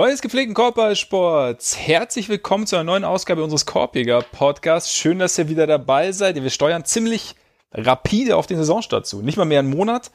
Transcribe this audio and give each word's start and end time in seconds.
Freunde 0.00 0.14
des 0.14 0.22
gepflegten 0.22 0.54
Korbballsports, 0.54 1.76
herzlich 1.76 2.30
willkommen 2.30 2.66
zu 2.66 2.76
einer 2.76 2.84
neuen 2.84 3.04
Ausgabe 3.04 3.44
unseres 3.44 3.66
Korbjäger 3.66 4.22
Podcasts. 4.22 4.94
Schön, 4.94 5.18
dass 5.18 5.36
ihr 5.36 5.50
wieder 5.50 5.66
dabei 5.66 6.12
seid. 6.12 6.42
Wir 6.42 6.48
steuern 6.48 6.86
ziemlich 6.86 7.34
rapide 7.74 8.38
auf 8.38 8.46
den 8.46 8.56
Saisonstart 8.56 9.06
zu. 9.06 9.20
Nicht 9.20 9.36
mal 9.36 9.44
mehr 9.44 9.58
einen 9.58 9.68
Monat. 9.68 10.10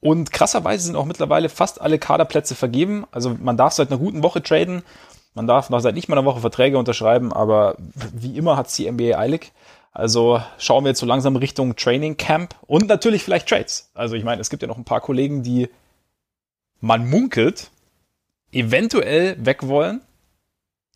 Und 0.00 0.32
krasserweise 0.32 0.86
sind 0.86 0.96
auch 0.96 1.04
mittlerweile 1.04 1.50
fast 1.50 1.78
alle 1.78 1.98
Kaderplätze 1.98 2.54
vergeben. 2.54 3.04
Also 3.10 3.36
man 3.38 3.58
darf 3.58 3.74
seit 3.74 3.90
einer 3.90 3.98
guten 3.98 4.22
Woche 4.22 4.42
traden. 4.42 4.82
Man 5.34 5.46
darf 5.46 5.68
noch 5.68 5.80
seit 5.80 5.94
nicht 5.94 6.08
mal 6.08 6.16
einer 6.16 6.24
Woche 6.24 6.40
Verträge 6.40 6.78
unterschreiben. 6.78 7.30
Aber 7.30 7.76
wie 8.14 8.34
immer 8.34 8.56
hat 8.56 8.68
es 8.68 8.76
die 8.76 8.90
NBA 8.90 9.18
eilig. 9.18 9.52
Also 9.92 10.40
schauen 10.56 10.84
wir 10.84 10.92
jetzt 10.92 11.00
so 11.00 11.06
langsam 11.06 11.36
Richtung 11.36 11.76
Training 11.76 12.16
Camp 12.16 12.54
und 12.66 12.88
natürlich 12.88 13.24
vielleicht 13.24 13.46
Trades. 13.46 13.90
Also 13.92 14.14
ich 14.16 14.24
meine, 14.24 14.40
es 14.40 14.48
gibt 14.48 14.62
ja 14.62 14.68
noch 14.68 14.78
ein 14.78 14.86
paar 14.86 15.02
Kollegen, 15.02 15.42
die 15.42 15.68
man 16.80 17.10
munkelt, 17.10 17.70
eventuell 18.52 19.36
weg 19.44 19.66
wollen. 19.66 20.00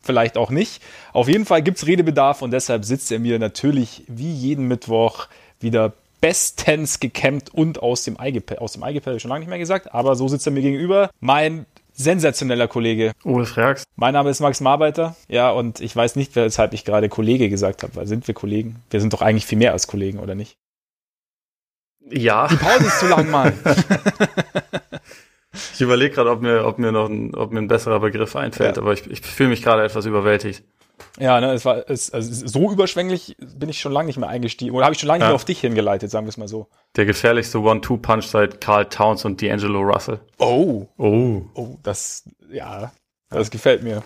Vielleicht 0.01 0.37
auch 0.37 0.49
nicht. 0.49 0.81
Auf 1.13 1.29
jeden 1.29 1.45
Fall 1.45 1.61
gibt's 1.61 1.87
Redebedarf 1.87 2.41
und 2.41 2.51
deshalb 2.51 2.83
sitzt 2.83 3.11
er 3.11 3.19
mir 3.19 3.39
natürlich 3.39 4.03
wie 4.07 4.33
jeden 4.33 4.67
Mittwoch 4.67 5.27
wieder 5.61 5.93
bestens 6.19 6.99
gekämmt 6.99 7.53
und 7.53 7.81
aus 7.81 8.03
dem 8.03 8.17
Eigepell. 8.17 8.59
Aus 8.59 8.73
dem 8.73 8.83
Eigepell 8.83 9.19
schon 9.19 9.29
lange 9.29 9.41
nicht 9.41 9.49
mehr 9.49 9.59
gesagt, 9.59 9.93
aber 9.93 10.15
so 10.15 10.27
sitzt 10.27 10.45
er 10.45 10.51
mir 10.51 10.61
gegenüber. 10.61 11.09
Mein 11.21 11.65
sensationeller 11.93 12.67
Kollege. 12.67 13.11
Ulf 13.23 13.55
Reax. 13.55 13.83
Mein 13.95 14.13
Name 14.13 14.29
ist 14.29 14.39
Max 14.39 14.59
Marbeiter. 14.61 15.15
Ja, 15.27 15.51
und 15.51 15.79
ich 15.79 15.95
weiß 15.95 16.15
nicht, 16.15 16.35
weshalb 16.35 16.73
ich 16.73 16.85
gerade 16.85 17.07
Kollege 17.07 17.49
gesagt 17.49 17.83
habe, 17.83 17.95
weil 17.95 18.07
sind 18.07 18.27
wir 18.27 18.33
Kollegen? 18.33 18.77
Wir 18.89 18.99
sind 18.99 19.13
doch 19.13 19.21
eigentlich 19.21 19.45
viel 19.45 19.57
mehr 19.57 19.73
als 19.73 19.87
Kollegen, 19.87 20.19
oder 20.19 20.35
nicht? 20.35 20.57
Ja. 22.09 22.47
Die 22.47 22.55
Pause 22.55 22.85
ist 22.85 22.99
zu 22.99 23.07
lang, 23.07 23.29
Mann. 23.29 23.53
Ich 25.73 25.81
überlege 25.81 26.15
gerade, 26.15 26.31
ob 26.31 26.41
mir, 26.41 26.65
ob 26.65 26.79
mir 26.79 26.91
noch 26.91 27.09
ein, 27.09 27.35
ob 27.35 27.51
mir 27.51 27.59
ein 27.59 27.67
besserer 27.67 27.99
Begriff 27.99 28.35
einfällt, 28.35 28.77
ja. 28.77 28.81
aber 28.81 28.93
ich, 28.93 29.09
ich 29.09 29.21
fühle 29.21 29.49
mich 29.49 29.61
gerade 29.61 29.83
etwas 29.83 30.05
überwältigt. 30.05 30.63
Ja, 31.19 31.39
ne, 31.39 31.53
es 31.53 31.65
war 31.65 31.89
es, 31.89 32.11
also 32.11 32.47
so 32.47 32.71
überschwänglich 32.71 33.35
bin 33.39 33.69
ich 33.69 33.79
schon 33.79 33.91
lange 33.91 34.07
nicht 34.07 34.17
mehr 34.17 34.29
eingestiegen 34.29 34.75
oder 34.75 34.85
habe 34.85 34.93
ich 34.93 34.99
schon 34.99 35.07
lange 35.07 35.19
ja. 35.19 35.25
nicht 35.25 35.31
mehr 35.31 35.35
auf 35.35 35.45
dich 35.45 35.59
hingeleitet, 35.59 36.09
sagen 36.09 36.25
wir 36.25 36.29
es 36.29 36.37
mal 36.37 36.47
so. 36.47 36.67
Der 36.95 37.05
gefährlichste 37.05 37.59
One-Two-Punch 37.59 38.25
seit 38.25 38.61
Carl 38.61 38.85
Towns 38.85 39.25
und 39.25 39.41
D'Angelo 39.41 39.81
Russell. 39.81 40.19
Oh, 40.39 40.87
oh, 40.97 41.41
oh, 41.53 41.77
das 41.83 42.29
ja, 42.51 42.91
das 43.29 43.51
gefällt 43.51 43.83
mir. 43.83 44.03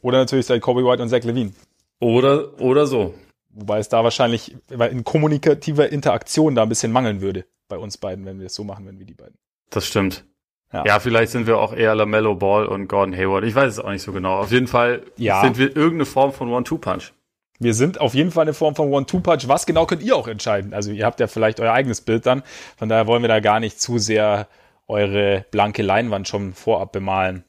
Oder 0.00 0.18
natürlich 0.18 0.46
seit 0.46 0.62
Kobe 0.62 0.84
White 0.84 1.02
und 1.02 1.08
Zach 1.08 1.22
Levine. 1.22 1.52
Oder 2.00 2.60
oder 2.60 2.86
so. 2.86 3.14
Wobei 3.50 3.78
es 3.78 3.88
da 3.88 4.02
wahrscheinlich 4.02 4.56
in 4.70 5.04
kommunikativer 5.04 5.90
Interaktion 5.90 6.54
da 6.54 6.62
ein 6.62 6.68
bisschen 6.68 6.92
mangeln 6.92 7.20
würde 7.20 7.44
bei 7.68 7.76
uns 7.76 7.98
beiden, 7.98 8.24
wenn 8.24 8.38
wir 8.38 8.46
es 8.46 8.54
so 8.54 8.64
machen, 8.64 8.86
wenn 8.86 8.98
wir 8.98 9.06
die 9.06 9.14
beiden. 9.14 9.36
Das 9.68 9.86
stimmt. 9.86 10.24
Ja. 10.72 10.84
ja, 10.86 11.00
vielleicht 11.00 11.32
sind 11.32 11.46
wir 11.46 11.58
auch 11.58 11.74
eher 11.74 11.94
LaMelo 11.94 12.34
Ball 12.34 12.66
und 12.66 12.88
Gordon 12.88 13.14
Hayward. 13.14 13.44
Ich 13.44 13.54
weiß 13.54 13.72
es 13.72 13.78
auch 13.78 13.90
nicht 13.90 14.02
so 14.02 14.12
genau. 14.12 14.38
Auf 14.38 14.50
jeden 14.50 14.66
Fall 14.66 15.02
ja. 15.16 15.42
sind 15.42 15.58
wir 15.58 15.76
irgendeine 15.76 16.06
Form 16.06 16.32
von 16.32 16.50
One-Two-Punch. 16.50 17.12
Wir 17.58 17.74
sind 17.74 18.00
auf 18.00 18.14
jeden 18.14 18.30
Fall 18.30 18.42
eine 18.42 18.54
Form 18.54 18.74
von 18.74 18.90
One-Two-Punch. 18.90 19.46
Was 19.48 19.66
genau 19.66 19.86
könnt 19.86 20.02
ihr 20.02 20.16
auch 20.16 20.28
entscheiden? 20.28 20.72
Also 20.72 20.90
ihr 20.90 21.04
habt 21.04 21.20
ja 21.20 21.26
vielleicht 21.26 21.60
euer 21.60 21.72
eigenes 21.72 22.00
Bild 22.00 22.26
dann. 22.26 22.42
Von 22.76 22.88
daher 22.88 23.06
wollen 23.06 23.22
wir 23.22 23.28
da 23.28 23.40
gar 23.40 23.60
nicht 23.60 23.80
zu 23.80 23.98
sehr 23.98 24.48
eure 24.88 25.44
blanke 25.50 25.82
Leinwand 25.82 26.26
schon 26.26 26.54
vorab 26.54 26.92
bemalen. 26.92 27.44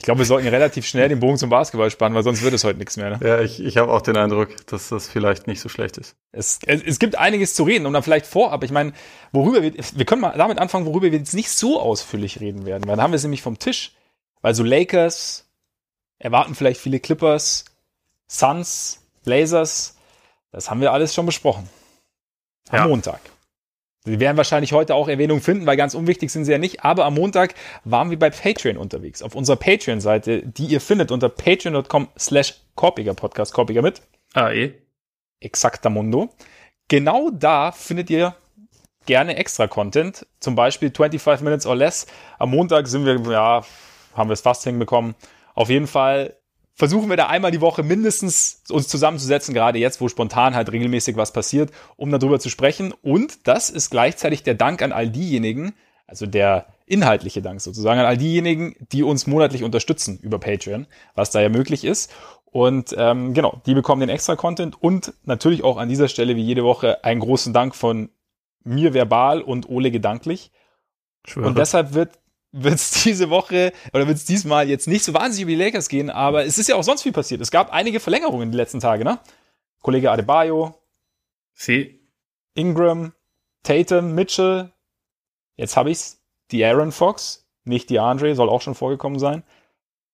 Ich 0.00 0.04
glaube, 0.04 0.20
wir 0.20 0.24
sollten 0.24 0.48
relativ 0.48 0.86
schnell 0.86 1.10
den 1.10 1.20
Bogen 1.20 1.36
zum 1.36 1.50
Basketball 1.50 1.90
spannen, 1.90 2.14
weil 2.14 2.22
sonst 2.22 2.40
wird 2.40 2.54
es 2.54 2.64
heute 2.64 2.78
nichts 2.78 2.96
mehr. 2.96 3.10
Ne? 3.10 3.20
Ja, 3.22 3.40
ich, 3.42 3.60
ich 3.60 3.76
habe 3.76 3.92
auch 3.92 4.00
den 4.00 4.16
Eindruck, 4.16 4.48
dass 4.66 4.88
das 4.88 5.06
vielleicht 5.06 5.46
nicht 5.46 5.60
so 5.60 5.68
schlecht 5.68 5.98
ist. 5.98 6.16
Es, 6.32 6.58
es, 6.64 6.82
es 6.82 6.98
gibt 6.98 7.16
einiges 7.16 7.52
zu 7.52 7.64
reden 7.64 7.84
und 7.84 7.92
dann 7.92 8.02
vielleicht 8.02 8.24
vorab. 8.24 8.64
Ich 8.64 8.70
meine, 8.70 8.94
worüber 9.30 9.62
wir, 9.62 9.74
wir 9.74 10.04
können 10.06 10.22
mal 10.22 10.34
damit 10.38 10.58
anfangen, 10.58 10.86
worüber 10.86 11.12
wir 11.12 11.18
jetzt 11.18 11.34
nicht 11.34 11.50
so 11.50 11.78
ausführlich 11.78 12.40
reden 12.40 12.64
werden, 12.64 12.84
weil 12.88 12.96
dann 12.96 13.02
haben 13.02 13.12
wir 13.12 13.16
es 13.16 13.24
nämlich 13.24 13.42
vom 13.42 13.58
Tisch. 13.58 13.92
Weil 14.40 14.54
so 14.54 14.64
Lakers 14.64 15.50
erwarten 16.18 16.54
vielleicht 16.54 16.80
viele 16.80 16.98
Clippers, 16.98 17.66
Suns, 18.26 19.02
Blazers, 19.22 19.98
das 20.50 20.70
haben 20.70 20.80
wir 20.80 20.92
alles 20.92 21.12
schon 21.12 21.26
besprochen. 21.26 21.68
Am 22.70 22.78
ja. 22.78 22.88
Montag. 22.88 23.20
Sie 24.04 24.18
werden 24.18 24.38
wahrscheinlich 24.38 24.72
heute 24.72 24.94
auch 24.94 25.08
Erwähnung 25.08 25.40
finden, 25.40 25.66
weil 25.66 25.76
ganz 25.76 25.94
unwichtig 25.94 26.30
sind 26.30 26.46
sie 26.46 26.52
ja 26.52 26.58
nicht. 26.58 26.84
Aber 26.84 27.04
am 27.04 27.14
Montag 27.14 27.54
waren 27.84 28.10
wir 28.10 28.18
bei 28.18 28.30
Patreon 28.30 28.78
unterwegs. 28.78 29.22
Auf 29.22 29.34
unserer 29.34 29.56
Patreon-Seite, 29.56 30.42
die 30.46 30.66
ihr 30.66 30.80
findet 30.80 31.10
unter 31.10 31.28
patreon.com 31.28 32.08
slash 32.18 32.54
Korpiger 32.76 33.12
Podcast. 33.12 33.52
Korpiger 33.52 33.82
mit. 33.82 34.00
AE. 34.32 34.72
Exaktamundo. 35.40 36.30
Genau 36.88 37.30
da 37.30 37.72
findet 37.72 38.08
ihr 38.08 38.34
gerne 39.04 39.36
extra 39.36 39.66
Content. 39.66 40.26
Zum 40.40 40.54
Beispiel 40.54 40.90
25 40.90 41.44
Minutes 41.44 41.66
or 41.66 41.76
Less. 41.76 42.06
Am 42.38 42.50
Montag 42.50 42.88
sind 42.88 43.04
wir, 43.04 43.20
ja, 43.30 43.62
haben 44.14 44.30
wir 44.30 44.34
es 44.34 44.40
fast 44.40 44.64
hinbekommen. 44.64 45.14
Auf 45.54 45.68
jeden 45.68 45.86
Fall 45.86 46.36
versuchen 46.80 47.10
wir 47.10 47.18
da 47.18 47.26
einmal 47.26 47.50
die 47.50 47.60
Woche 47.60 47.82
mindestens 47.82 48.62
uns 48.70 48.88
zusammenzusetzen, 48.88 49.52
gerade 49.52 49.78
jetzt, 49.78 50.00
wo 50.00 50.08
spontan 50.08 50.54
halt 50.54 50.72
regelmäßig 50.72 51.14
was 51.14 51.30
passiert, 51.30 51.70
um 51.96 52.10
darüber 52.10 52.40
zu 52.40 52.48
sprechen. 52.48 52.94
Und 53.02 53.46
das 53.46 53.68
ist 53.68 53.90
gleichzeitig 53.90 54.44
der 54.44 54.54
Dank 54.54 54.80
an 54.80 54.90
all 54.90 55.10
diejenigen, 55.10 55.74
also 56.06 56.24
der 56.24 56.68
inhaltliche 56.86 57.42
Dank 57.42 57.60
sozusagen 57.60 58.00
an 58.00 58.06
all 58.06 58.16
diejenigen, 58.16 58.76
die 58.92 59.02
uns 59.02 59.26
monatlich 59.26 59.62
unterstützen 59.62 60.18
über 60.22 60.38
Patreon, 60.38 60.86
was 61.14 61.30
da 61.30 61.42
ja 61.42 61.50
möglich 61.50 61.84
ist. 61.84 62.10
Und 62.46 62.94
ähm, 62.96 63.34
genau, 63.34 63.60
die 63.66 63.74
bekommen 63.74 64.00
den 64.00 64.08
extra 64.08 64.34
Content 64.34 64.82
und 64.82 65.12
natürlich 65.24 65.62
auch 65.62 65.76
an 65.76 65.90
dieser 65.90 66.08
Stelle 66.08 66.34
wie 66.34 66.42
jede 66.42 66.64
Woche 66.64 67.04
einen 67.04 67.20
großen 67.20 67.52
Dank 67.52 67.74
von 67.74 68.08
mir 68.64 68.94
verbal 68.94 69.42
und 69.42 69.68
Ole 69.68 69.90
gedanklich. 69.90 70.50
Schwöre. 71.26 71.46
Und 71.46 71.58
deshalb 71.58 71.92
wird 71.92 72.19
wird 72.52 72.74
es 72.74 73.02
diese 73.02 73.30
Woche 73.30 73.72
oder 73.92 74.06
wird 74.06 74.16
es 74.16 74.24
diesmal 74.24 74.68
jetzt 74.68 74.88
nicht 74.88 75.04
so 75.04 75.14
wahnsinnig 75.14 75.42
über 75.42 75.50
die 75.50 75.64
Lakers 75.64 75.88
gehen, 75.88 76.10
aber 76.10 76.44
es 76.44 76.58
ist 76.58 76.68
ja 76.68 76.76
auch 76.76 76.82
sonst 76.82 77.02
viel 77.02 77.12
passiert. 77.12 77.40
Es 77.40 77.50
gab 77.50 77.72
einige 77.72 78.00
Verlängerungen 78.00 78.42
in 78.42 78.50
den 78.50 78.56
letzten 78.56 78.80
Tagen, 78.80 79.04
ne? 79.04 79.20
Kollege 79.82 80.10
Adebayo, 80.10 80.74
Sie. 81.54 82.00
Ingram, 82.54 83.12
Tatum, 83.62 84.14
Mitchell, 84.14 84.72
jetzt 85.56 85.76
habe 85.76 85.90
ich's, 85.90 86.20
die 86.50 86.64
Aaron 86.64 86.90
Fox, 86.90 87.46
nicht 87.64 87.90
die 87.90 87.98
Andre, 87.98 88.34
soll 88.34 88.48
auch 88.48 88.62
schon 88.62 88.74
vorgekommen 88.74 89.18
sein. 89.18 89.42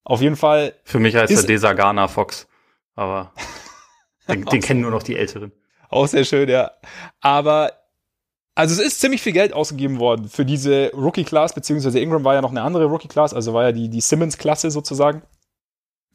Auf 0.04 0.20
jeden 0.20 0.36
Fall. 0.36 0.74
Für 0.84 0.98
mich 0.98 1.16
heißt 1.16 1.32
er 1.32 1.42
Desagana 1.42 2.08
Fox, 2.08 2.46
aber 2.94 3.32
den, 4.28 4.44
den 4.44 4.60
kennen 4.60 4.80
nur 4.80 4.90
noch 4.90 5.02
die 5.02 5.16
Älteren. 5.16 5.52
Auch 5.88 6.06
sehr 6.06 6.24
schön, 6.24 6.48
ja. 6.48 6.72
Aber 7.20 7.72
also 8.56 8.80
es 8.80 8.80
ist 8.80 9.00
ziemlich 9.00 9.22
viel 9.22 9.32
Geld 9.32 9.52
ausgegeben 9.52 9.98
worden 10.00 10.28
für 10.28 10.44
diese 10.44 10.90
Rookie-Class, 10.94 11.54
beziehungsweise 11.54 12.00
Ingram 12.00 12.24
war 12.24 12.34
ja 12.34 12.40
noch 12.40 12.50
eine 12.50 12.62
andere 12.62 12.86
Rookie-Class, 12.86 13.34
also 13.34 13.52
war 13.52 13.64
ja 13.64 13.72
die, 13.72 13.88
die 13.88 14.00
Simmons-Klasse 14.00 14.70
sozusagen. 14.70 15.22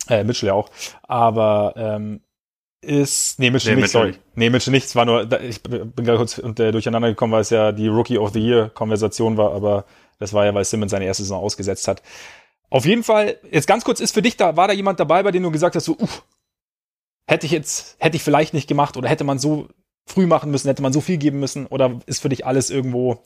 Äh, 0.09 0.23
Mitchell 0.23 0.47
ja 0.47 0.53
auch. 0.53 0.69
Aber 1.03 1.73
ähm, 1.77 2.21
ist. 2.81 3.37
Nee, 3.39 3.51
Mitchell 3.51 3.75
nee, 3.75 3.81
nicht, 3.81 3.93
Mitchell 3.93 4.13
sorry. 4.13 4.23
Nee, 4.33 4.49
Mitchell 4.49 4.71
nichts, 4.71 4.95
war 4.95 5.05
nur, 5.05 5.31
ich 5.41 5.61
bin 5.61 5.93
gerade 5.95 6.17
kurz 6.17 6.35
durcheinander 6.35 7.09
gekommen, 7.09 7.31
weil 7.31 7.41
es 7.41 7.51
ja 7.51 7.71
die 7.71 7.87
Rookie 7.87 8.17
of 8.17 8.33
the 8.33 8.39
Year-Konversation 8.39 9.37
war, 9.37 9.53
aber 9.53 9.85
das 10.17 10.33
war 10.33 10.45
ja, 10.45 10.53
weil 10.53 10.65
Simmons 10.65 10.91
seine 10.91 11.05
erste 11.05 11.23
Saison 11.23 11.43
ausgesetzt 11.43 11.87
hat. 11.87 12.01
Auf 12.71 12.85
jeden 12.85 13.03
Fall, 13.03 13.37
jetzt 13.51 13.67
ganz 13.67 13.83
kurz, 13.83 13.99
ist 13.99 14.13
für 14.13 14.23
dich 14.23 14.35
da, 14.35 14.57
war 14.57 14.67
da 14.67 14.73
jemand 14.73 14.99
dabei, 14.99 15.21
bei 15.21 15.31
dem 15.31 15.43
du 15.43 15.51
gesagt 15.51 15.75
hast, 15.75 15.85
so, 15.85 15.95
uff, 15.97 16.23
hätte 17.27 17.45
ich 17.45 17.51
jetzt, 17.51 17.97
hätte 17.99 18.15
ich 18.15 18.23
vielleicht 18.23 18.55
nicht 18.55 18.67
gemacht 18.67 18.97
oder 18.97 19.09
hätte 19.09 19.25
man 19.25 19.37
so 19.37 19.67
früh 20.11 20.25
machen 20.27 20.51
müssen? 20.51 20.67
Hätte 20.67 20.81
man 20.81 20.93
so 20.93 21.01
viel 21.01 21.17
geben 21.17 21.39
müssen? 21.39 21.65
Oder 21.67 21.99
ist 22.05 22.21
für 22.21 22.29
dich 22.29 22.45
alles 22.45 22.69
irgendwo 22.69 23.21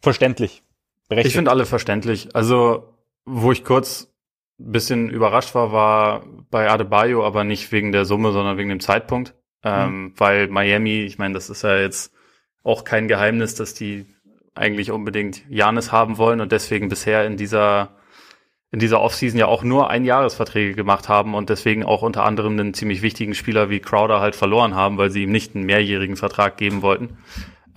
verständlich? 0.00 0.62
Berechtigt? 1.08 1.32
Ich 1.32 1.36
finde 1.36 1.50
alle 1.50 1.66
verständlich. 1.66 2.34
Also, 2.34 2.94
wo 3.24 3.52
ich 3.52 3.64
kurz 3.64 4.12
ein 4.58 4.72
bisschen 4.72 5.10
überrascht 5.10 5.54
war, 5.54 5.72
war 5.72 6.24
bei 6.50 6.70
Adebayo, 6.70 7.24
aber 7.24 7.44
nicht 7.44 7.72
wegen 7.72 7.92
der 7.92 8.04
Summe, 8.04 8.32
sondern 8.32 8.56
wegen 8.56 8.68
dem 8.68 8.80
Zeitpunkt. 8.80 9.34
Ähm, 9.62 10.02
mhm. 10.02 10.12
Weil 10.16 10.48
Miami, 10.48 11.02
ich 11.02 11.18
meine, 11.18 11.34
das 11.34 11.50
ist 11.50 11.62
ja 11.62 11.76
jetzt 11.76 12.12
auch 12.62 12.84
kein 12.84 13.08
Geheimnis, 13.08 13.54
dass 13.54 13.74
die 13.74 14.06
eigentlich 14.54 14.90
unbedingt 14.90 15.42
Janis 15.48 15.90
haben 15.90 16.16
wollen 16.18 16.40
und 16.40 16.52
deswegen 16.52 16.88
bisher 16.88 17.26
in 17.26 17.36
dieser 17.36 17.96
in 18.74 18.80
dieser 18.80 19.00
Offseason 19.00 19.38
ja 19.38 19.46
auch 19.46 19.62
nur 19.62 19.88
Einjahresverträge 19.88 20.74
gemacht 20.74 21.08
haben 21.08 21.36
und 21.36 21.48
deswegen 21.48 21.84
auch 21.84 22.02
unter 22.02 22.24
anderem 22.24 22.58
einen 22.58 22.74
ziemlich 22.74 23.02
wichtigen 23.02 23.36
Spieler 23.36 23.70
wie 23.70 23.78
Crowder 23.78 24.18
halt 24.18 24.34
verloren 24.34 24.74
haben, 24.74 24.98
weil 24.98 25.10
sie 25.10 25.22
ihm 25.22 25.30
nicht 25.30 25.54
einen 25.54 25.64
mehrjährigen 25.64 26.16
Vertrag 26.16 26.56
geben 26.56 26.82
wollten. 26.82 27.16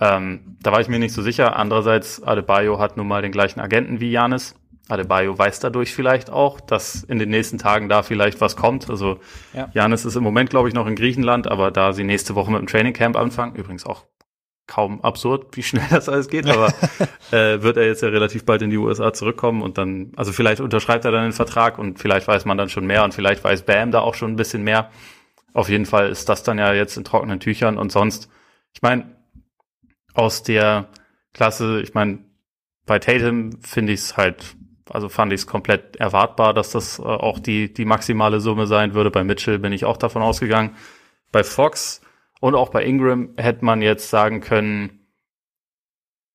Ähm, 0.00 0.56
da 0.60 0.72
war 0.72 0.80
ich 0.80 0.88
mir 0.88 0.98
nicht 0.98 1.14
so 1.14 1.22
sicher. 1.22 1.54
Andererseits, 1.54 2.20
Adebayo 2.20 2.80
hat 2.80 2.96
nun 2.96 3.06
mal 3.06 3.22
den 3.22 3.30
gleichen 3.30 3.60
Agenten 3.60 4.00
wie 4.00 4.10
Janis. 4.10 4.56
Adebayo 4.88 5.38
weiß 5.38 5.60
dadurch 5.60 5.94
vielleicht 5.94 6.30
auch, 6.30 6.60
dass 6.60 7.04
in 7.04 7.20
den 7.20 7.28
nächsten 7.28 7.58
Tagen 7.58 7.88
da 7.88 8.02
vielleicht 8.02 8.40
was 8.40 8.56
kommt. 8.56 8.90
Also 8.90 9.20
ja. 9.54 9.68
Janis 9.74 10.04
ist 10.04 10.16
im 10.16 10.24
Moment, 10.24 10.50
glaube 10.50 10.66
ich, 10.66 10.74
noch 10.74 10.88
in 10.88 10.96
Griechenland, 10.96 11.46
aber 11.48 11.70
da 11.70 11.92
sie 11.92 12.02
nächste 12.02 12.34
Woche 12.34 12.50
mit 12.50 12.58
dem 12.58 12.66
Training 12.66 12.92
Camp 12.92 13.16
anfangen, 13.16 13.54
übrigens 13.54 13.86
auch 13.86 14.02
kaum 14.68 15.00
absurd, 15.00 15.56
wie 15.56 15.64
schnell 15.64 15.86
das 15.90 16.08
alles 16.08 16.28
geht, 16.28 16.46
aber 16.48 16.68
äh, 17.32 17.62
wird 17.62 17.76
er 17.76 17.86
jetzt 17.86 18.02
ja 18.02 18.08
relativ 18.08 18.44
bald 18.44 18.62
in 18.62 18.70
die 18.70 18.76
USA 18.76 19.12
zurückkommen 19.12 19.62
und 19.62 19.78
dann, 19.78 20.12
also 20.14 20.32
vielleicht 20.32 20.60
unterschreibt 20.60 21.04
er 21.04 21.10
dann 21.10 21.24
den 21.24 21.32
Vertrag 21.32 21.78
und 21.78 21.98
vielleicht 21.98 22.28
weiß 22.28 22.44
man 22.44 22.56
dann 22.56 22.68
schon 22.68 22.86
mehr 22.86 23.02
und 23.02 23.12
vielleicht 23.12 23.42
weiß 23.42 23.62
Bam 23.62 23.90
da 23.90 24.00
auch 24.00 24.14
schon 24.14 24.32
ein 24.32 24.36
bisschen 24.36 24.62
mehr. 24.62 24.90
Auf 25.54 25.68
jeden 25.68 25.86
Fall 25.86 26.10
ist 26.10 26.28
das 26.28 26.44
dann 26.44 26.58
ja 26.58 26.72
jetzt 26.72 26.96
in 26.96 27.02
trockenen 27.02 27.40
Tüchern 27.40 27.78
und 27.78 27.90
sonst, 27.90 28.30
ich 28.72 28.82
meine, 28.82 29.16
aus 30.14 30.44
der 30.44 30.88
Klasse, 31.34 31.80
ich 31.80 31.94
meine, 31.94 32.18
bei 32.86 32.98
Tatum 32.98 33.60
finde 33.62 33.92
ich 33.92 34.00
es 34.00 34.16
halt 34.16 34.56
also 34.90 35.08
fand 35.08 35.32
ich 35.32 35.40
es 35.40 35.46
komplett 35.46 35.96
erwartbar, 35.96 36.54
dass 36.54 36.70
das 36.70 36.98
äh, 36.98 37.02
auch 37.02 37.38
die, 37.38 37.72
die 37.72 37.84
maximale 37.84 38.40
Summe 38.40 38.66
sein 38.66 38.94
würde. 38.94 39.10
Bei 39.10 39.24
Mitchell 39.24 39.58
bin 39.58 39.72
ich 39.72 39.84
auch 39.84 39.96
davon 39.96 40.22
ausgegangen. 40.22 40.76
Bei 41.32 41.44
Fox 41.44 42.00
und 42.40 42.54
auch 42.54 42.70
bei 42.70 42.84
Ingram 42.84 43.30
hätte 43.36 43.64
man 43.64 43.82
jetzt 43.82 44.10
sagen 44.10 44.40
können, 44.40 45.06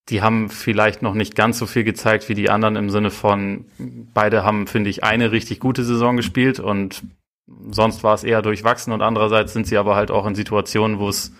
die 0.09 0.21
haben 0.21 0.49
vielleicht 0.49 1.01
noch 1.01 1.13
nicht 1.13 1.35
ganz 1.35 1.57
so 1.57 1.65
viel 1.65 1.83
gezeigt 1.83 2.27
wie 2.27 2.33
die 2.33 2.49
anderen 2.49 2.75
im 2.75 2.89
Sinne 2.89 3.09
von, 3.09 3.65
beide 4.13 4.43
haben, 4.43 4.67
finde 4.67 4.89
ich, 4.89 5.03
eine 5.03 5.31
richtig 5.31 5.59
gute 5.59 5.83
Saison 5.83 6.17
gespielt 6.17 6.59
und 6.59 7.03
sonst 7.71 8.03
war 8.03 8.13
es 8.13 8.23
eher 8.23 8.41
durchwachsen 8.41 8.91
und 8.91 9.01
andererseits 9.01 9.53
sind 9.53 9.67
sie 9.67 9.77
aber 9.77 9.95
halt 9.95 10.11
auch 10.11 10.25
in 10.25 10.35
Situationen, 10.35 10.99
wo 10.99 11.07
es 11.07 11.33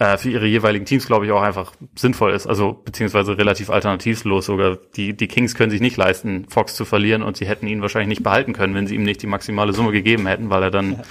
äh, 0.00 0.16
für 0.16 0.30
ihre 0.30 0.46
jeweiligen 0.46 0.86
Teams, 0.86 1.06
glaube 1.06 1.26
ich, 1.26 1.32
auch 1.32 1.42
einfach 1.42 1.72
sinnvoll 1.94 2.32
ist. 2.32 2.46
Also 2.46 2.72
beziehungsweise 2.72 3.36
relativ 3.36 3.70
alternativlos 3.70 4.46
sogar. 4.46 4.78
Die, 4.96 5.16
die 5.16 5.28
Kings 5.28 5.54
können 5.54 5.70
sich 5.70 5.80
nicht 5.80 5.96
leisten, 5.96 6.46
Fox 6.48 6.74
zu 6.74 6.84
verlieren 6.84 7.22
und 7.22 7.36
sie 7.36 7.46
hätten 7.46 7.66
ihn 7.66 7.82
wahrscheinlich 7.82 8.08
nicht 8.08 8.22
behalten 8.22 8.52
können, 8.52 8.74
wenn 8.74 8.86
sie 8.86 8.94
ihm 8.94 9.02
nicht 9.02 9.22
die 9.22 9.26
maximale 9.26 9.72
Summe 9.72 9.92
gegeben 9.92 10.26
hätten, 10.26 10.50
weil 10.50 10.62
er 10.62 10.70
dann. 10.70 11.02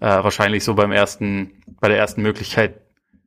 Äh, 0.00 0.06
wahrscheinlich 0.06 0.64
so 0.64 0.74
beim 0.74 0.92
ersten, 0.92 1.62
bei 1.80 1.88
der 1.88 1.98
ersten 1.98 2.22
Möglichkeit 2.22 2.80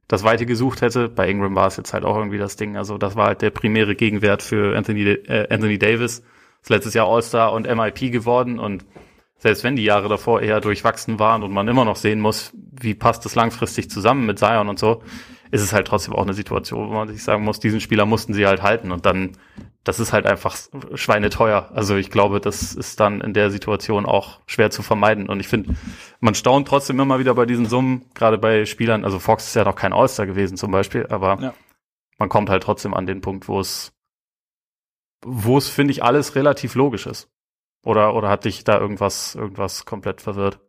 das 0.08 0.24
Weite 0.24 0.46
gesucht 0.46 0.82
hätte. 0.82 1.10
Bei 1.10 1.30
Ingram 1.30 1.56
war 1.56 1.68
es 1.68 1.78
jetzt 1.78 1.94
halt 1.94 2.04
auch 2.04 2.18
irgendwie 2.18 2.38
das 2.38 2.56
Ding. 2.56 2.78
Also 2.78 2.98
das 2.98 3.16
war 3.16 3.28
halt 3.28 3.42
der 3.42 3.50
primäre 3.52 3.96
Gegenwert 3.96 4.44
für 4.44 4.76
Anthony, 4.78 5.04
äh, 5.04 5.48
Anthony 5.54 5.78
Davis. 5.80 6.24
Ist 6.62 6.70
letztes 6.70 6.94
Jahr 6.94 7.08
All-Star 7.08 7.52
und 7.54 7.68
MIP 7.68 8.12
geworden 8.12 8.60
und 8.60 8.86
selbst 9.38 9.66
wenn 9.66 9.76
die 9.76 9.84
Jahre 9.84 10.08
davor 10.08 10.42
eher 10.42 10.62
durchwachsen 10.62 11.20
waren 11.20 11.44
und 11.44 11.52
man 11.52 11.68
immer 11.68 11.84
noch 11.84 11.98
sehen 11.98 12.22
muss, 12.22 12.54
wie 12.54 12.94
passt 12.94 13.26
das 13.26 13.36
langfristig 13.36 13.90
zusammen 13.90 14.26
mit 14.26 14.40
Zion 14.40 14.70
und 14.70 14.80
so, 14.80 15.04
ist 15.52 15.62
es 15.62 15.74
halt 15.74 15.86
trotzdem 15.86 16.14
auch 16.14 16.24
eine 16.24 16.34
Situation, 16.34 16.90
wo 16.90 16.94
man 16.94 17.10
sich 17.10 17.22
sagen 17.22 17.44
muss, 17.44 17.60
diesen 17.60 17.82
Spieler 17.82 18.06
mussten 18.06 18.34
sie 18.34 18.48
halt 18.48 18.64
halten 18.64 18.94
und 18.94 19.06
dann, 19.06 19.34
das 19.84 20.00
ist 20.00 20.14
halt 20.14 20.26
einfach 20.26 20.56
schweineteuer. 20.94 21.70
Also 21.74 21.96
ich 21.96 22.10
glaube, 22.10 22.40
das 22.40 22.74
ist 22.74 23.00
dann 23.00 23.22
in 23.22 23.34
der 23.34 23.52
Situation 23.52 24.06
auch 24.06 24.40
schwer 24.46 24.72
zu 24.72 24.82
vermeiden 24.82 25.28
und 25.30 25.40
ich 25.40 25.48
finde, 25.48 25.76
man 26.20 26.36
staunt 26.36 26.68
trotzdem 26.68 27.00
immer 27.00 27.20
wieder 27.20 27.36
bei 27.36 27.46
diesen 27.46 27.66
Summen, 27.66 28.06
gerade 28.14 28.38
bei 28.38 28.66
Spielern, 28.66 29.04
also 29.04 29.20
Fox 29.20 29.48
ist 29.48 29.56
ja 29.56 29.64
noch 29.64 29.76
kein 29.76 29.94
All-Star 29.94 30.26
gewesen 30.26 30.58
zum 30.58 30.72
Beispiel, 30.72 31.08
aber 31.08 31.38
ja. 31.42 31.54
man 32.18 32.30
kommt 32.30 32.50
halt 32.50 32.64
trotzdem 32.64 32.94
an 32.94 33.06
den 33.06 33.22
Punkt, 33.22 33.48
wo 33.48 33.60
es 33.60 33.94
wo 35.26 35.58
es, 35.58 35.70
finde 35.70 35.92
ich, 35.92 36.04
alles 36.04 36.36
relativ 36.36 36.76
logisch 36.76 37.08
ist. 37.08 37.30
Oder, 37.84 38.14
oder 38.14 38.30
hat 38.30 38.46
dich 38.46 38.64
da 38.64 38.80
irgendwas, 38.80 39.36
irgendwas 39.36 39.86
komplett 39.86 40.22
verwirrt? 40.22 40.60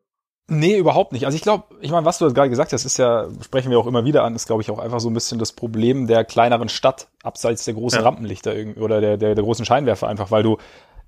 Nee, 0.47 0.77
überhaupt 0.77 1.13
nicht. 1.13 1.25
Also 1.25 1.37
ich 1.37 1.43
glaube, 1.43 1.65
ich 1.81 1.91
meine, 1.91 2.05
was 2.05 2.19
du 2.19 2.31
gerade 2.33 2.51
gesagt 2.51 2.73
hast, 2.75 2.85
ist 2.85 2.99
ja, 2.99 3.29
sprechen 3.43 3.71
wir 3.71 3.79
auch 3.79 3.87
immer 3.87 4.05
wieder 4.05 4.25
an, 4.25 4.35
ist, 4.35 4.47
glaube 4.47 4.61
ich, 4.61 4.71
auch 4.71 4.79
einfach 4.79 5.01
so 5.01 5.09
ein 5.09 5.15
bisschen 5.15 5.39
das 5.39 5.53
Problem 5.53 6.07
der 6.07 6.25
kleineren 6.25 6.69
Stadt, 6.69 7.09
abseits 7.23 7.65
der 7.65 7.75
großen 7.75 8.01
ja. 8.01 8.05
Rampenlichter 8.05 8.55
irgendwie, 8.55 8.81
oder 8.81 9.01
der, 9.01 9.17
der, 9.17 9.35
der 9.35 9.45
großen 9.45 9.65
Scheinwerfer 9.65 10.07
einfach, 10.07 10.31
weil 10.31 10.43
du 10.43 10.59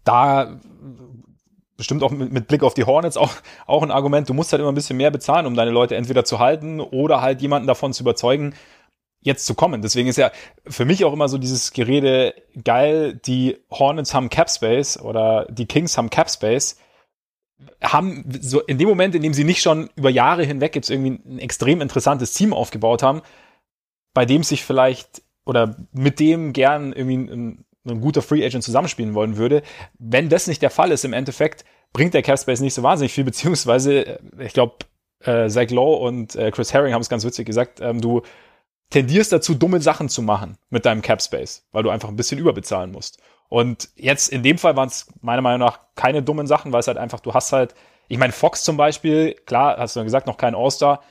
da 0.04 0.58
bestimmt 1.76 2.02
auch 2.02 2.10
mit, 2.10 2.32
mit 2.32 2.48
Blick 2.48 2.62
auf 2.62 2.72
die 2.72 2.84
Hornets 2.84 3.18
auch, 3.18 3.30
auch 3.66 3.82
ein 3.82 3.90
Argument, 3.90 4.26
du 4.26 4.32
musst 4.32 4.52
halt 4.52 4.60
immer 4.60 4.72
ein 4.72 4.74
bisschen 4.74 4.96
mehr 4.96 5.10
bezahlen, 5.10 5.44
um 5.44 5.54
deine 5.54 5.70
Leute 5.70 5.96
entweder 5.96 6.24
zu 6.24 6.38
halten 6.38 6.80
oder 6.80 7.20
halt 7.20 7.42
jemanden 7.42 7.68
davon 7.68 7.92
zu 7.92 8.02
überzeugen, 8.02 8.54
jetzt 9.20 9.44
zu 9.44 9.54
kommen. 9.54 9.82
Deswegen 9.82 10.08
ist 10.08 10.16
ja 10.16 10.30
für 10.66 10.86
mich 10.86 11.04
auch 11.04 11.12
immer 11.12 11.28
so 11.28 11.36
dieses 11.36 11.72
Gerede 11.72 12.34
geil, 12.64 13.20
die 13.26 13.58
Hornets 13.70 14.14
haben 14.14 14.30
Capspace 14.30 14.98
oder 15.00 15.46
die 15.50 15.66
Kings 15.66 15.98
haben 15.98 16.08
Capspace, 16.08 16.78
haben 17.82 18.24
so 18.40 18.60
in 18.60 18.78
dem 18.78 18.88
Moment, 18.88 19.14
in 19.14 19.22
dem 19.22 19.34
sie 19.34 19.44
nicht 19.44 19.62
schon 19.62 19.88
über 19.96 20.10
Jahre 20.10 20.44
hinweg 20.44 20.74
jetzt 20.74 20.90
irgendwie 20.90 21.20
ein 21.26 21.38
extrem 21.38 21.80
interessantes 21.80 22.32
Team 22.32 22.52
aufgebaut 22.52 23.02
haben, 23.02 23.22
bei 24.14 24.24
dem 24.24 24.42
sich 24.42 24.64
vielleicht 24.64 25.22
oder 25.44 25.76
mit 25.92 26.20
dem 26.20 26.52
gern 26.52 26.92
irgendwie 26.92 27.16
ein, 27.16 27.64
ein 27.86 28.00
guter 28.00 28.22
Free 28.22 28.44
Agent 28.44 28.64
zusammenspielen 28.64 29.14
wollen 29.14 29.36
würde. 29.36 29.62
Wenn 29.98 30.28
das 30.28 30.46
nicht 30.46 30.60
der 30.60 30.70
Fall 30.70 30.90
ist, 30.90 31.04
im 31.04 31.12
Endeffekt 31.12 31.64
bringt 31.92 32.14
der 32.14 32.22
Capspace 32.22 32.60
nicht 32.60 32.74
so 32.74 32.82
wahnsinnig 32.82 33.12
viel, 33.12 33.24
beziehungsweise 33.24 34.18
ich 34.38 34.52
glaube, 34.52 34.76
äh, 35.20 35.48
Zach 35.48 35.70
Lowe 35.70 36.04
und 36.04 36.34
äh, 36.36 36.50
Chris 36.50 36.72
Herring 36.74 36.92
haben 36.92 37.02
es 37.02 37.08
ganz 37.08 37.24
witzig 37.24 37.46
gesagt, 37.46 37.80
ähm, 37.80 38.00
du 38.00 38.22
tendierst 38.90 39.32
dazu, 39.32 39.54
dumme 39.54 39.80
Sachen 39.80 40.08
zu 40.08 40.22
machen 40.22 40.58
mit 40.70 40.84
deinem 40.84 41.02
Cap 41.02 41.20
Space, 41.22 41.66
weil 41.72 41.82
du 41.82 41.90
einfach 41.90 42.08
ein 42.08 42.16
bisschen 42.16 42.38
überbezahlen 42.38 42.92
musst. 42.92 43.20
Und 43.48 43.88
jetzt 43.94 44.28
in 44.28 44.42
dem 44.42 44.58
Fall 44.58 44.76
waren 44.76 44.88
es 44.88 45.06
meiner 45.20 45.42
Meinung 45.42 45.60
nach 45.60 45.80
keine 45.94 46.22
dummen 46.22 46.46
Sachen, 46.46 46.72
weil 46.72 46.80
es 46.80 46.88
halt 46.88 46.98
einfach, 46.98 47.20
du 47.20 47.34
hast 47.34 47.52
halt, 47.52 47.74
ich 48.08 48.18
meine, 48.18 48.32
Fox 48.32 48.64
zum 48.64 48.76
Beispiel, 48.76 49.34
klar, 49.46 49.76
hast 49.78 49.96
du 49.96 50.00
ja 50.00 50.04
gesagt, 50.04 50.26
noch 50.26 50.36
kein 50.36 50.54
All-Star, 50.54 51.02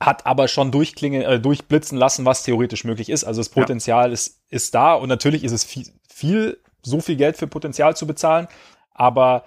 hat 0.00 0.26
aber 0.26 0.48
schon 0.48 0.70
durchklingen, 0.70 1.22
äh, 1.22 1.40
durchblitzen 1.40 1.98
lassen, 1.98 2.24
was 2.24 2.44
theoretisch 2.44 2.84
möglich 2.84 3.08
ist. 3.08 3.24
Also 3.24 3.40
das 3.40 3.48
Potenzial 3.48 4.08
ja. 4.08 4.12
ist, 4.12 4.40
ist 4.48 4.74
da 4.74 4.94
und 4.94 5.08
natürlich 5.08 5.44
ist 5.44 5.52
es 5.52 5.64
viel, 5.64 5.86
viel, 6.08 6.60
so 6.82 7.00
viel 7.00 7.16
Geld 7.16 7.36
für 7.36 7.46
Potenzial 7.46 7.96
zu 7.96 8.06
bezahlen, 8.06 8.48
aber 8.92 9.44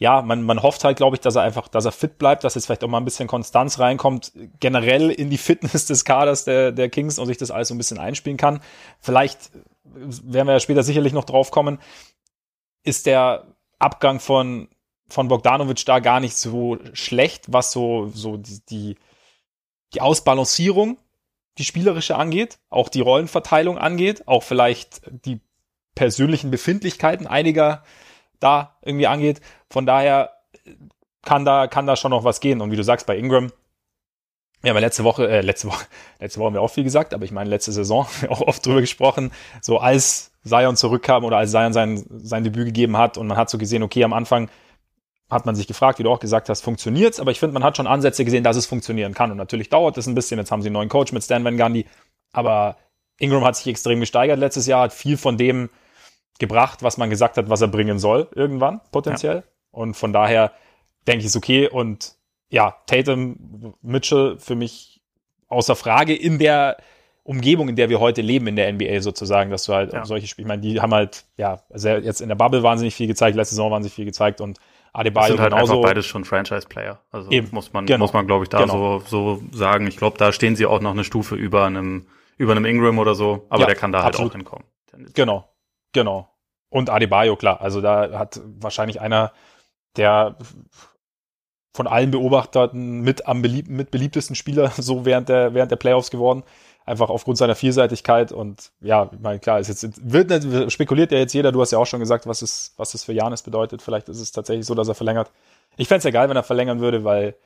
ja, 0.00 0.22
man, 0.22 0.42
man 0.42 0.62
hofft 0.62 0.84
halt, 0.84 0.96
glaube 0.96 1.16
ich, 1.16 1.20
dass 1.20 1.34
er 1.34 1.42
einfach, 1.42 1.66
dass 1.66 1.84
er 1.84 1.90
fit 1.90 2.18
bleibt, 2.18 2.44
dass 2.44 2.54
jetzt 2.54 2.66
vielleicht 2.66 2.84
auch 2.84 2.88
mal 2.88 2.98
ein 2.98 3.04
bisschen 3.04 3.26
Konstanz 3.26 3.80
reinkommt, 3.80 4.32
generell 4.60 5.10
in 5.10 5.28
die 5.28 5.38
Fitness 5.38 5.86
des 5.86 6.04
Kaders 6.04 6.44
der, 6.44 6.70
der 6.72 6.88
Kings 6.88 7.18
und 7.18 7.26
sich 7.26 7.36
das 7.36 7.50
alles 7.50 7.68
so 7.68 7.74
ein 7.74 7.78
bisschen 7.78 7.98
einspielen 7.98 8.36
kann. 8.36 8.60
Vielleicht 9.00 9.50
werden 9.84 10.46
wir 10.46 10.52
ja 10.52 10.60
später 10.60 10.84
sicherlich 10.84 11.12
noch 11.12 11.24
drauf 11.24 11.50
kommen, 11.50 11.78
ist 12.84 13.06
der 13.06 13.46
Abgang 13.80 14.20
von, 14.20 14.68
von 15.08 15.26
Bogdanovic 15.26 15.84
da 15.84 15.98
gar 15.98 16.20
nicht 16.20 16.36
so 16.36 16.78
schlecht, 16.92 17.52
was 17.52 17.72
so, 17.72 18.08
so 18.14 18.36
die, 18.36 18.60
die, 18.70 18.96
die 19.94 20.00
Ausbalancierung, 20.00 20.98
die 21.58 21.64
spielerische 21.64 22.14
angeht, 22.14 22.60
auch 22.70 22.88
die 22.88 23.00
Rollenverteilung 23.00 23.78
angeht, 23.78 24.28
auch 24.28 24.44
vielleicht 24.44 25.00
die 25.24 25.40
persönlichen 25.96 26.52
Befindlichkeiten 26.52 27.26
einiger 27.26 27.82
da 28.40 28.76
irgendwie 28.82 29.06
angeht. 29.06 29.40
Von 29.70 29.86
daher 29.86 30.32
kann 31.22 31.44
da, 31.44 31.66
kann 31.66 31.86
da 31.86 31.96
schon 31.96 32.10
noch 32.10 32.24
was 32.24 32.40
gehen. 32.40 32.60
Und 32.60 32.70
wie 32.70 32.76
du 32.76 32.84
sagst, 32.84 33.06
bei 33.06 33.16
Ingram, 33.16 33.52
wir 34.62 34.70
haben 34.70 34.76
ja 34.76 34.80
letzte 34.80 35.04
Woche, 35.04 35.28
äh, 35.28 35.40
letzte 35.40 35.68
Woche, 35.68 35.86
letzte 36.20 36.40
Woche 36.40 36.46
haben 36.46 36.54
wir 36.54 36.62
auch 36.62 36.70
viel 36.70 36.84
gesagt, 36.84 37.14
aber 37.14 37.24
ich 37.24 37.32
meine, 37.32 37.50
letzte 37.50 37.72
Saison 37.72 38.06
haben 38.06 38.22
wir 38.22 38.30
auch 38.30 38.40
oft 38.40 38.64
drüber 38.64 38.80
gesprochen, 38.80 39.30
so 39.60 39.78
als 39.78 40.32
Zion 40.44 40.76
zurückkam 40.76 41.24
oder 41.24 41.36
als 41.36 41.50
Zion 41.50 41.72
sein, 41.72 42.04
sein 42.08 42.44
Debüt 42.44 42.66
gegeben 42.66 42.96
hat 42.96 43.18
und 43.18 43.26
man 43.26 43.36
hat 43.36 43.50
so 43.50 43.58
gesehen, 43.58 43.82
okay, 43.82 44.04
am 44.04 44.12
Anfang 44.12 44.50
hat 45.30 45.44
man 45.44 45.54
sich 45.54 45.66
gefragt, 45.66 45.98
wie 45.98 46.02
du 46.02 46.10
auch 46.10 46.20
gesagt 46.20 46.48
hast, 46.48 46.62
funktioniert's, 46.62 47.20
aber 47.20 47.30
ich 47.30 47.38
finde, 47.38 47.52
man 47.52 47.62
hat 47.62 47.76
schon 47.76 47.86
Ansätze 47.86 48.24
gesehen, 48.24 48.44
dass 48.44 48.56
es 48.56 48.64
funktionieren 48.64 49.12
kann. 49.12 49.30
Und 49.30 49.36
natürlich 49.36 49.68
dauert 49.68 49.98
es 49.98 50.06
ein 50.06 50.14
bisschen, 50.14 50.38
jetzt 50.38 50.50
haben 50.50 50.62
sie 50.62 50.68
einen 50.68 50.74
neuen 50.74 50.88
Coach 50.88 51.12
mit 51.12 51.22
Stan 51.22 51.44
Van 51.44 51.58
Gundy, 51.58 51.84
aber 52.32 52.78
Ingram 53.18 53.44
hat 53.44 53.56
sich 53.56 53.66
extrem 53.66 54.00
gesteigert 54.00 54.38
letztes 54.38 54.66
Jahr, 54.66 54.82
hat 54.82 54.94
viel 54.94 55.18
von 55.18 55.36
dem 55.36 55.68
gebracht, 56.38 56.82
was 56.82 56.98
man 56.98 57.10
gesagt 57.10 57.36
hat, 57.36 57.50
was 57.50 57.60
er 57.60 57.68
bringen 57.68 57.98
soll, 57.98 58.28
irgendwann, 58.34 58.80
potenziell. 58.92 59.36
Ja. 59.36 59.42
Und 59.70 59.94
von 59.94 60.12
daher 60.12 60.52
denke 61.06 61.20
ich, 61.20 61.26
ist 61.26 61.36
okay. 61.36 61.68
Und 61.68 62.14
ja, 62.48 62.76
Tatum, 62.86 63.74
Mitchell 63.82 64.36
für 64.38 64.54
mich 64.54 65.00
außer 65.48 65.76
Frage 65.76 66.14
in 66.14 66.38
der 66.38 66.76
Umgebung, 67.24 67.68
in 67.68 67.76
der 67.76 67.90
wir 67.90 68.00
heute 68.00 68.22
leben, 68.22 68.46
in 68.46 68.56
der 68.56 68.72
NBA 68.72 69.00
sozusagen, 69.00 69.50
dass 69.50 69.64
du 69.64 69.74
halt 69.74 69.92
ja. 69.92 70.04
solche 70.04 70.26
Spiele, 70.26 70.46
ich 70.46 70.48
meine, 70.48 70.62
die 70.62 70.80
haben 70.80 70.94
halt, 70.94 71.26
ja, 71.36 71.60
jetzt 71.74 72.20
in 72.20 72.28
der 72.28 72.36
Bubble 72.36 72.62
wahnsinnig 72.62 72.94
viel 72.94 73.06
gezeigt, 73.06 73.36
letzte 73.36 73.54
Saison 73.54 73.70
wahnsinnig 73.70 73.94
viel 73.94 74.06
gezeigt 74.06 74.40
und 74.40 74.58
Adebayo 74.94 75.20
das 75.22 75.28
sind 75.28 75.40
halt 75.40 75.52
genauso. 75.52 75.72
einfach 75.74 75.88
beides 75.90 76.06
schon 76.06 76.24
Franchise-Player. 76.24 77.00
Also 77.10 77.30
Eben. 77.30 77.48
muss 77.52 77.72
man, 77.72 77.84
genau. 77.84 77.98
muss 77.98 78.12
man, 78.14 78.26
glaube 78.26 78.44
ich, 78.44 78.48
da 78.48 78.62
genau. 78.62 79.00
so, 79.00 79.38
so 79.38 79.42
sagen. 79.52 79.86
Ich 79.86 79.98
glaube, 79.98 80.16
da 80.16 80.32
stehen 80.32 80.56
sie 80.56 80.64
auch 80.64 80.80
noch 80.80 80.92
eine 80.92 81.04
Stufe 81.04 81.34
über 81.34 81.66
einem, 81.66 82.06
über 82.38 82.52
einem 82.52 82.64
Ingram 82.64 82.98
oder 82.98 83.14
so, 83.14 83.46
aber 83.50 83.60
ja, 83.60 83.66
der 83.66 83.76
kann 83.76 83.92
da 83.92 83.98
halt 83.98 84.14
absolut. 84.14 84.32
auch 84.32 84.36
hinkommen. 84.36 84.64
Genau, 85.14 85.47
Genau. 85.92 86.28
Und 86.70 86.90
Adebayo, 86.90 87.36
klar. 87.36 87.60
Also 87.60 87.80
da 87.80 88.18
hat 88.18 88.40
wahrscheinlich 88.44 89.00
einer 89.00 89.32
der 89.96 90.36
von 91.74 91.86
allen 91.86 92.10
Beobachteten 92.10 93.02
mit 93.02 93.26
am 93.26 93.40
belieb 93.40 93.68
mit 93.68 93.90
beliebtesten 93.90 94.34
Spieler 94.34 94.70
so 94.76 95.04
während 95.04 95.28
der, 95.28 95.54
während 95.54 95.70
der 95.70 95.76
Playoffs 95.76 96.10
geworden. 96.10 96.42
Einfach 96.84 97.10
aufgrund 97.10 97.36
seiner 97.36 97.54
Vielseitigkeit 97.54 98.32
und 98.32 98.72
ja, 98.80 99.10
ich 99.12 99.20
meine, 99.20 99.38
klar, 99.38 99.60
ist 99.60 99.68
jetzt, 99.68 100.00
wird, 100.02 100.72
spekuliert 100.72 101.12
ja 101.12 101.18
jetzt 101.18 101.34
jeder, 101.34 101.52
du 101.52 101.60
hast 101.60 101.70
ja 101.70 101.78
auch 101.78 101.86
schon 101.86 102.00
gesagt, 102.00 102.26
was 102.26 102.40
es, 102.40 102.72
was 102.78 102.94
es 102.94 103.04
für 103.04 103.12
Janis 103.12 103.42
bedeutet. 103.42 103.82
Vielleicht 103.82 104.08
ist 104.08 104.20
es 104.20 104.32
tatsächlich 104.32 104.64
so, 104.64 104.74
dass 104.74 104.88
er 104.88 104.94
verlängert. 104.94 105.30
Ich 105.76 105.86
fände 105.86 105.98
es 105.98 106.04
ja 106.04 106.10
geil, 106.10 106.30
wenn 106.30 106.36
er 106.36 106.42
verlängern 106.42 106.80
würde, 106.80 107.04
weil 107.04 107.36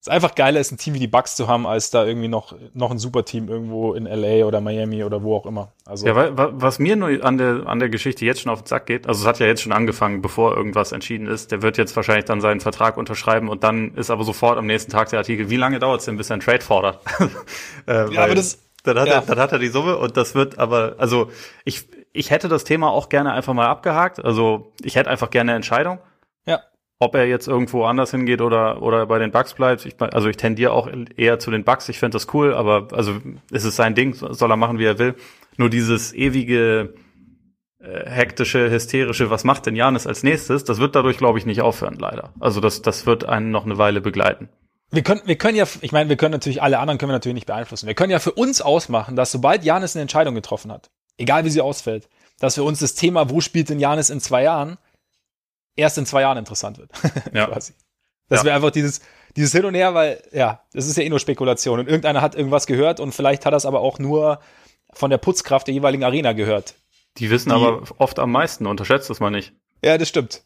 ist 0.00 0.08
einfach 0.08 0.34
geiler 0.34 0.60
ist, 0.60 0.72
ein 0.72 0.78
Team 0.78 0.94
wie 0.94 0.98
die 0.98 1.06
Bucks 1.06 1.36
zu 1.36 1.46
haben, 1.46 1.66
als 1.66 1.90
da 1.90 2.06
irgendwie 2.06 2.28
noch, 2.28 2.54
noch 2.72 2.90
ein 2.90 2.98
super 2.98 3.24
Team 3.26 3.48
irgendwo 3.48 3.92
in 3.92 4.04
LA 4.04 4.46
oder 4.46 4.62
Miami 4.62 5.04
oder 5.04 5.22
wo 5.22 5.36
auch 5.36 5.44
immer. 5.44 5.72
Also 5.84 6.06
ja, 6.06 6.32
was 6.34 6.78
mir 6.78 6.96
nur 6.96 7.22
an 7.22 7.36
der, 7.36 7.66
an 7.66 7.80
der 7.80 7.90
Geschichte 7.90 8.24
jetzt 8.24 8.40
schon 8.40 8.50
auf 8.50 8.62
den 8.62 8.66
Sack 8.66 8.86
geht, 8.86 9.06
also 9.06 9.20
es 9.20 9.26
hat 9.26 9.38
ja 9.40 9.46
jetzt 9.46 9.60
schon 9.60 9.72
angefangen, 9.72 10.22
bevor 10.22 10.56
irgendwas 10.56 10.92
entschieden 10.92 11.26
ist, 11.26 11.52
der 11.52 11.60
wird 11.60 11.76
jetzt 11.76 11.94
wahrscheinlich 11.96 12.24
dann 12.24 12.40
seinen 12.40 12.60
Vertrag 12.60 12.96
unterschreiben 12.96 13.50
und 13.50 13.62
dann 13.62 13.94
ist 13.94 14.10
aber 14.10 14.24
sofort 14.24 14.56
am 14.56 14.66
nächsten 14.66 14.90
Tag 14.90 15.10
der 15.10 15.18
Artikel, 15.18 15.50
wie 15.50 15.56
lange 15.56 15.78
dauert 15.78 16.00
es 16.00 16.06
denn, 16.06 16.16
bis 16.16 16.30
er 16.30 16.34
einen 16.34 16.42
Trade 16.42 16.62
fordert? 16.62 17.00
äh, 17.86 18.10
ja, 18.10 18.24
aber 18.24 18.34
das, 18.34 18.58
dann 18.84 18.98
hat, 18.98 19.08
ja. 19.08 19.14
er, 19.16 19.20
dann 19.20 19.38
hat 19.38 19.52
er 19.52 19.58
die 19.58 19.68
Summe 19.68 19.98
und 19.98 20.16
das 20.16 20.34
wird 20.34 20.58
aber, 20.58 20.94
also 20.96 21.30
ich, 21.66 21.86
ich 22.12 22.30
hätte 22.30 22.48
das 22.48 22.64
Thema 22.64 22.90
auch 22.90 23.10
gerne 23.10 23.32
einfach 23.32 23.52
mal 23.52 23.66
abgehakt. 23.66 24.24
Also 24.24 24.72
ich 24.82 24.96
hätte 24.96 25.10
einfach 25.10 25.30
gerne 25.30 25.52
eine 25.52 25.56
Entscheidung. 25.56 25.98
Ob 27.02 27.14
er 27.14 27.26
jetzt 27.26 27.48
irgendwo 27.48 27.84
anders 27.84 28.10
hingeht 28.10 28.42
oder, 28.42 28.82
oder 28.82 29.06
bei 29.06 29.18
den 29.18 29.30
Bugs 29.30 29.54
bleibt, 29.54 29.86
ich, 29.86 29.94
also 29.98 30.28
ich 30.28 30.36
tendiere 30.36 30.72
auch 30.72 30.88
eher 31.16 31.38
zu 31.38 31.50
den 31.50 31.64
Bugs. 31.64 31.88
Ich 31.88 31.98
finde 31.98 32.16
das 32.16 32.26
cool, 32.34 32.52
aber 32.52 32.88
also 32.92 33.16
ist 33.50 33.64
es 33.64 33.74
sein 33.74 33.94
Ding, 33.94 34.14
soll 34.14 34.50
er 34.50 34.56
machen, 34.56 34.78
wie 34.78 34.84
er 34.84 34.98
will. 34.98 35.14
Nur 35.56 35.70
dieses 35.70 36.12
ewige 36.12 36.94
äh, 37.78 38.10
hektische, 38.10 38.70
hysterische, 38.70 39.30
was 39.30 39.44
macht 39.44 39.64
denn 39.64 39.74
Janis 39.74 40.06
als 40.06 40.22
nächstes, 40.22 40.64
das 40.64 40.78
wird 40.78 40.94
dadurch, 40.94 41.16
glaube 41.16 41.38
ich, 41.38 41.46
nicht 41.46 41.62
aufhören, 41.62 41.96
leider. 41.98 42.34
Also 42.38 42.60
das, 42.60 42.82
das 42.82 43.06
wird 43.06 43.24
einen 43.24 43.50
noch 43.50 43.64
eine 43.64 43.78
Weile 43.78 44.02
begleiten. 44.02 44.50
Wir 44.90 45.02
können, 45.02 45.22
wir 45.24 45.36
können 45.36 45.56
ja, 45.56 45.64
ich 45.80 45.92
meine, 45.92 46.10
wir 46.10 46.16
können 46.16 46.32
natürlich, 46.32 46.60
alle 46.60 46.78
anderen 46.78 46.98
können 46.98 47.08
wir 47.08 47.14
natürlich 47.14 47.36
nicht 47.36 47.46
beeinflussen. 47.46 47.86
Wir 47.86 47.94
können 47.94 48.10
ja 48.10 48.18
für 48.18 48.32
uns 48.32 48.60
ausmachen, 48.60 49.16
dass 49.16 49.32
sobald 49.32 49.64
Janis 49.64 49.96
eine 49.96 50.02
Entscheidung 50.02 50.34
getroffen 50.34 50.70
hat, 50.70 50.90
egal 51.16 51.46
wie 51.46 51.50
sie 51.50 51.62
ausfällt, 51.62 52.10
dass 52.38 52.56
für 52.56 52.64
uns 52.64 52.80
das 52.80 52.94
Thema, 52.94 53.30
wo 53.30 53.40
spielt 53.40 53.70
denn 53.70 53.80
Janis 53.80 54.10
in 54.10 54.20
zwei 54.20 54.42
Jahren, 54.42 54.76
erst 55.80 55.98
in 55.98 56.06
zwei 56.06 56.22
Jahren 56.22 56.38
interessant 56.38 56.78
wird. 56.78 56.90
Ja. 57.34 57.46
Quasi. 57.46 57.74
Dass 58.28 58.40
ja. 58.40 58.46
wir 58.46 58.54
einfach 58.54 58.70
dieses, 58.70 59.00
dieses 59.36 59.52
Hin 59.52 59.64
und 59.64 59.74
Her, 59.74 59.94
weil, 59.94 60.22
ja, 60.32 60.62
das 60.72 60.86
ist 60.86 60.96
ja 60.96 61.02
eh 61.02 61.08
nur 61.08 61.18
Spekulation. 61.18 61.80
Und 61.80 61.86
irgendeiner 61.86 62.20
hat 62.20 62.34
irgendwas 62.34 62.66
gehört 62.66 63.00
und 63.00 63.12
vielleicht 63.12 63.44
hat 63.44 63.52
das 63.52 63.66
aber 63.66 63.80
auch 63.80 63.98
nur 63.98 64.40
von 64.92 65.10
der 65.10 65.18
Putzkraft 65.18 65.66
der 65.66 65.74
jeweiligen 65.74 66.04
Arena 66.04 66.32
gehört. 66.32 66.74
Die 67.18 67.30
wissen 67.30 67.48
die, 67.50 67.54
aber 67.54 67.82
oft 67.98 68.18
am 68.18 68.30
meisten, 68.30 68.66
unterschätzt 68.66 69.10
das 69.10 69.20
mal 69.20 69.30
nicht. 69.30 69.52
Ja, 69.84 69.98
das 69.98 70.08
stimmt. 70.08 70.44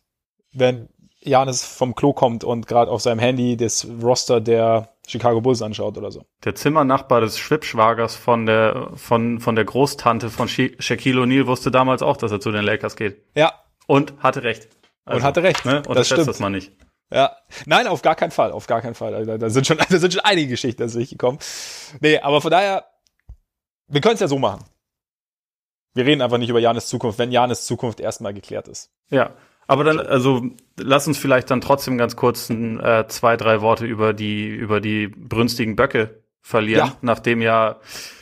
Wenn 0.52 0.88
Janis 1.20 1.64
vom 1.64 1.94
Klo 1.94 2.12
kommt 2.12 2.44
und 2.44 2.66
gerade 2.66 2.90
auf 2.90 3.00
seinem 3.00 3.18
Handy 3.18 3.56
das 3.56 3.86
Roster 4.02 4.40
der 4.40 4.88
Chicago 5.06 5.40
Bulls 5.40 5.62
anschaut 5.62 5.98
oder 5.98 6.10
so. 6.10 6.24
Der 6.44 6.54
Zimmernachbar 6.54 7.20
des 7.20 7.38
Schwippschwagers 7.38 8.16
von 8.16 8.46
der, 8.46 8.90
von, 8.94 9.40
von 9.40 9.54
der 9.54 9.64
Großtante 9.64 10.30
von 10.30 10.48
Shaquille 10.48 11.20
O'Neal 11.20 11.46
wusste 11.46 11.70
damals 11.70 12.02
auch, 12.02 12.16
dass 12.16 12.32
er 12.32 12.40
zu 12.40 12.52
den 12.52 12.64
Lakers 12.64 12.96
geht. 12.96 13.22
Ja. 13.34 13.52
Und 13.86 14.14
hatte 14.20 14.42
recht. 14.42 14.68
Also, 15.04 15.18
und 15.18 15.22
hatte 15.24 15.42
recht. 15.42 15.64
Ne? 15.64 15.82
das 15.82 16.06
stimmt. 16.06 16.28
das 16.28 16.40
mal 16.40 16.50
nicht. 16.50 16.72
Ja. 17.12 17.36
Nein, 17.66 17.86
auf 17.86 18.02
gar 18.02 18.14
keinen 18.14 18.30
Fall, 18.30 18.52
auf 18.52 18.66
gar 18.66 18.80
keinen 18.80 18.94
Fall. 18.94 19.24
Da, 19.24 19.38
da 19.38 19.50
sind 19.50 19.66
schon, 19.66 19.78
da 19.88 19.98
sind 19.98 20.12
schon 20.12 20.24
einige 20.24 20.48
Geschichten 20.48 20.82
dazu 20.82 20.98
gekommen. 20.98 21.38
Nee, 22.00 22.18
aber 22.18 22.40
von 22.40 22.50
daher, 22.50 22.86
wir 23.88 24.00
können 24.00 24.14
es 24.14 24.20
ja 24.20 24.28
so 24.28 24.38
machen. 24.38 24.64
Wir 25.94 26.06
reden 26.06 26.22
einfach 26.22 26.38
nicht 26.38 26.48
über 26.48 26.58
Janis 26.58 26.86
Zukunft, 26.86 27.18
wenn 27.18 27.30
Janis 27.30 27.66
Zukunft 27.66 28.00
erstmal 28.00 28.34
geklärt 28.34 28.66
ist. 28.66 28.90
Ja. 29.10 29.34
Aber 29.66 29.84
dann, 29.84 30.00
also 30.00 30.42
lass 30.78 31.06
uns 31.06 31.18
vielleicht 31.18 31.50
dann 31.50 31.60
trotzdem 31.60 31.96
ganz 31.96 32.16
kurz 32.16 32.50
ein, 32.50 32.80
äh, 32.80 33.06
zwei, 33.08 33.36
drei 33.36 33.60
Worte 33.60 33.86
über 33.86 34.12
die, 34.12 34.48
über 34.48 34.80
die 34.80 35.06
brünstigen 35.06 35.76
Böcke 35.76 36.23
verlieren, 36.46 36.88
ja. 36.88 36.96
nachdem 37.00 37.40
ja 37.40 37.76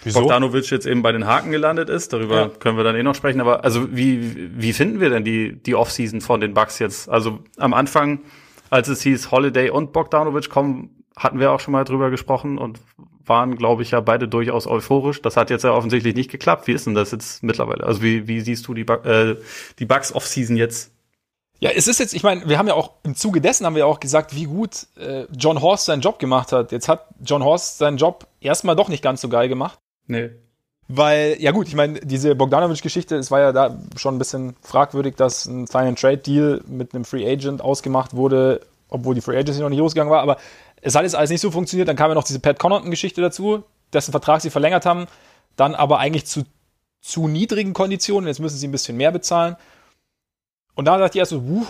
Wieso? 0.05 0.21
Bogdanovic 0.21 0.71
jetzt 0.71 0.87
eben 0.87 1.03
bei 1.03 1.11
den 1.11 1.27
Haken 1.27 1.51
gelandet 1.51 1.91
ist. 1.91 2.13
Darüber 2.13 2.37
ja. 2.37 2.49
können 2.49 2.77
wir 2.77 2.85
dann 2.85 2.95
eh 2.95 3.03
noch 3.03 3.17
sprechen. 3.17 3.41
Aber 3.41 3.65
also 3.65 3.95
wie, 3.95 4.49
wie 4.57 4.73
finden 4.73 5.01
wir 5.01 5.11
denn 5.11 5.25
die, 5.25 5.61
die 5.61 5.75
Offseason 5.75 6.21
von 6.21 6.41
den 6.41 6.55
Bucks 6.55 6.79
jetzt? 6.79 7.09
Also 7.09 7.41
am 7.57 7.75
Anfang, 7.75 8.21
als 8.71 8.87
es 8.87 9.03
hieß 9.03 9.33
Holiday 9.33 9.71
und 9.71 9.93
Bogdanovic 9.93 10.49
kommen, 10.51 11.03
hatten 11.17 11.41
wir 11.41 11.51
auch 11.51 11.59
schon 11.59 11.73
mal 11.73 11.83
drüber 11.83 12.11
gesprochen 12.11 12.59
und 12.59 12.79
waren, 13.27 13.57
glaube 13.57 13.83
ich, 13.83 13.91
ja 13.91 13.99
beide 14.01 14.29
durchaus 14.29 14.69
euphorisch. 14.69 15.21
Das 15.21 15.37
hat 15.37 15.51
jetzt 15.51 15.65
ja 15.65 15.73
offensichtlich 15.73 16.15
nicht 16.15 16.31
geklappt. 16.31 16.69
Wie 16.69 16.73
ist 16.73 16.87
denn 16.87 16.95
das 16.95 17.11
jetzt 17.11 17.43
mittlerweile? 17.43 17.83
Also 17.83 18.03
wie, 18.03 18.29
wie 18.29 18.41
siehst 18.41 18.69
du 18.69 18.75
die, 18.75 18.83
äh, 18.83 19.37
die 19.81 19.85
Bucks 19.85 20.15
Offseason 20.15 20.57
jetzt? 20.57 20.92
Ja, 21.63 21.71
es 21.71 21.87
ist 21.87 22.01
jetzt, 22.01 22.13
ich 22.13 22.25
meine, 22.25 22.49
wir 22.49 22.59
haben 22.59 22.67
ja 22.67 22.75
auch 22.75 22.91
im 23.05 23.15
Zuge 23.15 23.41
dessen 23.41 23.65
haben 23.65 23.77
wir 23.77 23.87
auch 23.87 24.01
gesagt, 24.01 24.35
wie 24.35 24.47
gut 24.47 24.89
äh, 24.97 25.27
John 25.39 25.63
Horst 25.63 25.85
seinen 25.85 26.01
Job 26.01 26.19
gemacht 26.19 26.51
hat. 26.51 26.73
Jetzt 26.73 26.89
hat 26.89 27.07
John 27.25 27.45
Horst 27.45 27.79
seinen 27.79 27.99
Job 27.99 28.27
erstmal 28.41 28.75
doch 28.75 28.89
nicht 28.89 29.01
ganz 29.01 29.21
so 29.21 29.29
geil 29.29 29.49
gemacht. 29.49 29.79
Nee. 30.09 30.31
Weil, 30.89 31.37
ja 31.39 31.53
gut, 31.53 31.69
ich 31.69 31.77
meine, 31.77 32.01
diese 32.01 32.35
Bogdanovic-Geschichte, 32.35 33.15
es 33.15 33.31
war 33.31 33.39
ja 33.39 33.53
da 33.53 33.79
schon 33.95 34.17
ein 34.17 34.19
bisschen 34.19 34.57
fragwürdig, 34.61 35.15
dass 35.15 35.47
ein 35.47 35.69
Sign 35.69 35.95
Trade 35.95 36.19
Deal 36.19 36.63
mit 36.67 36.97
einem 36.97 37.05
Free 37.05 37.31
Agent 37.31 37.63
ausgemacht 37.63 38.17
wurde, 38.17 38.63
obwohl 38.89 39.15
die 39.15 39.21
Free 39.21 39.39
Agency 39.39 39.61
noch 39.61 39.69
nicht 39.69 39.79
losgegangen 39.79 40.11
war, 40.11 40.21
aber 40.21 40.39
es 40.81 40.97
hat 40.97 41.05
jetzt 41.05 41.15
alles 41.15 41.31
nicht 41.31 41.41
so 41.41 41.53
funktioniert. 41.53 41.89
Dann 41.89 41.95
kam 41.95 42.11
ja 42.11 42.17
noch 42.17 42.25
diese 42.25 42.41
Pat 42.41 42.59
Connaughton-Geschichte 42.59 43.21
dazu, 43.21 43.63
dessen 43.93 44.11
Vertrag 44.11 44.41
sie 44.41 44.51
verlängert 44.51 44.85
haben, 44.85 45.07
dann 45.55 45.77
aber 45.77 46.01
eigentlich 46.01 46.27
zu, 46.27 46.43
zu 47.01 47.29
niedrigen 47.29 47.73
Konditionen. 47.73 48.27
Jetzt 48.27 48.41
müssen 48.41 48.57
sie 48.57 48.67
ein 48.67 48.73
bisschen 48.73 48.97
mehr 48.97 49.13
bezahlen. 49.13 49.55
Und 50.75 50.87
da 50.87 50.97
dachte 50.99 51.17
ich 51.17 51.21
erst 51.21 51.31
so, 51.31 51.47
wuh, 51.47 51.67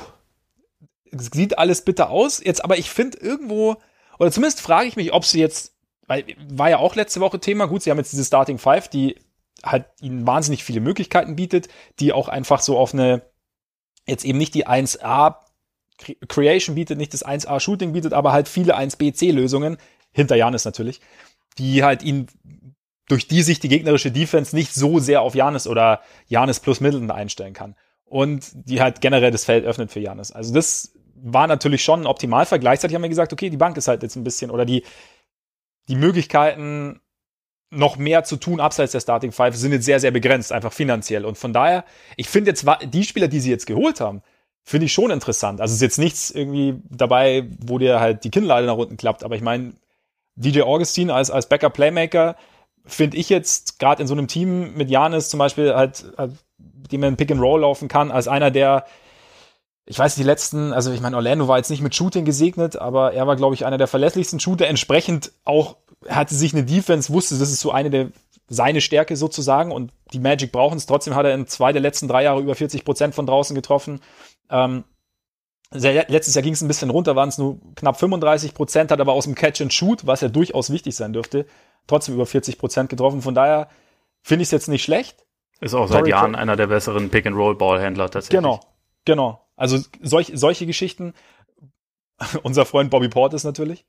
sieht 1.12 1.58
alles 1.58 1.82
bitter 1.82 2.10
aus. 2.10 2.42
Jetzt, 2.42 2.64
aber 2.64 2.78
ich 2.78 2.90
finde 2.90 3.18
irgendwo, 3.18 3.76
oder 4.18 4.30
zumindest 4.30 4.60
frage 4.60 4.88
ich 4.88 4.96
mich, 4.96 5.12
ob 5.12 5.24
sie 5.24 5.40
jetzt, 5.40 5.74
weil 6.06 6.24
war 6.48 6.70
ja 6.70 6.78
auch 6.78 6.94
letzte 6.94 7.20
Woche 7.20 7.40
Thema, 7.40 7.66
gut, 7.66 7.82
sie 7.82 7.90
haben 7.90 7.98
jetzt 7.98 8.12
diese 8.12 8.24
Starting 8.24 8.58
Five, 8.58 8.88
die 8.88 9.16
halt 9.62 9.86
ihnen 10.00 10.26
wahnsinnig 10.26 10.64
viele 10.64 10.80
Möglichkeiten 10.80 11.36
bietet, 11.36 11.68
die 12.00 12.12
auch 12.12 12.28
einfach 12.28 12.60
so 12.60 12.78
auf 12.78 12.94
eine, 12.94 13.22
jetzt 14.06 14.24
eben 14.24 14.38
nicht 14.38 14.54
die 14.54 14.66
1A 14.66 15.36
Creation 16.28 16.74
bietet, 16.74 16.98
nicht 16.98 17.14
das 17.14 17.24
1A 17.24 17.60
Shooting 17.60 17.92
bietet, 17.92 18.12
aber 18.12 18.32
halt 18.32 18.48
viele 18.48 18.76
1B 18.76 19.14
C 19.14 19.30
Lösungen, 19.30 19.76
hinter 20.10 20.36
Janis 20.36 20.64
natürlich, 20.64 21.00
die 21.58 21.84
halt 21.84 22.02
ihn 22.02 22.26
durch 23.08 23.28
die 23.28 23.42
sich 23.42 23.60
die 23.60 23.68
gegnerische 23.68 24.10
Defense 24.10 24.54
nicht 24.54 24.74
so 24.74 24.98
sehr 24.98 25.22
auf 25.22 25.34
Janis 25.34 25.66
oder 25.66 26.02
Janis 26.28 26.60
plus 26.60 26.80
Middleton 26.80 27.10
einstellen 27.10 27.52
kann 27.52 27.76
und 28.12 28.50
die 28.68 28.82
halt 28.82 29.00
generell 29.00 29.30
das 29.30 29.46
Feld 29.46 29.64
öffnet 29.64 29.90
für 29.90 29.98
Janis. 29.98 30.32
Also 30.32 30.52
das 30.52 30.92
war 31.14 31.46
natürlich 31.46 31.82
schon 31.82 32.02
ein 32.02 32.06
Optimalfall. 32.06 32.58
Gleichzeitig 32.58 32.94
haben 32.94 33.00
wir 33.00 33.08
gesagt, 33.08 33.32
okay, 33.32 33.48
die 33.48 33.56
Bank 33.56 33.78
ist 33.78 33.88
halt 33.88 34.02
jetzt 34.02 34.16
ein 34.16 34.24
bisschen 34.24 34.50
oder 34.50 34.66
die, 34.66 34.84
die 35.88 35.96
Möglichkeiten, 35.96 37.00
noch 37.70 37.96
mehr 37.96 38.22
zu 38.22 38.36
tun 38.36 38.60
abseits 38.60 38.92
der 38.92 39.00
Starting 39.00 39.32
Five 39.32 39.56
sind 39.56 39.72
jetzt 39.72 39.86
sehr, 39.86 39.98
sehr 39.98 40.10
begrenzt, 40.10 40.52
einfach 40.52 40.74
finanziell. 40.74 41.24
Und 41.24 41.38
von 41.38 41.54
daher, 41.54 41.86
ich 42.18 42.28
finde 42.28 42.50
jetzt, 42.50 42.66
die 42.84 43.04
Spieler, 43.04 43.28
die 43.28 43.40
sie 43.40 43.48
jetzt 43.48 43.66
geholt 43.66 43.98
haben, 43.98 44.20
finde 44.62 44.84
ich 44.84 44.92
schon 44.92 45.10
interessant. 45.10 45.62
Also 45.62 45.72
es 45.72 45.76
ist 45.76 45.82
jetzt 45.82 45.98
nichts 45.98 46.30
irgendwie 46.30 46.82
dabei, 46.90 47.48
wo 47.60 47.78
dir 47.78 47.98
halt 47.98 48.24
die 48.24 48.30
Kinnlade 48.30 48.66
nach 48.66 48.76
unten 48.76 48.98
klappt. 48.98 49.24
Aber 49.24 49.36
ich 49.36 49.42
meine, 49.42 49.72
DJ 50.34 50.62
Augustine 50.62 51.14
als, 51.14 51.30
als 51.30 51.48
Backup 51.48 51.72
Playmaker 51.72 52.36
finde 52.84 53.16
ich 53.16 53.30
jetzt 53.30 53.78
gerade 53.78 54.02
in 54.02 54.06
so 54.06 54.12
einem 54.12 54.28
Team 54.28 54.74
mit 54.74 54.90
Janis 54.90 55.30
zum 55.30 55.38
Beispiel 55.38 55.74
halt, 55.74 56.04
halt 56.18 56.32
dem 56.90 57.00
man 57.00 57.16
Pick 57.16 57.30
and 57.30 57.40
Roll 57.40 57.60
laufen 57.60 57.88
kann, 57.88 58.10
als 58.10 58.28
einer, 58.28 58.50
der, 58.50 58.84
ich 59.86 59.98
weiß, 59.98 60.14
die 60.14 60.22
letzten, 60.22 60.72
also 60.72 60.92
ich 60.92 61.00
meine, 61.00 61.16
Orlando 61.16 61.48
war 61.48 61.58
jetzt 61.58 61.70
nicht 61.70 61.82
mit 61.82 61.94
Shooting 61.94 62.24
gesegnet, 62.24 62.76
aber 62.76 63.12
er 63.12 63.26
war, 63.26 63.36
glaube 63.36 63.54
ich, 63.54 63.64
einer 63.66 63.78
der 63.78 63.88
verlässlichsten 63.88 64.40
Shooter. 64.40 64.66
Entsprechend 64.66 65.32
auch 65.44 65.76
hatte 66.08 66.34
sich 66.34 66.52
eine 66.52 66.64
Defense, 66.64 67.12
wusste, 67.12 67.38
das 67.38 67.50
ist 67.50 67.60
so 67.60 67.70
eine 67.70 67.90
der 67.90 68.08
seine 68.48 68.80
Stärke 68.80 69.16
sozusagen 69.16 69.72
und 69.72 69.92
die 70.12 70.18
Magic 70.18 70.52
brauchen 70.52 70.76
es. 70.76 70.86
Trotzdem 70.86 71.14
hat 71.14 71.24
er 71.24 71.34
in 71.34 71.46
zwei 71.46 71.72
der 71.72 71.80
letzten 71.80 72.06
drei 72.06 72.24
Jahre 72.24 72.40
über 72.40 72.54
40 72.54 72.84
Prozent 72.84 73.14
von 73.14 73.24
draußen 73.24 73.54
getroffen. 73.54 74.00
Ähm, 74.50 74.84
letztes 75.72 76.34
Jahr 76.34 76.42
ging 76.42 76.52
es 76.52 76.60
ein 76.60 76.68
bisschen 76.68 76.90
runter, 76.90 77.16
waren 77.16 77.30
es 77.30 77.38
nur 77.38 77.58
knapp 77.76 77.98
35 77.98 78.52
Prozent, 78.52 78.90
hat 78.90 79.00
aber 79.00 79.14
aus 79.14 79.24
dem 79.24 79.34
Catch 79.34 79.62
and 79.62 79.72
Shoot, 79.72 80.06
was 80.06 80.20
ja 80.20 80.28
durchaus 80.28 80.70
wichtig 80.70 80.94
sein 80.94 81.14
dürfte, 81.14 81.46
trotzdem 81.86 82.14
über 82.14 82.26
40 82.26 82.58
Prozent 82.58 82.90
getroffen. 82.90 83.22
Von 83.22 83.34
daher 83.34 83.68
finde 84.22 84.42
ich 84.42 84.48
es 84.48 84.52
jetzt 84.52 84.68
nicht 84.68 84.82
schlecht. 84.82 85.24
Ist 85.62 85.74
auch 85.74 85.86
seit 85.86 86.08
Jahren 86.08 86.34
einer 86.34 86.56
der 86.56 86.66
besseren 86.66 87.08
Pick-and-Roll-Ballhändler 87.08 88.10
tatsächlich. 88.10 88.36
Genau, 88.36 88.60
genau. 89.04 89.46
Also 89.54 89.78
solch, 90.00 90.32
solche 90.34 90.66
Geschichten. 90.66 91.14
Unser 92.42 92.66
Freund 92.66 92.90
Bobby 92.90 93.08
Portis 93.08 93.44
natürlich. 93.44 93.86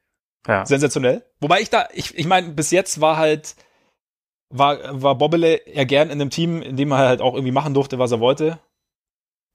Ja. 0.48 0.68
Sensationell. 0.68 1.26
Wobei 1.40 1.62
ich 1.62 1.72
da, 1.72 1.88
ich, 1.94 2.16
ich 2.16 2.28
meine, 2.28 2.50
bis 2.50 2.70
jetzt 2.70 3.02
war 3.02 3.18
halt, 3.18 3.56
war, 4.50 5.02
war 5.02 5.18
Bobbele 5.18 5.56
eher 5.56 5.88
gern 5.88 6.12
in 6.12 6.22
einem 6.22 6.30
Team, 6.30 6.62
in 6.62 6.78
dem 6.78 6.92
er 6.92 7.00
halt 7.00 7.22
auch 7.22 7.34
irgendwie 7.34 7.52
machen 7.52 7.74
durfte, 7.74 7.98
was 7.98 8.12
er 8.12 8.20
wollte. 8.20 8.60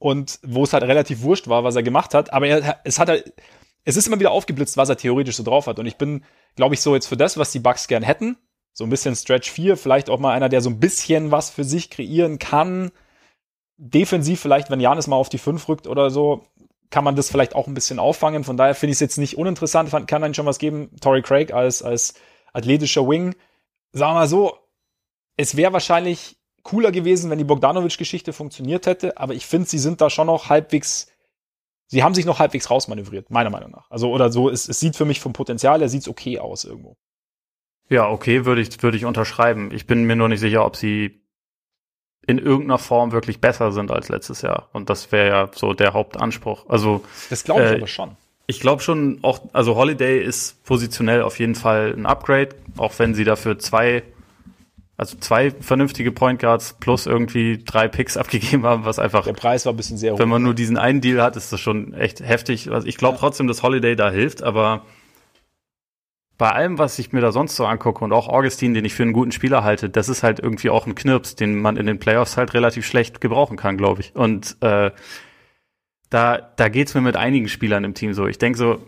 Und 0.01 0.41
wo 0.43 0.65
es 0.65 0.73
halt 0.73 0.83
relativ 0.83 1.23
wurscht 1.23 1.47
war, 1.47 1.63
was 1.63 1.77
er 1.77 1.85
gemacht 1.85 2.15
hat. 2.15 2.33
Aber 2.33 2.49
er, 2.49 2.81
es 2.83 2.99
hat 2.99 3.09
halt, 3.09 3.33
es 3.85 3.97
ist 3.97 4.09
immer 4.09 4.19
wieder 4.19 4.33
aufgeblitzt, 4.33 4.77
was 4.77 4.89
er 4.89 4.97
theoretisch 4.97 5.37
so 5.37 5.45
drauf 5.45 5.69
hat. 5.69 5.79
Und 5.79 5.87
ich 5.87 5.97
bin, 5.99 6.25
glaube 6.57 6.75
ich, 6.75 6.81
so 6.81 6.97
jetzt 6.97 7.07
für 7.07 7.17
das, 7.17 7.39
was 7.39 7.53
die 7.53 7.61
Bugs 7.61 7.87
gern 7.87 8.03
hätten, 8.03 8.37
so 8.79 8.85
ein 8.85 8.91
bisschen 8.91 9.17
Stretch 9.17 9.51
4, 9.51 9.77
vielleicht 9.77 10.09
auch 10.09 10.21
mal 10.21 10.33
einer, 10.33 10.49
der 10.49 10.61
so 10.61 10.71
ein 10.71 10.79
bisschen 10.79 11.33
was 11.33 11.51
für 11.51 11.65
sich 11.65 11.91
kreieren 11.91 12.39
kann. 12.39 12.93
Defensiv 13.77 14.39
vielleicht, 14.39 14.71
wenn 14.71 14.79
Janis 14.79 15.09
mal 15.09 15.17
auf 15.17 15.29
die 15.29 15.39
5 15.39 15.69
rückt 15.69 15.89
oder 15.89 16.11
so, 16.11 16.45
kann 16.89 17.03
man 17.03 17.17
das 17.17 17.29
vielleicht 17.29 17.57
auch 17.57 17.67
ein 17.67 17.75
bisschen 17.75 17.99
auffangen. 17.99 18.45
Von 18.45 18.57
daher 18.57 18.77
finde 18.77 18.93
ich 18.93 18.97
es 18.99 19.01
jetzt 19.01 19.19
nicht 19.19 19.37
uninteressant, 19.37 19.91
kann 20.07 20.23
dann 20.23 20.33
schon 20.33 20.47
was 20.47 20.61
geben. 20.61 20.91
Tory 21.01 21.23
Craig 21.23 21.53
als, 21.53 21.83
als 21.83 22.15
athletischer 22.53 23.09
Wing. 23.09 23.35
Sagen 23.91 24.13
wir 24.13 24.21
mal 24.21 24.29
so, 24.29 24.57
es 25.37 25.57
wäre 25.57 25.73
wahrscheinlich 25.73 26.37
cooler 26.63 26.93
gewesen, 26.93 27.31
wenn 27.31 27.39
die 27.39 27.45
Bogdanovic-Geschichte 27.45 28.33
funktioniert 28.33 28.87
hätte, 28.87 29.19
aber 29.19 29.35
ich 29.35 29.45
finde, 29.45 29.69
sie 29.69 29.79
sind 29.79 30.01
da 30.01 30.09
schon 30.09 30.29
noch 30.29 30.51
halbwegs, 30.51 31.09
sie 31.89 32.05
haben 32.05 32.15
sich 32.15 32.27
noch 32.27 32.39
halbwegs 32.39 32.71
rausmanövriert, 32.71 33.29
meiner 33.29 33.51
Meinung 33.51 33.73
nach. 33.73 33.91
Also, 33.91 34.13
oder 34.13 34.31
so, 34.31 34.49
es, 34.49 34.69
es 34.69 34.79
sieht 34.79 34.95
für 34.95 35.05
mich 35.05 35.19
vom 35.19 35.33
Potenzial, 35.33 35.83
er 35.83 35.89
sieht 35.89 36.07
okay 36.07 36.39
aus 36.39 36.63
irgendwo. 36.63 36.97
Ja, 37.89 38.09
okay, 38.09 38.45
würde 38.45 38.61
ich, 38.61 38.83
würde 38.83 38.97
ich 38.97 39.05
unterschreiben. 39.05 39.71
Ich 39.73 39.87
bin 39.87 40.05
mir 40.05 40.17
nur 40.17 40.29
nicht 40.29 40.41
sicher, 40.41 40.65
ob 40.65 40.77
sie 40.77 41.21
in 42.29 42.39
irgendeiner 42.39 42.79
Form 42.79 43.13
wirklich 43.13 43.41
besser 43.41 43.73
sind 43.73 43.91
als 43.91 44.11
letztes 44.11 44.43
Jahr. 44.43 44.69
Und 44.73 44.91
das 44.91 45.11
wäre 45.13 45.29
ja 45.29 45.51
so 45.55 45.73
der 45.73 45.95
Hauptanspruch. 45.95 46.67
Also 46.69 47.03
das 47.31 47.43
glaube 47.43 47.65
ich 47.65 47.71
äh, 47.73 47.77
aber 47.77 47.87
schon. 47.87 48.17
Ich 48.47 48.61
glaube 48.61 48.83
schon, 48.83 49.19
auch 49.23 49.41
also 49.55 49.77
Holiday 49.77 50.23
ist 50.23 50.63
positionell 50.65 51.23
auf 51.23 51.39
jeden 51.39 51.55
Fall 51.55 51.95
ein 51.97 52.05
Upgrade, 52.05 52.51
auch 52.77 52.93
wenn 52.99 53.15
sie 53.15 53.25
dafür 53.25 53.59
zwei, 53.59 54.03
also 54.99 55.17
zwei 55.19 55.51
vernünftige 55.51 56.13
Point 56.13 56.41
Guards 56.41 56.77
plus 56.79 57.07
irgendwie 57.07 57.63
drei 57.65 57.89
Picks 57.89 58.17
abgegeben 58.19 58.67
haben, 58.67 58.85
was 58.85 58.99
einfach. 58.99 59.25
Der 59.25 59.33
Preis 59.33 59.65
war 59.65 59.73
ein 59.73 59.77
bisschen 59.77 59.97
sehr 59.97 60.13
hoch. 60.13 60.19
Wenn 60.19 60.29
man 60.29 60.43
nur 60.43 60.55
diesen 60.55 60.77
einen 60.77 61.01
Deal 61.01 61.23
hat, 61.23 61.35
ist 61.37 61.51
das 61.51 61.61
schon 61.61 61.95
echt 61.95 62.21
heftig. 62.21 62.71
Also 62.71 62.87
ich 62.87 62.99
glaube 62.99 63.15
ja. 63.15 63.21
trotzdem, 63.21 63.47
dass 63.47 63.63
Holiday 63.63 63.97
da 63.97 64.11
hilft, 64.11 64.43
aber 64.43 64.83
bei 66.39 66.53
allem, 66.53 66.79
was 66.79 66.99
ich 67.01 67.13
mir 67.13 67.21
da 67.21 67.33
sonst 67.33 67.57
so 67.57 67.67
angucke 67.67 68.05
und 68.05 68.13
auch 68.13 68.29
Augustin, 68.29 68.73
den 68.73 68.85
ich 68.85 68.95
für 68.95 69.03
einen 69.03 69.13
guten 69.13 69.33
Spieler 69.33 69.65
halte, 69.65 69.91
das 69.91 70.09
ist 70.09 70.23
halt 70.23 70.39
irgendwie 70.39 70.71
auch 70.71 70.87
ein 70.87 70.95
Knirps, 70.95 71.35
den 71.35 71.61
man 71.61 71.77
in 71.77 71.87
den 71.87 71.99
Playoffs 71.99 72.37
halt 72.37 72.55
relativ 72.55 72.87
schlecht 72.87 73.21
gebrauchen 73.21 73.57
kann, 73.57 73.77
glaube 73.77 74.01
ich. 74.01 74.15
Und 74.15 74.57
äh, 74.61 74.93
da, 76.11 76.39
da 76.39 76.69
geht's 76.69 76.95
mir 76.95 77.01
mit 77.01 77.17
einigen 77.17 77.49
Spielern 77.49 77.83
im 77.83 77.95
Team 77.95 78.15
so. 78.15 78.29
Ich 78.29 78.39
denke 78.39 78.57
so, 78.57 78.79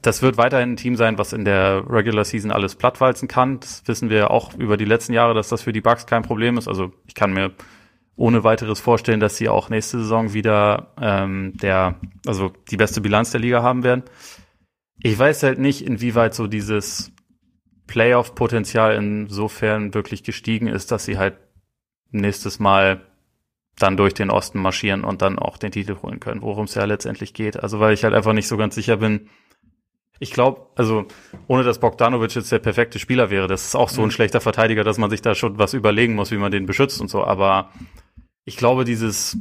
das 0.00 0.22
wird 0.22 0.36
weiterhin 0.36 0.72
ein 0.72 0.76
Team 0.76 0.94
sein, 0.94 1.18
was 1.18 1.32
in 1.32 1.44
der 1.44 1.82
Regular 1.90 2.24
Season 2.24 2.52
alles 2.52 2.76
plattwalzen 2.76 3.26
kann. 3.26 3.58
Das 3.58 3.82
wissen 3.86 4.08
wir 4.08 4.30
auch 4.30 4.54
über 4.54 4.76
die 4.76 4.84
letzten 4.84 5.12
Jahre, 5.12 5.34
dass 5.34 5.48
das 5.48 5.62
für 5.62 5.72
die 5.72 5.80
Bucks 5.80 6.06
kein 6.06 6.22
Problem 6.22 6.56
ist. 6.56 6.68
Also 6.68 6.92
ich 7.08 7.16
kann 7.16 7.32
mir 7.32 7.50
ohne 8.16 8.44
weiteres 8.44 8.78
vorstellen, 8.78 9.18
dass 9.18 9.36
sie 9.36 9.48
auch 9.48 9.70
nächste 9.70 9.98
Saison 9.98 10.32
wieder 10.32 10.92
ähm, 11.00 11.54
der, 11.60 11.96
also 12.26 12.52
die 12.70 12.76
beste 12.76 13.00
Bilanz 13.00 13.32
der 13.32 13.40
Liga 13.40 13.62
haben 13.62 13.82
werden. 13.82 14.04
Ich 15.06 15.18
weiß 15.18 15.42
halt 15.42 15.58
nicht, 15.58 15.82
inwieweit 15.82 16.32
so 16.32 16.46
dieses 16.46 17.12
Playoff-Potenzial 17.86 18.94
insofern 18.94 19.92
wirklich 19.92 20.24
gestiegen 20.24 20.66
ist, 20.66 20.92
dass 20.92 21.04
sie 21.04 21.18
halt 21.18 21.36
nächstes 22.10 22.58
Mal 22.58 23.02
dann 23.78 23.98
durch 23.98 24.14
den 24.14 24.30
Osten 24.30 24.62
marschieren 24.62 25.04
und 25.04 25.20
dann 25.20 25.38
auch 25.38 25.58
den 25.58 25.72
Titel 25.72 25.96
holen 26.00 26.20
können, 26.20 26.40
worum 26.40 26.64
es 26.64 26.74
ja 26.74 26.86
letztendlich 26.86 27.34
geht. 27.34 27.62
Also 27.62 27.80
weil 27.80 27.92
ich 27.92 28.02
halt 28.02 28.14
einfach 28.14 28.32
nicht 28.32 28.48
so 28.48 28.56
ganz 28.56 28.76
sicher 28.76 28.96
bin. 28.96 29.28
Ich 30.20 30.30
glaube, 30.30 30.68
also 30.74 31.06
ohne 31.48 31.64
dass 31.64 31.80
Bogdanovic 31.80 32.34
jetzt 32.34 32.50
der 32.50 32.58
perfekte 32.60 32.98
Spieler 32.98 33.28
wäre, 33.28 33.46
das 33.46 33.66
ist 33.66 33.74
auch 33.74 33.90
so 33.90 34.00
ein 34.00 34.06
mhm. 34.06 34.12
schlechter 34.12 34.40
Verteidiger, 34.40 34.84
dass 34.84 34.96
man 34.96 35.10
sich 35.10 35.20
da 35.20 35.34
schon 35.34 35.58
was 35.58 35.74
überlegen 35.74 36.14
muss, 36.14 36.30
wie 36.30 36.38
man 36.38 36.50
den 36.50 36.64
beschützt 36.64 37.02
und 37.02 37.08
so. 37.08 37.22
Aber 37.24 37.72
ich 38.46 38.56
glaube, 38.56 38.86
dieses 38.86 39.36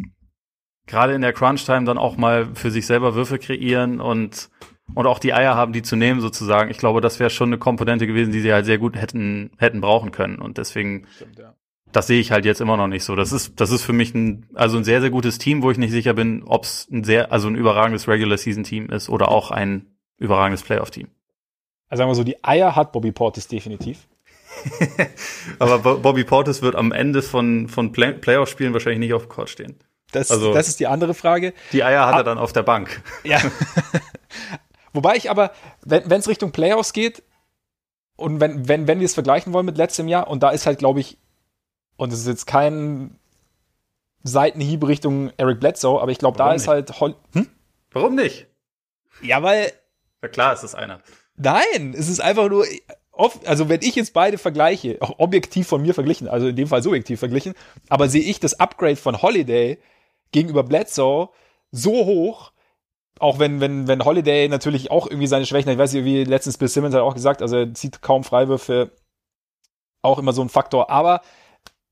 gerade 0.88 1.14
in 1.14 1.22
der 1.22 1.32
Crunch-Time 1.32 1.86
dann 1.86 1.98
auch 1.98 2.18
mal 2.18 2.54
für 2.54 2.70
sich 2.70 2.86
selber 2.86 3.16
Würfe 3.16 3.40
kreieren 3.40 4.02
und 4.02 4.50
und 4.96 5.08
auch 5.08 5.20
die 5.20 5.34
Eier 5.34 5.56
haben, 5.56 5.74
die 5.74 5.82
zu 5.82 5.96
nehmen 5.96 6.22
sozusagen. 6.22 6.70
Ich 6.70 6.78
glaube, 6.78 7.02
das 7.02 7.20
wäre 7.20 7.30
schon 7.30 7.50
eine 7.50 7.58
Komponente 7.58 8.08
gewesen, 8.08 8.32
die 8.32 8.42
sie 8.42 8.54
halt 8.54 8.66
sehr 8.66 8.78
gut 8.78 8.96
hätten 8.96 9.52
hätten 9.58 9.82
brauchen 9.82 10.12
können 10.12 10.40
und 10.40 10.58
deswegen 10.58 11.06
Stimmt, 11.16 11.40
ja. 11.40 11.54
das 11.92 12.08
sehe 12.08 12.20
ich 12.20 12.32
halt 12.32 12.46
jetzt 12.46 12.62
immer 12.62 12.78
noch 12.78 12.88
nicht 12.88 13.04
so. 13.04 13.16
Das 13.16 13.32
ist 13.32 13.60
das 13.60 13.72
ist 13.72 13.84
für 13.84 13.94
mich 13.94 14.14
ein 14.14 14.48
also 14.54 14.78
ein 14.78 14.84
sehr 14.84 15.02
sehr 15.02 15.10
gutes 15.10 15.38
Team, 15.38 15.64
wo 15.64 15.72
ich 15.72 15.78
nicht 15.78 15.92
sicher 15.92 16.14
bin, 16.14 16.44
ob 16.44 16.64
es 16.64 16.88
ein 16.92 17.04
sehr 17.04 17.32
also 17.32 17.48
ein 17.48 17.56
überragendes 17.56 18.08
Regular 18.08 18.38
Season 18.38 18.64
Team 18.64 18.90
ist 18.90 19.10
oder 19.10 19.30
auch 19.30 19.52
ein 19.52 19.88
überragendes 20.18 20.64
Playoff 20.64 20.92
Team. 20.92 21.08
Also 21.90 22.02
sagen 22.02 22.10
wir 22.12 22.16
so, 22.16 22.24
die 22.24 22.44
Eier 22.44 22.76
hat 22.76 22.92
Bobby 22.92 23.12
Portis 23.12 23.48
definitiv. 23.48 24.08
Aber 25.60 25.80
Bobby 25.80 26.24
Portis 26.24 26.62
wird 26.62 26.76
am 26.76 26.92
Ende 26.92 27.22
von, 27.22 27.68
von 27.68 27.92
Play 27.92 28.14
Playoff-Spielen 28.14 28.74
wahrscheinlich 28.74 29.00
nicht 29.00 29.14
auf 29.14 29.24
dem 29.24 29.30
Court 29.30 29.50
stehen. 29.50 29.76
Das, 30.12 30.32
also, 30.32 30.54
das 30.54 30.68
ist 30.68 30.80
die 30.80 30.88
andere 30.88 31.14
Frage. 31.14 31.54
Die 31.72 31.84
Eier 31.84 32.06
hat 32.06 32.14
Ab 32.14 32.20
er 32.20 32.24
dann 32.24 32.38
auf 32.38 32.54
der 32.54 32.64
Bank. 32.64 33.02
Ja. 33.24 33.40
Wobei 34.94 35.16
ich 35.16 35.30
aber, 35.30 35.52
wenn 35.84 36.12
es 36.12 36.28
Richtung 36.28 36.52
Playoffs 36.52 36.94
geht 36.94 37.24
und 38.16 38.40
wenn, 38.40 38.68
wenn, 38.68 38.88
wenn 38.88 39.00
wir 39.00 39.06
es 39.06 39.14
vergleichen 39.14 39.54
wollen 39.54 39.66
mit 39.66 39.78
letztem 39.78 40.08
Jahr, 40.08 40.28
und 40.28 40.44
da 40.44 40.52
ist 40.52 40.66
halt, 40.66 40.80
glaube 40.80 41.00
ich, 41.00 41.18
und 41.96 42.14
es 42.14 42.20
ist 42.20 42.28
jetzt 42.28 42.46
kein 42.46 43.20
Seitenhieb 44.24 44.88
Richtung 44.88 45.32
Eric 45.38 45.60
Bledsoe, 45.60 46.02
aber 46.02 46.12
ich 46.12 46.18
glaube, 46.18 46.38
da 46.38 46.54
ist 46.54 46.68
halt. 46.68 47.00
Hol 47.00 47.16
hm? 47.34 47.50
Warum 47.92 48.16
nicht? 48.16 48.48
Ja, 49.22 49.44
weil. 49.44 49.72
Ja, 50.22 50.30
klar, 50.30 50.54
es 50.54 50.64
ist 50.64 50.76
einer. 50.76 51.02
Nein, 51.36 51.94
es 51.98 52.08
ist 52.08 52.22
einfach 52.22 52.48
nur, 52.48 52.66
oft, 53.12 53.46
also 53.48 53.70
wenn 53.70 53.82
ich 53.82 53.96
jetzt 53.96 54.14
beide 54.14 54.38
vergleiche, 54.38 54.98
auch 55.02 55.20
objektiv 55.20 55.68
von 55.68 55.82
mir 55.82 55.94
verglichen, 55.94 56.28
also 56.28 56.48
in 56.48 56.56
dem 56.56 56.68
Fall 56.68 56.84
subjektiv 56.84 57.20
verglichen, 57.20 57.54
aber 57.90 58.08
sehe 58.08 58.24
ich 58.24 58.40
das 58.40 58.60
Upgrade 58.60 58.96
von 58.96 59.22
Holiday 59.22 59.78
gegenüber 60.32 60.64
Bledsoe 60.64 61.30
so 61.72 62.06
hoch, 62.06 62.53
auch 63.20 63.40
wenn, 63.40 63.60
wenn, 63.62 63.88
wenn 63.88 64.06
Holiday 64.06 64.48
natürlich 64.50 64.92
auch 64.92 65.08
irgendwie 65.08 65.28
seine 65.28 65.46
Schwächen, 65.46 65.72
ich 65.72 65.78
weiß 65.78 65.94
nicht, 65.94 66.06
wie 66.06 66.24
letztens 66.24 66.58
Bill 66.58 66.68
Simmons 66.68 66.96
hat 66.96 67.02
auch 67.02 67.14
gesagt, 67.14 67.42
also 67.42 67.58
er 67.58 67.74
zieht 67.74 68.02
kaum 68.02 68.24
Freiwürfe, 68.24 68.92
auch 70.02 70.20
immer 70.20 70.34
so 70.34 70.42
ein 70.42 70.50
Faktor, 70.50 70.90
aber 70.90 71.22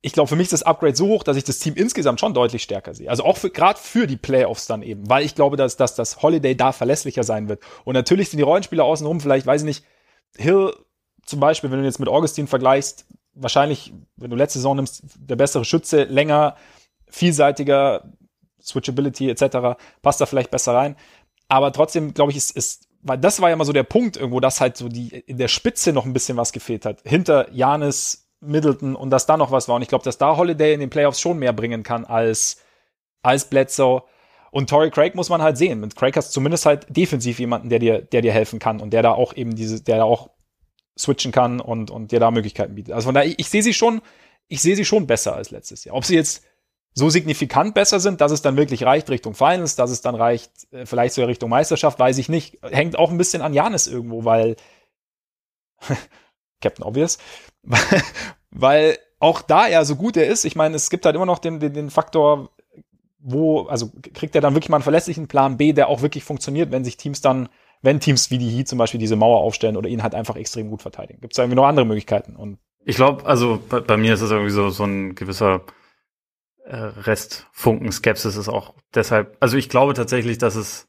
ich 0.01 0.13
glaube, 0.13 0.27
für 0.27 0.35
mich 0.35 0.45
ist 0.45 0.53
das 0.53 0.63
Upgrade 0.63 0.95
so 0.95 1.07
hoch, 1.07 1.23
dass 1.23 1.37
ich 1.37 1.43
das 1.43 1.59
Team 1.59 1.75
insgesamt 1.75 2.19
schon 2.19 2.33
deutlich 2.33 2.63
stärker 2.63 2.95
sehe. 2.95 3.09
Also 3.09 3.23
auch 3.23 3.39
gerade 3.39 3.79
für 3.79 4.07
die 4.07 4.17
Playoffs 4.17 4.65
dann 4.65 4.81
eben, 4.81 5.07
weil 5.07 5.23
ich 5.23 5.35
glaube, 5.35 5.57
dass, 5.57 5.77
dass 5.77 5.93
das 5.93 6.23
Holiday 6.23 6.55
da 6.55 6.71
verlässlicher 6.71 7.23
sein 7.23 7.47
wird. 7.47 7.61
Und 7.85 7.93
natürlich 7.93 8.29
sind 8.29 8.37
die 8.37 8.43
Rollenspieler 8.43 8.83
außenrum, 8.83 9.21
vielleicht, 9.21 9.45
weiß 9.45 9.61
ich 9.61 9.65
nicht, 9.65 9.85
Hill 10.37 10.73
zum 11.25 11.39
Beispiel, 11.39 11.69
wenn 11.69 11.79
du 11.79 11.85
jetzt 11.85 11.99
mit 11.99 12.09
Augustin 12.09 12.47
vergleichst, 12.47 13.05
wahrscheinlich, 13.33 13.93
wenn 14.15 14.31
du 14.31 14.35
letzte 14.35 14.59
Saison 14.59 14.75
nimmst, 14.75 15.03
der 15.17 15.35
bessere 15.35 15.65
Schütze, 15.65 16.03
länger, 16.03 16.55
vielseitiger, 17.07 18.11
Switchability 18.61 19.29
etc., 19.29 19.79
passt 20.01 20.21
da 20.21 20.25
vielleicht 20.25 20.51
besser 20.51 20.73
rein. 20.73 20.95
Aber 21.47 21.71
trotzdem, 21.73 22.13
glaube 22.13 22.31
ich, 22.31 22.37
ist, 22.37 22.55
ist, 22.55 22.87
weil 23.01 23.17
das 23.17 23.41
war 23.41 23.49
ja 23.49 23.55
mal 23.55 23.65
so 23.65 23.73
der 23.73 23.83
Punkt 23.83 24.15
irgendwo, 24.15 24.39
dass 24.39 24.61
halt 24.61 24.77
so 24.77 24.87
die 24.87 25.09
in 25.09 25.37
der 25.37 25.47
Spitze 25.47 25.91
noch 25.91 26.05
ein 26.05 26.13
bisschen 26.13 26.37
was 26.37 26.51
gefehlt 26.51 26.85
hat. 26.85 27.01
Hinter 27.03 27.51
Janis, 27.51 28.29
Middleton 28.41 28.95
und 28.95 29.09
dass 29.09 29.25
da 29.25 29.37
noch 29.37 29.51
was 29.51 29.67
war. 29.67 29.75
Und 29.75 29.81
ich 29.81 29.87
glaube, 29.87 30.03
dass 30.03 30.17
da 30.17 30.37
Holiday 30.37 30.73
in 30.73 30.79
den 30.79 30.89
Playoffs 30.89 31.19
schon 31.19 31.39
mehr 31.39 31.53
bringen 31.53 31.83
kann 31.83 32.05
als, 32.05 32.57
als 33.21 33.45
Bledsoe. 33.49 34.03
Und 34.51 34.69
Torrey 34.69 34.89
Craig 34.91 35.15
muss 35.15 35.29
man 35.29 35.41
halt 35.41 35.57
sehen. 35.57 35.79
Mit 35.79 35.95
Craig 35.95 36.15
hast 36.17 36.29
du 36.29 36.33
zumindest 36.33 36.65
halt 36.65 36.85
defensiv 36.89 37.39
jemanden, 37.39 37.69
der 37.69 37.79
dir, 37.79 38.01
der 38.01 38.21
dir 38.21 38.33
helfen 38.33 38.59
kann 38.59 38.81
und 38.81 38.91
der 38.91 39.01
da 39.01 39.11
auch 39.11 39.35
eben 39.35 39.55
diese, 39.55 39.81
der 39.81 39.97
da 39.97 40.03
auch 40.03 40.29
switchen 40.97 41.31
kann 41.31 41.61
und, 41.61 41.89
und 41.89 42.11
dir 42.11 42.19
da 42.19 42.31
Möglichkeiten 42.31 42.75
bietet. 42.75 42.93
Also 42.93 43.05
von 43.05 43.15
daher, 43.15 43.29
ich, 43.29 43.39
ich 43.39 43.49
sehe 43.49 43.63
sie 43.63 43.73
schon, 43.73 44.01
ich 44.47 44.61
sehe 44.61 44.75
sie 44.75 44.85
schon 44.85 45.07
besser 45.07 45.35
als 45.35 45.51
letztes 45.51 45.85
Jahr. 45.85 45.95
Ob 45.95 46.03
sie 46.03 46.15
jetzt 46.15 46.43
so 46.93 47.09
signifikant 47.09 47.73
besser 47.73 47.99
sind, 47.99 48.21
dass 48.21 48.31
es 48.31 48.41
dann 48.41 48.57
wirklich 48.57 48.83
reicht 48.83 49.09
Richtung 49.09 49.33
Finals, 49.33 49.75
dass 49.75 49.91
es 49.91 50.01
dann 50.01 50.15
reicht, 50.15 50.51
äh, 50.71 50.85
vielleicht 50.85 51.15
sogar 51.15 51.29
Richtung 51.29 51.49
Meisterschaft, 51.49 51.99
weiß 51.99 52.17
ich 52.17 52.29
nicht. 52.29 52.59
Hängt 52.63 52.97
auch 52.97 53.11
ein 53.11 53.17
bisschen 53.17 53.41
an 53.41 53.53
Janis 53.53 53.87
irgendwo, 53.87 54.25
weil 54.25 54.55
Captain 56.61 56.85
Obvious, 56.85 57.17
weil 58.51 58.97
auch 59.19 59.41
da 59.41 59.67
er 59.67 59.85
so 59.85 59.95
gut 59.95 60.17
er 60.17 60.27
ist, 60.27 60.45
ich 60.45 60.55
meine, 60.55 60.75
es 60.75 60.89
gibt 60.89 61.05
halt 61.05 61.15
immer 61.15 61.25
noch 61.25 61.39
den, 61.39 61.59
den, 61.59 61.73
den 61.73 61.89
Faktor, 61.89 62.49
wo, 63.19 63.63
also 63.67 63.91
kriegt 64.13 64.35
er 64.35 64.41
dann 64.41 64.55
wirklich 64.55 64.69
mal 64.69 64.77
einen 64.77 64.83
verlässlichen 64.83 65.27
Plan 65.27 65.57
B, 65.57 65.73
der 65.73 65.87
auch 65.87 66.01
wirklich 66.01 66.23
funktioniert, 66.23 66.71
wenn 66.71 66.83
sich 66.83 66.97
Teams 66.97 67.21
dann 67.21 67.49
wenn 67.81 67.99
Teams 67.99 68.29
wie 68.29 68.37
die 68.37 68.49
Heat 68.49 68.67
zum 68.67 68.77
Beispiel 68.77 68.99
diese 68.99 69.15
Mauer 69.15 69.39
aufstellen 69.39 69.77
oder 69.77 69.89
ihn 69.89 70.03
halt 70.03 70.15
einfach 70.15 70.35
extrem 70.35 70.69
gut 70.69 70.81
verteidigen. 70.81 71.21
Gibt 71.21 71.33
es 71.33 71.39
irgendwie 71.39 71.55
noch 71.55 71.65
andere 71.65 71.85
Möglichkeiten? 71.85 72.35
Und 72.35 72.59
ich 72.85 72.95
glaube, 72.95 73.25
also 73.25 73.59
bei, 73.69 73.79
bei, 73.79 73.97
mir 73.97 74.13
ist 74.13 74.21
es 74.21 74.31
irgendwie 74.31 74.51
so, 74.51 74.69
so 74.69 74.83
ein 74.83 75.15
gewisser 75.15 75.61
äh, 76.65 76.75
Rest 76.75 77.47
Funken 77.51 77.91
Skepsis 77.91 78.35
ist 78.35 78.49
auch 78.49 78.73
deshalb, 78.93 79.35
also 79.39 79.57
ich 79.57 79.69
glaube 79.69 79.93
tatsächlich, 79.93 80.37
dass 80.37 80.55
es 80.55 80.87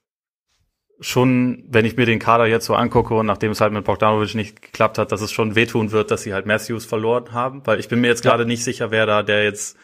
schon, 1.00 1.64
wenn 1.68 1.84
ich 1.84 1.96
mir 1.96 2.06
den 2.06 2.18
Kader 2.18 2.46
jetzt 2.46 2.66
so 2.66 2.74
angucke 2.74 3.14
und 3.14 3.26
nachdem 3.26 3.50
es 3.50 3.60
halt 3.60 3.72
mit 3.72 3.84
Bogdanovic 3.84 4.34
nicht 4.34 4.62
geklappt 4.62 4.98
hat, 4.98 5.12
dass 5.12 5.20
es 5.20 5.32
schon 5.32 5.54
wehtun 5.54 5.90
wird, 5.90 6.10
dass 6.10 6.22
sie 6.22 6.32
halt 6.32 6.46
Matthews 6.46 6.84
verloren 6.84 7.32
haben, 7.32 7.62
weil 7.66 7.80
ich 7.80 7.88
bin 7.88 8.00
mir 8.00 8.08
jetzt 8.08 8.22
gerade 8.22 8.44
ja. 8.44 8.48
nicht 8.48 8.62
sicher, 8.62 8.90
wer 8.90 9.06
da 9.06 9.22
der 9.22 9.44
jetzt 9.44 9.76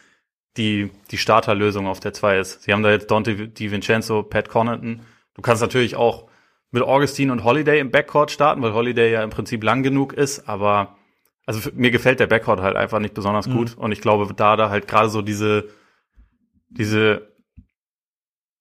die, 0.57 0.91
die 1.11 1.19
Starterlösung 1.19 1.87
auf 1.87 2.01
der 2.01 2.13
2 2.13 2.39
ist. 2.39 2.63
Sie 2.63 2.73
haben 2.73 2.83
da 2.83 2.91
jetzt 2.91 3.11
Dante 3.11 3.49
DiVincenzo, 3.49 4.23
Pat 4.23 4.49
Connaughton. 4.49 5.03
Du 5.35 5.43
kannst 5.43 5.63
natürlich 5.63 5.97
auch 5.97 6.29
mit 6.71 6.83
Augustine 6.83 7.33
und 7.33 7.45
Holiday 7.45 7.81
im 7.81 7.91
Backcourt 7.91 8.31
starten, 8.31 8.63
weil 8.63 8.75
Holiday 8.75 9.13
ja 9.13 9.23
im 9.23 9.31
Prinzip 9.31 9.63
lang 9.65 9.83
genug 9.83 10.13
ist, 10.13 10.49
aber 10.49 10.98
also 11.49 11.71
mir 11.75 11.91
gefällt 11.91 12.21
der 12.21 12.27
Backcourt 12.27 12.61
halt 12.61 12.77
einfach 12.77 12.99
nicht 12.99 13.15
besonders 13.15 13.49
mhm. 13.49 13.57
gut 13.57 13.75
und 13.79 13.91
ich 13.91 14.03
glaube, 14.03 14.33
da 14.35 14.55
da 14.57 14.69
halt 14.69 14.87
gerade 14.87 15.09
so 15.09 15.23
diese 15.23 15.71
diese 16.69 17.29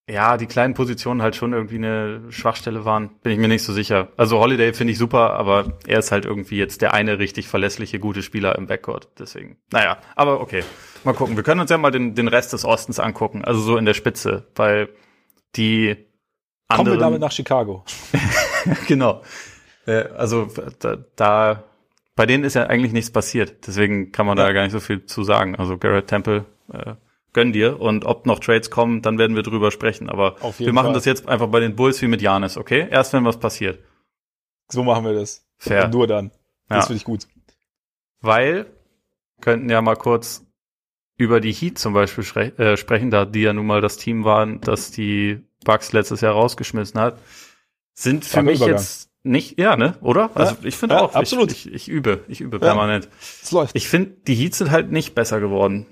ja, 0.10 0.38
die 0.38 0.45
kleinen 0.45 0.73
Positionen 0.73 1.21
halt 1.21 1.36
schon 1.36 1.52
irgendwie 1.52 1.76
eine 1.76 2.32
Schwachstelle 2.32 2.86
waren, 2.86 3.10
bin 3.23 3.34
ich 3.34 3.39
mir 3.39 3.50
nicht 3.50 3.63
so 3.63 3.73
sicher. 3.73 4.08
Also 4.15 4.39
Holiday 4.39 4.73
finde 4.73 4.93
ich 4.93 4.97
super, 4.97 5.34
aber 5.34 5.78
er 5.86 6.00
ist 6.00 6.13
halt 6.13 6.23
irgendwie 6.23 6.56
jetzt 6.56 6.82
der 6.82 6.93
eine 6.93 7.19
richtig 7.19 7.50
verlässliche, 7.50 8.00
gute 8.00 8.23
Spieler 8.23 8.58
im 8.58 8.67
Backcourt. 8.67 9.10
Deswegen, 9.19 9.58
naja, 9.69 9.97
aber 10.15 10.39
okay. 10.39 10.63
Mal 11.04 11.12
gucken. 11.12 11.36
Wir 11.36 11.43
können 11.43 11.60
uns 11.60 11.69
ja 11.69 11.78
mal 11.78 11.91
den, 11.91 12.15
den 12.15 12.30
Rest 12.30 12.54
des 12.54 12.63
Ostens 12.63 13.02
angucken, 13.02 13.43
also 13.43 13.60
so 13.60 13.76
in 13.76 13.84
der 13.84 13.95
Spitze, 13.95 14.47
weil 14.56 14.88
die 15.58 16.08
Kommen 16.69 16.89
wir 16.89 16.97
damit 16.97 17.19
nach 17.19 17.34
Chicago. 17.34 17.84
genau. 18.88 19.23
Äh, 19.86 20.06
also 20.15 20.47
da, 20.80 20.97
da, 21.17 21.63
bei 22.17 22.25
denen 22.25 22.43
ist 22.43 22.56
ja 22.56 22.63
eigentlich 22.63 22.91
nichts 22.91 23.12
passiert. 23.12 23.67
Deswegen 23.67 24.12
kann 24.12 24.25
man 24.25 24.38
ja. 24.38 24.45
da 24.45 24.51
gar 24.51 24.63
nicht 24.63 24.71
so 24.71 24.80
viel 24.80 25.06
zu 25.06 25.23
sagen. 25.23 25.56
Also 25.56 25.77
Garrett 25.77 26.08
Temple, 26.08 26.45
äh, 26.73 26.95
gönn 27.32 27.53
dir. 27.53 27.80
Und 27.80 28.06
ob 28.06 28.25
noch 28.25 28.39
Trades 28.39 28.71
kommen, 28.71 29.03
dann 29.03 29.19
werden 29.19 29.36
wir 29.36 29.43
drüber 29.43 29.69
sprechen. 29.69 30.10
Aber 30.10 30.36
wir 30.58 30.73
machen 30.73 30.88
Fall. 30.88 30.93
das 30.95 31.06
jetzt 31.06 31.27
einfach 31.27 31.47
bei 31.47 31.60
den 31.60 31.75
Bulls 31.75 32.01
wie 32.01 32.08
mit 32.08 32.21
Janis, 32.21 32.58
okay? 32.58 32.88
Erst 32.89 33.13
wenn 33.13 33.23
was 33.23 33.39
passiert. 33.39 33.80
So 34.67 34.84
machen 34.84 35.06
wir 35.06 35.13
das. 35.13 35.45
Fair. 35.58 35.86
Und 35.86 35.93
nur 35.93 36.08
dann. 36.08 36.32
Das 36.67 36.77
ja. 36.77 36.82
finde 36.88 36.97
ich 36.97 37.03
gut. 37.03 37.27
Weil, 38.19 38.65
könnten 39.39 39.69
ja 39.69 39.82
mal 39.84 39.95
kurz 39.95 40.43
über 41.17 41.39
die 41.39 41.53
Heat 41.53 41.77
zum 41.77 41.93
Beispiel 41.93 42.25
äh, 42.58 42.77
sprechen, 42.77 43.12
da 43.12 43.25
die 43.25 43.41
ja 43.41 43.53
nun 43.53 43.67
mal 43.67 43.82
das 43.82 43.97
Team 43.97 44.23
waren, 44.23 44.60
das 44.62 44.89
die 44.89 45.43
Bucks 45.63 45.93
letztes 45.93 46.21
Jahr 46.21 46.34
rausgeschmissen 46.34 46.99
hat, 46.99 47.19
sind 47.93 48.25
für 48.25 48.41
mich 48.41 48.58
Übergang. 48.58 48.75
jetzt 48.75 49.12
nicht, 49.27 49.59
ja, 49.59 49.75
ne, 49.75 49.97
oder? 50.01 50.31
Also 50.35 50.55
ja, 50.55 50.59
ich 50.63 50.75
finde 50.75 50.95
ja, 50.95 51.01
auch, 51.01 51.15
absolut. 51.15 51.51
Ich, 51.51 51.67
ich, 51.67 51.73
ich, 51.73 51.89
übe, 51.89 52.23
ich 52.27 52.41
übe 52.41 52.59
permanent. 52.59 53.09
Es 53.43 53.51
läuft. 53.51 53.75
Ich 53.75 53.87
finde, 53.87 54.11
die 54.27 54.35
Heats 54.35 54.57
sind 54.57 54.71
halt 54.71 54.91
nicht 54.91 55.15
besser 55.15 55.39
geworden, 55.39 55.85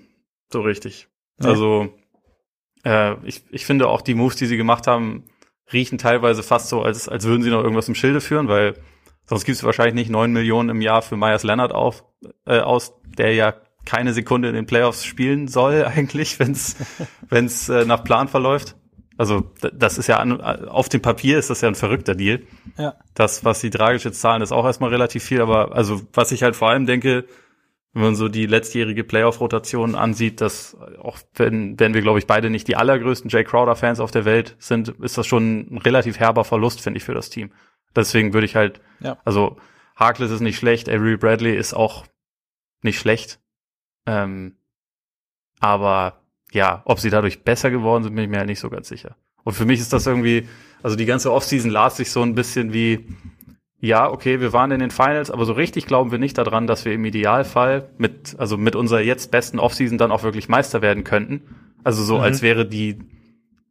so 0.51 0.61
richtig. 0.61 1.07
Nee. 1.37 1.47
Also 1.47 1.93
äh, 2.83 3.15
ich, 3.25 3.43
ich 3.51 3.65
finde 3.65 3.87
auch 3.87 4.01
die 4.01 4.15
Moves, 4.15 4.35
die 4.37 4.45
sie 4.45 4.57
gemacht 4.57 4.87
haben, 4.87 5.25
riechen 5.71 5.97
teilweise 5.97 6.43
fast 6.43 6.69
so, 6.69 6.81
als 6.81 7.09
als 7.09 7.25
würden 7.25 7.43
sie 7.43 7.49
noch 7.49 7.63
irgendwas 7.63 7.87
im 7.87 7.95
Schilde 7.95 8.21
führen, 8.21 8.47
weil 8.47 8.75
Sonst 9.27 9.45
gibst 9.45 9.63
du 9.63 9.65
wahrscheinlich 9.65 9.95
nicht 9.95 10.11
neun 10.11 10.31
Millionen 10.31 10.69
im 10.69 10.81
Jahr 10.81 11.01
für 11.01 11.17
Myers 11.17 11.43
Leonard 11.43 11.73
auf, 11.73 12.05
äh, 12.45 12.59
aus, 12.59 12.93
der 13.17 13.33
ja 13.33 13.55
keine 13.85 14.13
Sekunde 14.13 14.49
in 14.49 14.55
den 14.55 14.65
Playoffs 14.67 15.03
spielen 15.03 15.47
soll, 15.47 15.83
eigentlich, 15.95 16.39
wenn 16.39 16.51
es 16.51 16.75
wenn's, 17.29 17.69
äh, 17.69 17.85
nach 17.85 18.03
Plan 18.03 18.27
verläuft. 18.27 18.75
Also 19.17 19.51
das 19.73 19.97
ist 19.97 20.07
ja 20.07 20.17
an, 20.17 20.41
auf 20.41 20.89
dem 20.89 21.01
Papier 21.01 21.39
ist 21.39 21.49
das 21.49 21.61
ja 21.61 21.69
ein 21.69 21.75
verrückter 21.75 22.15
Deal. 22.15 22.41
Ja. 22.77 22.95
Das, 23.13 23.45
was 23.45 23.61
die 23.61 23.69
Dragic 23.69 24.03
jetzt 24.03 24.19
zahlen, 24.19 24.41
ist 24.41 24.51
auch 24.51 24.65
erstmal 24.65 24.89
relativ 24.89 25.23
viel, 25.23 25.41
aber 25.41 25.73
also 25.73 26.01
was 26.13 26.31
ich 26.31 26.43
halt 26.43 26.55
vor 26.55 26.69
allem 26.69 26.85
denke, 26.85 27.25
wenn 27.93 28.01
man 28.01 28.15
so 28.15 28.27
die 28.27 28.45
letztjährige 28.45 29.05
Playoff-Rotation 29.05 29.95
ansieht, 29.95 30.41
dass 30.41 30.75
auch 31.01 31.17
wenn, 31.35 31.79
wenn 31.79 31.93
wir, 31.93 32.01
glaube 32.01 32.19
ich, 32.19 32.27
beide 32.27 32.49
nicht 32.49 32.67
die 32.67 32.75
allergrößten 32.75 33.29
Jay 33.29 33.45
Crowder-Fans 33.45 34.01
auf 34.01 34.11
der 34.11 34.25
Welt 34.25 34.57
sind, 34.59 34.89
ist 34.89 35.17
das 35.17 35.25
schon 35.25 35.67
ein 35.71 35.77
relativ 35.77 36.19
herber 36.19 36.43
Verlust, 36.43 36.81
finde 36.81 36.97
ich, 36.97 37.05
für 37.05 37.13
das 37.13 37.29
Team. 37.29 37.51
Deswegen 37.95 38.33
würde 38.33 38.45
ich 38.45 38.57
halt, 38.57 38.81
ja. 38.99 39.17
also 39.23 39.55
Harkless 39.95 40.31
ist 40.31 40.41
nicht 40.41 40.57
schlecht, 40.57 40.89
Avery 40.89 41.15
Bradley 41.15 41.55
ist 41.55 41.73
auch 41.73 42.05
nicht 42.81 42.99
schlecht. 42.99 43.39
Ähm, 44.05 44.57
aber 45.61 46.21
ja, 46.55 46.81
ob 46.85 46.99
sie 46.99 47.09
dadurch 47.09 47.43
besser 47.43 47.69
geworden 47.69 48.03
sind, 48.03 48.15
bin 48.15 48.23
ich 48.23 48.29
mir 48.29 48.37
halt 48.37 48.47
nicht 48.47 48.59
so 48.59 48.69
ganz 48.69 48.87
sicher. 48.87 49.15
Und 49.43 49.53
für 49.53 49.65
mich 49.65 49.79
ist 49.79 49.93
das 49.93 50.07
irgendwie, 50.07 50.47
also 50.81 50.95
die 50.95 51.05
ganze 51.05 51.31
Offseason 51.31 51.69
las 51.69 51.97
sich 51.97 52.09
so 52.09 52.23
ein 52.23 52.33
bisschen 52.33 52.73
wie, 52.73 53.05
ja, 53.79 54.09
okay, 54.09 54.39
wir 54.39 54.53
waren 54.53 54.71
in 54.71 54.79
den 54.79 54.89
Finals, 54.89 55.29
aber 55.29 55.45
so 55.45 55.53
richtig 55.53 55.85
glauben 55.85 56.11
wir 56.11 56.17
nicht 56.17 56.37
daran, 56.37 56.65
dass 56.65 56.85
wir 56.85 56.93
im 56.93 57.05
Idealfall 57.05 57.89
mit, 57.97 58.35
also 58.39 58.57
mit 58.57 58.75
unserer 58.75 59.01
jetzt 59.01 59.29
besten 59.29 59.59
Offseason 59.59 59.97
dann 59.97 60.11
auch 60.11 60.23
wirklich 60.23 60.49
Meister 60.49 60.81
werden 60.81 61.03
könnten. 61.03 61.41
Also 61.83 62.03
so, 62.03 62.15
mhm. 62.15 62.23
als 62.23 62.41
wäre 62.41 62.65
die, 62.65 62.97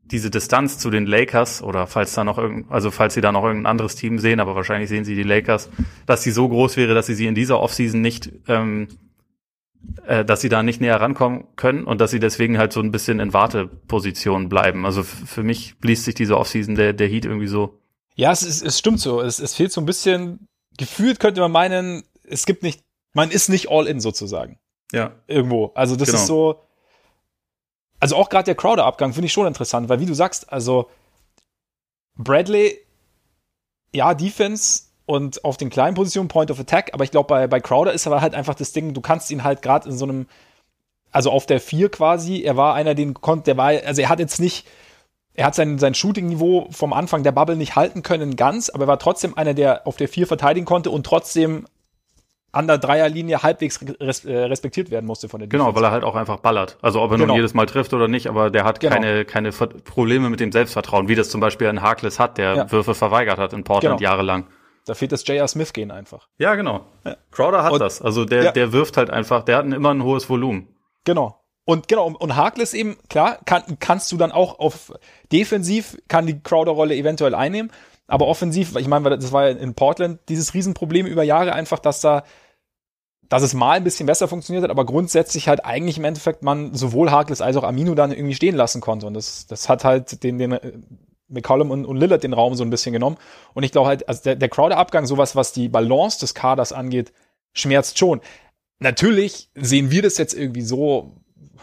diese 0.05 0.31
Distanz 0.31 0.79
zu 0.79 0.90
den 0.90 1.07
Lakers 1.07 1.62
oder 1.62 1.87
falls 1.87 2.12
da 2.12 2.23
noch 2.23 2.38
irgend, 2.38 2.70
also 2.70 2.90
falls 2.92 3.14
sie 3.14 3.23
da 3.23 3.33
noch 3.33 3.42
irgendein 3.42 3.70
anderes 3.70 3.97
Team 3.97 4.18
sehen, 4.18 4.38
aber 4.38 4.55
wahrscheinlich 4.55 4.90
sehen 4.90 5.05
sie 5.05 5.16
die 5.16 5.25
Lakers, 5.25 5.70
dass 6.07 6.23
sie 6.23 6.31
so 6.31 6.49
groß 6.49 6.77
wäre, 6.77 6.94
dass 6.94 7.07
sie 7.07 7.14
sie 7.14 7.27
in 7.27 7.35
dieser 7.35 7.59
Offseason 7.59 8.01
nicht 8.01 8.31
ähm, 8.47 8.87
äh, 10.07 10.25
dass 10.25 10.40
sie 10.40 10.49
da 10.49 10.62
nicht 10.62 10.81
näher 10.81 11.01
rankommen 11.01 11.44
können 11.57 11.85
und 11.85 12.01
dass 12.01 12.11
sie 12.11 12.20
deswegen 12.20 12.59
halt 12.59 12.73
so 12.73 12.81
ein 12.81 12.90
bisschen 12.90 13.20
in 13.20 13.33
Warteposition 13.33 14.49
bleiben. 14.49 14.85
Also 14.87 15.03
für 15.03 15.42
mich 15.42 15.77
liest 15.83 16.05
sich 16.05 16.14
diese 16.14 16.38
Offseason 16.38 16.75
der, 16.75 16.92
der 16.92 17.09
Heat 17.09 17.25
irgendwie 17.25 17.47
so. 17.47 17.81
Ja, 18.14 18.31
es, 18.31 18.42
ist, 18.42 18.62
es 18.62 18.79
stimmt 18.79 19.01
so. 19.01 19.20
Es, 19.20 19.38
es 19.38 19.55
fehlt 19.55 19.73
so 19.73 19.81
ein 19.81 19.87
bisschen, 19.87 20.47
gefühlt 20.79 21.20
könnte 21.20 21.40
man 21.40 21.53
meinen, 21.53 22.05
es 22.23 22.47
gibt 22.47 22.62
nicht, 22.62 22.83
man 23.12 23.31
ist 23.31 23.49
nicht 23.49 23.70
all 23.70 23.87
in 23.87 24.01
sozusagen. 24.01 24.59
Ja. 24.92 25.12
Irgendwo. 25.27 25.73
Also 25.75 25.97
das 25.97 26.09
genau. 26.09 26.20
ist 26.20 26.27
so, 26.27 26.61
also 28.01 28.16
auch 28.16 28.29
gerade 28.29 28.44
der 28.44 28.55
Crowder-Abgang 28.55 29.12
finde 29.14 29.27
ich 29.27 29.33
schon 29.33 29.47
interessant, 29.47 29.88
weil 29.88 30.01
wie 30.01 30.07
du 30.07 30.14
sagst, 30.14 30.53
also 30.53 30.90
Bradley, 32.16 32.79
ja, 33.92 34.14
Defense 34.14 34.83
und 35.07 35.45
auf 35.45 35.57
den 35.57 35.71
kleinen 35.71 35.95
Positionen 35.95 36.29
Point 36.29 36.51
of 36.51 36.59
Attack, 36.59 36.90
aber 36.95 37.05
ich 37.05 37.11
glaube, 37.11 37.29
bei, 37.29 37.47
bei 37.47 37.61
Crowder 37.61 37.93
ist 37.93 38.07
aber 38.07 38.21
halt 38.21 38.35
einfach 38.35 38.55
das 38.55 38.73
Ding, 38.73 38.95
du 38.95 39.01
kannst 39.01 39.31
ihn 39.31 39.45
halt 39.45 39.62
gerade 39.62 39.88
in 39.88 39.97
so 39.97 40.05
einem, 40.05 40.27
also 41.11 41.31
auf 41.31 41.47
der 41.47 41.61
4 41.61 41.90
quasi, 41.90 42.43
er 42.43 42.57
war 42.57 42.75
einer, 42.75 42.95
den 42.95 43.14
konnte, 43.14 43.45
der 43.45 43.57
war, 43.57 43.67
also 43.69 44.01
er 44.01 44.09
hat 44.09 44.19
jetzt 44.19 44.40
nicht, 44.40 44.67
er 45.35 45.47
hat 45.47 45.55
sein, 45.55 45.79
sein 45.79 45.95
Shooting-Niveau 45.95 46.69
vom 46.71 46.93
Anfang 46.93 47.23
der 47.23 47.33
Bubble 47.33 47.57
nicht 47.57 47.77
halten 47.77 48.03
können 48.03 48.37
ganz, 48.37 48.71
aber 48.71 48.85
er 48.85 48.88
war 48.88 48.99
trotzdem 48.99 49.37
einer, 49.37 49.53
der 49.53 49.87
auf 49.87 49.97
der 49.97 50.09
4 50.09 50.27
verteidigen 50.27 50.64
konnte 50.64 50.90
und 50.90 51.05
trotzdem 51.05 51.67
an 52.55 52.69
der 52.69 52.79
Dreierlinie 52.79 53.43
halbwegs 53.43 53.81
res 54.01 54.25
äh, 54.25 54.37
respektiert 54.37 54.90
werden 54.90 55.07
musste 55.07 55.29
von 55.29 55.40
den 55.40 55.49
Genau, 55.49 55.64
Defense. 55.64 55.77
weil 55.77 55.88
er 55.88 55.93
halt 55.93 56.05
auch 56.05 56.14
einfach 56.14 56.38
ballert. 56.38 56.79
Also 56.83 57.03
ob 57.03 57.11
er 57.11 57.17
genau. 57.17 57.29
nun 57.29 57.37
jedes 57.37 57.53
Mal 57.53 57.67
trifft 57.67 57.93
oder 57.93 58.07
nicht, 58.07 58.29
aber 58.29 58.51
der 58.51 58.64
hat 58.64 58.79
genau. 58.79 58.95
keine, 58.95 59.25
keine 59.25 59.51
Probleme 59.51 60.31
mit 60.31 60.38
dem 60.38 60.53
Selbstvertrauen, 60.53 61.09
wie 61.09 61.17
das 61.17 61.31
zum 61.31 61.40
Beispiel 61.40 61.67
ein 61.67 61.83
Harkless 61.83 62.21
hat, 62.21 62.38
der 62.38 62.55
ja. 62.55 62.73
Würfe 62.73 62.95
verweigert 62.95 63.38
hat 63.38 63.53
in 63.53 63.64
Portland 63.64 63.99
genau. 63.99 64.11
jahrelang. 64.11 64.47
Da 64.85 64.94
fehlt 64.94 65.12
das 65.12 65.27
J.R. 65.27 65.49
Smith-Gehen 65.49 65.90
einfach. 65.90 66.29
Ja, 66.38 66.55
genau. 66.55 66.85
Ja. 67.05 67.16
Crowder 67.31 67.62
hat 67.62 67.73
und, 67.73 67.79
das. 67.81 68.03
Also 68.03 68.25
der, 68.25 68.44
ja. 68.44 68.53
der 68.53 68.73
wirft 68.73 68.97
halt 68.97 69.11
einfach, 69.11 69.44
der 69.44 69.57
hat 69.57 69.64
immer 69.66 69.92
ein 69.92 70.03
hohes 70.03 70.29
Volumen. 70.29 70.68
Genau. 71.05 71.40
Und 71.64 71.88
genau, 71.88 72.09
und 72.09 72.37
Harkless 72.37 72.75
eben, 72.75 72.99
klar, 73.09 73.38
kann, 73.47 73.62
kannst 73.81 74.12
du 74.12 74.18
dann 74.18 74.33
auch 74.33 74.59
auf 74.59 74.92
defensiv, 75.33 75.97
kann 76.09 76.27
die 76.27 76.38
Crowder-Rolle 76.38 76.94
eventuell 76.94 77.35
einnehmen, 77.35 77.73
aber 78.07 78.27
offensiv, 78.27 78.77
ich 78.77 78.87
meine, 78.87 79.16
das 79.16 79.33
war 79.33 79.49
ja 79.49 79.57
in 79.57 79.75
Portland 79.75 80.20
dieses 80.29 80.53
Riesenproblem 80.53 81.07
über 81.07 81.23
Jahre 81.23 81.55
einfach, 81.55 81.79
dass 81.79 82.03
da, 82.03 82.25
dass 83.31 83.42
es 83.42 83.55
mal 83.55 83.79
ein 83.79 83.85
bisschen 83.85 84.07
besser 84.07 84.29
funktioniert 84.29 84.62
hat, 84.62 84.70
aber 84.70 84.85
grundsätzlich 84.85 85.49
halt 85.49 85.64
eigentlich 85.64 85.97
im 85.97 86.05
Endeffekt 86.05 86.42
man 86.42 86.75
sowohl 86.75 87.11
Harkless 87.11 87.40
als 87.40 87.57
auch 87.57 87.64
Amino 87.64 87.94
dann 87.94 88.12
irgendwie 88.12 88.35
stehen 88.35 88.57
lassen 88.57 88.83
konnte. 88.83 89.07
Und 89.07 89.14
das, 89.14 89.47
das 89.47 89.70
hat 89.70 89.85
halt 89.85 90.23
den, 90.23 90.38
den 90.38 90.59
McCollum 91.35 91.70
und, 91.70 91.85
und 91.85 91.97
Lillard 91.97 92.23
den 92.23 92.33
Raum 92.33 92.55
so 92.55 92.64
ein 92.64 92.70
bisschen 92.70 92.92
genommen. 92.92 93.16
Und 93.53 93.62
ich 93.62 93.73
glaube 93.73 93.88
halt, 93.88 94.09
also 94.09 94.23
der, 94.23 94.37
der 94.37 94.49
Crowder-Abgang, 94.49 95.07
sowas, 95.07 95.37
was 95.37 95.53
die 95.53 95.68
Balance 95.68 96.20
des 96.20 96.35
Kaders 96.35 96.73
angeht, 96.73 97.12
schmerzt 97.53 97.99
schon. 97.99 98.20
Natürlich 98.79 99.51
sehen 99.55 99.90
wir 99.90 100.03
das 100.03 100.18
jetzt 100.18 100.35
irgendwie 100.35 100.62
so, 100.62 101.16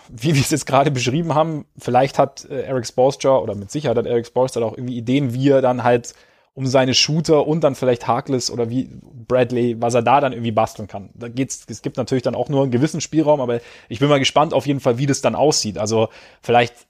wie 0.09 0.33
wir 0.33 0.41
es 0.41 0.51
jetzt 0.51 0.65
gerade 0.65 0.91
beschrieben 0.91 1.35
haben. 1.35 1.65
Vielleicht 1.77 2.19
hat 2.19 2.45
äh, 2.45 2.61
Eric 2.61 2.85
Spolstra 2.85 3.37
oder 3.37 3.55
mit 3.55 3.71
Sicherheit 3.71 3.97
hat 3.97 4.05
Eric 4.05 4.27
Spolstra 4.27 4.61
auch 4.61 4.77
irgendwie 4.77 4.97
Ideen, 4.97 5.33
wie 5.33 5.49
er 5.49 5.61
dann 5.61 5.83
halt 5.83 6.13
um 6.53 6.67
seine 6.67 6.93
Shooter 6.93 7.47
und 7.47 7.63
dann 7.63 7.75
vielleicht 7.75 8.07
Harkless 8.07 8.51
oder 8.51 8.69
wie 8.69 8.89
Bradley, 9.27 9.77
was 9.79 9.93
er 9.93 10.01
da 10.01 10.19
dann 10.19 10.33
irgendwie 10.33 10.51
basteln 10.51 10.87
kann. 10.87 11.09
Da 11.13 11.29
geht's, 11.29 11.65
es 11.69 11.81
gibt 11.81 11.95
natürlich 11.95 12.23
dann 12.23 12.35
auch 12.35 12.49
nur 12.49 12.63
einen 12.63 12.71
gewissen 12.71 12.99
Spielraum, 12.99 13.39
aber 13.39 13.61
ich 13.87 13.99
bin 13.99 14.09
mal 14.09 14.19
gespannt 14.19 14.53
auf 14.53 14.67
jeden 14.67 14.81
Fall, 14.81 14.97
wie 14.97 15.05
das 15.05 15.21
dann 15.21 15.35
aussieht. 15.35 15.77
Also 15.77 16.09
vielleicht 16.41 16.87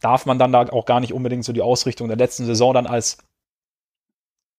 darf 0.00 0.26
man 0.26 0.38
dann 0.38 0.52
da 0.52 0.68
auch 0.68 0.86
gar 0.86 1.00
nicht 1.00 1.12
unbedingt 1.12 1.44
so 1.44 1.52
die 1.52 1.62
Ausrichtung 1.62 2.08
der 2.08 2.16
letzten 2.16 2.46
Saison 2.46 2.74
dann 2.74 2.86
als 2.86 3.18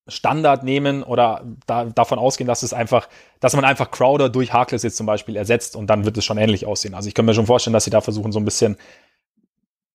Standard 0.06 0.64
nehmen 0.64 1.02
oder 1.02 1.44
da, 1.66 1.86
davon 1.86 2.18
ausgehen, 2.18 2.46
dass 2.46 2.62
es 2.62 2.74
einfach, 2.74 3.08
dass 3.40 3.54
man 3.54 3.64
einfach 3.64 3.90
Crowder 3.90 4.28
durch 4.28 4.52
Harkless 4.52 4.82
jetzt 4.82 4.96
zum 4.96 5.06
Beispiel 5.06 5.36
ersetzt 5.36 5.76
und 5.76 5.88
dann 5.88 6.04
wird 6.04 6.18
es 6.18 6.24
schon 6.24 6.36
ähnlich 6.36 6.66
aussehen. 6.66 6.94
Also 6.94 7.08
ich 7.08 7.14
kann 7.14 7.24
mir 7.24 7.34
schon 7.34 7.46
vorstellen, 7.46 7.72
dass 7.72 7.84
sie 7.84 7.90
da 7.90 8.02
versuchen, 8.02 8.30
so 8.30 8.38
ein 8.38 8.44
bisschen 8.44 8.76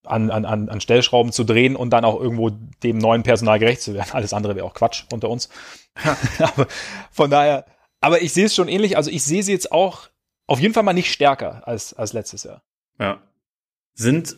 an, 0.04 0.32
an, 0.32 0.46
an 0.46 0.82
Stellschrauben 0.82 1.32
zu 1.32 1.44
drehen 1.44 1.76
und 1.76 1.92
dann 1.92 2.06
auch 2.06 2.20
irgendwo 2.20 2.50
dem 2.50 2.98
neuen 2.98 3.22
Personal 3.22 3.60
gerecht 3.60 3.82
zu 3.82 3.94
werden. 3.94 4.10
Alles 4.12 4.34
andere 4.34 4.56
wäre 4.56 4.66
auch 4.66 4.74
Quatsch 4.74 5.04
unter 5.14 5.30
uns. 5.30 5.50
aber 6.40 6.68
von 7.12 7.30
daher, 7.30 7.66
aber 8.02 8.22
ich 8.22 8.34
sehe 8.34 8.46
es 8.46 8.56
schon 8.56 8.68
ähnlich. 8.68 8.98
Also 8.98 9.12
ich 9.12 9.24
sehe 9.24 9.44
sie 9.44 9.52
jetzt 9.52 9.72
auch 9.72 10.10
auf 10.48 10.60
jeden 10.60 10.74
Fall 10.74 10.84
mal 10.84 10.94
nicht 10.94 11.12
stärker 11.12 11.68
als, 11.68 11.94
als 11.94 12.14
letztes 12.14 12.44
Jahr. 12.44 12.64
Ja. 12.98 13.22
Sind 13.94 14.38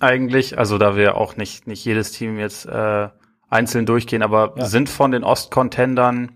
eigentlich, 0.00 0.58
also 0.58 0.78
da 0.78 0.96
wir 0.96 1.16
auch 1.16 1.36
nicht, 1.36 1.66
nicht 1.66 1.84
jedes 1.84 2.12
Team 2.12 2.38
jetzt 2.38 2.66
äh, 2.66 3.08
einzeln 3.48 3.86
durchgehen, 3.86 4.22
aber 4.22 4.54
ja. 4.56 4.64
sind 4.66 4.88
von 4.88 5.10
den 5.10 5.24
Ostcontendern 5.24 6.32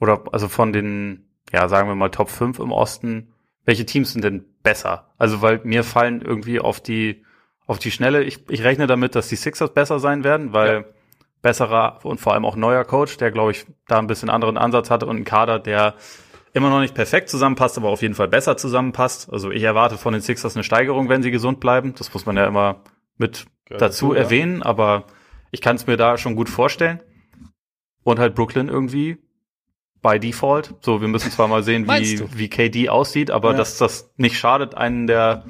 oder 0.00 0.22
also 0.32 0.48
von 0.48 0.72
den, 0.72 1.28
ja, 1.52 1.68
sagen 1.68 1.88
wir 1.88 1.94
mal 1.94 2.10
Top 2.10 2.30
5 2.30 2.58
im 2.58 2.72
Osten, 2.72 3.32
welche 3.64 3.86
Teams 3.86 4.12
sind 4.12 4.24
denn 4.24 4.44
besser? 4.62 5.12
Also 5.18 5.42
weil 5.42 5.60
mir 5.64 5.84
fallen 5.84 6.20
irgendwie 6.20 6.60
auf 6.60 6.80
die 6.80 7.24
auf 7.66 7.78
die 7.78 7.90
Schnelle, 7.90 8.22
ich, 8.22 8.48
ich 8.50 8.62
rechne 8.62 8.86
damit, 8.86 9.14
dass 9.14 9.28
die 9.28 9.36
Sixers 9.36 9.72
besser 9.72 9.98
sein 9.98 10.22
werden, 10.22 10.52
weil 10.52 10.74
ja. 10.74 10.84
besserer 11.40 12.00
und 12.02 12.20
vor 12.20 12.34
allem 12.34 12.44
auch 12.44 12.56
neuer 12.56 12.84
Coach, 12.84 13.16
der 13.16 13.30
glaube 13.30 13.52
ich 13.52 13.64
da 13.88 13.98
ein 13.98 14.06
bisschen 14.06 14.28
anderen 14.28 14.58
Ansatz 14.58 14.90
hatte 14.90 15.06
und 15.06 15.16
ein 15.16 15.24
Kader, 15.24 15.58
der 15.58 15.94
immer 16.54 16.70
noch 16.70 16.80
nicht 16.80 16.94
perfekt 16.94 17.28
zusammenpasst, 17.28 17.76
aber 17.76 17.90
auf 17.90 18.00
jeden 18.00 18.14
Fall 18.14 18.28
besser 18.28 18.56
zusammenpasst. 18.56 19.30
Also 19.30 19.50
ich 19.50 19.62
erwarte 19.62 19.98
von 19.98 20.12
den 20.12 20.22
Sixers 20.22 20.56
eine 20.56 20.64
Steigerung, 20.64 21.08
wenn 21.08 21.22
sie 21.22 21.30
gesund 21.30 21.60
bleiben. 21.60 21.94
Das 21.98 22.14
muss 22.14 22.24
man 22.24 22.36
ja 22.36 22.46
immer 22.46 22.80
mit 23.18 23.46
Gehört 23.66 23.82
dazu 23.82 24.12
dazu 24.12 24.12
erwähnen, 24.14 24.60
ja. 24.60 24.66
aber 24.66 25.04
ich 25.50 25.60
kann 25.60 25.76
es 25.76 25.86
mir 25.86 25.96
da 25.96 26.16
schon 26.16 26.36
gut 26.36 26.48
vorstellen. 26.48 27.00
Und 28.04 28.18
halt 28.18 28.34
Brooklyn 28.34 28.68
irgendwie 28.68 29.18
by 30.00 30.20
default. 30.20 30.74
So, 30.80 31.00
wir 31.00 31.08
müssen 31.08 31.30
zwar 31.30 31.48
mal 31.48 31.62
sehen, 31.62 31.88
wie, 31.88 32.22
wie 32.36 32.48
KD 32.48 32.88
aussieht, 32.88 33.30
aber 33.30 33.52
ja. 33.52 33.56
dass 33.56 33.78
das 33.78 34.12
nicht 34.16 34.38
schadet, 34.38 34.74
einen 34.76 35.06
der 35.06 35.44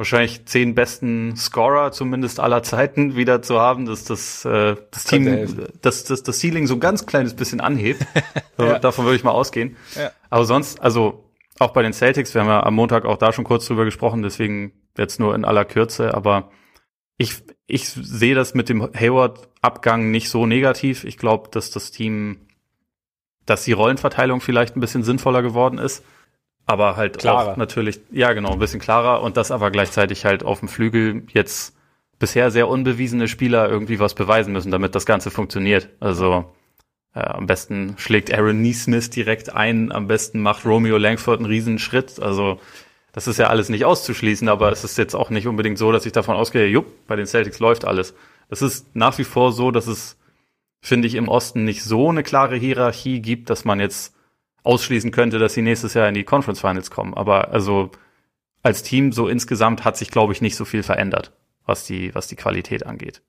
wahrscheinlich 0.00 0.46
zehn 0.46 0.74
besten 0.74 1.36
Scorer 1.36 1.92
zumindest 1.92 2.40
aller 2.40 2.62
Zeiten 2.62 3.16
wieder 3.16 3.42
zu 3.42 3.60
haben, 3.60 3.84
dass 3.84 4.04
das, 4.04 4.46
äh, 4.46 4.74
das 4.90 5.04
Team, 5.04 5.68
dass 5.82 6.04
das, 6.04 6.22
das 6.22 6.40
Ceiling 6.40 6.66
so 6.66 6.72
ein 6.76 6.80
ganz 6.80 7.04
kleines 7.04 7.34
bisschen 7.34 7.60
anhebt. 7.60 8.06
ja. 8.58 8.78
Davon 8.78 9.04
würde 9.04 9.16
ich 9.16 9.24
mal 9.24 9.32
ausgehen. 9.32 9.76
Ja. 9.94 10.10
Aber 10.30 10.46
sonst, 10.46 10.80
also 10.80 11.30
auch 11.58 11.74
bei 11.74 11.82
den 11.82 11.92
Celtics, 11.92 12.32
wir 12.32 12.40
haben 12.40 12.48
ja 12.48 12.62
am 12.62 12.76
Montag 12.76 13.04
auch 13.04 13.18
da 13.18 13.34
schon 13.34 13.44
kurz 13.44 13.66
drüber 13.66 13.84
gesprochen, 13.84 14.22
deswegen 14.22 14.72
jetzt 14.96 15.20
nur 15.20 15.34
in 15.34 15.44
aller 15.44 15.66
Kürze, 15.66 16.14
aber 16.14 16.50
ich, 17.18 17.34
ich 17.66 17.90
sehe 17.90 18.34
das 18.34 18.54
mit 18.54 18.70
dem 18.70 18.80
Hayward-Abgang 18.94 20.10
nicht 20.10 20.30
so 20.30 20.46
negativ. 20.46 21.04
Ich 21.04 21.18
glaube, 21.18 21.50
dass 21.50 21.70
das 21.70 21.90
Team, 21.90 22.48
dass 23.44 23.64
die 23.64 23.72
Rollenverteilung 23.72 24.40
vielleicht 24.40 24.76
ein 24.76 24.80
bisschen 24.80 25.02
sinnvoller 25.02 25.42
geworden 25.42 25.76
ist 25.76 26.02
aber 26.70 26.96
halt 26.96 27.18
klarer. 27.18 27.52
auch 27.52 27.56
natürlich, 27.56 28.00
ja 28.10 28.32
genau, 28.32 28.52
ein 28.52 28.58
bisschen 28.58 28.80
klarer 28.80 29.22
und 29.22 29.36
das 29.36 29.50
aber 29.50 29.70
gleichzeitig 29.70 30.24
halt 30.24 30.44
auf 30.44 30.60
dem 30.60 30.68
Flügel 30.68 31.22
jetzt 31.32 31.76
bisher 32.18 32.50
sehr 32.50 32.68
unbewiesene 32.68 33.28
Spieler 33.28 33.68
irgendwie 33.68 33.98
was 33.98 34.14
beweisen 34.14 34.52
müssen, 34.52 34.70
damit 34.70 34.94
das 34.94 35.06
Ganze 35.06 35.30
funktioniert. 35.30 35.88
Also 36.00 36.52
äh, 37.14 37.20
am 37.20 37.46
besten 37.46 37.94
schlägt 37.98 38.32
Aaron 38.32 38.60
Neesmith 38.60 39.10
direkt 39.10 39.54
ein, 39.54 39.92
am 39.92 40.06
besten 40.06 40.40
macht 40.40 40.64
Romeo 40.64 40.96
Langford 40.96 41.40
einen 41.40 41.46
riesen 41.46 41.78
Schritt. 41.78 42.20
Also 42.20 42.60
das 43.12 43.26
ist 43.26 43.38
ja 43.38 43.48
alles 43.48 43.68
nicht 43.68 43.84
auszuschließen, 43.84 44.48
aber 44.48 44.70
es 44.70 44.84
ist 44.84 44.98
jetzt 44.98 45.14
auch 45.14 45.30
nicht 45.30 45.46
unbedingt 45.46 45.78
so, 45.78 45.92
dass 45.92 46.06
ich 46.06 46.12
davon 46.12 46.36
ausgehe, 46.36 46.66
jupp, 46.66 46.86
bei 47.06 47.16
den 47.16 47.26
Celtics 47.26 47.58
läuft 47.58 47.84
alles. 47.84 48.14
Das 48.48 48.62
ist 48.62 48.94
nach 48.94 49.16
wie 49.18 49.24
vor 49.24 49.52
so, 49.52 49.70
dass 49.70 49.86
es 49.86 50.16
finde 50.80 51.06
ich, 51.06 51.14
im 51.14 51.28
Osten 51.28 51.64
nicht 51.64 51.82
so 51.82 52.08
eine 52.08 52.22
klare 52.22 52.56
Hierarchie 52.56 53.20
gibt, 53.20 53.50
dass 53.50 53.64
man 53.64 53.80
jetzt 53.80 54.14
ausschließen 54.62 55.10
könnte, 55.10 55.38
dass 55.38 55.54
sie 55.54 55.62
nächstes 55.62 55.94
Jahr 55.94 56.08
in 56.08 56.14
die 56.14 56.24
Conference 56.24 56.60
Finals 56.60 56.90
kommen. 56.90 57.14
Aber 57.14 57.50
also 57.50 57.90
als 58.62 58.82
Team 58.82 59.12
so 59.12 59.28
insgesamt 59.28 59.84
hat 59.84 59.96
sich, 59.96 60.10
glaube 60.10 60.32
ich, 60.32 60.40
nicht 60.40 60.56
so 60.56 60.64
viel 60.64 60.82
verändert, 60.82 61.32
was 61.64 61.86
die, 61.86 62.14
was 62.14 62.26
die 62.26 62.36
Qualität 62.36 62.86
angeht. 62.86 63.22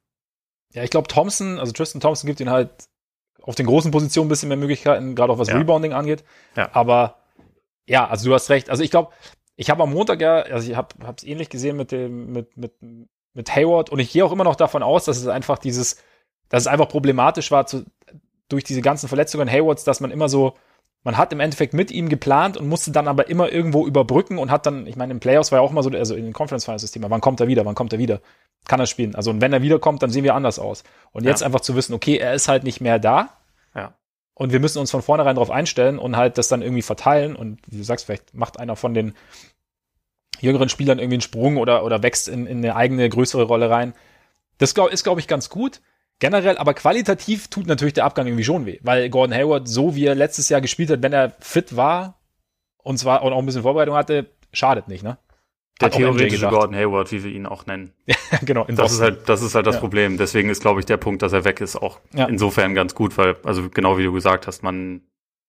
Ja, 0.74 0.84
ich 0.84 0.90
glaube, 0.90 1.08
Thompson, 1.08 1.60
also 1.60 1.72
Tristan 1.72 2.02
Thompson 2.02 2.28
gibt 2.28 2.40
ihnen 2.40 2.50
halt 2.50 2.70
auf 3.42 3.56
den 3.56 3.66
großen 3.66 3.92
Positionen 3.92 4.28
ein 4.28 4.30
bisschen 4.30 4.50
mehr 4.50 4.58
Möglichkeiten, 4.58 5.16
gerade 5.16 5.34
auch 5.34 5.40
was 5.40 5.50
ja. 5.50 5.58
Rebounding 5.58 5.94
angeht. 5.94 6.24
Ja. 6.56 6.70
Aber 6.74 7.18
ja, 7.88 8.08
also 8.08 8.30
du 8.30 8.34
hast 8.34 8.50
recht. 8.50 8.70
Also 8.70 8.84
ich 8.84 8.92
glaube, 8.92 9.12
ich 9.56 9.70
habe 9.70 9.84
am 9.84 9.92
Montag 9.92 10.22
ja, 10.22 10.42
also 10.42 10.70
ich 10.70 10.78
habe 10.78 10.96
es 11.16 11.24
ähnlich 11.24 11.50
gesehen 11.50 11.78
mit 11.78 11.92
dem, 11.92 12.32
mit, 12.32 12.56
mit, 12.58 12.74
mit 13.34 13.56
Hayward 13.56 13.90
und 13.90 14.00
ich 14.00 14.12
gehe 14.12 14.24
auch 14.24 14.32
immer 14.32 14.44
noch 14.44 14.56
davon 14.56 14.84
aus, 14.84 15.06
dass 15.06 15.18
es 15.18 15.28
einfach 15.28 15.58
dieses, 15.58 15.98
dass 16.50 16.64
es 16.64 16.68
einfach 16.68 16.88
problematisch 16.88 17.52
war 17.52 17.66
zu, 17.66 17.86
durch 18.50 18.64
diese 18.64 18.82
ganzen 18.82 19.08
Verletzungen 19.08 19.50
Haywards, 19.50 19.84
dass 19.84 20.00
man 20.00 20.12
immer 20.12 20.30
so, 20.30 20.56
man 21.04 21.18
hat 21.18 21.34
im 21.34 21.40
Endeffekt 21.40 21.74
mit 21.74 21.90
ihm 21.90 22.10
geplant 22.10 22.58
und 22.58 22.68
musste 22.68 22.92
dann 22.92 23.08
aber 23.08 23.28
immer 23.28 23.52
irgendwo 23.52 23.88
überbrücken 23.88 24.38
und 24.38 24.52
hat 24.52 24.66
dann, 24.66 24.86
ich 24.86 24.96
meine, 24.96 25.12
im 25.14 25.20
Playoffs 25.20 25.52
war 25.52 25.60
ja 25.60 25.64
auch 25.64 25.72
immer 25.72 25.82
so, 25.82 25.90
also 25.90 26.16
in 26.16 26.26
den 26.26 26.34
Conference 26.34 26.66
Finals 26.66 26.84
das 26.84 26.92
Thema, 26.92 27.10
wann 27.10 27.22
kommt 27.22 27.40
er 27.40 27.48
wieder, 27.48 27.66
wann 27.66 27.76
kommt 27.76 27.94
er 27.94 28.00
wieder? 28.00 28.22
Kann 28.68 28.80
er 28.80 28.86
spielen? 28.86 29.16
Also, 29.16 29.32
und 29.32 29.42
wenn 29.42 29.52
er 29.52 29.64
wiederkommt, 29.64 30.04
dann 30.04 30.12
sehen 30.12 30.24
wir 30.24 30.36
anders 30.36 30.60
aus. 30.60 30.84
Und 31.12 31.26
jetzt 31.26 31.42
ja. 31.42 31.48
einfach 31.48 31.62
zu 31.62 31.76
wissen, 31.76 31.94
okay, 31.94 32.18
er 32.18 32.36
ist 32.36 32.48
halt 32.48 32.64
nicht 32.64 32.82
mehr 32.82 33.00
da. 33.00 33.30
Ja. 33.74 33.96
Und 34.36 34.52
wir 34.52 34.60
müssen 34.60 34.78
uns 34.78 34.92
von 34.92 35.02
vornherein 35.02 35.36
darauf 35.36 35.50
einstellen 35.50 35.98
und 35.98 36.18
halt 36.18 36.38
das 36.38 36.48
dann 36.48 36.62
irgendwie 36.62 36.84
verteilen. 36.84 37.36
Und 37.36 37.60
wie 37.68 37.78
du 37.78 37.84
sagst, 37.84 38.06
vielleicht 38.06 38.36
macht 38.36 38.60
einer 38.60 38.76
von 38.76 38.94
den 38.94 39.16
jüngeren 40.40 40.70
Spielern 40.70 41.00
irgendwie 41.00 41.16
einen 41.16 41.22
Sprung 41.22 41.58
oder, 41.58 41.84
oder 41.84 42.04
wächst 42.04 42.28
in, 42.28 42.46
in 42.46 42.60
eine 42.60 42.76
eigene 42.76 43.10
größere 43.10 43.44
Rolle 43.44 43.72
rein. 43.72 43.94
Das 44.60 44.76
glaub, 44.76 44.92
ist, 44.92 45.04
glaube 45.04 45.20
ich, 45.20 45.28
ganz 45.28 45.50
gut. 45.50 45.82
Generell, 46.22 46.60
aber 46.60 46.76
qualitativ 46.76 47.48
tut 47.48 47.66
natürlich 47.66 47.96
der 47.96 48.06
Abgang 48.06 48.28
irgendwie 48.28 48.44
schon 48.44 48.68
weh, 48.68 48.78
weil 48.84 49.10
Gordon 49.10 49.36
Hayward, 49.36 49.68
so 49.68 49.96
wie 49.96 50.06
er 50.06 50.14
letztes 50.14 50.50
Jahr 50.50 50.62
gespielt 50.62 50.92
hat, 50.92 51.02
wenn 51.02 51.14
er 51.14 51.32
fit 51.40 51.76
war 51.76 52.20
und 52.78 53.00
zwar 53.00 53.24
und 53.24 53.34
auch 53.34 53.40
ein 53.40 53.46
bisschen 53.48 53.64
Vorbereitung 53.64 53.96
hatte, 53.96 54.30
schadet 54.54 54.88
nicht, 54.88 55.04
ne? 55.04 55.18
Der 55.82 55.90
theoretische 55.90 56.48
Gordon 56.48 56.76
Hayward, 56.76 57.12
wie 57.12 57.24
wir 57.24 57.32
ihn 57.32 57.48
auch 57.48 57.66
nennen. 57.66 57.94
ja, 58.06 58.16
genau. 58.44 58.66
das 58.66 58.94
ist 58.94 59.02
halt, 59.02 59.28
das 59.30 59.42
ist 59.42 59.56
halt 59.56 59.66
das 59.66 59.76
ja. 59.76 59.82
Problem. 59.82 60.20
Deswegen 60.20 60.50
ist, 60.50 60.62
glaube 60.62 60.80
ich, 60.80 60.86
der 60.86 60.98
Punkt, 60.98 61.24
dass 61.24 61.34
er 61.34 61.44
weg 61.44 61.60
ist, 61.60 61.76
auch 61.76 62.00
ja. 62.14 62.26
insofern 62.26 62.76
ganz 62.76 62.94
gut, 62.94 63.18
weil, 63.18 63.38
also 63.44 63.68
genau 63.72 63.98
wie 63.98 64.04
du 64.04 64.14
gesagt 64.14 64.46
hast, 64.46 64.62
man, 64.62 65.02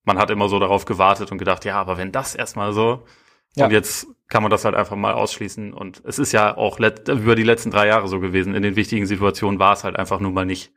man 0.05 0.17
hat 0.17 0.31
immer 0.31 0.49
so 0.49 0.59
darauf 0.59 0.87
gewartet 0.87 1.31
und 1.33 1.37
gedacht, 1.37 1.67
ja, 1.67 1.77
aber 1.77 1.99
wenn 1.99 2.13
das 2.13 2.35
erstmal 2.35 2.73
so, 2.73 3.05
ja. 3.57 3.67
und 3.67 3.73
jetzt 3.73 4.07
kann 4.33 4.43
man 4.43 4.51
das 4.51 4.65
halt 4.65 4.75
einfach 4.75 4.97
mal 4.97 5.13
ausschließen. 5.13 5.75
Und 5.75 6.01
es 6.07 6.19
ist 6.19 6.33
ja 6.33 6.57
auch 6.57 6.79
über 6.79 7.37
die 7.37 7.43
letzten 7.43 7.71
drei 7.71 7.87
Jahre 7.87 8.09
so 8.09 8.19
gewesen. 8.19 8.55
In 8.55 8.63
den 8.63 8.77
wichtigen 8.77 9.05
Situationen 9.05 9.61
war 9.61 9.75
es 9.75 9.85
halt 9.85 9.95
einfach 9.97 10.21
nur 10.21 10.33
mal 10.33 10.47
nicht, 10.47 10.73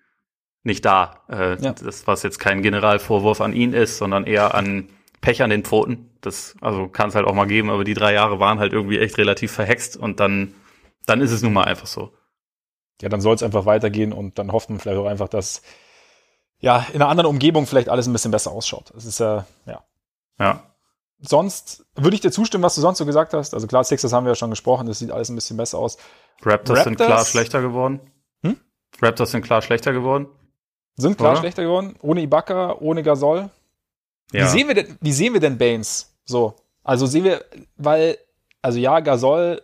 nicht 0.64 0.84
da. 0.84 1.22
Äh, 1.30 1.62
ja. 1.62 1.72
Das, 1.72 2.06
was 2.06 2.22
jetzt 2.24 2.38
kein 2.38 2.62
Generalvorwurf 2.62 3.40
an 3.40 3.54
ihn 3.54 3.72
ist, 3.72 3.98
sondern 3.98 4.26
eher 4.26 4.56
an 4.56 4.90
Pech 5.22 5.42
an 5.42 5.52
den 5.52 5.64
Pfoten. 5.64 6.12
Das, 6.20 6.58
also 6.60 6.90
kann 6.90 7.08
es 7.08 7.16
halt 7.16 7.26
auch 7.26 7.34
mal 7.34 7.48
geben, 7.48 7.70
aber 7.70 7.86
die 7.86 7.94
drei 7.94 8.12
Jahre 8.12 8.42
waren 8.42 8.60
halt 8.60 8.74
irgendwie 8.74 9.00
echt 9.00 9.18
relativ 9.18 9.54
verhext 9.54 9.96
und 9.96 10.20
dann, 10.20 10.54
dann 11.06 11.22
ist 11.22 11.32
es 11.32 11.42
nun 11.42 11.54
mal 11.54 11.64
einfach 11.64 11.88
so. 11.88 12.12
Ja, 13.02 13.08
dann 13.08 13.22
soll 13.22 13.36
es 13.36 13.44
einfach 13.44 13.66
weitergehen 13.66 14.12
und 14.12 14.38
dann 14.38 14.52
hofft 14.52 14.70
man 14.70 14.80
vielleicht 14.80 15.00
auch 15.00 15.08
einfach, 15.08 15.30
dass 15.30 15.62
ja 16.60 16.86
in 16.92 17.02
einer 17.02 17.08
anderen 17.08 17.30
Umgebung 17.30 17.68
vielleicht 17.68 17.88
alles 17.88 18.06
ein 18.06 18.12
bisschen 18.12 18.32
besser 18.32 18.52
ausschaut. 18.52 18.92
Das 18.94 19.06
ist 19.06 19.22
ja, 19.22 19.46
ja. 19.66 19.82
Ja 20.40 20.75
sonst 21.20 21.86
würde 21.96 22.16
ich 22.16 22.22
dir 22.22 22.32
zustimmen, 22.32 22.64
was 22.64 22.76
du 22.76 22.82
sonst 22.82 22.98
so 22.98 23.06
gesagt 23.06 23.34
hast. 23.34 23.54
Also 23.54 23.68
klar, 23.68 23.84
Sixers 23.84 24.14
haben 24.14 24.26
wir 24.26 24.32
ja 24.32 24.36
schon 24.36 24.50
gesprochen, 24.50 24.88
das 24.88 25.00
sieht 25.00 25.12
alles 25.12 25.30
ein 25.30 25.36
bisschen 25.36 25.58
besser 25.58 25.80
aus. 25.80 25.98
Raptors, 26.42 26.52
Raptors 26.54 26.84
sind 26.84 26.96
klar 26.98 27.26
schlechter 27.26 27.62
geworden. 27.62 28.00
Hm? 28.44 28.58
Raptors 29.02 29.32
sind 29.32 29.44
klar 29.44 29.62
schlechter 29.62 29.94
geworden. 29.94 30.28
Sind 30.98 31.18
klar 31.18 31.32
Oder? 31.32 31.42
schlechter 31.42 31.64
geworden. 31.64 31.96
Ohne 32.02 32.22
Ibaka, 32.22 32.78
ohne 32.80 33.04
Gasol. 33.04 33.50
Ja. 34.32 34.46
Wie 34.46 34.50
sehen 34.50 34.68
wir 34.68 34.76
denn, 34.76 34.98
wie 35.02 35.12
sehen 35.12 35.34
wir 35.34 35.40
denn 35.40 35.58
Baines? 35.58 36.16
So. 36.26 36.56
Also 36.84 37.06
sehen 37.06 37.24
wir, 37.24 37.44
weil, 37.78 38.18
also 38.62 38.80
ja, 38.80 39.00
Gasol, 39.00 39.62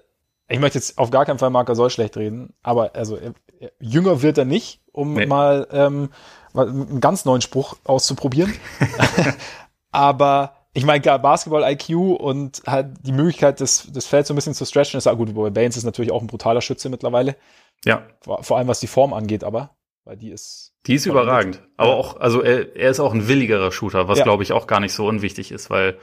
ich 0.48 0.60
möchte 0.60 0.78
jetzt 0.78 0.98
auf 0.98 1.12
gar 1.12 1.26
keinen 1.26 1.40
Fall 1.40 1.50
Marc 1.50 1.68
Gasol 1.68 1.90
schlecht 1.90 2.18
reden, 2.18 2.54
aber 2.62 2.96
also 2.96 3.16
er, 3.16 3.34
er, 3.60 3.72
jünger 3.80 4.22
wird 4.22 4.38
er 4.38 4.46
nicht, 4.46 4.82
um 4.92 5.14
nee. 5.14 5.26
mal 5.26 5.68
ähm, 5.72 6.10
einen 6.54 7.00
ganz 7.00 7.26
neuen 7.26 7.42
Spruch 7.42 7.78
auszuprobieren. 7.86 8.54
aber 9.92 10.61
ich 10.74 10.86
meine, 10.86 11.02
klar, 11.02 11.20
Basketball-IQ 11.20 11.90
und 12.20 12.62
halt 12.66 12.96
die 13.02 13.12
Möglichkeit, 13.12 13.60
das, 13.60 13.88
das 13.92 14.06
Feld 14.06 14.26
so 14.26 14.34
ein 14.34 14.36
bisschen 14.36 14.54
zu 14.54 14.66
stretchen, 14.66 14.98
ist 14.98 15.08
auch 15.08 15.18
gut. 15.18 15.36
Wobei 15.36 15.50
Baines 15.50 15.76
ist 15.76 15.84
natürlich 15.84 16.12
auch 16.12 16.22
ein 16.22 16.28
brutaler 16.28 16.62
Schütze 16.62 16.90
mittlerweile. 16.90 17.36
Ja. 17.84 18.08
Vor, 18.22 18.44
vor 18.44 18.58
allem, 18.58 18.68
was 18.68 18.80
die 18.80 18.88
Form 18.88 19.14
angeht, 19.14 19.44
aber, 19.44 19.76
weil 20.06 20.18
die 20.18 20.30
ist. 20.30 20.74
Die 20.88 20.96
ist 20.96 21.06
überragend. 21.06 21.62
Aber 21.78 21.92
ja. 21.92 21.96
auch, 21.96 22.20
also 22.20 22.42
er, 22.42 22.76
er 22.76 22.90
ist 22.90 23.00
auch 23.00 23.14
ein 23.14 23.28
willigerer 23.28 23.72
Shooter, 23.72 24.08
was 24.08 24.20
ja. 24.20 24.24
glaube 24.24 24.44
ich 24.44 24.54
auch 24.54 24.66
gar 24.66 24.80
nicht 24.80 24.94
so 24.94 25.06
unwichtig 25.06 25.52
ist, 25.52 25.70
weil 25.70 26.00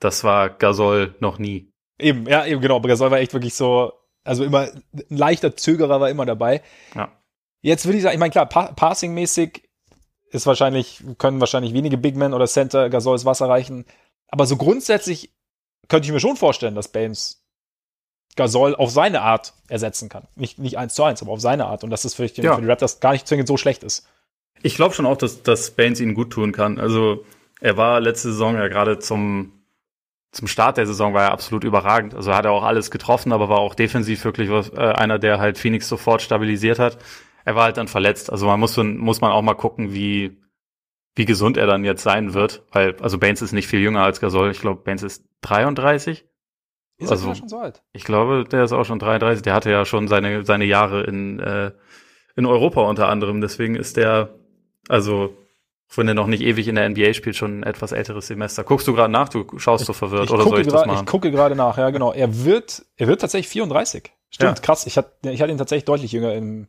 das 0.00 0.22
war 0.22 0.50
Gasol 0.50 1.14
noch 1.20 1.38
nie. 1.38 1.72
Eben, 1.98 2.26
ja, 2.26 2.44
eben 2.44 2.60
genau. 2.60 2.76
Aber 2.76 2.88
Gasol 2.88 3.10
war 3.10 3.18
echt 3.18 3.32
wirklich 3.32 3.54
so, 3.54 3.92
also 4.22 4.44
immer, 4.44 4.68
ein 4.92 5.16
leichter 5.16 5.56
Zögerer 5.56 6.00
war 6.00 6.10
immer 6.10 6.26
dabei. 6.26 6.62
Ja. 6.94 7.10
Jetzt 7.62 7.86
würde 7.86 7.98
ich 7.98 8.02
sagen, 8.02 8.14
ich 8.14 8.20
meine, 8.20 8.30
klar, 8.30 8.46
pa 8.46 8.72
passingmäßig 8.72 9.68
ist 10.30 10.46
wahrscheinlich, 10.46 11.02
können 11.18 11.40
wahrscheinlich 11.40 11.74
wenige 11.74 11.98
Big 11.98 12.16
Men 12.16 12.34
oder 12.34 12.46
Center 12.46 12.88
Gasols 12.88 13.24
Wasser 13.24 13.48
reichen. 13.48 13.84
Aber 14.30 14.46
so 14.46 14.56
grundsätzlich 14.56 15.30
könnte 15.88 16.06
ich 16.06 16.12
mir 16.12 16.20
schon 16.20 16.36
vorstellen, 16.36 16.74
dass 16.74 16.88
Baines 16.88 17.42
Gasol 18.36 18.76
auf 18.76 18.90
seine 18.90 19.22
Art 19.22 19.54
ersetzen 19.68 20.08
kann. 20.08 20.28
Nicht, 20.36 20.58
nicht 20.58 20.78
eins 20.78 20.94
zu 20.94 21.02
eins, 21.02 21.20
aber 21.20 21.32
auf 21.32 21.40
seine 21.40 21.66
Art. 21.66 21.84
Und 21.84 21.90
dass 21.90 22.02
das 22.02 22.14
für, 22.14 22.26
ja. 22.26 22.54
für 22.54 22.62
die 22.62 22.68
Raptors 22.68 23.00
gar 23.00 23.12
nicht 23.12 23.26
zwingend 23.26 23.48
so 23.48 23.56
schlecht 23.56 23.82
ist. 23.82 24.06
Ich 24.62 24.76
glaube 24.76 24.94
schon 24.94 25.06
auch, 25.06 25.16
dass, 25.16 25.42
dass 25.42 25.72
Baines 25.72 26.00
ihnen 26.00 26.14
gut 26.14 26.30
tun 26.30 26.52
kann. 26.52 26.78
Also 26.78 27.24
er 27.60 27.76
war 27.76 28.00
letzte 28.00 28.30
Saison 28.30 28.54
ja 28.54 28.68
gerade 28.68 28.98
zum, 28.98 29.52
zum 30.32 30.48
Start 30.48 30.76
der 30.76 30.86
Saison 30.86 31.12
war 31.12 31.24
er 31.24 31.32
absolut 31.32 31.64
überragend. 31.64 32.14
Also 32.14 32.34
hat 32.34 32.44
er 32.44 32.52
auch 32.52 32.62
alles 32.62 32.90
getroffen, 32.90 33.32
aber 33.32 33.48
war 33.48 33.58
auch 33.58 33.74
defensiv 33.74 34.24
wirklich 34.24 34.48
was, 34.50 34.70
äh, 34.70 34.76
einer, 34.76 35.18
der 35.18 35.40
halt 35.40 35.58
Phoenix 35.58 35.88
sofort 35.88 36.22
stabilisiert 36.22 36.78
hat. 36.78 36.98
Er 37.44 37.56
war 37.56 37.64
halt 37.64 37.78
dann 37.78 37.88
verletzt. 37.88 38.30
Also 38.30 38.46
man 38.46 38.60
muss, 38.60 38.76
muss 38.76 39.20
man 39.20 39.32
auch 39.32 39.42
mal 39.42 39.54
gucken, 39.54 39.92
wie, 39.92 40.39
wie 41.14 41.24
gesund 41.24 41.56
er 41.56 41.66
dann 41.66 41.84
jetzt 41.84 42.02
sein 42.02 42.34
wird, 42.34 42.62
weil, 42.72 42.96
also 43.00 43.18
Baines 43.18 43.42
ist 43.42 43.52
nicht 43.52 43.66
viel 43.66 43.80
jünger 43.80 44.02
als 44.02 44.20
Gasol. 44.20 44.50
Ich 44.50 44.60
glaube, 44.60 44.82
Baines 44.82 45.02
ist 45.02 45.24
33. 45.42 46.24
Ist 46.98 47.10
also, 47.10 47.30
er 47.30 47.34
schon 47.34 47.48
so 47.48 47.58
alt? 47.58 47.82
Ich 47.92 48.04
glaube, 48.04 48.44
der 48.50 48.64
ist 48.64 48.72
auch 48.72 48.84
schon 48.84 48.98
33. 48.98 49.42
Der 49.42 49.54
hatte 49.54 49.70
ja 49.70 49.84
schon 49.84 50.06
seine, 50.06 50.44
seine 50.44 50.64
Jahre 50.64 51.02
in, 51.02 51.40
äh, 51.40 51.72
in 52.36 52.46
Europa 52.46 52.82
unter 52.82 53.08
anderem. 53.08 53.40
Deswegen 53.40 53.74
ist 53.74 53.96
der, 53.96 54.34
also, 54.88 55.36
wenn 55.96 56.06
er 56.06 56.14
noch 56.14 56.26
nicht 56.26 56.42
ewig 56.42 56.68
in 56.68 56.76
der 56.76 56.88
NBA 56.88 57.14
spielt, 57.14 57.36
schon 57.36 57.60
ein 57.60 57.62
etwas 57.64 57.92
älteres 57.92 58.28
Semester. 58.28 58.62
Guckst 58.62 58.86
du 58.86 58.92
gerade 58.92 59.12
nach? 59.12 59.28
Du 59.28 59.46
schaust 59.58 59.86
so 59.86 59.92
verwirrt, 59.92 60.26
ich 60.26 60.30
oder 60.30 60.44
soll 60.44 60.60
ich 60.60 60.68
das 60.68 60.86
machen? 60.86 61.00
Ich 61.00 61.10
gucke 61.10 61.30
gerade 61.30 61.56
nach, 61.56 61.78
ja, 61.78 61.90
genau. 61.90 62.12
Er 62.12 62.44
wird, 62.44 62.84
er 62.96 63.08
wird 63.08 63.20
tatsächlich 63.20 63.48
34. 63.48 64.12
Stimmt, 64.28 64.58
ja. 64.58 64.62
krass. 64.62 64.86
Ich 64.86 64.96
hatte, 64.96 65.30
ich 65.30 65.42
hatte 65.42 65.50
ihn 65.50 65.58
tatsächlich 65.58 65.86
deutlich 65.86 66.12
jünger 66.12 66.34
im, 66.34 66.68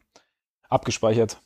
abgespeichert. 0.69 1.39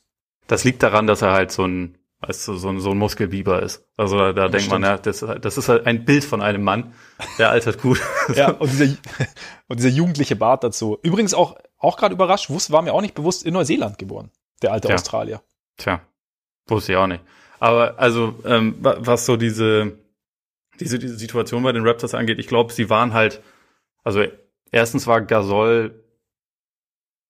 Das 0.46 0.64
liegt 0.64 0.82
daran, 0.82 1.06
dass 1.06 1.20
er 1.22 1.32
halt 1.32 1.52
so 1.52 1.64
ein 1.64 1.98
du, 2.20 2.56
so 2.56 2.68
ein, 2.68 2.80
so 2.80 2.90
ein 2.90 2.98
Muskelbiber 2.98 3.62
ist. 3.62 3.84
Also 3.96 4.18
da, 4.18 4.32
da 4.32 4.48
denkt 4.48 4.66
stimmt. 4.66 4.82
man, 4.82 4.90
ja, 4.90 4.98
das, 4.98 5.24
das 5.40 5.58
ist 5.58 5.68
halt 5.68 5.86
ein 5.86 6.04
Bild 6.04 6.24
von 6.24 6.40
einem 6.40 6.62
Mann, 6.62 6.94
der 7.38 7.50
altert 7.50 7.80
gut. 7.80 8.00
ja, 8.34 8.50
und 8.50 8.70
dieser, 8.70 8.96
und 9.68 9.78
dieser 9.78 9.90
jugendliche 9.90 10.36
Bart 10.36 10.64
dazu. 10.64 10.98
Übrigens 11.02 11.34
auch, 11.34 11.56
auch 11.78 11.96
gerade 11.96 12.14
überrascht, 12.14 12.50
wusste, 12.50 12.72
war 12.72 12.82
mir 12.82 12.94
auch 12.94 13.02
nicht 13.02 13.14
bewusst, 13.14 13.44
in 13.44 13.52
Neuseeland 13.52 13.98
geboren, 13.98 14.30
der 14.62 14.72
alte 14.72 14.88
Tja. 14.88 14.94
Australier. 14.94 15.42
Tja, 15.76 16.00
wusste 16.66 16.92
ich 16.92 16.98
auch 16.98 17.06
nicht. 17.06 17.22
Aber 17.58 17.98
also, 17.98 18.34
ähm, 18.44 18.76
was 18.80 19.26
so 19.26 19.36
diese, 19.36 19.92
diese, 20.80 20.98
diese 20.98 21.16
Situation 21.16 21.62
bei 21.62 21.72
den 21.72 21.86
Raptors 21.86 22.14
angeht, 22.14 22.38
ich 22.38 22.48
glaube, 22.48 22.72
sie 22.72 22.90
waren 22.90 23.12
halt, 23.12 23.42
also 24.04 24.24
erstens 24.70 25.06
war 25.06 25.20
Gasol 25.20 26.02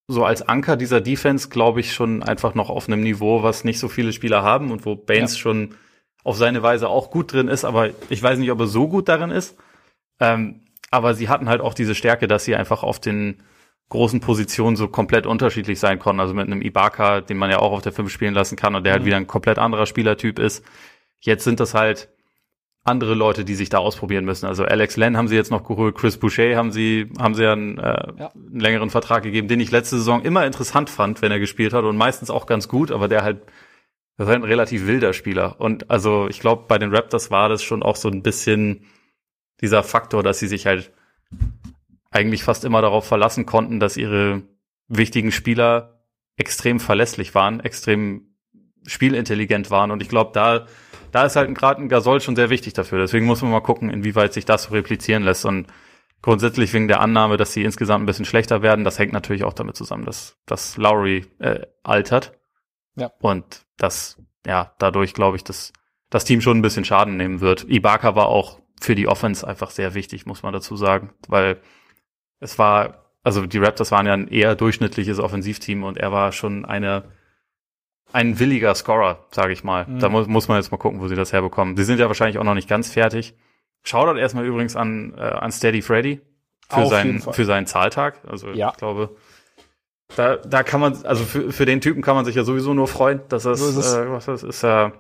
so 0.09 0.25
als 0.25 0.43
Anker 0.43 0.77
dieser 0.77 1.01
Defense, 1.01 1.49
glaube 1.49 1.81
ich, 1.81 1.93
schon 1.93 2.23
einfach 2.23 2.55
noch 2.55 2.71
auf 2.71 2.89
einem 2.89 3.03
Niveau, 3.03 3.43
was 3.43 3.65
nicht 3.65 3.79
so 3.79 3.89
viele 3.89 4.13
Spieler 4.13 4.43
haben 4.43 4.71
und 4.71 4.87
wo 4.87 4.95
Baines 4.95 5.35
ja. 5.35 5.41
schon 5.41 5.75
auf 6.23 6.37
seine 6.37 6.63
Weise 6.63 6.89
auch 6.89 7.11
gut 7.11 7.33
drin 7.33 7.49
ist, 7.49 7.65
aber 7.65 7.91
ich 8.09 8.23
weiß 8.23 8.39
nicht, 8.39 8.51
ob 8.51 8.61
er 8.61 8.67
so 8.67 8.89
gut 8.89 9.09
darin 9.09 9.31
ist. 9.31 9.57
Ähm, 10.21 10.63
aber 10.91 11.15
sie 11.15 11.29
hatten 11.29 11.49
halt 11.49 11.61
auch 11.61 11.75
diese 11.75 11.95
Stärke, 11.95 12.27
dass 12.27 12.45
sie 12.45 12.57
einfach 12.57 12.83
auf 12.83 13.01
den 13.01 13.43
großen 13.89 14.21
Positionen 14.21 14.77
so 14.77 14.89
komplett 14.89 15.27
unterschiedlich 15.27 15.79
sein 15.79 15.99
konnten. 15.99 16.21
Also 16.21 16.35
mit 16.35 16.47
einem 16.47 16.63
Ibaka, 16.63 17.21
den 17.21 17.37
man 17.37 17.51
ja 17.51 17.59
auch 17.59 17.73
auf 17.73 17.83
der 17.83 17.93
5 17.93 18.11
spielen 18.11 18.35
lassen 18.35 18.57
kann 18.57 18.75
und 18.75 18.85
der 18.85 18.93
halt 18.93 19.03
mhm. 19.03 19.05
halt 19.05 19.07
wieder 19.07 19.17
ein 19.17 19.27
komplett 19.27 19.59
anderer 19.59 19.87
Spielertyp 19.87 20.39
ist. 20.39 20.65
Jetzt 21.21 21.45
sind 21.45 21.61
das 21.61 21.75
halt 21.75 22.09
andere 22.87 23.15
Leute, 23.15 23.45
die 23.45 23.55
sich 23.55 23.69
da 23.69 23.79
ausprobieren 23.79 24.25
müssen. 24.25 24.47
Also 24.47 24.65
Alex 24.65 24.97
Len 24.97 25.17
haben 25.17 25.29
sie 25.29 25.35
jetzt 25.35 25.51
noch 25.51 25.65
geholt, 25.65 25.97
Chris 25.97 26.17
Boucher 26.17 26.57
haben 26.57 26.71
sie, 26.71 27.11
haben 27.19 27.35
sie 27.35 27.47
einen, 27.47 27.79
äh, 27.79 27.83
ja. 28.19 28.31
einen 28.35 28.61
längeren 28.61 28.91
Vertrag 28.91 29.23
gegeben, 29.23 29.49
den 29.49 29.61
ich 29.61 29.71
letzte 29.71 29.97
Saison 29.97 30.23
immer 30.23 30.47
interessant 30.47 30.89
fand, 30.89 31.23
wenn 31.23 31.33
er 31.33 31.41
gespielt 31.41 31.73
hat 31.73 31.85
und 31.85 31.97
meistens 31.97 32.31
auch 32.31 32.47
ganz 32.47 32.69
gut, 32.69 32.93
aber 32.93 33.09
der 33.09 33.23
halt, 33.23 33.43
das 34.17 34.27
ist 34.27 34.33
halt 34.33 34.43
ein 34.43 34.49
relativ 34.49 34.87
wilder 34.87 35.13
Spieler. 35.13 35.57
Und 35.59 35.91
also 35.91 36.29
ich 36.29 36.41
glaube, 36.41 36.65
bei 36.69 36.79
den 36.79 36.95
Raptors 36.95 37.31
war 37.31 37.49
das 37.49 37.63
schon 37.63 37.83
auch 37.83 37.97
so 37.97 38.09
ein 38.09 38.23
bisschen 38.23 38.87
dieser 39.61 39.83
Faktor, 39.83 40.23
dass 40.23 40.39
sie 40.39 40.49
sich 40.49 40.67
halt 40.67 40.93
eigentlich 42.11 42.45
fast 42.45 42.65
immer 42.65 42.83
darauf 42.83 43.07
verlassen 43.07 43.47
konnten, 43.47 43.81
dass 43.81 43.97
ihre 43.97 44.43
wichtigen 44.89 45.33
Spieler 45.33 46.05
extrem 46.37 46.81
verlässlich 46.81 47.35
waren, 47.35 47.61
extrem 47.61 48.37
spielintelligent 48.87 49.71
waren. 49.71 49.91
Und 49.91 50.03
ich 50.03 50.09
glaube, 50.09 50.31
da, 50.33 50.67
da 51.17 51.25
ist 51.25 51.35
halt 51.35 51.57
gerade 51.57 51.81
ein 51.81 51.89
Gasol 51.89 52.21
schon 52.21 52.37
sehr 52.37 52.51
wichtig 52.51 52.75
dafür. 52.75 52.99
Deswegen 52.99 53.25
muss 53.25 53.41
man 53.41 53.51
mal 53.51 53.61
gucken, 53.61 53.89
inwieweit 53.89 54.35
sich 54.35 54.45
das 54.45 54.65
so 54.65 54.75
replizieren 54.75 55.23
lässt. 55.23 55.47
Und 55.47 55.67
grundsätzlich 56.21 56.75
wegen 56.75 56.89
der 56.89 57.01
Annahme, 57.01 57.39
dass 57.39 57.55
sie 57.55 57.65
insgesamt 57.65 58.03
ein 58.03 58.07
bisschen 58.07 58.27
schlechter 58.27 58.61
werden, 58.61 58.85
das 58.85 58.99
hängt 58.99 59.15
natürlich 59.15 59.43
auch 59.43 59.55
damit 59.55 59.77
zusammen, 59.77 60.05
dass, 60.05 60.37
dass 60.45 60.77
Lowry 60.77 61.25
äh, 61.39 61.61
altert. 61.83 62.35
Ja. 62.97 63.13
Und 63.19 63.65
das, 63.79 64.23
ja, 64.47 64.75
dadurch 64.79 65.15
glaube 65.15 65.39
ich, 65.39 65.45
dass 65.45 65.73
das 66.11 66.27
Team 66.27 66.43
schon 66.43 66.59
ein 66.59 66.63
bisschen 66.63 66.85
Schaden 66.85 67.17
nehmen 67.17 67.41
wird. 67.41 67.65
Ibaka 67.67 68.15
war 68.15 68.27
auch 68.27 68.61
für 68.79 68.95
die 68.95 69.09
Offense 69.09 69.49
einfach 69.49 69.71
sehr 69.71 69.95
wichtig, 69.95 70.27
muss 70.27 70.43
man 70.43 70.53
dazu 70.53 70.77
sagen, 70.77 71.15
weil 71.29 71.63
es 72.41 72.59
war, 72.59 73.07
also 73.23 73.47
die 73.47 73.57
Raptors 73.57 73.91
waren 73.91 74.07
ja 74.07 74.13
ein 74.13 74.29
eher 74.29 74.55
durchschnittliches 74.55 75.19
Offensivteam 75.19 75.83
und 75.83 75.97
er 75.97 76.13
war 76.13 76.33
schon 76.33 76.67
eine 76.67 77.05
ein 78.13 78.39
williger 78.39 78.75
Scorer, 78.75 79.27
sage 79.31 79.53
ich 79.53 79.65
mal. 79.65 79.87
Mhm. 79.87 79.99
Da 79.99 80.09
muss, 80.09 80.27
muss 80.27 80.49
man 80.49 80.59
jetzt 80.59 80.71
mal 80.71 80.79
gucken, 80.79 81.01
wo 81.01 81.09
sie 81.09 81.17
das 81.17 81.33
herbekommen. 81.33 81.77
Sie 81.77 81.85
sind 81.85 81.99
ja 81.99 82.07
wahrscheinlich 82.07 82.39
auch 82.39 82.45
noch 82.45 82.55
nicht 82.55 82.69
ganz 82.69 82.91
fertig. 82.93 83.35
Shoutout 83.85 84.19
erstmal 84.19 84.45
übrigens 84.47 84.77
an, 84.77 85.15
äh, 85.17 85.21
an 85.21 85.53
Steady 85.53 85.83
Freddy 85.83 86.21
für 86.69 86.77
Auf 86.77 86.91
seinen, 86.91 87.21
für 87.21 87.45
seinen 87.45 87.67
Zahltag. 87.67 88.19
Also 88.27 88.51
Ja. 88.51 88.71
ich 88.71 88.77
glaube, 88.79 89.17
da, 90.17 90.37
da 90.37 90.63
kann 90.63 90.81
man, 90.81 91.05
also 91.05 91.25
für, 91.25 91.53
für 91.53 91.67
den 91.67 91.81
Typen 91.81 92.03
kann 92.03 92.15
man 92.17 92.25
sich 92.25 92.35
ja 92.37 92.45
sowieso 92.45 92.75
nur 92.75 92.89
freuen, 92.89 93.21
dass 93.29 93.43
das, 93.45 93.61
So 93.61 94.01
äh, 94.01 94.11
was 94.11 94.27
das 94.27 94.43
ist 94.43 94.63
ja, 94.63 94.93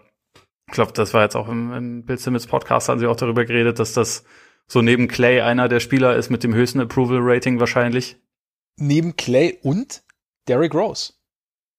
ich 0.69 0.73
glaube, 0.73 0.92
das 0.92 1.14
war 1.14 1.23
jetzt 1.23 1.37
auch 1.37 1.49
im, 1.49 1.73
im 1.73 2.05
Bill 2.05 2.19
Simmons 2.19 2.47
Podcast, 2.47 2.88
haben 2.88 2.99
sie 2.99 3.07
auch 3.07 3.16
darüber 3.16 3.45
geredet, 3.45 3.79
dass 3.79 3.92
das 3.92 4.25
so 4.66 4.83
neben 4.83 5.07
Clay 5.07 5.40
einer 5.42 5.69
der 5.69 5.79
Spieler 5.79 6.16
ist 6.16 6.29
mit 6.31 6.42
dem 6.42 6.55
höchsten 6.55 6.81
Approval 6.81 7.19
Rating 7.21 7.61
wahrscheinlich. 7.61 8.16
Neben 8.79 9.16
Clay 9.16 9.59
und 9.62 10.03
Derrick 10.49 10.75
Rose. 10.75 11.12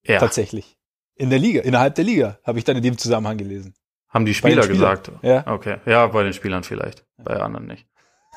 Ja, 0.06 0.20
Tatsächlich. 0.20 0.77
In 1.18 1.30
der 1.30 1.40
Liga, 1.40 1.62
innerhalb 1.62 1.96
der 1.96 2.06
Liga, 2.06 2.40
habe 2.44 2.60
ich 2.60 2.66
dann 2.66 2.78
in 2.78 2.84
dem 2.84 2.98
Zusammenhang 2.98 3.38
gelesen. 3.38 3.74
haben 4.10 4.26
die 4.26 4.34
Spieler 4.34 4.68
gesagt. 4.68 5.12
Ja. 5.22 5.46
Okay, 5.48 5.78
ja, 5.86 6.08
bei 6.08 6.24
den 6.24 6.34
Spielern 6.34 6.64
vielleicht, 6.64 7.06
bei 7.18 7.40
anderen 7.40 7.68
nicht. 7.68 7.86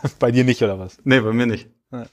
Bei 0.18 0.30
dir 0.30 0.44
nicht, 0.44 0.62
oder 0.62 0.78
was? 0.78 0.96
Nee, 1.04 1.20
bei 1.20 1.30
mir 1.34 1.44
nicht. 1.44 1.68
Ja. 1.92 2.06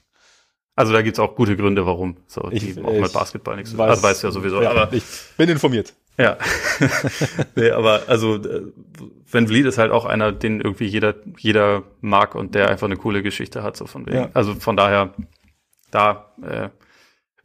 Also 0.76 0.92
da 0.92 1.00
gibt's 1.00 1.18
auch 1.18 1.34
gute 1.36 1.56
Gründe, 1.56 1.86
warum. 1.86 2.18
So, 2.26 2.48
Ich- 2.52 2.74
die 2.74 2.84
auch 2.84 2.92
mit 2.92 3.12
Basketball 3.14 3.56
nichts 3.56 3.70
zu 3.70 3.76
tun. 3.78 3.86
Also 3.86 4.02
weißt 4.02 4.22
du 4.22 4.26
ja 4.26 4.30
sowieso. 4.30 4.60
Ja, 4.62 4.70
aber 4.72 4.92
ich 4.92 5.02
bin 5.38 5.48
informiert. 5.48 5.94
ja. 6.18 6.36
nee, 7.56 7.70
aber 7.70 8.02
also 8.06 8.36
äh, 8.36 8.66
Van 9.30 9.46
Vliet 9.48 9.64
ist 9.66 9.78
halt 9.78 9.90
auch 9.90 10.04
einer, 10.04 10.32
den 10.32 10.60
irgendwie 10.60 10.84
jeder, 10.84 11.14
jeder 11.38 11.82
mag 12.02 12.34
und 12.34 12.54
der 12.54 12.68
einfach 12.68 12.86
eine 12.86 12.96
coole 12.96 13.22
Geschichte 13.22 13.62
hat, 13.62 13.76
so 13.76 13.86
von 13.86 14.04
wegen. 14.06 14.16
Ja. 14.18 14.28
Also 14.34 14.54
von 14.54 14.76
daher, 14.76 15.14
da 15.90 16.32
äh, 16.42 16.68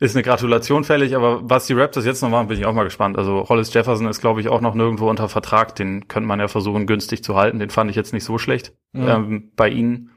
ist 0.03 0.15
eine 0.15 0.23
Gratulation 0.23 0.83
fällig, 0.83 1.15
aber 1.15 1.39
was 1.49 1.65
die 1.67 1.73
Raptors 1.73 2.03
jetzt 2.05 2.21
noch 2.21 2.29
machen, 2.29 2.47
bin 2.47 2.59
ich 2.59 2.65
auch 2.65 2.73
mal 2.73 2.83
gespannt. 2.83 3.17
Also 3.17 3.47
Hollis 3.47 3.73
Jefferson 3.73 4.07
ist, 4.07 4.19
glaube 4.19 4.41
ich, 4.41 4.49
auch 4.49 4.59
noch 4.59 4.75
nirgendwo 4.75 5.09
unter 5.09 5.29
Vertrag. 5.29 5.75
Den 5.75 6.07
könnte 6.09 6.27
man 6.27 6.39
ja 6.41 6.47
versuchen, 6.49 6.87
günstig 6.87 7.23
zu 7.23 7.35
halten. 7.35 7.59
Den 7.59 7.69
fand 7.69 7.89
ich 7.89 7.95
jetzt 7.95 8.11
nicht 8.13 8.25
so 8.25 8.37
schlecht 8.37 8.73
Mhm. 8.91 9.07
ähm, 9.07 9.51
bei 9.55 9.69
ihnen. 9.69 10.11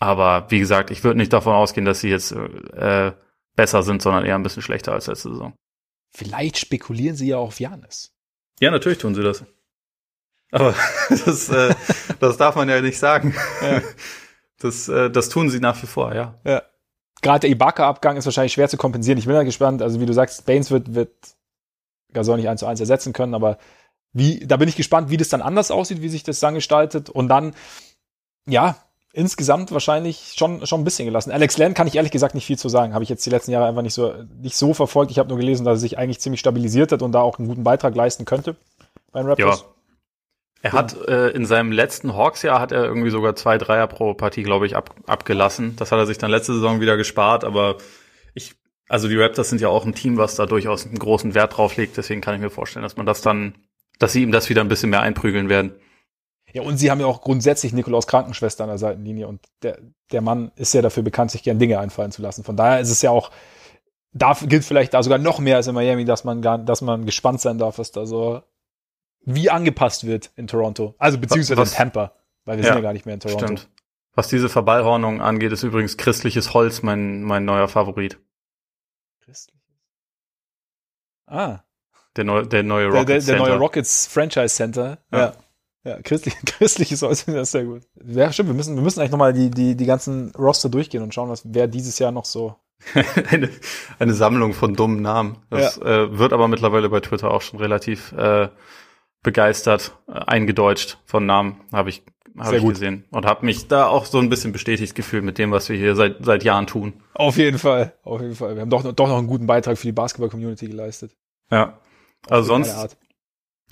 Aber 0.00 0.46
wie 0.48 0.58
gesagt, 0.58 0.90
ich 0.90 1.04
würde 1.04 1.18
nicht 1.18 1.32
davon 1.32 1.52
ausgehen, 1.52 1.84
dass 1.84 2.00
sie 2.00 2.08
jetzt 2.08 2.32
äh, 2.32 3.12
besser 3.54 3.82
sind, 3.82 4.00
sondern 4.02 4.24
eher 4.24 4.34
ein 4.34 4.42
bisschen 4.42 4.62
schlechter 4.62 4.92
als 4.92 5.06
letzte 5.06 5.28
Saison. 5.30 5.52
Vielleicht 6.10 6.58
spekulieren 6.58 7.14
sie 7.14 7.28
ja 7.28 7.36
auf 7.36 7.60
Janis. 7.60 8.12
Ja, 8.60 8.70
natürlich 8.70 8.98
tun 8.98 9.14
sie 9.14 9.22
das. 9.22 9.44
Aber 10.50 10.74
das, 11.10 11.48
äh, 11.50 11.74
das 12.20 12.36
darf 12.38 12.56
man 12.56 12.68
ja 12.68 12.80
nicht 12.80 12.98
sagen. 12.98 13.34
Ja. 13.62 13.82
Das, 14.58 14.88
äh, 14.88 15.10
das 15.10 15.28
tun 15.28 15.50
sie 15.50 15.60
nach 15.60 15.80
wie 15.82 15.86
vor, 15.86 16.14
ja. 16.14 16.40
Ja. 16.44 16.62
Gerade 17.22 17.40
der 17.40 17.50
Ibaka-Abgang 17.50 18.16
ist 18.16 18.24
wahrscheinlich 18.26 18.52
schwer 18.52 18.68
zu 18.68 18.76
kompensieren. 18.76 19.18
Ich 19.18 19.26
bin 19.26 19.34
da 19.34 19.44
gespannt. 19.44 19.80
Also 19.80 20.00
wie 20.00 20.06
du 20.06 20.12
sagst, 20.12 20.44
Baines 20.44 20.70
wird, 20.70 20.94
wird 20.94 21.12
Gasol 22.12 22.36
nicht 22.36 22.48
eins 22.48 22.60
zu 22.60 22.66
eins 22.66 22.80
ersetzen 22.80 23.12
können, 23.12 23.34
aber 23.34 23.58
wie, 24.12 24.40
da 24.46 24.56
bin 24.56 24.68
ich 24.68 24.76
gespannt, 24.76 25.08
wie 25.08 25.16
das 25.16 25.28
dann 25.28 25.40
anders 25.40 25.70
aussieht, 25.70 26.02
wie 26.02 26.08
sich 26.08 26.24
das 26.24 26.40
dann 26.40 26.54
gestaltet. 26.54 27.08
Und 27.08 27.28
dann, 27.28 27.54
ja, 28.46 28.76
insgesamt 29.12 29.72
wahrscheinlich 29.72 30.34
schon, 30.36 30.66
schon 30.66 30.80
ein 30.80 30.84
bisschen 30.84 31.06
gelassen. 31.06 31.30
Alex 31.30 31.56
Len 31.58 31.74
kann 31.74 31.86
ich 31.86 31.94
ehrlich 31.94 32.12
gesagt 32.12 32.34
nicht 32.34 32.46
viel 32.46 32.58
zu 32.58 32.68
sagen. 32.68 32.92
Habe 32.92 33.04
ich 33.04 33.10
jetzt 33.10 33.24
die 33.24 33.30
letzten 33.30 33.52
Jahre 33.52 33.66
einfach 33.66 33.82
nicht 33.82 33.94
so, 33.94 34.12
nicht 34.40 34.56
so 34.56 34.74
verfolgt. 34.74 35.10
Ich 35.10 35.18
habe 35.18 35.28
nur 35.28 35.38
gelesen, 35.38 35.64
dass 35.64 35.78
er 35.78 35.80
sich 35.80 35.98
eigentlich 35.98 36.20
ziemlich 36.20 36.40
stabilisiert 36.40 36.92
hat 36.92 37.02
und 37.02 37.12
da 37.12 37.20
auch 37.20 37.38
einen 37.38 37.48
guten 37.48 37.64
Beitrag 37.64 37.94
leisten 37.94 38.24
könnte 38.24 38.56
bei 39.12 39.20
den 39.20 39.28
Raptors. 39.28 39.64
Er 40.64 40.72
hat 40.72 40.96
äh, 41.08 41.30
in 41.30 41.44
seinem 41.44 41.72
letzten 41.72 42.14
Hawks-Jahr 42.14 42.60
hat 42.60 42.70
er 42.70 42.84
irgendwie 42.84 43.10
sogar 43.10 43.34
zwei 43.34 43.58
Dreier 43.58 43.88
pro 43.88 44.14
Partie, 44.14 44.44
glaube 44.44 44.64
ich, 44.64 44.76
ab, 44.76 44.94
abgelassen. 45.06 45.74
Das 45.76 45.90
hat 45.90 45.98
er 45.98 46.06
sich 46.06 46.18
dann 46.18 46.30
letzte 46.30 46.54
Saison 46.54 46.80
wieder 46.80 46.96
gespart, 46.96 47.42
aber 47.42 47.78
ich, 48.32 48.54
also 48.88 49.08
die 49.08 49.16
Raptors 49.16 49.50
sind 49.50 49.60
ja 49.60 49.68
auch 49.68 49.84
ein 49.84 49.94
Team, 49.94 50.18
was 50.18 50.36
da 50.36 50.46
durchaus 50.46 50.86
einen 50.86 51.00
großen 51.00 51.34
Wert 51.34 51.56
drauf 51.56 51.76
legt. 51.76 51.96
Deswegen 51.96 52.20
kann 52.20 52.36
ich 52.36 52.40
mir 52.40 52.48
vorstellen, 52.48 52.84
dass 52.84 52.96
man 52.96 53.06
das 53.06 53.22
dann, 53.22 53.56
dass 53.98 54.12
sie 54.12 54.22
ihm 54.22 54.30
das 54.30 54.48
wieder 54.50 54.60
ein 54.60 54.68
bisschen 54.68 54.90
mehr 54.90 55.02
einprügeln 55.02 55.48
werden. 55.48 55.72
Ja, 56.52 56.62
und 56.62 56.76
sie 56.76 56.92
haben 56.92 57.00
ja 57.00 57.06
auch 57.06 57.22
grundsätzlich 57.22 57.72
Nikolaus 57.72 58.06
Krankenschwester 58.06 58.62
an 58.62 58.70
der 58.70 58.78
Seitenlinie 58.78 59.26
und 59.26 59.40
der, 59.62 59.78
der 60.12 60.20
Mann 60.20 60.52
ist 60.54 60.74
ja 60.74 60.82
dafür 60.82 61.02
bekannt, 61.02 61.32
sich 61.32 61.42
gern 61.42 61.58
Dinge 61.58 61.80
einfallen 61.80 62.12
zu 62.12 62.22
lassen. 62.22 62.44
Von 62.44 62.56
daher 62.56 62.78
ist 62.78 62.90
es 62.90 63.02
ja 63.02 63.10
auch, 63.10 63.30
da 64.12 64.34
gilt 64.34 64.64
vielleicht 64.64 64.94
da 64.94 65.02
sogar 65.02 65.18
noch 65.18 65.40
mehr 65.40 65.56
als 65.56 65.66
in 65.66 65.74
Miami, 65.74 66.04
dass 66.04 66.22
man 66.22 66.40
gar, 66.40 66.58
dass 66.58 66.82
man 66.82 67.04
gespannt 67.04 67.40
sein 67.40 67.58
darf, 67.58 67.78
was 67.78 67.90
da 67.90 68.06
so, 68.06 68.42
wie 69.24 69.50
angepasst 69.50 70.06
wird 70.06 70.30
in 70.36 70.46
Toronto. 70.46 70.94
Also 70.98 71.18
beziehungsweise 71.18 71.60
Was- 71.60 71.72
in 71.72 71.76
Tampa, 71.78 72.12
weil 72.44 72.56
wir 72.58 72.64
Ja, 72.64 72.68
sind 72.72 72.76
ja 72.78 72.82
gar 72.82 72.92
nicht 72.92 73.06
mehr 73.06 73.14
in 73.14 73.20
Toronto. 73.20 73.44
Stimmt. 73.46 73.68
Was 74.14 74.28
diese 74.28 74.48
Verballhornung 74.50 75.22
angeht, 75.22 75.52
ist 75.52 75.62
übrigens 75.62 75.96
christliches 75.96 76.52
Holz 76.52 76.82
mein, 76.82 77.22
mein 77.22 77.44
neuer 77.46 77.68
Favorit. 77.68 78.18
Ah, 81.26 81.60
Der, 82.16 82.24
neu, 82.24 82.42
der 82.44 82.62
neue 82.62 82.90
der, 82.90 82.92
Rocket 82.92 83.08
der, 83.08 83.14
der 83.16 83.22
Center. 83.22 83.42
neue 83.48 83.56
Rockets 83.58 84.06
Franchise 84.06 84.48
Center. 84.54 84.98
Ja. 85.12 85.18
Ja. 85.18 85.32
Ja, 85.84 86.00
christlich, 86.02 86.34
christliches 86.46 87.02
Holz, 87.02 87.24
das 87.24 87.34
ist 87.34 87.52
sehr 87.52 87.64
gut. 87.64 87.82
Ja, 88.04 88.32
stimmt, 88.32 88.50
wir 88.50 88.54
müssen, 88.54 88.76
wir 88.76 88.82
müssen 88.82 89.00
eigentlich 89.00 89.10
nochmal 89.10 89.32
die, 89.32 89.50
die, 89.50 89.74
die 89.76 89.86
ganzen 89.86 90.30
Roster 90.36 90.68
durchgehen 90.68 91.02
und 91.02 91.12
schauen, 91.12 91.28
was, 91.28 91.42
wer 91.44 91.66
dieses 91.66 91.98
Jahr 91.98 92.12
noch 92.12 92.24
so 92.24 92.54
eine, 93.30 93.48
eine 93.98 94.14
Sammlung 94.14 94.52
von 94.52 94.74
dummen 94.74 95.02
Namen. 95.02 95.38
Das 95.50 95.78
äh, 95.78 96.16
wird 96.18 96.32
aber 96.32 96.46
mittlerweile 96.48 96.88
bei 96.88 97.00
Twitter 97.00 97.30
auch 97.32 97.42
schon 97.42 97.58
relativ 97.58 98.12
äh, 98.12 98.48
begeistert 99.22 99.96
äh, 100.08 100.12
eingedeutscht 100.12 100.98
von 101.04 101.26
Namen, 101.26 101.60
habe 101.72 101.90
ich, 101.90 102.02
hab 102.38 102.52
ich 102.52 102.60
gut. 102.60 102.74
gesehen. 102.74 103.04
Und 103.10 103.26
habe 103.26 103.46
mich 103.46 103.68
da 103.68 103.86
auch 103.86 104.04
so 104.04 104.18
ein 104.18 104.28
bisschen 104.28 104.52
bestätigt 104.52 104.94
gefühlt 104.94 105.24
mit 105.24 105.38
dem, 105.38 105.50
was 105.50 105.68
wir 105.68 105.76
hier 105.76 105.94
seit, 105.94 106.24
seit 106.24 106.44
Jahren 106.44 106.66
tun. 106.66 106.94
Auf 107.14 107.36
jeden 107.36 107.58
Fall, 107.58 107.94
auf 108.02 108.20
jeden 108.20 108.34
Fall. 108.34 108.54
Wir 108.54 108.62
haben 108.62 108.70
doch, 108.70 108.82
doch 108.92 109.08
noch 109.08 109.18
einen 109.18 109.28
guten 109.28 109.46
Beitrag 109.46 109.78
für 109.78 109.86
die 109.86 109.92
Basketball-Community 109.92 110.68
geleistet. 110.68 111.16
Ja. 111.50 111.78
Also 112.28 112.48
sonst 112.48 112.96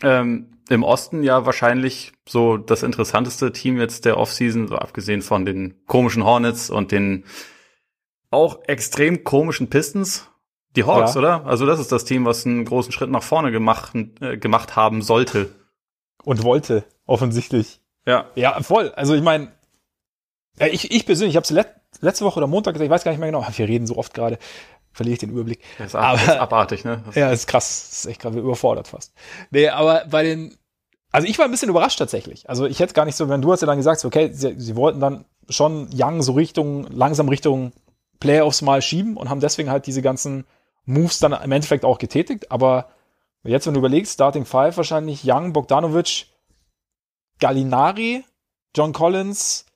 ähm, 0.03 0.59
im 0.69 0.83
Osten 0.83 1.23
ja 1.23 1.47
wahrscheinlich 1.47 2.13
so 2.29 2.57
das 2.57 2.83
interessanteste 2.83 3.53
Team 3.53 3.79
jetzt 3.79 4.05
der 4.05 4.19
Offseason, 4.19 4.69
so 4.69 4.77
abgesehen 4.77 5.23
von 5.23 5.45
den 5.45 5.85
komischen 5.87 6.25
Hornets 6.25 6.71
und 6.71 6.93
den 6.93 7.25
auch 8.31 8.61
extrem 8.67 9.25
komischen 9.25 9.69
Pistons. 9.69 10.31
Die 10.77 10.85
Hawks, 10.85 11.15
Ja. 11.15 11.19
oder? 11.21 11.47
Also 11.47 11.67
das 11.67 11.81
ist 11.81 11.91
das 11.93 12.05
Team, 12.05 12.25
was 12.25 12.47
einen 12.47 12.65
großen 12.65 12.93
Schritt 12.93 13.11
nach 13.11 13.23
vorne 13.23 13.51
gemacht, 13.51 13.93
äh, 14.21 14.37
gemacht 14.37 14.77
haben 14.77 15.03
sollte. 15.03 15.51
Und 16.23 16.45
wollte, 16.45 16.85
offensichtlich. 17.07 17.81
Ja. 18.07 18.27
Ja, 18.35 18.63
voll. 18.63 18.93
Also 18.95 19.15
ich 19.15 19.23
meine, 19.23 19.49
ich, 20.71 20.91
ich 20.91 21.07
persönlich, 21.07 21.33
ich 21.33 21.37
habe 21.37 21.45
es 21.45 21.51
let, 21.51 21.69
letzte 22.01 22.25
Woche 22.25 22.39
oder 22.39 22.47
Montag 22.47 22.75
gesagt, 22.75 22.85
ich 22.87 22.91
weiß 22.91 23.05
gar 23.05 23.11
nicht 23.13 23.21
mehr 23.21 23.31
genau. 23.31 23.45
Wir 23.57 23.69
reden 23.69 23.87
so 23.87 23.97
oft 23.97 24.15
gerade, 24.15 24.39
verliere 24.93 25.15
ich 25.15 25.19
den 25.21 25.31
Überblick. 25.31 25.61
Das 25.79 25.89
ist, 25.89 25.95
ab, 25.95 26.05
Aber- 26.05 26.23
ist 26.23 26.29
abartig, 26.29 26.85
ne? 26.85 27.03
Das, 27.07 27.15
Ja, 27.17 27.31
ist 27.31 27.47
krass. 27.49 27.87
Das 27.91 27.99
ist 28.01 28.07
echt 28.07 28.21
gerade 28.21 28.39
überfordert 28.39 28.89
fast. 28.89 29.13
Nee, 29.51 29.69
aber 29.69 30.05
bei 30.11 30.23
den, 30.23 30.57
also 31.11 31.27
ich 31.27 31.39
war 31.39 31.47
ein 31.47 31.51
bisschen 31.51 31.69
überrascht 31.71 31.99
tatsächlich. 31.99 32.49
Also 32.49 32.67
ich 32.67 32.79
hätte 32.81 32.95
gar 32.95 33.05
nicht 33.07 33.17
so, 33.17 33.29
wenn 33.29 33.43
du 33.43 33.51
hast 33.53 33.61
ja 33.63 33.67
dann 33.67 33.79
gesagt, 33.79 34.01
so, 34.01 34.09
okay, 34.09 34.31
sie, 34.33 34.55
sie 34.61 34.77
wollten 34.77 35.01
dann 35.01 35.25
schon 35.49 35.89
Young 35.93 36.23
so 36.23 36.33
Richtung, 36.33 36.85
langsam 36.93 37.29
Richtung 37.29 37.73
Playoffs 38.21 38.63
mal 38.63 38.83
schieben 38.83 39.17
und 39.17 39.31
haben 39.31 39.41
deswegen 39.41 39.71
halt 39.71 39.87
diese 39.87 40.03
ganzen 40.03 40.45
Moves 40.91 41.19
dann 41.19 41.33
im 41.33 41.53
Endeffekt 41.53 41.85
auch 41.85 41.99
getätigt. 41.99 42.51
Aber 42.51 42.91
jetzt, 43.45 43.67
wenn 43.67 43.75
du 43.75 43.81
überlegst, 43.81 44.15
Starting 44.15 44.45
Five 44.45 44.77
wahrscheinlich 44.77 45.23
Young, 45.25 45.53
Bogdanovic, 45.53 46.27
Gallinari, 47.39 48.25
John 48.77 48.93
Collins 48.93 49.67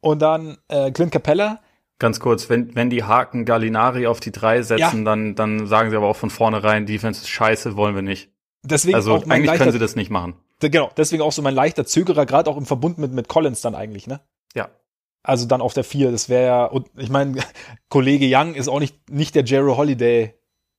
und 0.00 0.20
dann 0.20 0.58
äh, 0.68 0.90
Clint 0.90 1.12
Capella. 1.12 1.60
Ganz 1.98 2.18
kurz, 2.18 2.50
wenn, 2.50 2.74
wenn 2.74 2.90
die 2.90 3.04
Haken 3.04 3.44
Gallinari 3.44 4.06
auf 4.06 4.20
die 4.20 4.32
drei 4.32 4.62
setzen, 4.62 5.04
dann, 5.04 5.34
dann 5.34 5.66
sagen 5.66 5.90
sie 5.90 5.96
aber 5.96 6.08
auch 6.08 6.16
von 6.16 6.30
vornherein, 6.30 6.86
Defense 6.86 7.22
ist 7.22 7.28
scheiße, 7.28 7.76
wollen 7.76 7.94
wir 7.94 8.02
nicht. 8.02 8.30
Deswegen 8.62 8.96
Also 8.96 9.14
auch 9.14 9.26
mein 9.26 9.36
eigentlich 9.36 9.46
leichter, 9.46 9.64
können 9.64 9.72
sie 9.72 9.78
das 9.78 9.94
nicht 9.94 10.10
machen. 10.10 10.34
genau, 10.60 10.90
deswegen 10.96 11.22
auch 11.22 11.32
so 11.32 11.42
mein 11.42 11.54
leichter 11.54 11.86
Zögerer, 11.86 12.26
gerade 12.26 12.50
auch 12.50 12.56
im 12.56 12.66
Verbund 12.66 12.98
mit, 12.98 13.12
mit 13.12 13.28
Collins 13.28 13.60
dann 13.60 13.74
eigentlich, 13.74 14.06
ne? 14.06 14.20
Ja. 14.54 14.70
Also 15.22 15.46
dann 15.46 15.60
auf 15.60 15.72
der 15.72 15.84
vier, 15.84 16.10
das 16.10 16.28
wäre 16.28 16.46
ja, 16.46 16.64
und 16.64 16.88
ich 16.96 17.10
meine, 17.10 17.40
Kollege 17.88 18.26
Young 18.28 18.54
ist 18.54 18.68
auch 18.68 18.80
nicht, 18.80 19.10
nicht 19.10 19.34
der 19.34 19.44
Jerry 19.44 19.74
Holiday 19.74 20.34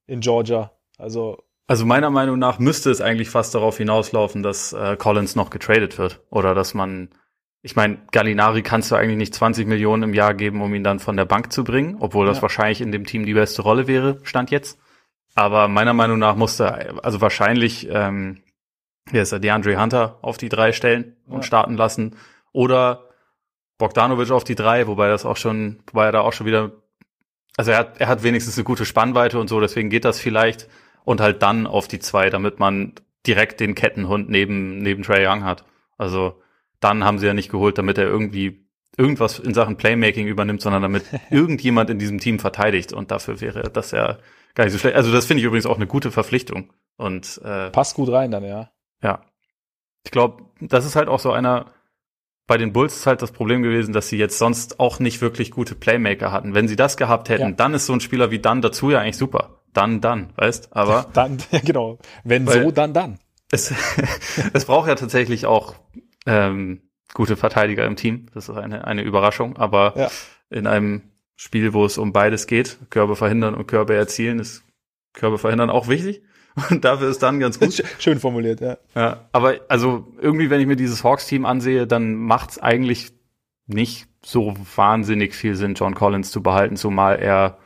in 0.08 0.20
Georgia. 0.22 0.72
Also, 0.98 1.44
Also 1.68 1.86
meiner 1.86 2.10
Meinung 2.10 2.40
nach 2.40 2.60
müsste 2.60 2.92
es 2.92 3.02
eigentlich 3.02 3.30
fast 3.30 3.56
darauf 3.56 3.78
hinauslaufen, 3.78 4.44
dass 4.44 4.74
äh, 4.74 4.96
Collins 4.98 5.36
noch 5.36 5.50
getradet 5.50 5.98
wird. 5.98 6.22
Oder 6.30 6.54
dass 6.56 6.74
man, 6.74 7.10
ich 7.62 7.76
meine, 7.76 7.98
Gallinari 8.12 8.62
kannst 8.62 8.92
du 8.92 8.96
eigentlich 8.96 9.18
nicht 9.18 9.34
20 9.34 9.68
Millionen 9.68 10.04
im 10.04 10.14
Jahr 10.14 10.34
geben, 10.34 10.62
um 10.62 10.74
ihn 10.74 10.84
dann 10.84 11.00
von 11.00 11.18
der 11.18 11.26
Bank 11.26 11.52
zu 11.52 11.64
bringen, 11.64 11.98
obwohl 12.00 12.26
das 12.28 12.38
Ja. 12.38 12.44
wahrscheinlich 12.44 12.82
in 12.82 12.92
dem 12.92 13.06
Team 13.06 13.26
die 13.26 13.34
beste 13.34 13.62
Rolle 13.62 13.88
wäre, 13.88 14.20
stand 14.24 14.52
jetzt. 14.52 14.80
Aber 15.34 15.68
meiner 15.68 15.94
Meinung 15.94 16.18
nach 16.20 16.36
musste, 16.36 17.04
also 17.04 17.20
wahrscheinlich, 17.20 17.90
ähm, 17.90 18.42
hier 19.12 19.22
ist 19.22 19.32
er 19.34 19.40
DeAndre 19.40 19.80
Hunter 19.82 20.18
auf 20.22 20.38
die 20.38 20.50
drei 20.50 20.72
stellen 20.72 21.18
und 21.28 21.38
ja. 21.38 21.44
starten 21.44 21.76
lassen. 21.76 22.16
Oder 22.54 23.10
Bogdanovic 23.78 24.32
auf 24.32 24.44
die 24.46 24.56
drei, 24.56 24.88
wobei 24.88 25.10
das 25.10 25.26
auch 25.26 25.36
schon, 25.38 25.80
wobei 25.88 26.06
er 26.06 26.12
da 26.14 26.22
auch 26.22 26.32
schon 26.34 26.48
wieder, 26.48 26.72
also 27.58 27.72
er 27.72 27.78
hat, 27.78 28.00
er 28.00 28.08
hat 28.08 28.24
wenigstens 28.24 28.58
eine 28.58 28.64
gute 28.64 28.86
Spannweite 28.86 29.40
und 29.40 29.48
so, 29.48 29.60
deswegen 29.60 29.90
geht 29.90 30.06
das 30.06 30.20
vielleicht. 30.20 30.68
Und 31.04 31.22
halt 31.22 31.44
dann 31.44 31.68
auf 31.68 31.88
die 31.88 32.00
zwei, 32.00 32.32
damit 32.32 32.60
man 32.60 32.94
direkt 33.28 33.60
den 33.60 33.76
Kettenhund 33.76 34.30
neben, 34.30 34.80
neben 34.80 35.04
Trey 35.04 35.28
Young 35.28 35.44
hat. 35.44 35.64
Also 35.98 36.42
dann 36.80 37.04
haben 37.04 37.20
sie 37.20 37.28
ja 37.28 37.34
nicht 37.34 37.52
geholt, 37.52 37.78
damit 37.78 37.98
er 37.98 38.06
irgendwie 38.06 38.66
irgendwas 38.98 39.40
in 39.40 39.54
Sachen 39.54 39.78
Playmaking 39.78 40.28
übernimmt, 40.28 40.62
sondern 40.62 40.82
damit 40.82 41.04
irgendjemand 41.30 41.90
in 41.90 42.00
diesem 42.00 42.20
Team 42.20 42.40
verteidigt. 42.40 42.92
Und 42.92 43.12
dafür 43.12 43.40
wäre 43.40 43.70
das 43.70 43.92
ja 43.92 44.18
gar 44.56 44.64
nicht 44.64 44.74
so 44.74 44.80
schlecht. 44.80 44.96
Also 44.96 45.12
das 45.12 45.26
finde 45.26 45.42
ich 45.42 45.46
übrigens 45.46 45.66
auch 45.66 45.76
eine 45.76 45.88
gute 45.88 46.12
Verpflichtung. 46.12 46.74
Und 46.98 47.40
äh, 47.44 47.70
passt 47.72 47.96
gut 47.96 48.12
rein 48.12 48.32
dann, 48.32 48.44
ja. 48.44 48.72
Ja. 49.04 49.22
Ich 50.04 50.12
glaube, 50.12 50.46
das 50.62 50.86
ist 50.86 50.96
halt 50.96 51.08
auch 51.08 51.20
so 51.20 51.32
einer, 51.32 51.72
bei 52.48 52.58
den 52.58 52.74
Bulls 52.74 52.98
ist 52.98 53.08
halt 53.08 53.22
das 53.22 53.32
Problem 53.32 53.64
gewesen, 53.64 53.94
dass 53.94 54.10
sie 54.10 54.18
jetzt 54.18 54.38
sonst 54.38 54.80
auch 54.80 55.00
nicht 55.00 55.22
wirklich 55.22 55.52
gute 55.52 55.76
Playmaker 55.76 56.32
hatten. 56.32 56.54
Wenn 56.54 56.68
sie 56.68 56.76
das 56.76 56.98
gehabt 56.98 57.30
hätten, 57.30 57.50
ja. 57.50 57.52
dann 57.52 57.74
ist 57.74 57.88
so 57.88 57.94
ein 57.94 58.02
Spieler 58.02 58.32
wie 58.32 58.40
dann 58.40 58.62
dazu 58.62 58.92
ja 58.92 59.00
eigentlich 59.00 59.18
super. 59.18 59.62
Dann, 59.74 60.00
dann, 60.00 60.32
weißt? 60.36 60.76
Aber 60.76 61.08
dann, 61.14 61.38
ja, 61.52 61.60
genau. 61.60 62.00
Wenn 62.24 62.48
so, 62.48 62.72
dann, 62.72 62.94
dann. 62.94 63.20
Es, 63.52 63.74
es 64.54 64.66
braucht 64.66 64.88
ja 64.88 64.96
tatsächlich 64.96 65.46
auch 65.46 65.76
ähm, 66.26 66.82
gute 67.14 67.36
Verteidiger 67.36 67.86
im 67.86 67.96
Team. 67.96 68.28
Das 68.34 68.50
ist 68.50 68.56
eine, 68.56 68.86
eine 68.86 69.02
Überraschung. 69.02 69.58
Aber 69.58 69.94
ja. 69.98 70.10
in 70.50 70.68
einem 70.68 71.12
Spiel, 71.36 71.74
wo 71.74 71.86
es 71.86 71.98
um 71.98 72.14
beides 72.14 72.48
geht, 72.48 72.78
Körbe 72.90 73.16
verhindern 73.16 73.56
und 73.56 73.68
Körbe 73.68 73.96
erzielen, 73.96 74.40
ist 74.40 74.64
Körbe 75.14 75.38
verhindern 75.38 75.70
auch 75.70 75.88
wichtig. 75.88 76.22
Und 76.70 76.86
dafür 76.86 77.10
ist 77.10 77.22
dann 77.22 77.40
ganz 77.40 77.60
gut. 77.60 77.84
Schön 78.00 78.20
formuliert, 78.20 78.62
ja. 78.62 78.78
Ja, 78.96 79.28
aber 79.32 79.60
also 79.68 80.08
irgendwie, 80.20 80.50
wenn 80.50 80.62
ich 80.62 80.68
mir 80.68 80.76
dieses 80.76 81.04
Hawks-Team 81.04 81.46
ansehe, 81.46 81.88
dann 81.88 82.16
macht 82.16 82.52
es 82.52 82.60
eigentlich 82.60 83.12
nicht 83.68 84.08
so 84.24 84.54
wahnsinnig 84.76 85.36
viel 85.36 85.56
Sinn, 85.56 85.76
John 85.76 85.96
Collins 85.96 86.32
zu 86.32 86.42
behalten, 86.42 86.76
zumal 86.78 87.20
er 87.20 87.58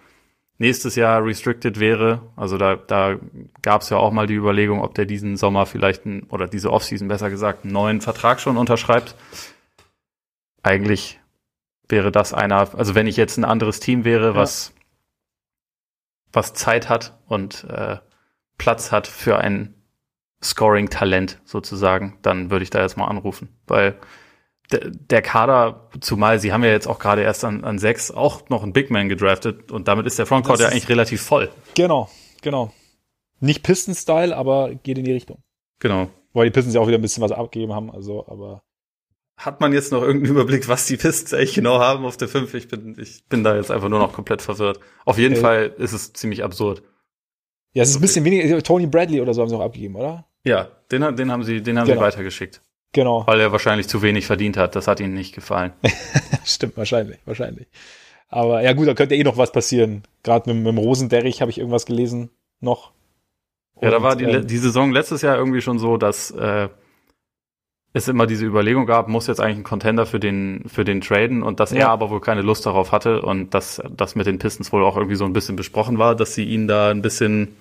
nächstes 0.58 0.96
Jahr 0.96 1.24
restricted 1.24 1.80
wäre. 1.80 2.22
Also 2.36 2.58
da, 2.58 2.76
da 2.76 3.18
gab 3.62 3.82
es 3.82 3.90
ja 3.90 3.98
auch 3.98 4.12
mal 4.12 4.28
die 4.28 4.36
Überlegung, 4.36 4.82
ob 4.82 4.94
der 4.94 5.06
diesen 5.06 5.38
Sommer 5.38 5.66
vielleicht 5.66 6.06
ein, 6.06 6.24
oder 6.24 6.48
diese 6.48 6.72
Offseason 6.72 7.08
besser 7.08 7.30
gesagt 7.30 7.64
einen 7.64 7.74
neuen 7.74 8.02
Vertrag 8.02 8.42
schon 8.42 8.58
unterschreibt. 8.58 9.16
Eigentlich 10.64 11.20
wäre 11.88 12.12
das 12.12 12.34
einer, 12.34 12.78
also 12.78 12.94
wenn 12.96 13.08
ich 13.08 13.18
jetzt 13.18 13.38
ein 13.38 13.46
anderes 13.46 13.80
Team 13.80 14.04
wäre, 14.04 14.30
ja. 14.30 14.36
was 14.36 14.74
was 16.32 16.54
Zeit 16.54 16.90
hat 16.90 17.18
und 17.28 17.64
äh, 17.70 17.98
Platz 18.60 18.91
hat 18.91 19.07
für 19.07 19.39
ein 19.39 19.74
Scoring-Talent 20.43 21.41
sozusagen, 21.43 22.20
dann 22.22 22.51
würde 22.51 22.64
ich 22.64 22.70
da 22.70 22.82
jetzt 22.82 22.95
mal 22.95 23.07
anrufen, 23.07 23.49
weil 23.66 23.99
der 24.72 25.24
Kader, 25.24 25.89
zumal 25.99 26.39
sie 26.39 26.53
haben 26.53 26.64
ja 26.64 26.70
jetzt 26.70 26.88
auch 26.88 26.99
gerade 26.99 27.24
erst 27.24 27.43
an, 27.43 27.64
an 27.64 27.80
sechs 27.80 28.12
auch 28.12 28.49
noch 28.49 28.62
einen 28.62 28.72
Big 28.72 28.91
Man 28.91 29.10
gedraftet 29.10 29.72
und 29.72 29.88
damit 29.88 30.05
ist 30.05 30.20
der 30.20 30.28
Frontcourt 30.28 30.60
ja 30.60 30.68
eigentlich 30.68 30.89
relativ 30.89 31.24
voll. 31.24 31.49
Genau, 31.74 32.07
genau. 32.43 32.72
Nicht 33.39 33.64
Pistons-Style, 33.64 34.36
aber 34.36 34.76
geht 34.76 34.99
in 34.99 35.05
die 35.05 35.14
Richtung. 35.14 35.41
Genau. 35.80 36.10
Weil 36.34 36.45
die 36.45 36.51
Pistons 36.51 36.76
ja 36.76 36.82
auch 36.82 36.88
wieder 36.88 36.99
ein 36.99 37.01
bisschen 37.01 37.24
was 37.24 37.32
abgegeben 37.32 37.74
haben, 37.74 37.89
also, 37.89 38.28
aber. 38.28 38.62
Hat 39.38 39.62
man 39.62 39.72
jetzt 39.74 39.91
noch 39.91 40.01
irgendeinen 40.01 40.36
Überblick, 40.36 40.68
was 40.68 40.86
die 40.86 40.97
Pistons 40.97 41.34
eigentlich 41.34 41.55
genau 41.55 41.80
haben 41.80 42.05
auf 42.05 42.18
der 42.18 42.28
5? 42.28 42.53
Ich 42.53 42.68
bin, 42.68 42.95
ich 42.99 43.26
bin 43.28 43.43
da 43.43 43.55
jetzt 43.55 43.72
einfach 43.72 43.89
nur 43.89 43.99
noch 43.99 44.14
komplett 44.14 44.41
verwirrt. 44.41 44.80
Auf 45.05 45.18
jeden 45.18 45.36
äh, 45.36 45.39
Fall 45.39 45.74
ist 45.78 45.93
es 45.93 46.14
ziemlich 46.14 46.43
absurd. 46.43 46.84
Ja, 47.74 47.84
es 47.84 47.90
ist 47.90 47.98
ein 47.98 48.02
bisschen 48.02 48.26
weniger. 48.26 48.62
Tony 48.64 48.88
Bradley 48.88 49.22
oder 49.22 49.34
so 49.34 49.42
haben 49.42 49.50
sie 49.50 49.56
auch 49.56 49.62
abgegeben, 49.62 49.96
oder? 49.96 50.26
Ja, 50.44 50.70
den, 50.92 51.16
den 51.16 51.32
haben 51.32 51.44
sie, 51.44 51.62
den 51.62 51.78
haben 51.78 51.88
genau. 51.88 52.00
sie 52.00 52.06
weitergeschickt. 52.06 52.62
Genau. 52.92 53.26
Weil 53.28 53.40
er 53.40 53.52
wahrscheinlich 53.52 53.88
zu 53.88 54.02
wenig 54.02 54.26
verdient 54.26 54.58
hat. 54.58 54.76
Das 54.76 54.88
hat 54.88 55.00
ihnen 55.00 55.14
nicht 55.14 55.36
gefallen. 55.36 55.74
Stimmt, 56.44 56.78
wahrscheinlich, 56.78 57.20
wahrscheinlich. 57.26 57.68
Aber 58.30 58.62
ja 58.62 58.74
gut, 58.74 58.88
da 58.88 58.94
könnte 58.94 59.16
eh 59.16 59.24
noch 59.24 59.38
was 59.38 59.52
passieren. 59.52 60.04
Gerade 60.24 60.52
mit, 60.52 60.64
mit 60.64 60.68
dem 60.68 60.78
Rosenderrich 60.78 61.42
habe 61.42 61.52
ich 61.52 61.60
irgendwas 61.60 61.86
gelesen 61.86 62.32
noch. 62.60 62.92
Und, 63.76 63.86
ja, 63.86 63.92
da 63.92 64.02
war 64.02 64.16
die, 64.16 64.26
äh, 64.26 64.46
die 64.46 64.58
Saison 64.58 64.92
letztes 64.92 65.22
Jahr 65.22 65.38
irgendwie 65.38 65.62
schon 65.62 65.80
so, 65.80 65.98
dass 65.98 66.32
äh, 66.32 66.70
es 67.94 68.08
immer 68.08 68.28
diese 68.28 68.46
Überlegung 68.46 68.86
gab, 68.86 69.08
muss 69.08 69.28
jetzt 69.28 69.40
eigentlich 69.40 69.58
ein 69.58 69.64
Contender 69.64 70.06
für 70.06 70.20
den, 70.20 70.64
für 70.68 70.86
den 70.86 71.02
traden 71.02 71.42
und 71.42 71.60
dass 71.60 71.72
ja. 71.72 71.80
er 71.80 71.90
aber 71.90 72.10
wohl 72.10 72.22
keine 72.22 72.42
Lust 72.42 72.66
darauf 72.66 72.92
hatte 72.92 73.22
und 73.22 73.54
dass 73.54 73.82
das 73.90 74.16
mit 74.16 74.28
den 74.28 74.38
Pistons 74.38 74.72
wohl 74.72 74.84
auch 74.84 74.96
irgendwie 74.96 75.16
so 75.16 75.26
ein 75.26 75.34
bisschen 75.34 75.56
besprochen 75.56 75.98
war, 75.98 76.16
dass 76.16 76.36
sie 76.36 76.44
ihn 76.44 76.68
da 76.68 76.92
ein 76.92 77.02
bisschen, 77.02 77.56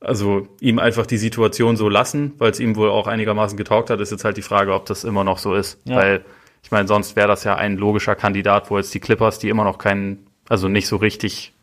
also 0.00 0.46
ihm 0.60 0.78
einfach 0.78 1.06
die 1.06 1.18
Situation 1.18 1.76
so 1.76 1.88
lassen, 1.88 2.34
weil 2.38 2.52
es 2.52 2.60
ihm 2.60 2.76
wohl 2.76 2.90
auch 2.90 3.08
einigermaßen 3.08 3.56
getaugt 3.56 3.90
hat, 3.90 4.00
ist 4.00 4.12
jetzt 4.12 4.24
halt 4.24 4.36
die 4.36 4.42
Frage, 4.42 4.72
ob 4.72 4.86
das 4.86 5.02
immer 5.02 5.24
noch 5.24 5.38
so 5.38 5.54
ist. 5.54 5.80
Ja. 5.84 5.96
Weil, 5.96 6.24
ich 6.62 6.70
meine, 6.70 6.86
sonst 6.86 7.16
wäre 7.16 7.28
das 7.28 7.42
ja 7.42 7.56
ein 7.56 7.76
logischer 7.76 8.14
Kandidat, 8.14 8.70
wo 8.70 8.76
jetzt 8.76 8.94
die 8.94 9.00
Clippers, 9.00 9.40
die 9.40 9.48
immer 9.48 9.64
noch 9.64 9.78
keinen, 9.78 10.26
also 10.48 10.68
nicht 10.68 10.86
so 10.86 10.96
richtig 10.96 11.54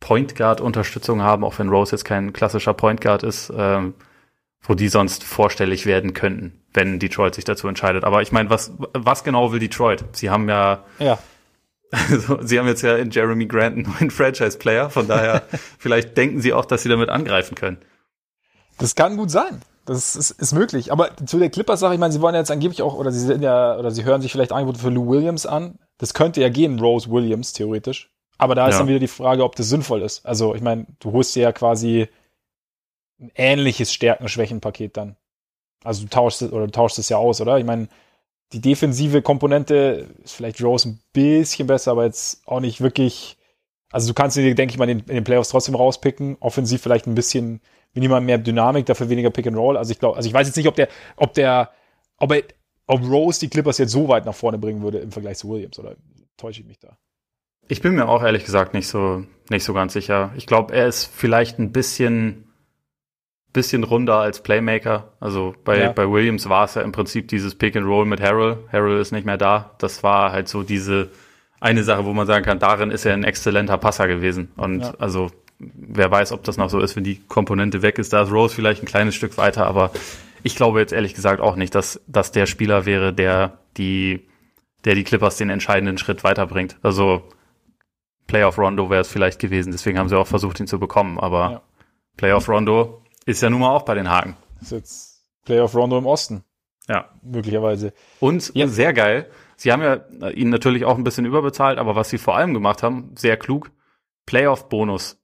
Point 0.00 0.34
Guard 0.34 0.62
Unterstützung 0.62 1.20
haben, 1.20 1.44
auch 1.44 1.58
wenn 1.58 1.68
Rose 1.68 1.92
jetzt 1.92 2.04
kein 2.04 2.32
klassischer 2.32 2.72
Point 2.72 3.02
Guard 3.02 3.22
ist, 3.22 3.52
ähm, 3.54 3.92
wo 4.62 4.74
die 4.74 4.88
sonst 4.88 5.24
vorstellig 5.24 5.86
werden 5.86 6.14
könnten, 6.14 6.60
wenn 6.72 6.98
Detroit 6.98 7.34
sich 7.34 7.44
dazu 7.44 7.66
entscheidet. 7.68 8.04
Aber 8.04 8.22
ich 8.22 8.32
meine, 8.32 8.50
was, 8.50 8.72
was 8.92 9.24
genau 9.24 9.52
will 9.52 9.58
Detroit? 9.58 10.04
Sie 10.12 10.30
haben 10.30 10.48
ja, 10.48 10.84
ja. 10.98 11.18
Also, 11.90 12.38
sie 12.42 12.58
haben 12.58 12.66
jetzt 12.66 12.82
ja 12.82 12.96
in 12.96 13.10
Jeremy 13.10 13.46
Grant 13.46 13.76
einen 13.76 13.94
neuen 13.94 14.10
Franchise-Player, 14.10 14.90
von 14.90 15.08
daher 15.08 15.42
vielleicht 15.78 16.16
denken 16.16 16.40
sie 16.40 16.52
auch, 16.52 16.64
dass 16.64 16.82
sie 16.82 16.88
damit 16.88 17.08
angreifen 17.08 17.54
können. 17.54 17.78
Das 18.78 18.94
kann 18.94 19.16
gut 19.16 19.30
sein. 19.30 19.60
Das 19.86 20.14
ist, 20.14 20.30
ist 20.30 20.52
möglich. 20.52 20.92
Aber 20.92 21.16
zu 21.26 21.38
der 21.38 21.50
Clippers-Sache, 21.50 21.94
ich 21.94 22.00
meine, 22.00 22.12
sie 22.12 22.20
wollen 22.20 22.34
ja 22.34 22.40
jetzt 22.40 22.50
angeblich 22.50 22.82
auch, 22.82 22.94
oder 22.94 23.10
sie 23.10 23.20
sind 23.20 23.42
ja, 23.42 23.76
oder 23.76 23.90
sie 23.90 24.04
hören 24.04 24.22
sich 24.22 24.30
vielleicht 24.30 24.52
Angebote 24.52 24.78
für 24.78 24.90
Lou 24.90 25.08
Williams 25.08 25.46
an. 25.46 25.78
Das 25.98 26.14
könnte 26.14 26.40
ja 26.40 26.48
gehen, 26.48 26.78
Rose 26.78 27.10
Williams, 27.10 27.52
theoretisch. 27.52 28.10
Aber 28.38 28.54
da 28.54 28.68
ist 28.68 28.74
ja. 28.74 28.78
dann 28.80 28.88
wieder 28.88 29.00
die 29.00 29.08
Frage, 29.08 29.44
ob 29.44 29.56
das 29.56 29.68
sinnvoll 29.68 30.02
ist. 30.02 30.24
Also, 30.24 30.54
ich 30.54 30.62
meine, 30.62 30.86
du 31.00 31.12
holst 31.12 31.34
dir 31.34 31.42
ja 31.42 31.52
quasi 31.52 32.08
ein 33.20 33.30
ähnliches 33.34 33.92
Stärken-Schwächen-Paket 33.92 34.96
dann. 34.96 35.16
Also 35.84 36.02
du 36.02 36.08
tauschst 36.08 36.42
es 36.42 36.52
oder 36.52 36.66
du 36.66 36.72
tauschst 36.72 36.98
es 36.98 37.08
ja 37.08 37.16
aus, 37.16 37.40
oder? 37.40 37.58
Ich 37.58 37.64
meine, 37.64 37.88
die 38.52 38.60
defensive 38.60 39.22
Komponente 39.22 40.08
ist 40.22 40.34
vielleicht 40.34 40.62
Rose 40.62 40.88
ein 40.88 41.00
bisschen 41.12 41.66
besser, 41.66 41.92
aber 41.92 42.04
jetzt 42.04 42.46
auch 42.46 42.60
nicht 42.60 42.80
wirklich. 42.80 43.36
Also 43.92 44.08
du 44.08 44.14
kannst 44.14 44.36
dir, 44.36 44.54
denke 44.54 44.72
ich 44.72 44.78
mal, 44.78 44.88
in 44.88 44.98
den, 44.98 45.08
in 45.08 45.14
den 45.14 45.24
Playoffs 45.24 45.50
trotzdem 45.50 45.74
rauspicken. 45.74 46.36
Offensiv 46.40 46.82
vielleicht 46.82 47.06
ein 47.06 47.14
bisschen 47.14 47.60
minimal 47.92 48.20
mehr 48.20 48.38
Dynamik, 48.38 48.86
dafür 48.86 49.08
weniger 49.08 49.30
Pick 49.30 49.46
and 49.46 49.56
Roll. 49.56 49.76
Also 49.76 49.92
ich 49.92 49.98
glaube, 49.98 50.16
also 50.16 50.28
ich 50.28 50.34
weiß 50.34 50.46
jetzt 50.46 50.56
nicht, 50.56 50.68
ob 50.68 50.76
der, 50.76 50.88
ob 51.16 51.34
der, 51.34 51.70
ob 52.18 52.32
er, 52.32 52.42
ob 52.86 53.02
Rose 53.02 53.40
die 53.40 53.48
Clippers 53.48 53.78
jetzt 53.78 53.92
so 53.92 54.08
weit 54.08 54.26
nach 54.26 54.34
vorne 54.34 54.58
bringen 54.58 54.82
würde 54.82 54.98
im 54.98 55.12
Vergleich 55.12 55.38
zu 55.38 55.48
Williams, 55.48 55.78
oder 55.78 55.96
täusche 56.36 56.60
ich 56.60 56.66
mich 56.66 56.78
da? 56.78 56.96
Ich 57.68 57.82
bin 57.82 57.94
mir 57.94 58.08
auch 58.08 58.22
ehrlich 58.22 58.44
gesagt 58.44 58.74
nicht 58.74 58.88
so, 58.88 59.24
nicht 59.48 59.64
so 59.64 59.72
ganz 59.74 59.92
sicher. 59.92 60.32
Ich 60.36 60.46
glaube, 60.46 60.74
er 60.74 60.88
ist 60.88 61.04
vielleicht 61.04 61.58
ein 61.58 61.72
bisschen 61.72 62.49
bisschen 63.52 63.84
runder 63.84 64.16
als 64.16 64.42
Playmaker. 64.42 65.12
Also 65.20 65.54
bei, 65.64 65.78
ja. 65.78 65.92
bei 65.92 66.08
Williams 66.08 66.48
war 66.48 66.64
es 66.64 66.74
ja 66.74 66.82
im 66.82 66.92
Prinzip 66.92 67.28
dieses 67.28 67.54
Pick 67.54 67.76
and 67.76 67.86
Roll 67.86 68.06
mit 68.06 68.20
Harrell. 68.20 68.58
Harrell 68.72 69.00
ist 69.00 69.12
nicht 69.12 69.26
mehr 69.26 69.38
da. 69.38 69.72
Das 69.78 70.02
war 70.02 70.32
halt 70.32 70.48
so 70.48 70.62
diese 70.62 71.10
eine 71.60 71.82
Sache, 71.82 72.04
wo 72.04 72.12
man 72.12 72.26
sagen 72.26 72.44
kann, 72.44 72.58
darin 72.58 72.90
ist 72.90 73.04
er 73.04 73.12
ein 73.14 73.24
exzellenter 73.24 73.76
Passer 73.78 74.08
gewesen. 74.08 74.50
Und 74.56 74.80
ja. 74.80 74.94
also 74.98 75.30
wer 75.58 76.10
weiß, 76.10 76.32
ob 76.32 76.42
das 76.44 76.56
noch 76.56 76.70
so 76.70 76.80
ist, 76.80 76.96
wenn 76.96 77.04
die 77.04 77.20
Komponente 77.28 77.82
weg 77.82 77.98
ist. 77.98 78.12
Da 78.12 78.22
ist 78.22 78.32
Rose 78.32 78.54
vielleicht 78.54 78.82
ein 78.82 78.86
kleines 78.86 79.14
Stück 79.14 79.36
weiter, 79.36 79.66
aber 79.66 79.90
ich 80.42 80.56
glaube 80.56 80.80
jetzt 80.80 80.92
ehrlich 80.92 81.14
gesagt 81.14 81.40
auch 81.40 81.56
nicht, 81.56 81.74
dass, 81.74 82.00
dass 82.06 82.32
der 82.32 82.46
Spieler 82.46 82.86
wäre, 82.86 83.12
der 83.12 83.58
die, 83.76 84.26
der 84.84 84.94
die 84.94 85.04
Clippers 85.04 85.36
den 85.36 85.50
entscheidenden 85.50 85.98
Schritt 85.98 86.24
weiterbringt. 86.24 86.78
Also 86.82 87.22
Playoff 88.26 88.58
Rondo 88.58 88.88
wäre 88.88 89.02
es 89.02 89.08
vielleicht 89.08 89.38
gewesen, 89.38 89.72
deswegen 89.72 89.98
haben 89.98 90.08
sie 90.08 90.16
auch 90.16 90.26
versucht, 90.26 90.60
ihn 90.60 90.66
zu 90.66 90.78
bekommen, 90.78 91.18
aber 91.18 91.50
ja. 91.50 91.62
Playoff 92.16 92.48
Rondo 92.48 92.99
ist 93.26 93.42
ja 93.42 93.50
nun 93.50 93.60
mal 93.60 93.70
auch 93.70 93.82
bei 93.82 93.94
den 93.94 94.08
Haken. 94.08 94.36
Ist 94.60 94.72
jetzt 94.72 95.24
Playoff 95.44 95.74
Rondo 95.74 95.98
im 95.98 96.06
Osten. 96.06 96.44
Ja. 96.88 97.08
Möglicherweise. 97.22 97.92
Und 98.18 98.52
ja. 98.54 98.66
sehr 98.66 98.92
geil. 98.92 99.30
Sie 99.56 99.72
haben 99.72 99.82
ja 99.82 100.30
ihn 100.30 100.48
natürlich 100.48 100.84
auch 100.84 100.96
ein 100.96 101.04
bisschen 101.04 101.26
überbezahlt, 101.26 101.78
aber 101.78 101.94
was 101.94 102.08
sie 102.08 102.18
vor 102.18 102.36
allem 102.36 102.54
gemacht 102.54 102.82
haben, 102.82 103.14
sehr 103.16 103.36
klug, 103.36 103.70
Playoff-Bonus 104.26 105.22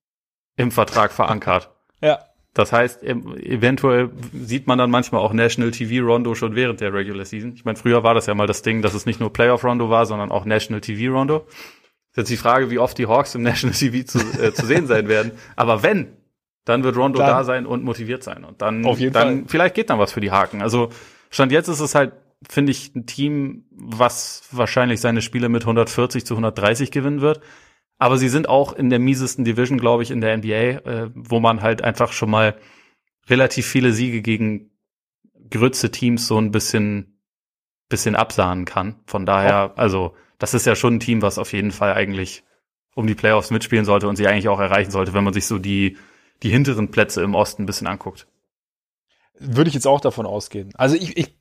im 0.57 0.70
Vertrag 0.70 1.12
verankert. 1.12 1.70
ja. 2.01 2.20
Das 2.53 2.72
heißt, 2.72 3.03
eventuell 3.03 4.11
sieht 4.32 4.66
man 4.66 4.78
dann 4.78 4.90
manchmal 4.90 5.20
auch 5.20 5.34
National 5.34 5.72
TV 5.72 6.07
Rondo 6.07 6.34
schon 6.34 6.55
während 6.55 6.80
der 6.80 6.94
Regular 6.94 7.26
Season. 7.26 7.53
Ich 7.55 7.66
meine, 7.66 7.76
früher 7.76 8.03
war 8.03 8.14
das 8.14 8.24
ja 8.26 8.34
mal 8.34 8.47
das 8.47 8.62
Ding, 8.62 8.80
dass 8.80 8.94
es 8.94 9.05
nicht 9.05 9.20
nur 9.20 9.30
Playoff 9.30 9.62
Rondo 9.62 9.90
war, 9.90 10.07
sondern 10.07 10.30
auch 10.30 10.47
National 10.47 10.80
TV 10.80 11.12
Rondo. 11.12 11.40
Das 11.40 11.51
ist 11.51 12.16
jetzt 12.16 12.30
die 12.30 12.36
Frage, 12.38 12.70
wie 12.70 12.78
oft 12.78 12.97
die 12.97 13.07
Hawks 13.07 13.34
im 13.34 13.42
National 13.42 13.76
TV 13.76 14.07
zu, 14.07 14.20
äh, 14.40 14.55
zu 14.55 14.64
sehen 14.64 14.86
sein 14.86 15.07
werden. 15.07 15.32
Aber 15.55 15.82
wenn, 15.82 16.16
dann 16.67 16.83
wird 16.83 16.97
Rondo 16.97 17.21
dann, 17.21 17.29
da 17.29 17.45
sein 17.45 17.64
und 17.64 17.85
motiviert 17.85 18.23
sein. 18.23 18.45
Und 18.45 18.61
dann, 18.61 18.85
auf 18.85 18.99
jeden 18.99 19.14
dann 19.14 19.39
Fall. 19.39 19.45
vielleicht 19.49 19.75
geht 19.77 19.89
dann 19.89 19.99
was 19.99 20.12
für 20.12 20.21
die 20.21 20.33
Haken. 20.33 20.61
Also 20.61 20.91
Stand 21.31 21.53
jetzt 21.53 21.69
ist 21.69 21.81
es 21.81 21.95
halt, 21.95 22.12
finde 22.47 22.73
ich, 22.73 22.95
ein 22.95 23.07
Team, 23.07 23.64
was 23.71 24.43
wahrscheinlich 24.51 25.01
seine 25.01 25.23
Spiele 25.23 25.49
mit 25.49 25.62
140 25.62 26.27
zu 26.27 26.35
130 26.35 26.91
gewinnen 26.91 27.21
wird. 27.21 27.41
Aber 27.99 28.19
sie 28.19 28.29
sind 28.29 28.49
auch 28.49 28.73
in 28.73 28.91
der 28.91 28.99
miesesten 28.99 29.45
Division, 29.45 29.79
glaube 29.79 30.03
ich, 30.03 30.11
in 30.11 30.21
der 30.21 30.37
NBA, 30.37 30.51
äh, 30.51 31.11
wo 31.14 31.41
man 31.41 31.62
halt 31.62 31.83
einfach 31.83 32.12
schon 32.12 32.31
mal 32.31 32.57
relativ 33.29 33.67
viele 33.67 33.93
Siege 33.93 34.21
gegen 34.21 34.71
Grütze 35.49 35.93
Teams 35.93 36.27
so 36.27 36.37
ein 36.37 36.51
bisschen, 36.51 37.21
bisschen 37.89 38.17
absahnen 38.17 38.64
kann. 38.64 38.97
Von 39.07 39.25
daher, 39.25 39.73
also, 39.77 40.14
das 40.39 40.53
ist 40.53 40.67
ja 40.67 40.75
schon 40.75 40.97
ein 40.97 41.01
Team, 41.01 41.23
was 41.23 41.39
auf 41.39 41.53
jeden 41.53 41.71
Fall 41.71 41.95
eigentlich 41.95 42.43
um 42.97 43.07
die 43.07 43.14
Playoffs 43.14 43.51
mitspielen 43.51 43.85
sollte 43.85 44.09
und 44.09 44.17
sie 44.17 44.27
eigentlich 44.27 44.49
auch 44.49 44.59
erreichen 44.59 44.91
sollte, 44.91 45.14
wenn 45.14 45.25
man 45.25 45.33
sich 45.33 45.47
so 45.47 45.59
die, 45.59 45.97
die 46.43 46.51
hinteren 46.51 46.91
Plätze 46.91 47.22
im 47.22 47.34
Osten 47.34 47.62
ein 47.62 47.66
bisschen 47.66 47.87
anguckt. 47.87 48.26
Würde 49.39 49.68
ich 49.68 49.74
jetzt 49.74 49.87
auch 49.87 50.01
davon 50.01 50.26
ausgehen. 50.26 50.72
Also 50.76 50.97
ich, 50.97 51.16
ich 51.16 51.37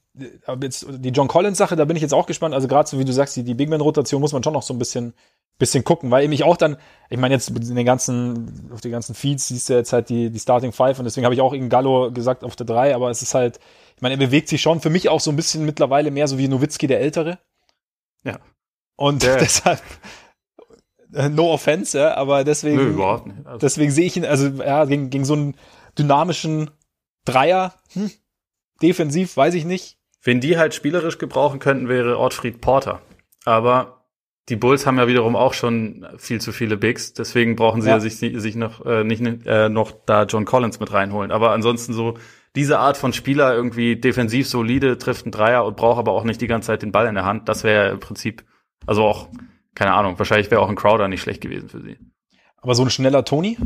jetzt 0.61 0.85
die 0.89 1.09
John 1.09 1.27
Collins 1.27 1.57
Sache, 1.57 1.75
da 1.75 1.85
bin 1.85 1.95
ich 1.95 2.01
jetzt 2.01 2.13
auch 2.13 2.25
gespannt. 2.25 2.53
Also 2.53 2.67
gerade 2.67 2.87
so 2.87 2.99
wie 2.99 3.05
du 3.05 3.13
sagst, 3.13 3.35
die, 3.35 3.43
die 3.43 3.53
Big 3.53 3.69
Man 3.69 3.81
Rotation 3.81 4.21
muss 4.21 4.33
man 4.33 4.43
schon 4.43 4.53
noch 4.53 4.63
so 4.63 4.73
ein 4.73 4.79
bisschen 4.79 5.13
bisschen 5.57 5.83
gucken, 5.85 6.11
weil 6.11 6.27
mich 6.27 6.43
auch 6.43 6.57
dann, 6.57 6.77
ich 7.09 7.17
meine 7.17 7.33
jetzt 7.33 7.49
in 7.49 7.75
den 7.75 7.85
ganzen 7.85 8.69
auf 8.73 8.81
den 8.81 8.91
ganzen 8.91 9.15
Feeds 9.15 9.47
siehst 9.47 9.69
du 9.69 9.73
jetzt 9.73 9.93
halt 9.93 10.09
die 10.09 10.29
die 10.29 10.39
Starting 10.39 10.73
Five 10.73 10.99
und 10.99 11.05
deswegen 11.05 11.23
habe 11.23 11.33
ich 11.33 11.41
auch 11.41 11.53
in 11.53 11.69
Gallo 11.69 12.11
gesagt 12.11 12.43
auf 12.43 12.55
der 12.55 12.65
drei, 12.65 12.93
aber 12.93 13.09
es 13.09 13.21
ist 13.21 13.33
halt, 13.33 13.59
ich 13.95 14.01
meine, 14.01 14.15
er 14.15 14.19
bewegt 14.19 14.49
sich 14.49 14.61
schon 14.61 14.81
für 14.81 14.89
mich 14.89 15.07
auch 15.07 15.21
so 15.21 15.31
ein 15.31 15.37
bisschen 15.37 15.65
mittlerweile 15.65 16.11
mehr 16.11 16.27
so 16.27 16.37
wie 16.37 16.47
Nowitzki 16.49 16.87
der 16.87 16.99
Ältere. 16.99 17.39
Ja. 18.23 18.39
Und 18.97 19.23
ja. 19.23 19.35
deshalb 19.39 19.81
no 21.29 21.51
offense, 21.51 21.97
ja, 21.97 22.15
aber 22.15 22.43
deswegen 22.43 22.95
Nö. 22.95 23.03
Also. 23.03 23.57
deswegen 23.59 23.91
sehe 23.91 24.05
ich 24.05 24.17
ihn 24.17 24.25
also 24.25 24.47
ja 24.47 24.85
gegen, 24.85 25.09
gegen 25.09 25.25
so 25.25 25.33
einen 25.33 25.55
dynamischen 25.97 26.71
Dreier, 27.25 27.73
hm, 27.93 28.11
defensiv, 28.81 29.35
weiß 29.37 29.53
ich 29.53 29.65
nicht. 29.65 29.97
Wen 30.21 30.41
die 30.41 30.57
halt 30.57 30.73
spielerisch 30.73 31.17
gebrauchen 31.17 31.59
könnten, 31.59 31.87
wäre 31.87 32.17
Ortfried 32.17 32.61
Porter. 32.61 33.01
Aber 33.45 34.05
die 34.49 34.55
Bulls 34.55 34.85
haben 34.85 34.97
ja 34.97 35.07
wiederum 35.07 35.35
auch 35.35 35.53
schon 35.53 36.05
viel 36.17 36.39
zu 36.39 36.51
viele 36.51 36.77
Bigs, 36.77 37.13
deswegen 37.13 37.55
brauchen 37.55 37.81
sie 37.81 37.89
ja, 37.89 37.95
ja 37.95 37.99
sich, 37.99 38.17
sich 38.17 38.55
noch 38.55 38.85
äh, 38.85 39.03
nicht 39.03 39.21
äh, 39.45 39.69
noch 39.69 39.91
da 40.05 40.23
John 40.23 40.45
Collins 40.45 40.79
mit 40.79 40.93
reinholen. 40.93 41.31
Aber 41.31 41.51
ansonsten 41.51 41.93
so 41.93 42.15
diese 42.55 42.79
Art 42.79 42.97
von 42.97 43.11
Spieler 43.11 43.53
irgendwie 43.53 43.95
defensiv 43.95 44.47
solide, 44.47 44.97
trifft 44.97 45.25
einen 45.25 45.31
Dreier 45.31 45.65
und 45.65 45.75
braucht 45.75 45.99
aber 45.99 46.13
auch 46.13 46.23
nicht 46.23 46.41
die 46.41 46.47
ganze 46.47 46.67
Zeit 46.67 46.83
den 46.83 46.91
Ball 46.91 47.07
in 47.07 47.15
der 47.15 47.25
Hand. 47.25 47.49
Das 47.49 47.63
wäre 47.63 47.89
im 47.89 47.99
Prinzip, 47.99 48.43
also 48.85 49.03
auch, 49.03 49.29
keine 49.75 49.93
Ahnung, 49.93 50.17
wahrscheinlich 50.17 50.49
wäre 50.49 50.61
auch 50.61 50.69
ein 50.69 50.75
Crowder 50.75 51.07
nicht 51.07 51.21
schlecht 51.21 51.41
gewesen 51.41 51.69
für 51.69 51.81
sie. 51.81 51.97
Aber 52.57 52.75
so 52.75 52.83
ein 52.83 52.89
schneller 52.89 53.25
Tony, 53.25 53.57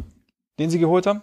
den 0.58 0.70
sie 0.70 0.80
geholt 0.80 1.06
haben? 1.06 1.22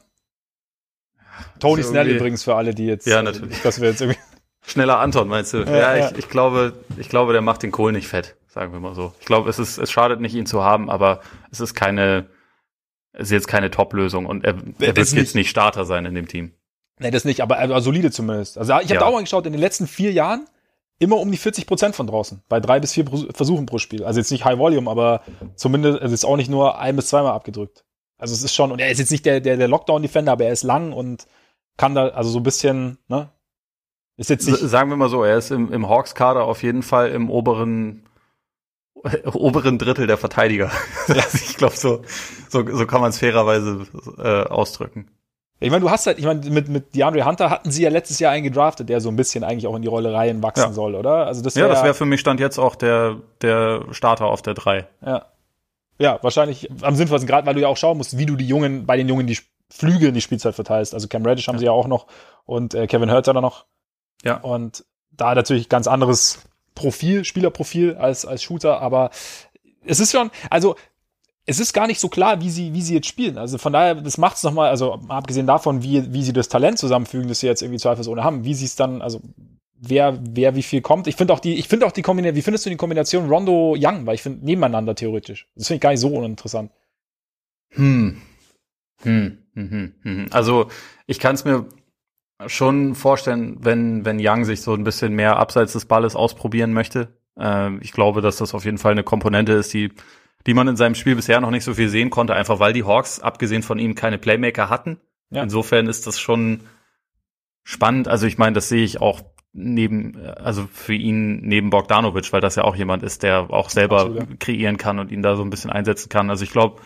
Tony 1.60 1.82
Snell 1.82 2.08
übrigens 2.08 2.44
für 2.44 2.54
alle, 2.54 2.74
die 2.74 2.86
jetzt. 2.86 3.06
Ja, 3.06 3.22
natürlich. 3.22 3.60
Dass 3.60 3.80
wir 3.80 3.90
jetzt 3.90 4.00
irgendwie 4.00 4.18
Schneller 4.66 4.98
Anton, 4.98 5.28
meinst 5.28 5.54
du? 5.54 5.58
Ja, 5.58 5.96
ja, 5.96 6.10
Ich, 6.10 6.18
ich 6.18 6.28
glaube, 6.28 6.72
ich 6.96 7.08
glaube, 7.08 7.32
der 7.32 7.40
macht 7.40 7.62
den 7.62 7.70
Kohl 7.70 7.92
nicht 7.92 8.08
fett, 8.08 8.36
sagen 8.48 8.72
wir 8.72 8.80
mal 8.80 8.94
so. 8.94 9.12
Ich 9.20 9.26
glaube, 9.26 9.48
es 9.48 9.60
ist, 9.60 9.78
es 9.78 9.92
schadet 9.92 10.20
nicht, 10.20 10.34
ihn 10.34 10.46
zu 10.46 10.64
haben, 10.64 10.90
aber 10.90 11.20
es 11.52 11.60
ist 11.60 11.74
keine, 11.74 12.26
es 13.12 13.28
ist 13.28 13.32
jetzt 13.32 13.48
keine 13.48 13.70
Top-Lösung 13.70 14.26
und 14.26 14.44
er, 14.44 14.54
er 14.80 14.96
wird 14.96 15.12
jetzt 15.12 15.36
nicht 15.36 15.50
Starter 15.50 15.84
sein 15.84 16.04
in 16.04 16.14
dem 16.14 16.26
Team. 16.26 16.52
Nee, 16.98 17.12
das 17.12 17.24
nicht, 17.24 17.42
aber, 17.42 17.58
aber 17.58 17.80
solide 17.80 18.10
zumindest. 18.10 18.58
Also 18.58 18.72
ich 18.72 18.86
habe 18.86 18.94
ja. 18.94 19.00
dauernd 19.00 19.26
geschaut, 19.26 19.46
in 19.46 19.52
den 19.52 19.60
letzten 19.60 19.86
vier 19.86 20.12
Jahren 20.12 20.46
immer 20.98 21.16
um 21.18 21.30
die 21.30 21.36
40 21.36 21.66
Prozent 21.66 21.96
von 21.96 22.06
draußen, 22.06 22.42
bei 22.48 22.60
drei 22.60 22.80
bis 22.80 22.92
vier 22.92 23.04
Versuchen 23.32 23.66
pro 23.66 23.78
Spiel. 23.78 24.04
Also 24.04 24.20
jetzt 24.20 24.30
nicht 24.30 24.44
High 24.44 24.58
Volume, 24.58 24.90
aber 24.90 25.22
zumindest, 25.54 26.00
es 26.02 26.12
ist 26.12 26.24
auch 26.24 26.36
nicht 26.36 26.50
nur 26.50 26.78
ein 26.78 26.96
bis 26.96 27.08
zweimal 27.08 27.32
abgedrückt. 27.32 27.84
Also 28.18 28.32
es 28.32 28.42
ist 28.42 28.54
schon, 28.54 28.72
und 28.72 28.80
er 28.80 28.90
ist 28.90 28.98
jetzt 28.98 29.10
nicht 29.10 29.26
der, 29.26 29.40
der, 29.40 29.56
der 29.56 29.68
Lockdown-Defender, 29.68 30.32
aber 30.32 30.44
er 30.44 30.52
ist 30.52 30.62
lang 30.62 30.92
und 30.92 31.26
kann 31.76 31.94
da, 31.94 32.08
also 32.08 32.30
so 32.30 32.40
ein 32.40 32.44
bisschen, 32.44 32.98
ne, 33.08 33.30
ist 34.16 34.30
jetzt 34.30 34.48
nicht 34.48 34.58
Sagen 34.58 34.88
wir 34.88 34.96
mal 34.96 35.10
so, 35.10 35.22
er 35.22 35.36
ist 35.36 35.50
im, 35.50 35.70
im 35.70 35.88
Hawks-Kader 35.88 36.44
auf 36.44 36.62
jeden 36.62 36.82
Fall 36.82 37.10
im 37.10 37.28
oberen 37.28 38.06
oberen 39.32 39.78
Drittel 39.78 40.06
der 40.06 40.16
Verteidiger. 40.16 40.70
Ja. 41.08 41.16
ich 41.34 41.56
glaube, 41.56 41.76
so, 41.76 42.02
so, 42.48 42.66
so 42.66 42.86
kann 42.86 43.00
man 43.00 43.10
es 43.10 43.18
fairerweise 43.18 43.86
äh, 44.18 44.48
ausdrücken. 44.48 45.10
Ich 45.58 45.70
meine, 45.70 45.80
du 45.80 45.90
hast 45.90 46.06
halt, 46.06 46.18
ich 46.18 46.24
meine, 46.24 46.48
mit, 46.50 46.68
mit 46.68 46.94
DeAndre 46.94 47.24
Hunter 47.24 47.48
hatten 47.48 47.70
sie 47.70 47.82
ja 47.82 47.88
letztes 47.88 48.18
Jahr 48.18 48.32
einen 48.32 48.44
gedraftet, 48.44 48.90
der 48.90 49.00
so 49.00 49.08
ein 49.08 49.16
bisschen 49.16 49.42
eigentlich 49.42 49.66
auch 49.66 49.74
in 49.74 49.82
die 49.82 49.88
Rolle 49.88 50.12
rein 50.12 50.42
wachsen 50.42 50.68
ja. 50.68 50.72
soll, 50.72 50.94
oder? 50.94 51.26
Also 51.26 51.42
das 51.42 51.56
wär, 51.56 51.66
ja, 51.66 51.68
das 51.72 51.82
wäre 51.82 51.94
für 51.94 52.04
mich 52.04 52.20
Stand 52.20 52.40
jetzt 52.40 52.58
auch 52.58 52.74
der, 52.74 53.16
der 53.40 53.86
Starter 53.92 54.26
auf 54.26 54.42
der 54.42 54.54
3. 54.54 54.86
Ja. 55.04 55.26
Ja, 55.98 56.18
wahrscheinlich 56.22 56.70
am 56.82 56.94
sinnvollsten, 56.94 57.26
gerade 57.26 57.46
weil 57.46 57.54
du 57.54 57.62
ja 57.62 57.68
auch 57.68 57.78
schauen 57.78 57.96
musst, 57.96 58.18
wie 58.18 58.26
du 58.26 58.36
die 58.36 58.46
Jungen, 58.46 58.84
bei 58.84 58.98
den 58.98 59.08
Jungen 59.08 59.26
die 59.26 59.38
Flüge 59.70 60.08
in 60.08 60.14
die 60.14 60.20
Spielzeit 60.20 60.54
verteilst. 60.54 60.92
Also 60.92 61.08
Cam 61.08 61.24
Reddish 61.24 61.48
haben 61.48 61.54
ja. 61.54 61.60
sie 61.60 61.64
ja 61.66 61.72
auch 61.72 61.86
noch 61.86 62.06
und 62.44 62.74
äh, 62.74 62.86
Kevin 62.86 63.10
Hurts 63.10 63.24
da 63.24 63.32
noch. 63.32 63.64
Ja. 64.22 64.36
Und 64.36 64.84
da 65.10 65.34
natürlich 65.34 65.70
ganz 65.70 65.86
anderes 65.86 66.40
Profil, 66.74 67.24
Spielerprofil 67.24 67.96
als, 67.96 68.26
als 68.26 68.42
Shooter, 68.42 68.82
aber 68.82 69.10
es 69.86 70.00
ist 70.00 70.12
schon, 70.12 70.30
also 70.50 70.76
es 71.46 71.60
ist 71.60 71.72
gar 71.72 71.86
nicht 71.86 72.00
so 72.00 72.08
klar, 72.08 72.40
wie 72.40 72.50
sie, 72.50 72.74
wie 72.74 72.82
sie 72.82 72.94
jetzt 72.94 73.06
spielen. 73.06 73.38
Also 73.38 73.56
von 73.56 73.72
daher, 73.72 73.94
das 73.94 74.18
macht 74.18 74.36
es 74.36 74.42
nochmal, 74.42 74.68
also 74.68 75.00
abgesehen 75.08 75.46
davon, 75.46 75.82
wie, 75.82 76.12
wie 76.12 76.24
sie 76.24 76.32
das 76.32 76.48
Talent 76.48 76.78
zusammenfügen, 76.78 77.28
das 77.28 77.40
sie 77.40 77.46
jetzt 77.46 77.62
irgendwie 77.62 77.78
zweifelsohne 77.78 78.24
haben, 78.24 78.44
wie 78.44 78.54
sie 78.54 78.64
es 78.64 78.74
dann, 78.74 79.00
also 79.00 79.20
wer, 79.78 80.18
wer 80.20 80.56
wie 80.56 80.64
viel 80.64 80.80
kommt. 80.80 81.06
Ich 81.06 81.14
finde 81.14 81.32
auch 81.32 81.38
die, 81.38 81.54
ich 81.54 81.68
finde 81.68 81.86
auch 81.86 81.92
die 81.92 82.02
Kombination, 82.02 82.36
wie 82.36 82.42
findest 82.42 82.66
du 82.66 82.70
die 82.70 82.76
Kombination 82.76 83.28
Rondo 83.28 83.76
Young? 83.78 84.06
Weil 84.06 84.16
ich 84.16 84.22
finde 84.22 84.44
nebeneinander 84.44 84.96
theoretisch. 84.96 85.46
Das 85.54 85.68
finde 85.68 85.76
ich 85.76 85.82
gar 85.82 85.90
nicht 85.90 86.00
so 86.00 86.08
uninteressant. 86.08 86.72
Hm. 87.70 88.20
Hm. 89.02 89.38
Hm, 89.54 89.70
hm, 89.70 89.94
hm. 90.02 90.26
Also 90.32 90.68
ich 91.06 91.20
kann 91.20 91.36
es 91.36 91.44
mir 91.44 91.66
schon 92.46 92.96
vorstellen, 92.96 93.58
wenn, 93.60 94.04
wenn 94.04 94.18
Young 94.20 94.44
sich 94.44 94.62
so 94.62 94.74
ein 94.74 94.84
bisschen 94.84 95.14
mehr 95.14 95.36
abseits 95.36 95.74
des 95.74 95.86
Balles 95.86 96.16
ausprobieren 96.16 96.72
möchte. 96.72 97.16
Äh, 97.38 97.76
ich 97.78 97.92
glaube, 97.92 98.20
dass 98.20 98.36
das 98.36 98.52
auf 98.52 98.64
jeden 98.64 98.78
Fall 98.78 98.92
eine 98.92 99.04
Komponente 99.04 99.52
ist, 99.52 99.72
die, 99.72 99.92
die 100.46 100.54
man 100.54 100.68
in 100.68 100.76
seinem 100.76 100.94
Spiel 100.94 101.16
bisher 101.16 101.40
noch 101.40 101.50
nicht 101.50 101.64
so 101.64 101.74
viel 101.74 101.88
sehen 101.88 102.10
konnte, 102.10 102.34
einfach 102.34 102.60
weil 102.60 102.72
die 102.72 102.84
Hawks, 102.84 103.20
abgesehen 103.20 103.62
von 103.62 103.78
ihm, 103.78 103.94
keine 103.94 104.18
Playmaker 104.18 104.70
hatten. 104.70 104.98
Ja. 105.30 105.42
Insofern 105.42 105.88
ist 105.88 106.06
das 106.06 106.20
schon 106.20 106.60
spannend. 107.64 108.06
Also 108.08 108.26
ich 108.26 108.38
meine, 108.38 108.54
das 108.54 108.68
sehe 108.68 108.84
ich 108.84 109.00
auch 109.00 109.22
neben, 109.52 110.16
also 110.24 110.68
für 110.72 110.94
ihn 110.94 111.40
neben 111.40 111.70
Bogdanovic, 111.70 112.32
weil 112.32 112.40
das 112.40 112.56
ja 112.56 112.64
auch 112.64 112.76
jemand 112.76 113.02
ist, 113.02 113.22
der 113.22 113.50
auch 113.50 113.70
selber 113.70 114.02
Absolut. 114.02 114.40
kreieren 114.40 114.76
kann 114.76 114.98
und 114.98 115.10
ihn 115.10 115.22
da 115.22 115.34
so 115.34 115.42
ein 115.42 115.50
bisschen 115.50 115.70
einsetzen 115.70 116.08
kann. 116.08 116.30
Also 116.30 116.44
ich 116.44 116.52
glaube, 116.52 116.80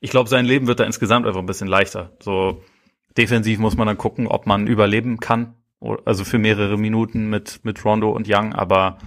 ich 0.00 0.10
glaube, 0.10 0.28
sein 0.28 0.44
Leben 0.44 0.66
wird 0.66 0.80
da 0.80 0.84
insgesamt 0.84 1.26
einfach 1.26 1.40
ein 1.40 1.46
bisschen 1.46 1.68
leichter. 1.68 2.12
So, 2.20 2.62
Defensiv 3.16 3.58
muss 3.58 3.76
man 3.76 3.86
dann 3.86 3.98
gucken, 3.98 4.26
ob 4.26 4.46
man 4.46 4.66
überleben 4.66 5.18
kann. 5.18 5.54
Also 6.04 6.24
für 6.24 6.38
mehrere 6.38 6.76
Minuten 6.76 7.30
mit, 7.30 7.64
mit 7.64 7.84
Rondo 7.84 8.10
und 8.10 8.28
Young. 8.28 8.52
Aber 8.52 8.98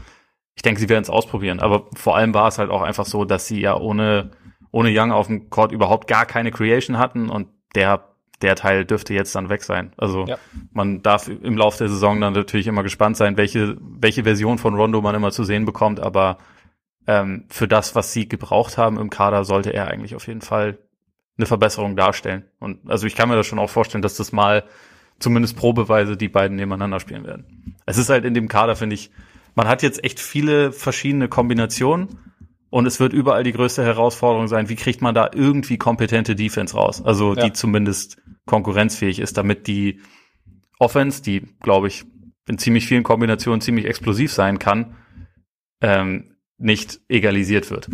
ich 0.61 0.63
denke, 0.63 0.79
sie 0.79 0.89
werden 0.89 1.01
es 1.01 1.09
ausprobieren. 1.09 1.59
Aber 1.59 1.87
vor 1.95 2.15
allem 2.15 2.35
war 2.35 2.47
es 2.47 2.59
halt 2.59 2.69
auch 2.69 2.83
einfach 2.83 3.07
so, 3.07 3.25
dass 3.25 3.47
sie 3.47 3.59
ja 3.59 3.75
ohne, 3.75 4.29
ohne 4.69 4.91
Young 4.93 5.11
auf 5.11 5.25
dem 5.25 5.49
Court 5.49 5.71
überhaupt 5.71 6.07
gar 6.07 6.27
keine 6.27 6.51
Creation 6.51 6.99
hatten. 6.99 7.31
Und 7.31 7.47
der, 7.73 8.09
der 8.43 8.55
Teil 8.55 8.85
dürfte 8.85 9.15
jetzt 9.15 9.33
dann 9.33 9.49
weg 9.49 9.63
sein. 9.63 9.91
Also 9.97 10.27
ja. 10.27 10.37
man 10.71 11.01
darf 11.01 11.27
im 11.27 11.57
Laufe 11.57 11.79
der 11.79 11.89
Saison 11.89 12.21
dann 12.21 12.33
natürlich 12.33 12.67
immer 12.67 12.83
gespannt 12.83 13.17
sein, 13.17 13.37
welche, 13.37 13.75
welche 13.79 14.23
Version 14.23 14.59
von 14.59 14.75
Rondo 14.75 15.01
man 15.01 15.15
immer 15.15 15.31
zu 15.31 15.43
sehen 15.45 15.65
bekommt. 15.65 15.99
Aber 15.99 16.37
ähm, 17.07 17.45
für 17.49 17.67
das, 17.67 17.95
was 17.95 18.13
sie 18.13 18.29
gebraucht 18.29 18.77
haben 18.77 18.99
im 18.99 19.09
Kader, 19.09 19.45
sollte 19.45 19.73
er 19.73 19.87
eigentlich 19.87 20.13
auf 20.13 20.27
jeden 20.27 20.41
Fall 20.41 20.77
eine 21.39 21.47
Verbesserung 21.47 21.95
darstellen. 21.95 22.45
Und 22.59 22.87
also 22.87 23.07
ich 23.07 23.15
kann 23.15 23.29
mir 23.29 23.35
das 23.35 23.47
schon 23.47 23.57
auch 23.57 23.71
vorstellen, 23.71 24.03
dass 24.03 24.15
das 24.15 24.31
mal 24.31 24.63
zumindest 25.17 25.57
probeweise 25.57 26.17
die 26.17 26.29
beiden 26.29 26.55
nebeneinander 26.55 26.99
spielen 26.99 27.25
werden. 27.25 27.77
Es 27.87 27.97
ist 27.97 28.11
halt 28.11 28.25
in 28.25 28.35
dem 28.35 28.47
Kader, 28.47 28.75
finde 28.75 28.93
ich, 28.93 29.09
man 29.55 29.67
hat 29.67 29.83
jetzt 29.83 30.03
echt 30.03 30.19
viele 30.19 30.71
verschiedene 30.71 31.27
Kombinationen 31.27 32.19
und 32.69 32.85
es 32.85 32.99
wird 32.99 33.13
überall 33.13 33.43
die 33.43 33.51
größte 33.51 33.83
Herausforderung 33.83 34.47
sein, 34.47 34.69
wie 34.69 34.75
kriegt 34.75 35.01
man 35.01 35.13
da 35.13 35.29
irgendwie 35.33 35.77
kompetente 35.77 36.35
Defense 36.35 36.75
raus? 36.75 37.03
Also 37.03 37.35
ja. 37.35 37.43
die 37.43 37.53
zumindest 37.53 38.17
konkurrenzfähig 38.45 39.19
ist, 39.19 39.37
damit 39.37 39.67
die 39.67 39.99
Offense, 40.79 41.21
die, 41.21 41.41
glaube 41.61 41.87
ich, 41.87 42.05
in 42.47 42.57
ziemlich 42.57 42.87
vielen 42.87 43.03
Kombinationen 43.03 43.61
ziemlich 43.61 43.85
explosiv 43.85 44.31
sein 44.31 44.57
kann, 44.57 44.95
ähm, 45.81 46.37
nicht 46.57 47.01
egalisiert 47.07 47.69
wird. 47.69 47.89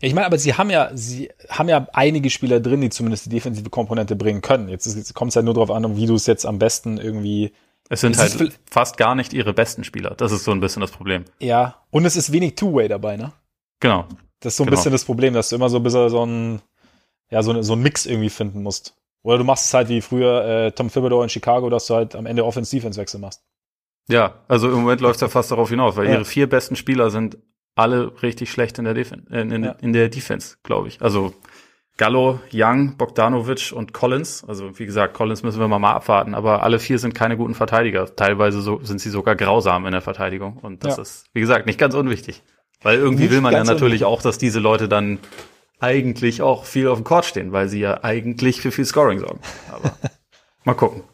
Ich 0.00 0.12
meine, 0.12 0.26
aber 0.26 0.38
sie 0.38 0.54
haben 0.54 0.70
ja, 0.70 0.90
sie 0.94 1.30
haben 1.48 1.68
ja 1.68 1.86
einige 1.92 2.30
Spieler 2.30 2.60
drin, 2.60 2.80
die 2.80 2.90
zumindest 2.90 3.26
die 3.26 3.30
defensive 3.30 3.70
Komponente 3.70 4.16
bringen 4.16 4.42
können. 4.42 4.68
Jetzt 4.68 5.14
kommt 5.14 5.30
es 5.30 5.36
halt 5.36 5.44
nur 5.44 5.54
darauf 5.54 5.70
an, 5.70 5.96
wie 5.96 6.06
du 6.06 6.14
es 6.14 6.26
jetzt 6.26 6.44
am 6.46 6.58
besten 6.58 6.98
irgendwie. 6.98 7.52
Es 7.88 8.00
sind 8.00 8.16
es 8.16 8.40
halt 8.40 8.58
fast 8.70 8.96
gar 8.96 9.14
nicht 9.14 9.32
ihre 9.32 9.52
besten 9.52 9.84
Spieler. 9.84 10.14
Das 10.16 10.32
ist 10.32 10.44
so 10.44 10.52
ein 10.52 10.60
bisschen 10.60 10.80
das 10.80 10.90
Problem. 10.90 11.24
Ja, 11.38 11.82
und 11.90 12.04
es 12.06 12.16
ist 12.16 12.32
wenig 12.32 12.54
Two-Way 12.54 12.88
dabei, 12.88 13.16
ne? 13.16 13.32
Genau. 13.80 14.06
Das 14.40 14.54
ist 14.54 14.56
so 14.56 14.62
ein 14.62 14.66
genau. 14.66 14.76
bisschen 14.76 14.92
das 14.92 15.04
Problem, 15.04 15.34
dass 15.34 15.50
du 15.50 15.56
immer 15.56 15.68
so 15.68 15.76
ein 15.78 15.82
bisschen 15.82 16.08
so 16.08 16.24
ein, 16.24 16.62
ja, 17.30 17.42
so, 17.42 17.60
so 17.62 17.74
ein 17.74 17.82
Mix 17.82 18.06
irgendwie 18.06 18.30
finden 18.30 18.62
musst. 18.62 18.96
Oder 19.22 19.38
du 19.38 19.44
machst 19.44 19.66
es 19.66 19.74
halt 19.74 19.88
wie 19.88 20.00
früher 20.00 20.44
äh, 20.44 20.72
Tom 20.72 20.90
Thibodeau 20.90 21.22
in 21.22 21.28
Chicago, 21.28 21.70
dass 21.70 21.86
du 21.86 21.94
halt 21.94 22.14
am 22.14 22.26
Ende 22.26 22.44
Offense-Defense-Wechsel 22.44 23.20
machst. 23.20 23.42
Ja, 24.08 24.34
also 24.48 24.68
im 24.68 24.80
Moment 24.80 25.00
läuft 25.00 25.16
es 25.16 25.20
ja 25.22 25.28
fast 25.28 25.50
darauf 25.50 25.70
hinaus, 25.70 25.96
weil 25.96 26.06
ja. 26.06 26.14
ihre 26.14 26.24
vier 26.24 26.48
besten 26.48 26.76
Spieler 26.76 27.10
sind 27.10 27.38
alle 27.74 28.22
richtig 28.22 28.50
schlecht 28.50 28.78
in 28.78 28.84
der, 28.84 28.94
Defen 28.94 29.26
äh, 29.30 29.40
in, 29.40 29.64
ja. 29.64 29.72
in 29.80 29.92
der 29.92 30.08
Defense, 30.08 30.56
glaube 30.62 30.88
ich. 30.88 31.02
Also 31.02 31.34
Gallo, 31.96 32.40
Young, 32.52 32.96
Bogdanovic 32.96 33.72
und 33.72 33.92
Collins. 33.92 34.44
Also 34.48 34.78
wie 34.78 34.86
gesagt, 34.86 35.14
Collins 35.14 35.44
müssen 35.44 35.60
wir 35.60 35.68
mal, 35.68 35.78
mal 35.78 35.92
abwarten, 35.92 36.34
aber 36.34 36.64
alle 36.64 36.80
vier 36.80 36.98
sind 36.98 37.14
keine 37.14 37.36
guten 37.36 37.54
Verteidiger. 37.54 38.14
Teilweise 38.16 38.60
so, 38.62 38.80
sind 38.82 39.00
sie 39.00 39.10
sogar 39.10 39.36
grausam 39.36 39.86
in 39.86 39.92
der 39.92 40.00
Verteidigung. 40.00 40.58
Und 40.58 40.84
das 40.84 40.96
ja. 40.96 41.02
ist, 41.02 41.26
wie 41.32 41.40
gesagt, 41.40 41.66
nicht 41.66 41.78
ganz 41.78 41.94
unwichtig. 41.94 42.42
Weil 42.82 42.98
irgendwie 42.98 43.24
nicht 43.24 43.32
will 43.32 43.40
man 43.40 43.52
ja 43.52 43.62
natürlich 43.62 44.02
unwichtig. 44.02 44.06
auch, 44.06 44.22
dass 44.22 44.38
diese 44.38 44.58
Leute 44.58 44.88
dann 44.88 45.18
eigentlich 45.78 46.42
auch 46.42 46.64
viel 46.64 46.88
auf 46.88 46.98
dem 46.98 47.04
Court 47.04 47.26
stehen, 47.26 47.52
weil 47.52 47.68
sie 47.68 47.80
ja 47.80 48.02
eigentlich 48.02 48.60
für 48.60 48.72
viel 48.72 48.84
Scoring 48.84 49.20
sorgen. 49.20 49.40
Aber 49.70 49.96
mal 50.64 50.74
gucken. 50.74 51.04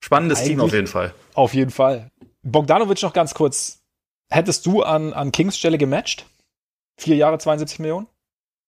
Spannendes 0.00 0.38
eigentlich 0.38 0.50
Team 0.50 0.60
auf 0.60 0.72
jeden 0.72 0.86
Fall. 0.86 1.14
Auf 1.34 1.54
jeden 1.54 1.70
Fall. 1.70 2.10
Bogdanovic 2.42 3.02
noch 3.02 3.12
ganz 3.12 3.34
kurz. 3.34 3.80
Hättest 4.30 4.66
du 4.66 4.82
an, 4.82 5.12
an 5.12 5.32
Kings 5.32 5.58
Stelle 5.58 5.78
gematcht? 5.78 6.26
Vier 6.96 7.16
Jahre, 7.16 7.38
72 7.38 7.80
Millionen? 7.80 8.06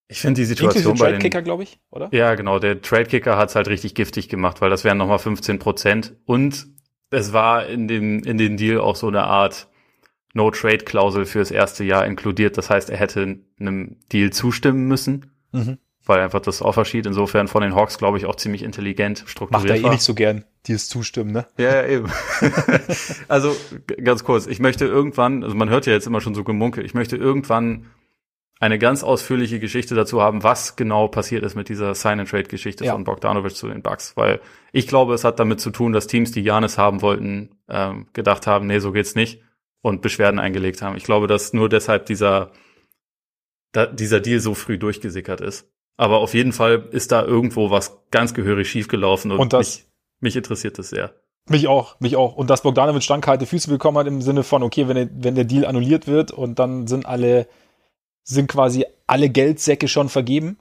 Ich 0.09 0.21
finde 0.21 0.41
die 0.41 0.45
Situation 0.45 0.99
bei 0.99 1.07
den 1.07 1.15
Trade 1.15 1.19
Kicker, 1.19 1.43
glaube 1.43 1.63
ich, 1.63 1.79
oder? 1.91 2.09
Ja, 2.13 2.35
genau. 2.35 2.59
Der 2.59 2.83
Trade 2.83 3.07
Kicker 3.07 3.39
hat 3.39 3.49
es 3.49 3.57
halt 3.57 3.69
richtig 3.69 3.95
giftig 3.95 4.29
gemacht, 4.29 4.61
weil 4.61 4.71
das 4.71 4.85
wären 4.85 4.99
nochmal 4.99 5.19
15 5.19 5.59
Prozent. 5.59 6.15
Und 6.27 6.67
es 7.11 7.33
war 7.33 7.67
in 7.67 7.89
dem, 7.89 8.23
in 8.23 8.37
den 8.37 8.57
Deal 8.57 8.81
auch 8.81 8.97
so 8.97 9.09
eine 9.09 9.25
Art 9.25 9.69
No-Trade-Klausel 10.35 11.25
fürs 11.25 11.51
erste 11.51 11.85
Jahr 11.85 12.05
inkludiert. 12.07 12.59
Das 12.59 12.69
heißt, 12.69 12.91
er 12.91 12.99
hätte 12.99 13.39
einem 13.59 13.97
Deal 14.13 14.31
zustimmen 14.31 14.87
müssen, 14.89 15.31
mhm. 15.53 15.79
weil 16.05 16.21
einfach 16.21 16.41
das 16.41 16.61
Offer 16.61 16.85
Sheet 16.85 17.07
insofern 17.07 17.49
von 17.49 17.63
den 17.63 17.75
Hawks, 17.75 17.97
glaube 17.99 18.19
ich, 18.19 18.27
auch 18.27 18.35
ziemlich 18.35 18.63
intelligent 18.63 19.25
strukturiert 19.27 19.69
Macht 19.71 19.83
er 19.83 19.89
eh 19.89 19.95
nicht 19.95 20.03
so 20.03 20.15
gern, 20.15 20.45
Deals 20.67 20.89
zustimmen, 20.89 21.33
ne? 21.33 21.47
Ja, 21.57 21.83
ja 21.83 21.87
eben. 21.87 22.11
also 23.29 23.57
ganz 24.03 24.25
kurz, 24.25 24.47
ich 24.47 24.59
möchte 24.59 24.87
irgendwann, 24.87 25.45
also 25.45 25.55
man 25.55 25.71
hört 25.71 25.87
ja 25.87 25.93
jetzt 25.93 26.07
immer 26.07 26.21
schon 26.21 26.35
so 26.35 26.43
Gemunkel, 26.43 26.85
ich 26.85 26.95
möchte 26.95 27.17
irgendwann 27.17 27.87
eine 28.61 28.79
ganz 28.79 29.03
ausführliche 29.03 29.61
Geschichte 29.61 29.95
dazu 29.95 30.23
haben, 30.23 30.43
was 30.43 30.77
genau 30.77 31.09
passiert 31.09 31.45
ist 31.45 31.55
mit 31.55 31.69
dieser 31.69 31.95
Sign-and-Trade-Geschichte 31.95 32.85
ja. 32.85 32.93
von 32.93 33.05
Bogdanovic 33.05 33.57
zu 33.57 33.69
den 33.69 33.83
Bucks. 33.83 34.17
Weil 34.17 34.41
ich 34.73 34.87
glaube, 34.87 35.15
es 35.15 35.25
hat 35.25 35.39
damit 35.39 35.61
zu 35.61 35.71
tun, 35.71 35.93
dass 35.93 36.07
Teams, 36.07 36.33
die 36.33 36.43
Janis 36.43 36.79
haben 36.79 37.03
wollten, 37.03 37.57
ähm, 37.69 38.07
gedacht 38.13 38.47
haben, 38.47 38.67
nee, 38.67 38.79
so 38.79 38.93
geht's 38.93 39.15
nicht 39.15 39.43
und 39.83 40.01
Beschwerden 40.01 40.41
eingelegt 40.41 40.83
haben. 40.83 40.97
Ich 40.97 41.05
glaube, 41.05 41.27
dass 41.27 41.53
nur 41.53 41.69
deshalb 41.69 42.07
dieser, 42.07 42.53
da, 43.73 43.87
dieser 43.87 44.21
Deal 44.21 44.41
so 44.41 44.55
früh 44.55 44.79
durchgesickert 44.79 45.41
ist. 45.41 45.69
Aber 45.97 46.19
auf 46.19 46.33
jeden 46.33 46.53
Fall 46.53 46.89
ist 46.91 47.13
da 47.13 47.23
irgendwo 47.23 47.71
was 47.71 48.01
ganz 48.11 48.35
gehörig 48.35 48.69
schiefgelaufen 48.69 49.31
und, 49.31 49.39
und 49.39 49.53
das, 49.53 49.59
mich, 49.61 49.87
mich 50.21 50.37
interessiert 50.37 50.79
das 50.79 50.91
sehr. 50.91 51.15
Mich 51.49 51.69
auch, 51.69 52.01
mich 52.01 52.17
auch. 52.17 52.35
Und 52.35 52.49
dass 52.49 52.63
Bogdanovic 52.63 53.03
standkalte 53.03 53.45
Füße 53.45 53.69
bekommen 53.69 53.99
hat 53.99 54.07
im 54.07 54.23
Sinne 54.23 54.43
von, 54.43 54.63
okay, 54.63 54.89
wenn, 54.89 55.11
wenn 55.23 55.35
der 55.35 55.45
Deal 55.45 55.67
annulliert 55.67 56.07
wird 56.07 56.31
und 56.31 56.59
dann 56.59 56.87
sind 56.87 57.05
alle 57.05 57.47
sind 58.25 58.49
quasi 58.49 58.87
alle 59.07 59.29
Geldsäcke 59.29 59.87
schon 59.87 60.09
vergeben 60.09 60.59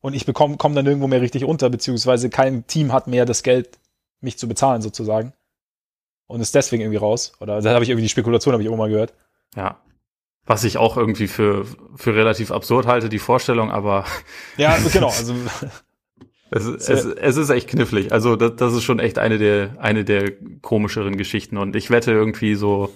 und 0.00 0.14
ich 0.14 0.26
bekomme 0.26 0.56
komme 0.56 0.74
dann 0.74 0.86
irgendwo 0.86 1.06
mehr 1.06 1.20
richtig 1.20 1.44
unter, 1.44 1.70
beziehungsweise 1.70 2.30
kein 2.30 2.66
Team 2.66 2.92
hat 2.92 3.06
mehr 3.06 3.24
das 3.24 3.42
Geld, 3.42 3.78
mich 4.20 4.38
zu 4.38 4.48
bezahlen 4.48 4.82
sozusagen 4.82 5.32
und 6.30 6.40
ist 6.40 6.54
deswegen 6.54 6.82
irgendwie 6.82 6.98
raus. 6.98 7.32
Oder 7.40 7.60
da 7.60 7.74
habe 7.74 7.84
ich 7.84 7.90
irgendwie 7.90 8.04
die 8.04 8.10
Spekulation 8.10 8.52
habe 8.52 8.62
ich 8.62 8.68
auch 8.68 8.76
mal 8.76 8.88
gehört. 8.88 9.14
Ja. 9.56 9.80
Was 10.46 10.64
ich 10.64 10.78
auch 10.78 10.96
irgendwie 10.96 11.28
für, 11.28 11.66
für 11.96 12.14
relativ 12.14 12.50
absurd 12.50 12.86
halte, 12.86 13.08
die 13.08 13.18
Vorstellung, 13.18 13.70
aber. 13.70 14.04
Ja, 14.56 14.76
genau. 14.92 15.08
Also, 15.08 15.34
es, 16.50 16.88
es, 16.88 17.04
es 17.04 17.36
ist 17.36 17.50
echt 17.50 17.68
knifflig. 17.68 18.12
Also, 18.12 18.36
das, 18.36 18.56
das 18.56 18.72
ist 18.72 18.82
schon 18.84 19.00
echt 19.00 19.18
eine 19.18 19.38
der, 19.38 19.76
eine 19.78 20.04
der 20.04 20.32
komischeren 20.62 21.16
Geschichten. 21.16 21.56
Und 21.56 21.76
ich 21.76 21.90
wette 21.90 22.12
irgendwie 22.12 22.54
so, 22.54 22.90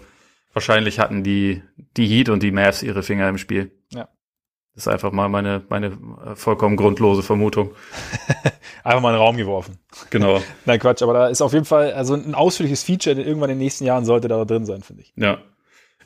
wahrscheinlich 0.54 0.98
hatten 0.98 1.22
die, 1.22 1.62
die 1.96 2.06
Heat 2.06 2.30
und 2.30 2.42
die 2.42 2.52
Mavs 2.52 2.82
ihre 2.82 3.02
Finger 3.02 3.28
im 3.28 3.38
Spiel. 3.38 3.72
Ja. 3.92 4.08
Das 4.74 4.86
ist 4.86 4.88
einfach 4.88 5.12
mal 5.12 5.28
meine, 5.28 5.62
meine 5.68 5.86
äh, 5.86 6.34
vollkommen 6.34 6.76
grundlose 6.76 7.22
Vermutung. 7.22 7.74
einfach 8.84 9.00
mal 9.00 9.10
in 9.10 9.16
den 9.16 9.22
Raum 9.22 9.36
geworfen. 9.36 9.78
Genau. 10.10 10.42
Nein, 10.64 10.80
Quatsch, 10.80 11.02
aber 11.02 11.12
da 11.12 11.28
ist 11.28 11.42
auf 11.42 11.52
jeden 11.52 11.64
Fall, 11.64 11.92
also 11.92 12.14
ein 12.14 12.34
ausführliches 12.34 12.82
Feature, 12.82 13.20
irgendwann 13.20 13.50
in 13.50 13.58
den 13.58 13.64
nächsten 13.64 13.84
Jahren 13.84 14.04
sollte 14.04 14.26
da 14.26 14.44
drin 14.44 14.66
sein, 14.66 14.82
finde 14.82 15.02
ich. 15.02 15.12
Ja. 15.16 15.38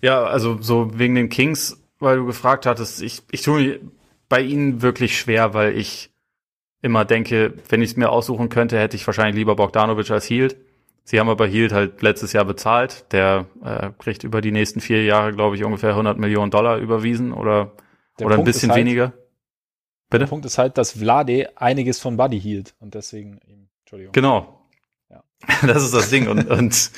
Ja, 0.01 0.25
also 0.25 0.59
so 0.61 0.99
wegen 0.99 1.15
den 1.15 1.29
Kings, 1.29 1.83
weil 1.99 2.19
du 2.19 2.27
gefragt 2.27 2.67
hattest, 2.67 3.03
ich, 3.03 3.23
ich 3.31 3.43
tue 3.43 3.61
mir 3.61 3.81
bei 4.29 4.43
ihnen 4.43 4.83
wirklich 4.83 5.19
schwer, 5.19 5.55
weil 5.55 5.77
ich 5.77 6.11
immer 6.83 7.05
denke, 7.05 7.55
wenn 7.69 7.83
ich 7.83 7.91
es 7.91 7.97
mir 7.97 8.11
aussuchen 8.11 8.49
könnte, 8.49 8.79
hätte 8.79 8.97
ich 8.97 9.07
wahrscheinlich 9.07 9.37
lieber 9.37 9.57
Bogdanovic 9.57 10.11
als 10.11 10.27
Hield. 10.27 10.57
Sie 11.09 11.19
haben 11.19 11.31
aber 11.31 11.47
Hield 11.47 11.73
halt 11.73 12.03
letztes 12.03 12.35
Jahr 12.35 12.45
bezahlt. 12.45 13.11
Der 13.13 13.47
äh, 13.65 13.89
kriegt 13.99 14.25
über 14.25 14.43
die 14.43 14.53
nächsten 14.53 14.83
vier 14.83 15.05
Jahre, 15.05 15.33
glaube 15.33 15.57
ich, 15.57 15.65
ungefähr 15.65 15.93
100 15.93 16.19
Millionen 16.19 16.51
Dollar 16.51 16.77
überwiesen 16.77 17.33
oder, 17.33 17.73
oder 18.21 18.37
ein 18.37 18.45
bisschen 18.45 18.73
halt, 18.73 18.81
weniger. 18.81 19.15
Bitte? 20.11 20.25
Der 20.25 20.27
Punkt 20.27 20.45
ist 20.45 20.59
halt, 20.59 20.77
dass 20.77 20.93
Vlade 20.93 21.49
einiges 21.57 21.99
von 21.99 22.19
Buddy 22.19 22.39
hielt 22.39 22.75
und 22.79 22.93
deswegen, 22.93 23.41
Entschuldigung. 23.81 24.13
Genau. 24.13 24.69
Ja. 25.09 25.25
Das 25.67 25.83
ist 25.83 25.95
das 25.95 26.11
Ding 26.11 26.29
und, 26.29 26.47
und 26.51 26.91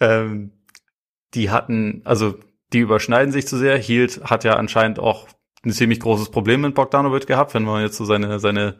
ähm, 0.00 0.52
die 1.34 1.50
hatten, 1.50 2.00
also 2.06 2.38
die 2.72 2.78
überschneiden 2.78 3.32
sich 3.32 3.46
zu 3.46 3.58
sehr. 3.58 3.76
Hield 3.76 4.22
hat 4.24 4.44
ja 4.44 4.54
anscheinend 4.54 4.98
auch 4.98 5.28
ein 5.62 5.72
ziemlich 5.72 6.00
großes 6.00 6.30
Problem 6.30 6.62
mit 6.62 6.74
Bogdanovic 6.74 7.26
gehabt, 7.26 7.52
wenn 7.52 7.64
man 7.64 7.82
jetzt 7.82 7.98
so 7.98 8.06
seine, 8.06 8.38
seine 8.40 8.78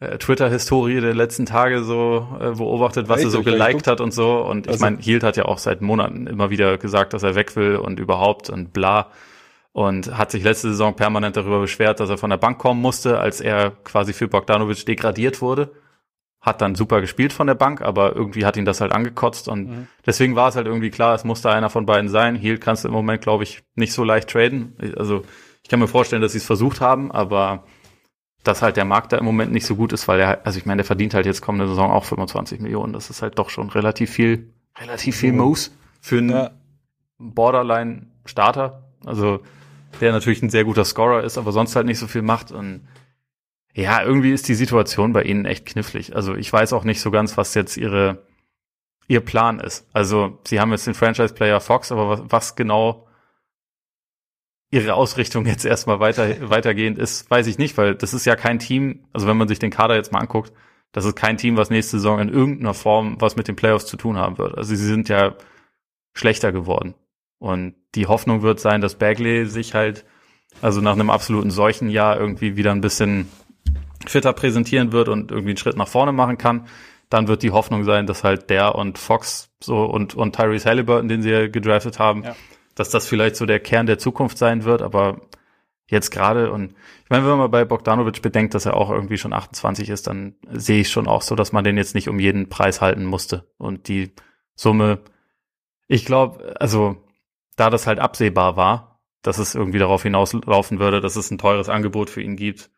Twitter-Historie 0.00 1.00
der 1.02 1.14
letzten 1.14 1.44
Tage 1.44 1.84
so 1.84 2.26
äh, 2.40 2.52
beobachtet, 2.52 3.10
was 3.10 3.22
er 3.22 3.28
so 3.28 3.42
geliked 3.42 3.86
hat 3.86 4.00
und 4.00 4.14
so. 4.14 4.38
Und 4.38 4.66
ich 4.66 4.72
also, 4.72 4.84
meine, 4.84 4.96
Hield 4.98 5.22
hat 5.22 5.36
ja 5.36 5.44
auch 5.44 5.58
seit 5.58 5.82
Monaten 5.82 6.26
immer 6.26 6.48
wieder 6.48 6.78
gesagt, 6.78 7.12
dass 7.12 7.22
er 7.22 7.34
weg 7.34 7.54
will 7.54 7.76
und 7.76 8.00
überhaupt 8.00 8.48
und 8.48 8.72
bla. 8.72 9.08
Und 9.72 10.16
hat 10.16 10.30
sich 10.30 10.42
letzte 10.42 10.68
Saison 10.68 10.96
permanent 10.96 11.36
darüber 11.36 11.60
beschwert, 11.60 12.00
dass 12.00 12.08
er 12.08 12.16
von 12.16 12.30
der 12.30 12.38
Bank 12.38 12.58
kommen 12.58 12.80
musste, 12.80 13.20
als 13.20 13.42
er 13.42 13.72
quasi 13.84 14.14
für 14.14 14.26
Bogdanovic 14.26 14.86
degradiert 14.86 15.42
wurde. 15.42 15.70
Hat 16.40 16.62
dann 16.62 16.74
super 16.74 17.02
gespielt 17.02 17.34
von 17.34 17.46
der 17.46 17.54
Bank, 17.54 17.82
aber 17.82 18.16
irgendwie 18.16 18.46
hat 18.46 18.56
ihn 18.56 18.64
das 18.64 18.80
halt 18.80 18.92
angekotzt 18.92 19.48
und 19.48 19.68
mhm. 19.68 19.86
deswegen 20.06 20.34
war 20.34 20.48
es 20.48 20.56
halt 20.56 20.66
irgendwie 20.66 20.88
klar, 20.88 21.14
es 21.14 21.24
musste 21.24 21.50
einer 21.50 21.68
von 21.68 21.84
beiden 21.84 22.08
sein. 22.08 22.34
Hield 22.34 22.62
kannst 22.62 22.84
du 22.84 22.88
im 22.88 22.94
Moment, 22.94 23.20
glaube 23.20 23.44
ich, 23.44 23.62
nicht 23.74 23.92
so 23.92 24.02
leicht 24.02 24.30
traden. 24.30 24.74
Also 24.96 25.22
ich 25.62 25.68
kann 25.68 25.78
mir 25.78 25.88
vorstellen, 25.88 26.22
dass 26.22 26.32
sie 26.32 26.38
es 26.38 26.46
versucht 26.46 26.80
haben, 26.80 27.12
aber 27.12 27.64
dass 28.44 28.62
halt 28.62 28.76
der 28.76 28.84
Markt 28.84 29.12
da 29.12 29.18
im 29.18 29.24
Moment 29.24 29.52
nicht 29.52 29.66
so 29.66 29.76
gut 29.76 29.92
ist, 29.92 30.08
weil 30.08 30.20
er, 30.20 30.46
also 30.46 30.58
ich 30.58 30.66
meine, 30.66 30.78
der 30.78 30.86
verdient 30.86 31.14
halt 31.14 31.26
jetzt 31.26 31.42
kommende 31.42 31.68
Saison 31.68 31.90
auch 31.90 32.04
25 32.04 32.60
Millionen. 32.60 32.92
Das 32.92 33.10
ist 33.10 33.22
halt 33.22 33.38
doch 33.38 33.50
schon 33.50 33.68
relativ 33.70 34.10
viel, 34.10 34.52
relativ 34.78 35.16
viel 35.16 35.32
Moose 35.32 35.70
für 36.00 36.18
einen 36.18 36.30
ja. 36.30 36.50
Borderline-Starter. 37.18 38.82
Also 39.04 39.40
der 40.00 40.12
natürlich 40.12 40.42
ein 40.42 40.50
sehr 40.50 40.64
guter 40.64 40.84
Scorer 40.84 41.22
ist, 41.24 41.36
aber 41.36 41.52
sonst 41.52 41.76
halt 41.76 41.86
nicht 41.86 41.98
so 41.98 42.06
viel 42.06 42.22
macht. 42.22 42.52
Und 42.52 42.88
ja, 43.74 44.02
irgendwie 44.02 44.32
ist 44.32 44.48
die 44.48 44.54
Situation 44.54 45.12
bei 45.12 45.22
ihnen 45.22 45.44
echt 45.44 45.66
knifflig. 45.66 46.16
Also 46.16 46.34
ich 46.34 46.50
weiß 46.50 46.72
auch 46.72 46.84
nicht 46.84 47.00
so 47.00 47.10
ganz, 47.10 47.36
was 47.36 47.54
jetzt 47.54 47.76
ihre 47.76 48.22
ihr 49.08 49.20
Plan 49.20 49.58
ist. 49.58 49.86
Also 49.92 50.38
sie 50.46 50.60
haben 50.60 50.70
jetzt 50.70 50.86
den 50.86 50.94
Franchise-Player 50.94 51.60
Fox, 51.60 51.90
aber 51.90 52.08
was, 52.08 52.22
was 52.28 52.56
genau 52.56 53.08
ihre 54.70 54.94
Ausrichtung 54.94 55.46
jetzt 55.46 55.64
erstmal 55.64 56.00
weiter, 56.00 56.28
weitergehend 56.50 56.98
ist, 56.98 57.30
weiß 57.30 57.46
ich 57.46 57.58
nicht, 57.58 57.76
weil 57.76 57.94
das 57.94 58.14
ist 58.14 58.24
ja 58.24 58.36
kein 58.36 58.58
Team, 58.58 59.04
also 59.12 59.26
wenn 59.26 59.36
man 59.36 59.48
sich 59.48 59.58
den 59.58 59.70
Kader 59.70 59.96
jetzt 59.96 60.12
mal 60.12 60.20
anguckt, 60.20 60.52
das 60.92 61.04
ist 61.04 61.16
kein 61.16 61.36
Team, 61.36 61.56
was 61.56 61.70
nächste 61.70 61.98
Saison 61.98 62.18
in 62.18 62.28
irgendeiner 62.28 62.74
Form 62.74 63.16
was 63.20 63.36
mit 63.36 63.46
den 63.46 63.56
Playoffs 63.56 63.86
zu 63.86 63.96
tun 63.96 64.16
haben 64.16 64.38
wird. 64.38 64.56
Also 64.58 64.74
sie 64.74 64.84
sind 64.84 65.08
ja 65.08 65.36
schlechter 66.14 66.50
geworden. 66.50 66.94
Und 67.38 67.74
die 67.94 68.06
Hoffnung 68.06 68.42
wird 68.42 68.60
sein, 68.60 68.80
dass 68.80 68.96
Bagley 68.96 69.46
sich 69.46 69.74
halt, 69.74 70.04
also 70.60 70.80
nach 70.80 70.94
einem 70.94 71.10
absoluten 71.10 71.52
Seuchenjahr 71.52 72.18
irgendwie 72.18 72.56
wieder 72.56 72.72
ein 72.72 72.80
bisschen 72.80 73.28
fitter 74.04 74.32
präsentieren 74.32 74.90
wird 74.90 75.08
und 75.08 75.30
irgendwie 75.30 75.50
einen 75.50 75.56
Schritt 75.58 75.76
nach 75.76 75.88
vorne 75.88 76.12
machen 76.12 76.38
kann. 76.38 76.66
Dann 77.08 77.28
wird 77.28 77.44
die 77.44 77.52
Hoffnung 77.52 77.84
sein, 77.84 78.06
dass 78.06 78.24
halt 78.24 78.50
der 78.50 78.74
und 78.74 78.98
Fox 78.98 79.50
so 79.60 79.84
und, 79.84 80.14
und 80.14 80.34
Tyrese 80.34 80.68
Halliburton, 80.68 81.08
den 81.08 81.22
sie 81.22 81.30
ja 81.30 81.46
gedraftet 81.46 82.00
haben, 82.00 82.24
ja 82.24 82.34
dass 82.80 82.88
das 82.88 83.06
vielleicht 83.06 83.36
so 83.36 83.44
der 83.44 83.60
Kern 83.60 83.84
der 83.84 83.98
Zukunft 83.98 84.38
sein 84.38 84.64
wird, 84.64 84.80
aber 84.80 85.20
jetzt 85.90 86.10
gerade 86.10 86.50
und 86.50 86.72
ich 87.04 87.10
meine, 87.10 87.26
wenn 87.26 87.36
man 87.36 87.50
bei 87.50 87.66
Bogdanovic 87.66 88.22
bedenkt, 88.22 88.54
dass 88.54 88.64
er 88.64 88.74
auch 88.74 88.88
irgendwie 88.88 89.18
schon 89.18 89.34
28 89.34 89.90
ist, 89.90 90.06
dann 90.06 90.34
sehe 90.50 90.80
ich 90.80 90.88
schon 90.88 91.06
auch 91.06 91.20
so, 91.20 91.34
dass 91.34 91.52
man 91.52 91.62
den 91.62 91.76
jetzt 91.76 91.94
nicht 91.94 92.08
um 92.08 92.18
jeden 92.18 92.48
Preis 92.48 92.80
halten 92.80 93.04
musste 93.04 93.52
und 93.58 93.86
die 93.88 94.14
Summe, 94.54 95.00
ich 95.88 96.06
glaube, 96.06 96.56
also 96.58 96.96
da 97.56 97.68
das 97.68 97.86
halt 97.86 97.98
absehbar 97.98 98.56
war, 98.56 99.02
dass 99.20 99.36
es 99.36 99.54
irgendwie 99.54 99.78
darauf 99.78 100.02
hinauslaufen 100.02 100.78
würde, 100.78 101.02
dass 101.02 101.16
es 101.16 101.30
ein 101.30 101.36
teures 101.36 101.68
Angebot 101.68 102.08
für 102.08 102.22
ihn 102.22 102.36
gibt, 102.36 102.70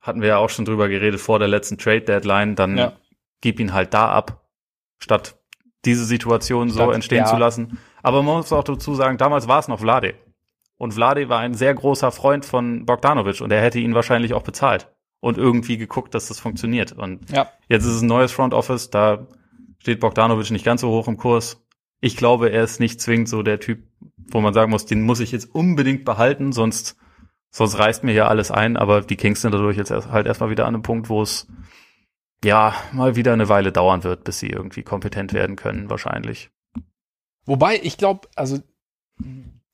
hatten 0.00 0.22
wir 0.22 0.28
ja 0.28 0.36
auch 0.38 0.48
schon 0.48 0.64
drüber 0.64 0.88
geredet 0.88 1.20
vor 1.20 1.38
der 1.38 1.48
letzten 1.48 1.76
Trade 1.76 2.00
Deadline, 2.00 2.54
dann 2.54 2.78
ja. 2.78 2.94
gib 3.42 3.60
ihn 3.60 3.74
halt 3.74 3.92
da 3.92 4.08
ab, 4.08 4.48
statt 4.98 5.38
diese 5.84 6.06
Situation 6.06 6.70
so 6.70 6.90
entstehen 6.90 7.24
ja. 7.24 7.26
zu 7.26 7.36
lassen. 7.36 7.78
Aber 8.04 8.22
man 8.22 8.36
muss 8.36 8.52
auch 8.52 8.64
dazu 8.64 8.94
sagen, 8.94 9.16
damals 9.16 9.48
war 9.48 9.58
es 9.58 9.66
noch 9.66 9.80
Vlade. 9.80 10.14
Und 10.76 10.92
Vlade 10.92 11.30
war 11.30 11.40
ein 11.40 11.54
sehr 11.54 11.72
großer 11.74 12.12
Freund 12.12 12.44
von 12.44 12.84
Bogdanovic 12.84 13.40
und 13.40 13.50
er 13.50 13.62
hätte 13.62 13.78
ihn 13.78 13.94
wahrscheinlich 13.94 14.34
auch 14.34 14.42
bezahlt 14.42 14.92
und 15.20 15.38
irgendwie 15.38 15.78
geguckt, 15.78 16.14
dass 16.14 16.28
das 16.28 16.38
funktioniert. 16.38 16.92
Und 16.92 17.30
ja. 17.30 17.48
jetzt 17.66 17.84
ist 17.84 17.94
es 17.94 18.02
ein 18.02 18.08
neues 18.08 18.30
Front 18.30 18.52
Office, 18.52 18.90
da 18.90 19.26
steht 19.78 20.00
Bogdanovic 20.00 20.50
nicht 20.50 20.66
ganz 20.66 20.82
so 20.82 20.90
hoch 20.90 21.08
im 21.08 21.16
Kurs. 21.16 21.64
Ich 22.02 22.18
glaube, 22.18 22.50
er 22.50 22.62
ist 22.62 22.78
nicht 22.78 23.00
zwingend 23.00 23.30
so 23.30 23.42
der 23.42 23.58
Typ, 23.58 23.84
wo 24.30 24.42
man 24.42 24.52
sagen 24.52 24.70
muss, 24.70 24.84
den 24.84 25.00
muss 25.00 25.20
ich 25.20 25.32
jetzt 25.32 25.54
unbedingt 25.54 26.04
behalten, 26.04 26.52
sonst, 26.52 26.98
sonst 27.50 27.78
reißt 27.78 28.04
mir 28.04 28.12
hier 28.12 28.28
alles 28.28 28.50
ein. 28.50 28.76
Aber 28.76 29.00
die 29.00 29.16
Kings 29.16 29.40
sind 29.40 29.54
dadurch 29.54 29.78
jetzt 29.78 29.90
erst, 29.90 30.10
halt 30.10 30.26
erstmal 30.26 30.50
wieder 30.50 30.66
an 30.66 30.74
einem 30.74 30.82
Punkt, 30.82 31.08
wo 31.08 31.22
es 31.22 31.46
ja 32.44 32.74
mal 32.92 33.16
wieder 33.16 33.32
eine 33.32 33.48
Weile 33.48 33.72
dauern 33.72 34.04
wird, 34.04 34.24
bis 34.24 34.40
sie 34.40 34.50
irgendwie 34.50 34.82
kompetent 34.82 35.32
werden 35.32 35.56
können, 35.56 35.88
wahrscheinlich. 35.88 36.50
Wobei, 37.46 37.78
ich 37.82 37.96
glaube, 37.96 38.28
also 38.34 38.58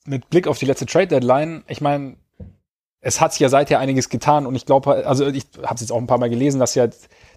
mit 0.04 0.28
Blick 0.30 0.46
auf 0.46 0.58
die 0.58 0.66
letzte 0.66 0.86
Trade 0.86 1.08
Deadline, 1.08 1.64
ich 1.68 1.80
meine, 1.80 2.16
es 3.00 3.20
hat 3.20 3.32
sich 3.32 3.40
ja 3.40 3.48
seither 3.48 3.78
einiges 3.78 4.08
getan 4.08 4.46
und 4.46 4.54
ich 4.54 4.66
glaube, 4.66 5.06
also 5.06 5.26
ich 5.26 5.46
habe 5.62 5.74
es 5.74 5.80
jetzt 5.80 5.92
auch 5.92 5.98
ein 5.98 6.06
paar 6.06 6.18
Mal 6.18 6.30
gelesen, 6.30 6.60
dass 6.60 6.74
ja, 6.74 6.88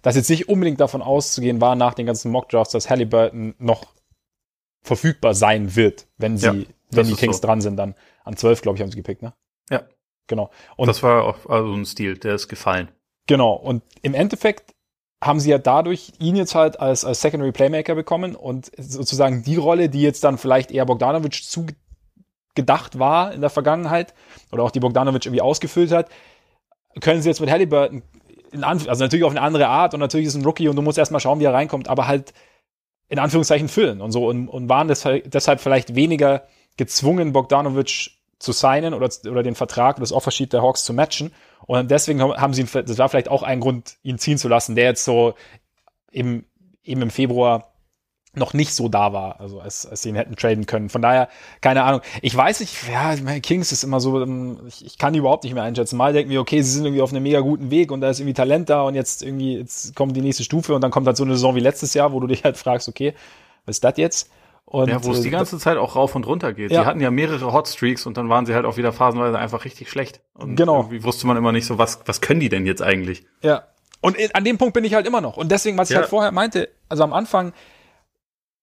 dass 0.01 0.15
jetzt 0.15 0.29
nicht 0.29 0.49
unbedingt 0.49 0.81
davon 0.81 1.01
auszugehen 1.01 1.61
war 1.61 1.75
nach 1.75 1.93
den 1.93 2.05
ganzen 2.05 2.31
Mockdrafts, 2.31 2.73
dass 2.73 2.89
Halliburton 2.89 3.55
noch 3.59 3.93
verfügbar 4.81 5.33
sein 5.33 5.75
wird, 5.75 6.07
wenn 6.17 6.37
sie, 6.37 6.47
ja, 6.47 6.65
wenn 6.91 7.07
die 7.07 7.15
Kings 7.15 7.37
so. 7.37 7.47
dran 7.47 7.61
sind, 7.61 7.77
dann 7.77 7.95
an 8.25 8.35
12, 8.35 8.61
glaube 8.61 8.77
ich, 8.77 8.81
haben 8.81 8.91
sie 8.91 8.97
gepickt, 8.97 9.21
ne? 9.21 9.33
Ja. 9.69 9.83
Genau. 10.27 10.51
Und 10.75 10.87
das 10.87 11.03
war 11.03 11.23
auch 11.23 11.49
also 11.49 11.73
ein 11.73 11.85
Stil, 11.85 12.17
der 12.17 12.35
ist 12.35 12.47
gefallen. 12.47 12.89
Genau. 13.27 13.53
Und 13.53 13.83
im 14.01 14.13
Endeffekt 14.13 14.72
haben 15.25 15.39
sie 15.39 15.49
ja 15.49 15.57
dadurch 15.57 16.13
ihn 16.19 16.35
jetzt 16.35 16.55
halt 16.55 16.79
als, 16.79 17.05
als 17.05 17.21
Secondary 17.21 17.51
Playmaker 17.51 17.95
bekommen 17.95 18.35
und 18.35 18.71
sozusagen 18.77 19.43
die 19.43 19.55
Rolle, 19.55 19.89
die 19.89 20.01
jetzt 20.01 20.23
dann 20.23 20.37
vielleicht 20.37 20.71
eher 20.71 20.85
Bogdanovic 20.85 21.43
zugedacht 21.43 22.99
war 22.99 23.33
in 23.33 23.41
der 23.41 23.49
Vergangenheit 23.49 24.13
oder 24.51 24.63
auch 24.63 24.71
die 24.71 24.79
Bogdanovic 24.79 25.25
irgendwie 25.25 25.41
ausgefüllt 25.41 25.91
hat, 25.91 26.09
können 26.99 27.21
sie 27.21 27.29
jetzt 27.29 27.41
mit 27.41 27.49
Halliburton 27.49 28.03
in 28.51 28.63
Anf 28.63 28.87
also 28.87 29.03
natürlich 29.03 29.23
auf 29.23 29.31
eine 29.31 29.41
andere 29.41 29.67
Art 29.67 29.93
und 29.93 29.99
natürlich 29.99 30.27
ist 30.27 30.35
ein 30.35 30.45
Rookie 30.45 30.67
und 30.67 30.75
du 30.75 30.81
musst 30.81 30.97
erstmal 30.97 31.21
schauen, 31.21 31.39
wie 31.39 31.45
er 31.45 31.53
reinkommt, 31.53 31.87
aber 31.87 32.07
halt 32.07 32.33
in 33.09 33.19
Anführungszeichen 33.19 33.67
füllen 33.67 34.01
und 34.01 34.11
so 34.11 34.27
und, 34.27 34.47
und 34.47 34.69
waren 34.69 34.87
deshalb 34.87 35.59
vielleicht 35.59 35.95
weniger 35.95 36.43
gezwungen, 36.77 37.33
Bogdanovic 37.33 38.11
zu 38.43 38.51
signen 38.51 38.93
oder, 38.93 39.09
oder 39.29 39.43
den 39.43 39.55
Vertrag 39.55 39.95
oder 39.95 40.01
das 40.01 40.11
Offersheet 40.11 40.53
der 40.53 40.61
Hawks 40.61 40.83
zu 40.83 40.93
matchen. 40.93 41.31
Und 41.65 41.89
deswegen 41.89 42.21
haben 42.21 42.53
sie 42.53 42.61
ihn, 42.61 42.69
das 42.71 42.97
war 42.97 43.09
vielleicht 43.09 43.29
auch 43.29 43.43
ein 43.43 43.59
Grund, 43.59 43.95
ihn 44.03 44.19
ziehen 44.19 44.37
zu 44.37 44.49
lassen, 44.49 44.75
der 44.75 44.85
jetzt 44.85 45.05
so 45.05 45.33
im, 46.11 46.45
eben 46.83 47.01
im 47.01 47.09
Februar 47.09 47.73
noch 48.35 48.53
nicht 48.53 48.73
so 48.73 48.89
da 48.89 49.13
war, 49.13 49.39
also 49.39 49.59
als, 49.59 49.85
als 49.85 50.01
sie 50.01 50.09
ihn 50.09 50.15
hätten 50.15 50.35
traden 50.35 50.65
können. 50.65 50.89
Von 50.89 51.03
daher, 51.03 51.29
keine 51.61 51.83
Ahnung. 51.83 52.01
Ich 52.23 52.35
weiß 52.35 52.61
nicht, 52.61 52.75
ja, 52.91 53.15
Kings 53.39 53.71
ist 53.71 53.83
immer 53.83 53.99
so, 53.99 54.21
ähm, 54.21 54.59
ich, 54.67 54.83
ich 54.83 54.97
kann 54.97 55.13
die 55.13 55.19
überhaupt 55.19 55.43
nicht 55.43 55.53
mehr 55.53 55.63
einschätzen. 55.63 55.97
Mal 55.97 56.13
denken 56.13 56.31
wir, 56.31 56.41
okay, 56.41 56.61
sie 56.63 56.71
sind 56.71 56.85
irgendwie 56.85 57.03
auf 57.03 57.11
einem 57.11 57.21
mega 57.21 57.41
guten 57.41 57.69
Weg 57.69 57.91
und 57.91 58.01
da 58.01 58.09
ist 58.09 58.19
irgendwie 58.19 58.33
Talent 58.33 58.69
da 58.69 58.81
und 58.81 58.95
jetzt 58.95 59.21
irgendwie, 59.21 59.57
jetzt 59.57 59.95
kommt 59.95 60.15
die 60.15 60.21
nächste 60.21 60.43
Stufe 60.43 60.73
und 60.73 60.81
dann 60.81 60.89
kommt 60.89 61.05
halt 61.05 61.15
so 61.15 61.23
eine 61.23 61.33
Saison 61.33 61.55
wie 61.55 61.59
letztes 61.59 61.93
Jahr, 61.93 62.11
wo 62.11 62.19
du 62.19 62.27
dich 62.27 62.43
halt 62.43 62.57
fragst, 62.57 62.89
okay, 62.89 63.13
was 63.65 63.77
ist 63.77 63.83
das 63.83 63.97
jetzt? 63.97 64.31
Und, 64.65 64.89
ja, 64.89 65.03
wo 65.03 65.11
es 65.11 65.21
die 65.21 65.27
äh, 65.27 65.31
ganze 65.31 65.59
Zeit 65.59 65.77
auch 65.77 65.95
rauf 65.95 66.15
und 66.15 66.25
runter 66.25 66.53
geht. 66.53 66.71
Ja. 66.71 66.81
Die 66.81 66.87
hatten 66.87 66.99
ja 66.99 67.11
mehrere 67.11 67.53
Hotstreaks 67.53 68.05
und 68.05 68.17
dann 68.17 68.29
waren 68.29 68.45
sie 68.45 68.55
halt 68.55 68.65
auch 68.65 68.77
wieder 68.77 68.91
phasenweise 68.91 69.37
einfach 69.37 69.65
richtig 69.65 69.89
schlecht. 69.89 70.21
Und 70.33 70.55
genau. 70.55 70.77
irgendwie 70.77 71.03
wusste 71.03 71.27
man 71.27 71.37
immer 71.37 71.51
nicht 71.51 71.65
so, 71.65 71.77
was, 71.77 71.99
was 72.05 72.21
können 72.21 72.39
die 72.39 72.49
denn 72.49 72.65
jetzt 72.65 72.81
eigentlich? 72.81 73.25
Ja. 73.41 73.67
Und 74.01 74.17
an 74.35 74.43
dem 74.43 74.57
Punkt 74.57 74.73
bin 74.73 74.83
ich 74.83 74.95
halt 74.95 75.05
immer 75.05 75.21
noch. 75.21 75.37
Und 75.37 75.51
deswegen, 75.51 75.77
was 75.77 75.89
ich 75.89 75.95
halt 75.95 76.07
vorher 76.07 76.31
meinte, 76.31 76.69
also 76.89 77.03
am 77.03 77.13
Anfang, 77.13 77.53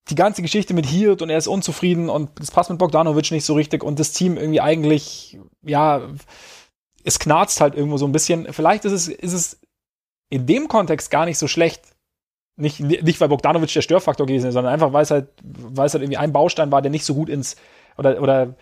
die 0.08 0.14
ganze 0.14 0.42
Geschichte 0.42 0.74
mit 0.74 0.86
Hirt 0.86 1.22
und 1.22 1.30
er 1.30 1.38
ist 1.38 1.46
unzufrieden 1.46 2.08
und 2.08 2.38
es 2.40 2.50
passt 2.50 2.70
mit 2.70 2.78
Bogdanovic 2.78 3.30
nicht 3.30 3.44
so 3.44 3.54
richtig 3.54 3.82
und 3.82 3.98
das 3.98 4.12
Team 4.12 4.36
irgendwie 4.36 4.60
eigentlich, 4.60 5.38
ja, 5.62 6.02
es 7.04 7.18
knarzt 7.18 7.60
halt 7.60 7.74
irgendwo 7.74 7.96
so 7.96 8.06
ein 8.06 8.12
bisschen. 8.12 8.52
Vielleicht 8.52 8.84
ist 8.84 8.92
es, 8.92 9.08
ist 9.08 9.32
es 9.32 9.60
in 10.28 10.46
dem 10.46 10.68
Kontext 10.68 11.10
gar 11.10 11.24
nicht 11.24 11.38
so 11.38 11.48
schlecht, 11.48 11.82
nicht, 12.56 12.80
nicht 12.80 13.20
weil 13.20 13.28
Bogdanovic 13.28 13.72
der 13.72 13.82
Störfaktor 13.82 14.26
gewesen 14.26 14.48
ist, 14.48 14.54
sondern 14.54 14.72
einfach, 14.72 14.92
weil 14.92 15.02
es 15.02 15.10
halt, 15.10 15.28
weil 15.42 15.86
es 15.86 15.94
halt 15.94 16.02
irgendwie 16.02 16.18
ein 16.18 16.32
Baustein 16.32 16.70
war, 16.70 16.82
der 16.82 16.90
nicht 16.90 17.04
so 17.04 17.14
gut 17.14 17.28
ins, 17.28 17.56
oder, 17.96 18.20
oder 18.20 18.54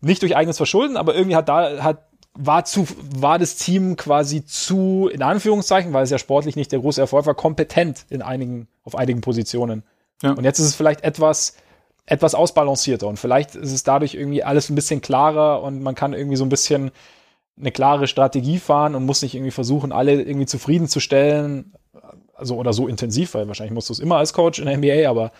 nicht 0.00 0.22
durch 0.22 0.36
eigenes 0.36 0.56
Verschulden, 0.56 0.96
aber 0.96 1.14
irgendwie 1.14 1.36
hat 1.36 1.48
da, 1.48 1.82
hat, 1.82 2.08
war 2.34 2.64
zu, 2.64 2.86
war 3.16 3.38
das 3.38 3.56
Team 3.56 3.96
quasi 3.96 4.44
zu, 4.44 5.08
in 5.12 5.22
Anführungszeichen, 5.22 5.92
weil 5.92 6.04
es 6.04 6.10
ja 6.10 6.18
sportlich 6.18 6.56
nicht 6.56 6.72
der 6.72 6.80
große 6.80 7.00
Erfolg 7.00 7.26
war, 7.26 7.34
kompetent 7.34 8.06
in 8.08 8.22
einigen, 8.22 8.68
auf 8.84 8.94
einigen 8.94 9.20
Positionen. 9.20 9.82
Ja. 10.22 10.32
Und 10.32 10.44
jetzt 10.44 10.58
ist 10.58 10.66
es 10.66 10.74
vielleicht 10.74 11.02
etwas, 11.02 11.56
etwas 12.06 12.34
ausbalancierter 12.34 13.06
und 13.06 13.18
vielleicht 13.18 13.54
ist 13.54 13.72
es 13.72 13.82
dadurch 13.82 14.14
irgendwie 14.14 14.42
alles 14.42 14.70
ein 14.70 14.74
bisschen 14.74 15.00
klarer 15.00 15.62
und 15.62 15.82
man 15.82 15.94
kann 15.94 16.12
irgendwie 16.12 16.36
so 16.36 16.44
ein 16.44 16.50
bisschen 16.50 16.90
eine 17.58 17.72
klare 17.72 18.06
Strategie 18.06 18.58
fahren 18.58 18.94
und 18.94 19.04
muss 19.04 19.22
nicht 19.22 19.34
irgendwie 19.34 19.50
versuchen, 19.50 19.92
alle 19.92 20.14
irgendwie 20.22 20.46
zufriedenzustellen, 20.46 21.74
also 22.40 22.56
oder 22.56 22.72
so 22.72 22.88
intensiv, 22.88 23.34
weil 23.34 23.46
wahrscheinlich 23.46 23.72
musst 23.72 23.88
du 23.88 23.92
es 23.92 24.00
immer 24.00 24.16
als 24.16 24.32
Coach 24.32 24.58
in 24.58 24.66
der 24.66 24.76
NBA, 24.76 25.08
aber 25.08 25.30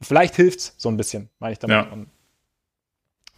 vielleicht 0.00 0.36
hilft 0.36 0.80
so 0.80 0.88
ein 0.88 0.96
bisschen, 0.96 1.30
meine 1.38 1.54
ich 1.54 1.58
damit. 1.58 1.76
Ja. 1.76 1.90
Und 1.90 2.08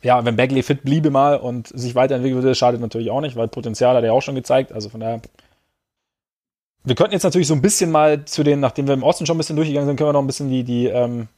ja, 0.03 0.25
wenn 0.25 0.37
Bagley 0.37 0.63
fit 0.63 0.83
bliebe 0.83 1.11
mal 1.11 1.39
und 1.39 1.69
sich 1.69 1.95
weiterentwickeln 1.95 2.43
würde, 2.43 2.55
schadet 2.55 2.81
natürlich 2.81 3.11
auch 3.11 3.21
nicht, 3.21 3.37
weil 3.37 3.49
Potenzial 3.49 3.97
hat 3.97 4.05
er 4.05 4.13
auch 4.13 4.23
schon 4.23 4.35
gezeigt. 4.35 4.73
Also 4.73 4.89
von 4.89 5.01
daher. 5.01 5.23
Wir 6.87 6.95
könnten 6.95 7.15
jetzt 7.15 7.23
natürlich 7.23 7.49
so 7.49 7.55
ein 7.55 7.63
bisschen 7.63 7.91
mal 7.91 8.27
zu 8.27 8.43
den, 8.43 8.61
nachdem 8.61 8.87
wir 8.87 8.93
im 8.93 9.03
Osten 9.03 9.25
schon 9.25 9.37
ein 9.37 9.39
bisschen 9.39 9.57
durchgegangen 9.57 9.87
sind, 9.87 9.97
können 9.97 10.09
wir 10.09 10.13
noch 10.13 10.21
ein 10.21 10.27
bisschen 10.27 10.51
die, 10.51 10.65
die 10.65 10.87
ähm, 10.87 11.29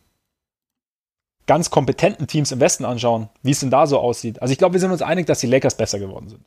ganz 1.47 1.71
kompetenten 1.71 2.27
Teams 2.27 2.51
im 2.51 2.59
Westen 2.59 2.85
anschauen, 2.85 3.29
wie 3.43 3.53
es 3.53 3.61
denn 3.61 3.71
da 3.71 3.87
so 3.87 4.01
aussieht. 4.01 4.43
Also 4.43 4.51
ich 4.51 4.59
glaube, 4.59 4.73
wir 4.73 4.81
sind 4.81 4.91
uns 4.91 5.03
einig, 5.03 5.27
dass 5.27 5.39
die 5.39 5.47
Lakers 5.47 5.77
besser 5.77 6.01
geworden 6.01 6.29
sind. 6.29 6.45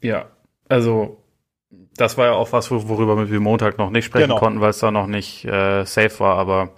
Ja, 0.00 0.30
also 0.68 1.18
das 1.70 2.16
war 2.16 2.26
ja 2.26 2.32
auch 2.32 2.52
was, 2.52 2.70
worüber 2.70 3.28
wir 3.28 3.40
Montag 3.40 3.78
noch 3.78 3.90
nicht 3.90 4.04
sprechen 4.04 4.28
genau. 4.28 4.38
konnten, 4.38 4.60
weil 4.60 4.70
es 4.70 4.78
da 4.78 4.90
noch 4.90 5.06
nicht 5.06 5.44
äh, 5.44 5.84
safe 5.84 6.20
war. 6.20 6.36
Aber 6.38 6.70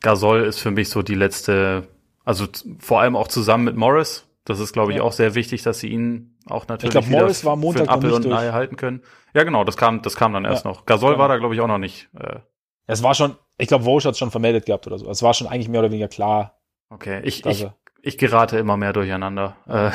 Gasol 0.00 0.42
ist 0.42 0.60
für 0.60 0.70
mich 0.70 0.88
so 0.88 1.02
die 1.02 1.14
letzte, 1.14 1.88
also 2.24 2.46
vor 2.78 3.00
allem 3.00 3.16
auch 3.16 3.28
zusammen 3.28 3.64
mit 3.64 3.76
Morris. 3.76 4.26
Das 4.44 4.58
ist, 4.58 4.72
glaube 4.72 4.92
ich, 4.92 4.98
ja. 4.98 5.04
auch 5.04 5.12
sehr 5.12 5.34
wichtig, 5.34 5.62
dass 5.62 5.78
sie 5.78 5.88
ihn 5.88 6.36
auch 6.46 6.66
natürlich 6.66 6.94
ich 6.94 7.08
glaub, 7.08 7.20
Morris 7.20 7.44
war 7.44 7.56
Montag 7.56 7.84
für 7.84 7.90
Apfel 7.90 8.12
und 8.12 8.32
Ei 8.32 8.50
halten 8.50 8.76
können. 8.76 9.02
Ja, 9.34 9.44
genau, 9.44 9.64
das 9.64 9.76
kam, 9.76 10.02
das 10.02 10.16
kam 10.16 10.32
dann 10.32 10.44
erst 10.44 10.64
ja. 10.64 10.70
noch. 10.70 10.86
Gasol 10.86 11.12
ja. 11.12 11.18
war 11.18 11.28
da, 11.28 11.36
glaube 11.36 11.54
ich, 11.54 11.60
auch 11.60 11.68
noch 11.68 11.78
nicht. 11.78 12.08
Äh, 12.18 12.40
es 12.86 13.02
war 13.02 13.14
schon, 13.14 13.36
ich 13.58 13.68
glaube, 13.68 13.84
Walsh 13.84 14.06
hat 14.06 14.12
es 14.12 14.18
schon 14.18 14.30
vermeldet 14.30 14.66
gehabt 14.66 14.86
oder 14.86 14.98
so. 14.98 15.08
Es 15.08 15.22
war 15.22 15.34
schon 15.34 15.46
eigentlich 15.46 15.68
mehr 15.68 15.80
oder 15.80 15.90
weniger 15.90 16.08
klar. 16.08 16.58
Okay, 16.88 17.20
ich, 17.22 17.46
ich, 17.46 17.68
ich 18.02 18.18
gerate 18.18 18.58
immer 18.58 18.76
mehr 18.76 18.92
durcheinander. 18.92 19.56
Äh, 19.68 19.90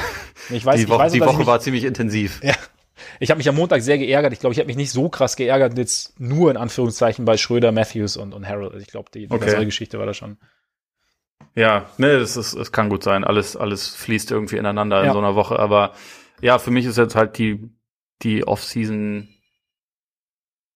ich 0.55 0.65
weiß, 0.65 0.79
die, 0.79 0.87
Wo 0.87 0.93
ich 0.93 0.99
weiß, 0.99 1.11
die 1.11 1.21
Woche 1.21 1.45
war 1.45 1.59
ziemlich 1.59 1.83
intensiv. 1.83 2.41
Ja, 2.41 2.53
ich 3.19 3.29
habe 3.29 3.37
mich 3.37 3.49
am 3.49 3.55
Montag 3.55 3.81
sehr 3.81 3.97
geärgert. 3.97 4.33
Ich 4.33 4.39
glaube, 4.39 4.53
ich 4.53 4.59
habe 4.59 4.67
mich 4.67 4.77
nicht 4.77 4.91
so 4.91 5.09
krass 5.09 5.35
geärgert, 5.35 5.77
jetzt 5.77 6.19
nur 6.19 6.51
in 6.51 6.57
Anführungszeichen 6.57 7.25
bei 7.25 7.37
Schröder, 7.37 7.71
Matthews 7.71 8.17
und, 8.17 8.33
und 8.33 8.47
Harold. 8.47 8.81
Ich 8.81 8.87
glaube, 8.87 9.09
die, 9.13 9.27
die 9.27 9.33
okay. 9.33 9.45
ganze 9.45 9.65
Geschichte 9.65 9.99
war 9.99 10.05
da 10.05 10.13
schon. 10.13 10.37
Ja, 11.55 11.89
ne, 11.97 12.19
das 12.19 12.37
ist, 12.37 12.53
es 12.53 12.71
kann 12.71 12.89
gut 12.89 13.03
sein. 13.03 13.23
Alles, 13.23 13.55
alles 13.55 13.89
fließt 13.89 14.31
irgendwie 14.31 14.57
ineinander 14.57 15.01
ja. 15.01 15.07
in 15.07 15.13
so 15.13 15.19
einer 15.19 15.35
Woche. 15.35 15.59
Aber 15.59 15.93
ja, 16.41 16.59
für 16.59 16.71
mich 16.71 16.85
ist 16.85 16.97
jetzt 16.97 17.15
halt 17.15 17.37
die, 17.37 17.69
die 18.21 18.45
Offseason. 18.45 19.29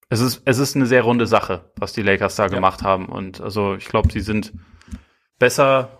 Es 0.09 0.22
ist, 0.22 0.41
es 0.45 0.57
ist 0.57 0.76
eine 0.76 0.88
sehr 0.88 1.03
runde 1.03 1.28
Sache, 1.28 1.72
was 1.76 1.93
die 1.93 2.01
Lakers 2.01 2.36
da 2.36 2.43
ja. 2.43 2.49
gemacht 2.49 2.82
haben. 2.82 3.07
Und 3.07 3.41
also 3.41 3.76
ich 3.76 3.86
glaube, 3.86 4.11
sie 4.11 4.22
sind 4.22 4.53
besser 5.38 5.99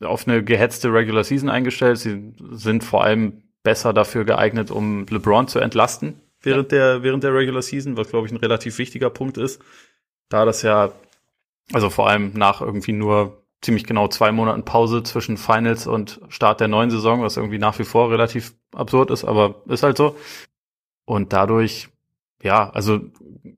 auf 0.00 0.26
eine 0.26 0.42
gehetzte 0.44 0.92
Regular 0.92 1.24
Season 1.24 1.48
eingestellt. 1.48 1.98
Sie 1.98 2.34
sind 2.50 2.84
vor 2.84 3.04
allem 3.04 3.42
besser 3.62 3.92
dafür 3.92 4.24
geeignet, 4.24 4.70
um 4.70 5.06
LeBron 5.06 5.48
zu 5.48 5.58
entlasten 5.58 6.20
während 6.42 6.72
der 6.72 7.02
während 7.02 7.24
der 7.24 7.34
Regular 7.34 7.62
Season, 7.62 7.96
was 7.96 8.08
glaube 8.08 8.26
ich 8.26 8.32
ein 8.32 8.38
relativ 8.38 8.78
wichtiger 8.78 9.10
Punkt 9.10 9.38
ist, 9.38 9.62
da 10.28 10.44
das 10.44 10.62
ja 10.62 10.92
also 11.72 11.90
vor 11.90 12.08
allem 12.08 12.32
nach 12.34 12.60
irgendwie 12.60 12.92
nur 12.92 13.42
ziemlich 13.60 13.84
genau 13.84 14.08
zwei 14.08 14.32
Monaten 14.32 14.64
Pause 14.64 15.02
zwischen 15.04 15.36
Finals 15.36 15.86
und 15.86 16.20
Start 16.28 16.60
der 16.60 16.68
neuen 16.68 16.90
Saison, 16.90 17.22
was 17.22 17.36
irgendwie 17.36 17.58
nach 17.58 17.78
wie 17.78 17.84
vor 17.84 18.10
relativ 18.10 18.54
absurd 18.74 19.10
ist, 19.10 19.24
aber 19.24 19.62
ist 19.66 19.84
halt 19.84 19.96
so. 19.96 20.16
Und 21.04 21.32
dadurch, 21.32 21.88
ja, 22.42 22.70
also 22.70 23.00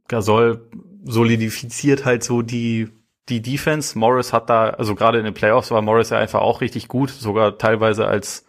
Gasol 0.08 0.68
solidifiziert 1.04 2.04
halt 2.04 2.22
so 2.22 2.42
die 2.42 2.88
die 3.30 3.40
Defense. 3.40 3.98
Morris 3.98 4.34
hat 4.34 4.50
da, 4.50 4.70
also 4.70 4.94
gerade 4.94 5.18
in 5.18 5.24
den 5.24 5.32
Playoffs 5.32 5.70
war 5.70 5.80
Morris 5.80 6.10
ja 6.10 6.18
einfach 6.18 6.42
auch 6.42 6.60
richtig 6.60 6.88
gut, 6.88 7.08
sogar 7.08 7.56
teilweise 7.56 8.06
als 8.06 8.44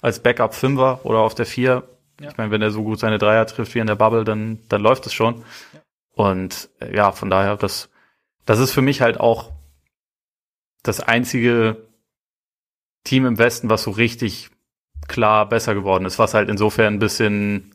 als 0.00 0.20
Backup 0.20 0.54
Fünfer 0.54 1.00
oder 1.04 1.18
auf 1.18 1.34
der 1.34 1.46
Vier. 1.46 1.88
Ja. 2.20 2.30
Ich 2.30 2.36
meine, 2.36 2.50
wenn 2.50 2.62
er 2.62 2.70
so 2.70 2.82
gut 2.82 2.98
seine 2.98 3.18
Dreier 3.18 3.46
trifft 3.46 3.74
wie 3.74 3.78
in 3.78 3.86
der 3.86 3.96
Bubble, 3.96 4.24
dann, 4.24 4.58
dann 4.68 4.82
läuft 4.82 5.06
es 5.06 5.12
schon. 5.12 5.36
Ja. 5.72 5.80
Und 6.14 6.68
äh, 6.80 6.94
ja, 6.94 7.12
von 7.12 7.30
daher, 7.30 7.56
das, 7.56 7.88
das 8.44 8.58
ist 8.58 8.72
für 8.72 8.82
mich 8.82 9.00
halt 9.00 9.18
auch 9.18 9.50
das 10.82 11.00
einzige 11.00 11.76
Team 13.04 13.26
im 13.26 13.38
Westen, 13.38 13.70
was 13.70 13.82
so 13.82 13.90
richtig 13.90 14.50
klar 15.08 15.48
besser 15.48 15.74
geworden 15.74 16.04
ist, 16.04 16.18
was 16.18 16.34
halt 16.34 16.48
insofern 16.48 16.94
ein 16.94 16.98
bisschen 16.98 17.74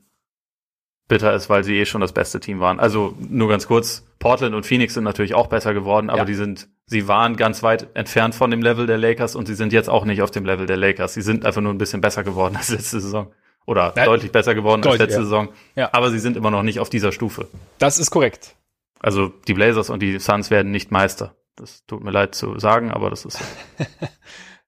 bitter 1.08 1.34
ist, 1.34 1.50
weil 1.50 1.64
sie 1.64 1.78
eh 1.78 1.86
schon 1.86 2.02
das 2.02 2.14
beste 2.14 2.40
Team 2.40 2.60
waren. 2.60 2.80
Also 2.80 3.16
nur 3.20 3.50
ganz 3.50 3.68
kurz, 3.68 4.06
Portland 4.20 4.56
und 4.56 4.66
Phoenix 4.66 4.94
sind 4.94 5.04
natürlich 5.04 5.36
auch 5.36 5.48
besser 5.48 5.74
geworden, 5.74 6.10
aber 6.10 6.20
ja. 6.20 6.26
die 6.26 6.36
sind, 6.36 6.68
sie 6.86 7.08
waren 7.08 7.36
ganz 7.36 7.64
weit 7.64 7.96
entfernt 7.96 8.36
von 8.36 8.52
dem 8.52 8.62
Level 8.62 8.88
der 8.88 8.98
Lakers 8.98 9.36
und 9.36 9.48
sie 9.48 9.56
sind 9.56 9.74
jetzt 9.74 9.90
auch 9.90 10.06
nicht 10.06 10.22
auf 10.22 10.32
dem 10.32 10.46
Level 10.46 10.66
der 10.66 10.78
Lakers. 10.78 11.14
Sie 11.14 11.22
sind 11.22 11.46
einfach 11.46 11.62
nur 11.62 11.74
ein 11.74 11.78
bisschen 11.78 12.02
besser 12.02 12.24
geworden 12.24 12.56
als 12.58 12.70
letzte 12.70 13.00
Saison. 13.00 13.32
Oder 13.66 13.94
ja, 13.96 14.06
deutlich 14.06 14.32
besser 14.32 14.54
geworden 14.54 14.82
deutlich, 14.82 15.02
als 15.02 15.10
letzte 15.10 15.22
ja. 15.22 15.24
Saison. 15.24 15.50
Ja. 15.76 15.90
Aber 15.92 16.12
sie 16.12 16.20
sind 16.20 16.38
immer 16.38 16.52
noch 16.52 16.64
nicht 16.64 16.80
auf 16.80 16.90
dieser 16.90 17.12
Stufe. 17.12 17.48
Das 17.80 17.98
ist 17.98 18.12
korrekt. 18.12 18.56
Also 19.00 19.30
die 19.48 19.54
Blazers 19.54 19.90
und 19.90 20.02
die 20.02 20.20
Suns 20.20 20.52
werden 20.52 20.72
nicht 20.72 20.92
Meister. 20.92 21.36
Das 21.56 21.86
tut 21.86 22.04
mir 22.04 22.12
leid 22.12 22.36
zu 22.36 22.60
sagen, 22.60 22.92
aber 22.92 23.10
das 23.10 23.26
ist. 23.26 23.40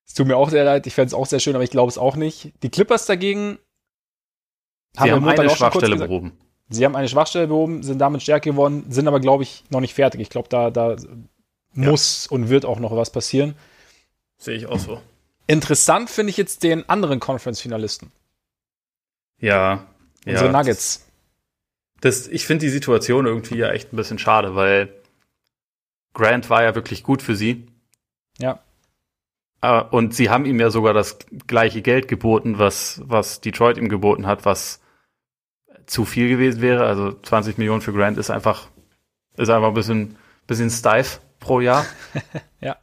Es 0.08 0.14
tut 0.14 0.26
mir 0.26 0.38
auch 0.38 0.48
sehr 0.48 0.64
leid. 0.64 0.86
Ich 0.86 0.94
fände 0.94 1.08
es 1.08 1.14
auch 1.14 1.26
sehr 1.26 1.38
schön, 1.38 1.54
aber 1.54 1.62
ich 1.62 1.70
glaube 1.70 1.90
es 1.90 1.98
auch 1.98 2.16
nicht. 2.16 2.54
Die 2.62 2.70
Clippers 2.70 3.04
dagegen 3.04 3.58
Sie 4.94 5.12
haben, 5.12 5.24
haben 5.24 5.38
eine 5.38 5.50
Schwachstelle 5.50 5.96
behoben. 5.96 6.32
Sie 6.70 6.84
haben 6.84 6.96
eine 6.96 7.08
Schwachstelle 7.08 7.46
behoben, 7.46 7.82
sind 7.82 7.98
damit 7.98 8.22
stärker 8.22 8.50
geworden, 8.50 8.84
sind 8.88 9.06
aber, 9.08 9.20
glaube 9.20 9.42
ich, 9.42 9.64
noch 9.70 9.80
nicht 9.80 9.94
fertig. 9.94 10.20
Ich 10.20 10.30
glaube, 10.30 10.48
da, 10.48 10.70
da 10.70 10.96
muss 11.78 12.26
ja. 12.26 12.34
und 12.34 12.48
wird 12.48 12.64
auch 12.64 12.80
noch 12.80 12.94
was 12.94 13.10
passieren. 13.10 13.54
Sehe 14.36 14.56
ich 14.56 14.66
auch 14.66 14.78
so. 14.78 15.00
Interessant 15.46 16.10
finde 16.10 16.30
ich 16.30 16.36
jetzt 16.36 16.62
den 16.62 16.88
anderen 16.88 17.20
Conference-Finalisten. 17.20 18.12
Ja. 19.40 19.86
Unsere 20.26 20.46
ja, 20.46 20.52
Nuggets. 20.52 21.06
Das, 22.00 22.28
ich 22.28 22.46
finde 22.46 22.66
die 22.66 22.70
Situation 22.70 23.26
irgendwie 23.26 23.56
ja 23.56 23.70
echt 23.70 23.92
ein 23.92 23.96
bisschen 23.96 24.18
schade, 24.18 24.54
weil 24.54 24.92
Grant 26.12 26.50
war 26.50 26.62
ja 26.62 26.74
wirklich 26.74 27.02
gut 27.02 27.22
für 27.22 27.34
sie. 27.34 27.66
Ja. 28.38 28.60
Äh, 29.62 29.82
und 29.82 30.14
sie 30.14 30.30
haben 30.30 30.44
ihm 30.44 30.60
ja 30.60 30.70
sogar 30.70 30.94
das 30.94 31.18
gleiche 31.46 31.82
Geld 31.82 32.08
geboten, 32.08 32.58
was, 32.58 33.00
was 33.04 33.40
Detroit 33.40 33.78
ihm 33.78 33.88
geboten 33.88 34.26
hat, 34.26 34.44
was 34.44 34.80
zu 35.86 36.04
viel 36.04 36.28
gewesen 36.28 36.60
wäre. 36.60 36.84
Also 36.86 37.12
20 37.12 37.58
Millionen 37.58 37.80
für 37.80 37.92
Grant 37.92 38.18
ist 38.18 38.30
einfach, 38.30 38.68
ist 39.36 39.48
einfach 39.48 39.68
ein 39.68 39.74
bisschen, 39.74 40.16
bisschen 40.46 40.70
steif 40.70 41.20
pro 41.40 41.60
Jahr. 41.60 41.86
ja. 42.60 42.76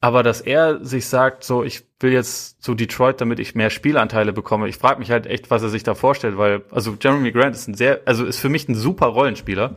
Aber 0.00 0.24
dass 0.24 0.40
er 0.40 0.84
sich 0.84 1.06
sagt, 1.06 1.44
so, 1.44 1.62
ich 1.62 1.84
will 2.00 2.12
jetzt 2.12 2.60
zu 2.60 2.74
Detroit, 2.74 3.20
damit 3.20 3.38
ich 3.38 3.54
mehr 3.54 3.70
Spielanteile 3.70 4.32
bekomme. 4.32 4.68
Ich 4.68 4.76
frage 4.76 4.98
mich 4.98 5.12
halt 5.12 5.26
echt, 5.26 5.50
was 5.50 5.62
er 5.62 5.68
sich 5.68 5.84
da 5.84 5.94
vorstellt, 5.94 6.36
weil, 6.36 6.62
also 6.72 6.96
Jeremy 7.00 7.30
Grant 7.30 7.54
ist 7.54 7.68
ein 7.68 7.74
sehr, 7.74 8.00
also 8.04 8.24
ist 8.24 8.40
für 8.40 8.48
mich 8.48 8.68
ein 8.68 8.74
super 8.74 9.06
Rollenspieler. 9.06 9.76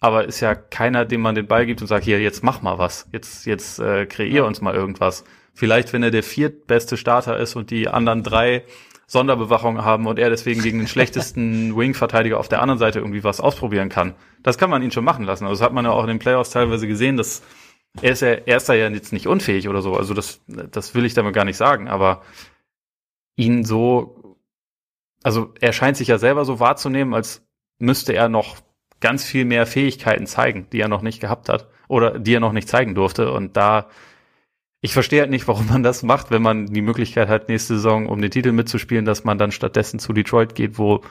Aber 0.00 0.24
ist 0.24 0.40
ja 0.40 0.54
keiner, 0.54 1.04
dem 1.04 1.20
man 1.20 1.34
den 1.34 1.46
Ball 1.46 1.66
gibt 1.66 1.80
und 1.80 1.86
sagt, 1.86 2.04
hier, 2.04 2.20
jetzt 2.20 2.42
mach 2.42 2.62
mal 2.62 2.78
was. 2.78 3.08
Jetzt, 3.12 3.46
jetzt 3.46 3.78
äh, 3.78 4.06
kreier 4.06 4.44
uns 4.44 4.60
mal 4.60 4.74
irgendwas. 4.74 5.24
Vielleicht, 5.54 5.92
wenn 5.92 6.02
er 6.02 6.10
der 6.10 6.22
viertbeste 6.22 6.96
Starter 6.96 7.38
ist 7.38 7.56
und 7.56 7.70
die 7.70 7.88
anderen 7.88 8.22
drei 8.22 8.64
Sonderbewachung 9.06 9.84
haben 9.84 10.06
und 10.06 10.18
er 10.18 10.30
deswegen 10.30 10.62
gegen 10.62 10.78
den 10.78 10.88
schlechtesten 10.88 11.76
Wing-Verteidiger 11.76 12.38
auf 12.38 12.48
der 12.48 12.60
anderen 12.60 12.78
Seite 12.78 12.98
irgendwie 12.98 13.24
was 13.24 13.40
ausprobieren 13.40 13.88
kann. 13.88 14.14
Das 14.42 14.58
kann 14.58 14.70
man 14.70 14.82
ihn 14.82 14.90
schon 14.90 15.04
machen 15.04 15.24
lassen. 15.24 15.44
Also 15.44 15.60
das 15.60 15.66
hat 15.66 15.72
man 15.72 15.84
ja 15.84 15.92
auch 15.92 16.02
in 16.02 16.08
den 16.08 16.18
Playoffs 16.18 16.50
teilweise 16.50 16.86
gesehen, 16.86 17.16
dass 17.16 17.42
er 18.02 18.12
ist 18.12 18.20
ja, 18.20 18.28
er 18.28 18.56
ist 18.56 18.68
da 18.68 18.74
ja 18.74 18.88
jetzt 18.88 19.12
nicht 19.12 19.26
unfähig 19.26 19.68
oder 19.68 19.80
so. 19.80 19.94
Also 19.94 20.12
das, 20.12 20.40
das 20.46 20.94
will 20.94 21.04
ich 21.04 21.14
damit 21.14 21.34
gar 21.34 21.44
nicht 21.44 21.56
sagen, 21.56 21.88
aber 21.88 22.22
ihn 23.36 23.64
so, 23.64 24.38
also 25.22 25.54
er 25.60 25.72
scheint 25.72 25.96
sich 25.96 26.08
ja 26.08 26.18
selber 26.18 26.44
so 26.44 26.60
wahrzunehmen, 26.60 27.14
als 27.14 27.46
müsste 27.78 28.12
er 28.12 28.28
noch 28.28 28.56
ganz 29.00 29.24
viel 29.24 29.44
mehr 29.44 29.66
Fähigkeiten 29.66 30.26
zeigen, 30.26 30.68
die 30.72 30.80
er 30.80 30.88
noch 30.88 31.02
nicht 31.02 31.20
gehabt 31.20 31.48
hat 31.48 31.68
oder 31.88 32.18
die 32.18 32.34
er 32.34 32.40
noch 32.40 32.52
nicht 32.52 32.68
zeigen 32.68 32.94
durfte. 32.94 33.30
Und 33.30 33.56
da 33.56 33.88
ich 34.80 34.92
verstehe 34.92 35.20
halt 35.20 35.30
nicht, 35.30 35.48
warum 35.48 35.66
man 35.68 35.82
das 35.82 36.02
macht, 36.02 36.30
wenn 36.30 36.42
man 36.42 36.66
die 36.66 36.82
Möglichkeit 36.82 37.28
hat, 37.28 37.48
nächste 37.48 37.74
Saison 37.74 38.06
um 38.08 38.20
den 38.20 38.30
Titel 38.30 38.52
mitzuspielen, 38.52 39.04
dass 39.04 39.24
man 39.24 39.38
dann 39.38 39.52
stattdessen 39.52 39.98
zu 39.98 40.12
Detroit 40.12 40.54
geht, 40.54 40.78
wo 40.78 41.02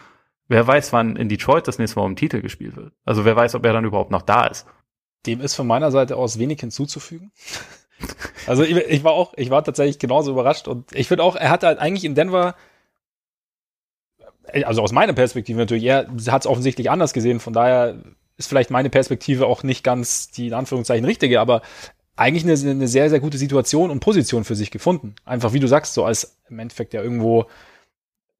wer 0.47 0.65
weiß, 0.65 0.93
wann 0.93 1.15
in 1.15 1.29
Detroit 1.29 1.67
das 1.67 1.79
nächste 1.79 1.99
Mal 1.99 2.05
um 2.05 2.11
den 2.11 2.17
Titel 2.17 2.41
gespielt 2.41 2.75
wird. 2.75 2.93
Also 3.03 3.25
wer 3.25 3.35
weiß, 3.35 3.55
ob 3.55 3.65
er 3.65 3.73
dann 3.73 3.85
überhaupt 3.85 4.11
noch 4.11 4.21
da 4.21 4.45
ist. 4.45 4.65
Dem 5.25 5.41
ist 5.41 5.55
von 5.55 5.65
meiner 5.65 5.91
Seite 5.91 6.17
aus 6.17 6.37
wenig 6.37 6.59
hinzuzufügen. 6.59 7.31
also 8.47 8.63
ich, 8.63 8.75
ich, 8.75 9.03
war 9.03 9.13
auch, 9.13 9.33
ich 9.35 9.49
war 9.49 9.63
tatsächlich 9.63 9.97
genauso 9.97 10.31
überrascht 10.31 10.67
und 10.67 10.93
ich 10.93 11.07
finde 11.07 11.23
auch, 11.23 11.35
er 11.35 11.49
hatte 11.49 11.67
halt 11.67 11.79
eigentlich 11.79 12.05
in 12.05 12.13
Denver, 12.13 12.55
also 14.63 14.83
aus 14.83 14.91
meiner 14.91 15.13
Perspektive 15.13 15.57
natürlich, 15.57 15.85
er 15.85 16.07
hat 16.27 16.41
es 16.41 16.47
offensichtlich 16.47 16.91
anders 16.91 17.13
gesehen, 17.13 17.39
von 17.39 17.53
daher 17.53 17.95
ist 18.37 18.47
vielleicht 18.47 18.69
meine 18.69 18.89
Perspektive 18.89 19.47
auch 19.47 19.63
nicht 19.63 19.83
ganz 19.83 20.29
die 20.29 20.47
in 20.47 20.53
Anführungszeichen 20.53 21.05
richtige, 21.05 21.39
aber 21.39 21.61
eigentlich 22.15 22.43
eine, 22.43 22.71
eine 22.71 22.87
sehr, 22.87 23.09
sehr 23.09 23.19
gute 23.19 23.37
Situation 23.37 23.91
und 23.91 23.99
Position 23.99 24.43
für 24.43 24.55
sich 24.55 24.71
gefunden. 24.71 25.15
Einfach 25.25 25.53
wie 25.53 25.59
du 25.59 25.67
sagst, 25.67 25.93
so 25.93 26.05
als 26.05 26.37
im 26.49 26.59
Endeffekt 26.59 26.93
ja 26.93 27.01
irgendwo 27.01 27.45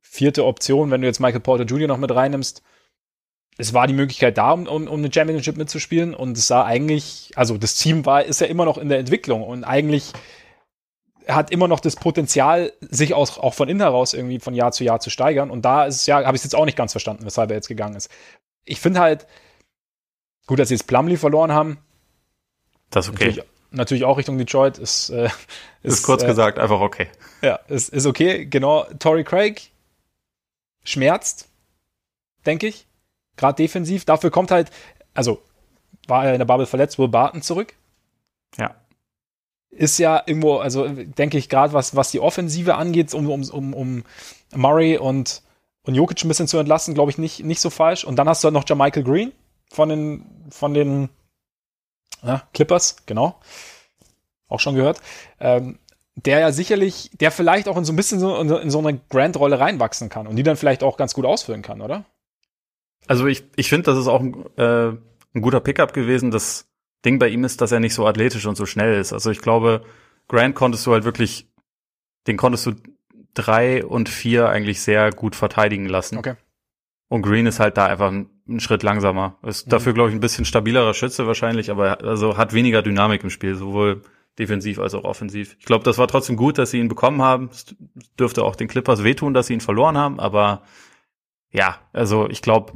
vierte 0.02 0.46
Option, 0.46 0.92
wenn 0.92 1.02
du 1.02 1.08
jetzt 1.08 1.20
Michael 1.20 1.42
Porter 1.42 1.66
Jr. 1.66 1.88
noch 1.88 1.98
mit 1.98 2.14
reinnimmst. 2.14 2.64
Es 3.58 3.74
war 3.74 3.88
die 3.88 3.94
Möglichkeit 3.94 4.38
da, 4.38 4.52
um, 4.52 4.68
um, 4.68 4.88
um 4.88 5.00
eine 5.00 5.12
Championship 5.14 5.58
mitzuspielen 5.58 6.14
und 6.14 6.38
es 6.38 6.48
sah 6.48 6.66
eigentlich, 6.66 7.32
also 7.36 7.58
das 7.58 7.76
Team 7.76 8.06
war, 8.06 8.24
ist 8.24 8.42
ja 8.42 8.48
immer 8.48 8.66
noch 8.66 8.78
in 8.78 8.90
der 8.90 9.00
Entwicklung 9.00 9.44
und 9.44 9.64
eigentlich 9.64 10.12
hat 11.28 11.52
immer 11.52 11.68
noch 11.68 11.80
das 11.80 11.96
Potenzial, 11.96 12.74
sich 12.82 13.14
auch, 13.14 13.38
auch 13.38 13.54
von 13.54 13.70
innen 13.70 13.82
heraus 13.82 14.14
irgendwie 14.14 14.40
von 14.40 14.54
Jahr 14.54 14.72
zu 14.72 14.84
Jahr 14.84 15.00
zu 15.00 15.10
steigern. 15.10 15.50
Und 15.50 15.64
da 15.64 15.86
ist 15.86 15.96
es 15.96 16.06
ja, 16.06 16.24
habe 16.24 16.36
ich 16.36 16.42
es 16.42 16.44
jetzt 16.44 16.56
auch 16.56 16.66
nicht 16.66 16.78
ganz 16.78 16.92
verstanden, 16.92 17.26
weshalb 17.26 17.50
er 17.50 17.56
jetzt 17.56 17.68
gegangen 17.68 17.96
ist. 17.96 18.10
Ich 18.64 18.80
finde 18.80 19.00
halt, 19.00 19.26
gut, 20.46 20.60
dass 20.60 20.68
sie 20.68 20.76
jetzt 20.76 20.88
Plumlee 20.88 21.18
verloren 21.18 21.52
haben. 21.52 21.80
Das 22.92 23.08
ist 23.08 23.14
okay. 23.14 23.26
Natürlich, 23.26 23.46
natürlich 23.76 24.06
auch 24.06 24.18
Richtung 24.18 24.38
Detroit. 24.38 24.78
Ist, 24.78 25.10
äh, 25.10 25.26
ist, 25.84 26.00
ist 26.00 26.04
kurz 26.04 26.24
äh, 26.24 26.28
gesagt 26.28 26.60
einfach 26.60 26.80
okay. 26.80 27.08
Ja, 27.42 27.60
ist, 27.68 27.90
ist 27.90 28.06
okay. 28.06 28.46
Genau. 28.46 28.86
Tory 29.00 29.24
Craig 29.24 29.72
schmerzt, 30.84 31.50
denke 32.46 32.68
ich. 32.68 32.88
Gerade 33.38 33.58
defensiv. 33.58 34.06
Dafür 34.06 34.32
kommt 34.32 34.52
halt, 34.52 34.72
also 35.14 35.42
war 36.08 36.26
er 36.26 36.34
in 36.34 36.40
der 36.40 36.46
Bubble 36.46 36.66
verletzt, 36.66 37.00
Will 37.00 37.08
Barton 37.08 37.42
zurück. 37.42 37.74
Ja. 38.58 38.76
Ist 39.70 39.98
ja 39.98 40.24
irgendwo, 40.26 40.58
also 40.58 40.88
denke 40.88 41.38
ich, 41.38 41.50
gerade 41.50 41.74
was, 41.74 41.96
was 41.96 42.12
die 42.12 42.20
Offensive 42.20 42.76
angeht, 42.76 43.14
um, 43.14 43.30
um, 43.30 43.44
um, 43.50 43.74
um 43.74 44.04
Murray 44.56 44.98
und, 44.98 45.42
und 45.84 45.96
Jokic 45.96 46.24
ein 46.24 46.28
bisschen 46.30 46.48
zu 46.48 46.58
entlassen, 46.58 46.94
glaube 46.94 47.12
ich, 47.12 47.18
nicht, 47.18 47.44
nicht 47.44 47.60
so 47.60 47.70
falsch. 47.70 48.06
Und 48.06 48.16
dann 48.16 48.30
hast 48.30 48.44
du 48.44 48.46
halt 48.46 48.54
noch 48.54 48.68
Jermichael 48.68 49.04
Green 49.04 49.34
von 49.70 49.90
den, 49.90 50.26
von 50.50 50.74
den 50.74 51.10
ja, 52.24 52.43
Clippers, 52.53 52.97
genau. 53.05 53.39
Auch 54.47 54.59
schon 54.59 54.76
gehört. 54.76 55.01
Ähm, 55.39 55.80
der 56.16 56.39
ja 56.39 56.51
sicherlich, 56.51 57.11
der 57.20 57.32
vielleicht 57.32 57.68
auch 57.68 57.78
in 57.78 57.86
so 57.86 57.91
ein 57.91 57.97
bisschen 57.97 58.20
so, 58.20 58.36
in 58.38 58.70
so 58.70 58.80
eine 58.80 58.99
Grand-Rolle 59.09 59.59
reinwachsen 59.59 60.09
kann 60.09 60.28
und 60.28 60.38
die 60.38 60.43
dann 60.43 60.55
vielleicht 60.55 60.82
auch 60.84 60.97
ganz 60.97 61.13
gut 61.13 61.26
ausfüllen 61.26 61.61
kann, 61.61 61.82
oder? 61.82 62.05
Also 63.07 63.28
ich, 63.28 63.43
ich 63.55 63.70
finde, 63.70 63.91
das 63.91 63.99
ist 63.99 64.07
auch 64.07 64.22
ein, 64.22 64.45
äh, 64.57 64.97
ein 65.34 65.41
guter 65.41 65.59
Pickup 65.59 65.93
gewesen. 65.93 66.32
Das 66.32 66.68
Ding 67.03 67.20
bei 67.20 67.28
ihm 67.28 67.43
ist, 67.43 67.61
dass 67.61 67.72
er 67.72 67.80
nicht 67.80 67.93
so 67.93 68.07
athletisch 68.07 68.45
und 68.45 68.55
so 68.55 68.66
schnell 68.66 68.99
ist. 68.99 69.13
Also 69.13 69.30
ich 69.30 69.41
glaube, 69.41 69.84
Grant 70.28 70.55
konntest 70.55 70.86
du 70.88 70.93
halt 70.93 71.03
wirklich, 71.03 71.47
den 72.28 72.38
konntest 72.38 72.66
du 72.66 72.74
drei 73.34 73.86
und 73.86 74.09
vier 74.09 74.49
eigentlich 74.49 74.82
sehr 74.82 75.11
gut 75.11 75.36
verteidigen 75.36 75.88
lassen. 75.88 76.18
Okay. 76.18 76.36
Und 77.09 77.22
Green 77.22 77.45
ist 77.45 77.59
halt 77.59 77.78
da 77.78 77.86
einfach 77.86 78.11
ein, 78.11 78.30
ein 78.48 78.60
Schritt 78.60 78.84
langsamer. 78.84 79.38
Ist 79.43 79.68
mhm. 79.68 79.72
dafür, 79.72 79.93
glaube 79.93 80.10
ich, 80.10 80.16
ein 80.16 80.22
bisschen 80.22 80.46
stabilerer 80.46 80.93
Schütze 80.93 81.28
wahrscheinlich, 81.28 81.72
aber 81.72 82.04
also 82.04 82.38
hat 82.38 82.54
weniger 82.54 82.82
Dynamik 82.82 83.24
im 83.24 83.30
Spiel, 83.30 83.56
sowohl 83.56 84.02
defensiv 84.38 84.80
als 84.80 84.93
auch 84.93 85.04
offensiv. 85.04 85.56
Ich 85.60 85.66
glaube, 85.66 85.84
das 85.84 85.98
war 85.98 86.08
trotzdem 86.08 86.36
gut, 86.36 86.58
dass 86.58 86.72
sie 86.72 86.80
ihn 86.80 86.89
bekommen 86.89 87.22
haben. 87.22 87.50
Es 87.52 87.76
dürfte 88.20 88.43
auch 88.43 88.56
den 88.56 88.68
Clippers 88.68 89.04
wehtun, 89.04 89.34
dass 89.34 89.48
sie 89.48 89.54
ihn 89.54 89.62
verloren 89.62 89.98
haben, 89.98 90.20
aber 90.20 90.64
ja, 91.52 91.80
also 91.93 92.30
ich 92.30 92.41
glaube, 92.41 92.74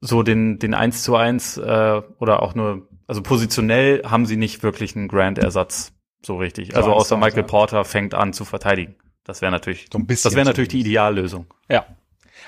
so 0.00 0.22
den, 0.22 0.58
den 0.58 0.74
1 0.74 1.02
zu 1.02 1.16
1 1.16 1.58
äh, 1.58 2.02
oder 2.18 2.42
auch 2.42 2.54
nur, 2.54 2.88
also 3.06 3.22
positionell 3.22 4.02
haben 4.04 4.26
sie 4.26 4.36
nicht 4.36 4.62
wirklich 4.62 4.96
einen 4.96 5.08
Grand-Ersatz 5.08 5.92
so 6.22 6.36
richtig. 6.36 6.74
Also 6.74 6.92
außer 6.92 7.16
Michael 7.16 7.44
Porter 7.44 7.84
fängt 7.84 8.14
an 8.14 8.32
zu 8.32 8.44
verteidigen. 8.44 8.96
Das 9.24 9.42
wäre 9.42 9.52
natürlich, 9.52 9.88
so 9.92 9.98
das 9.98 10.34
wäre 10.34 10.44
natürlich 10.44 10.70
die 10.70 10.80
Ideallösung. 10.80 11.46
Ja, 11.68 11.86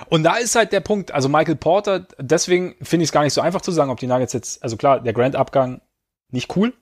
und 0.09 0.23
da 0.23 0.37
ist 0.37 0.55
halt 0.55 0.73
der 0.73 0.81
Punkt, 0.81 1.13
also 1.13 1.29
Michael 1.29 1.57
Porter, 1.57 2.07
deswegen 2.19 2.75
finde 2.83 3.05
ich 3.05 3.09
es 3.09 3.13
gar 3.13 3.23
nicht 3.23 3.33
so 3.33 3.41
einfach 3.41 3.61
zu 3.61 3.73
sagen, 3.73 3.91
ob 3.91 3.99
die 3.99 4.07
Nuggets 4.07 4.33
jetzt, 4.33 4.63
also 4.63 4.77
klar, 4.77 5.01
der 5.01 5.13
Grant-Abgang 5.13 5.81
nicht 6.31 6.57
cool, 6.57 6.73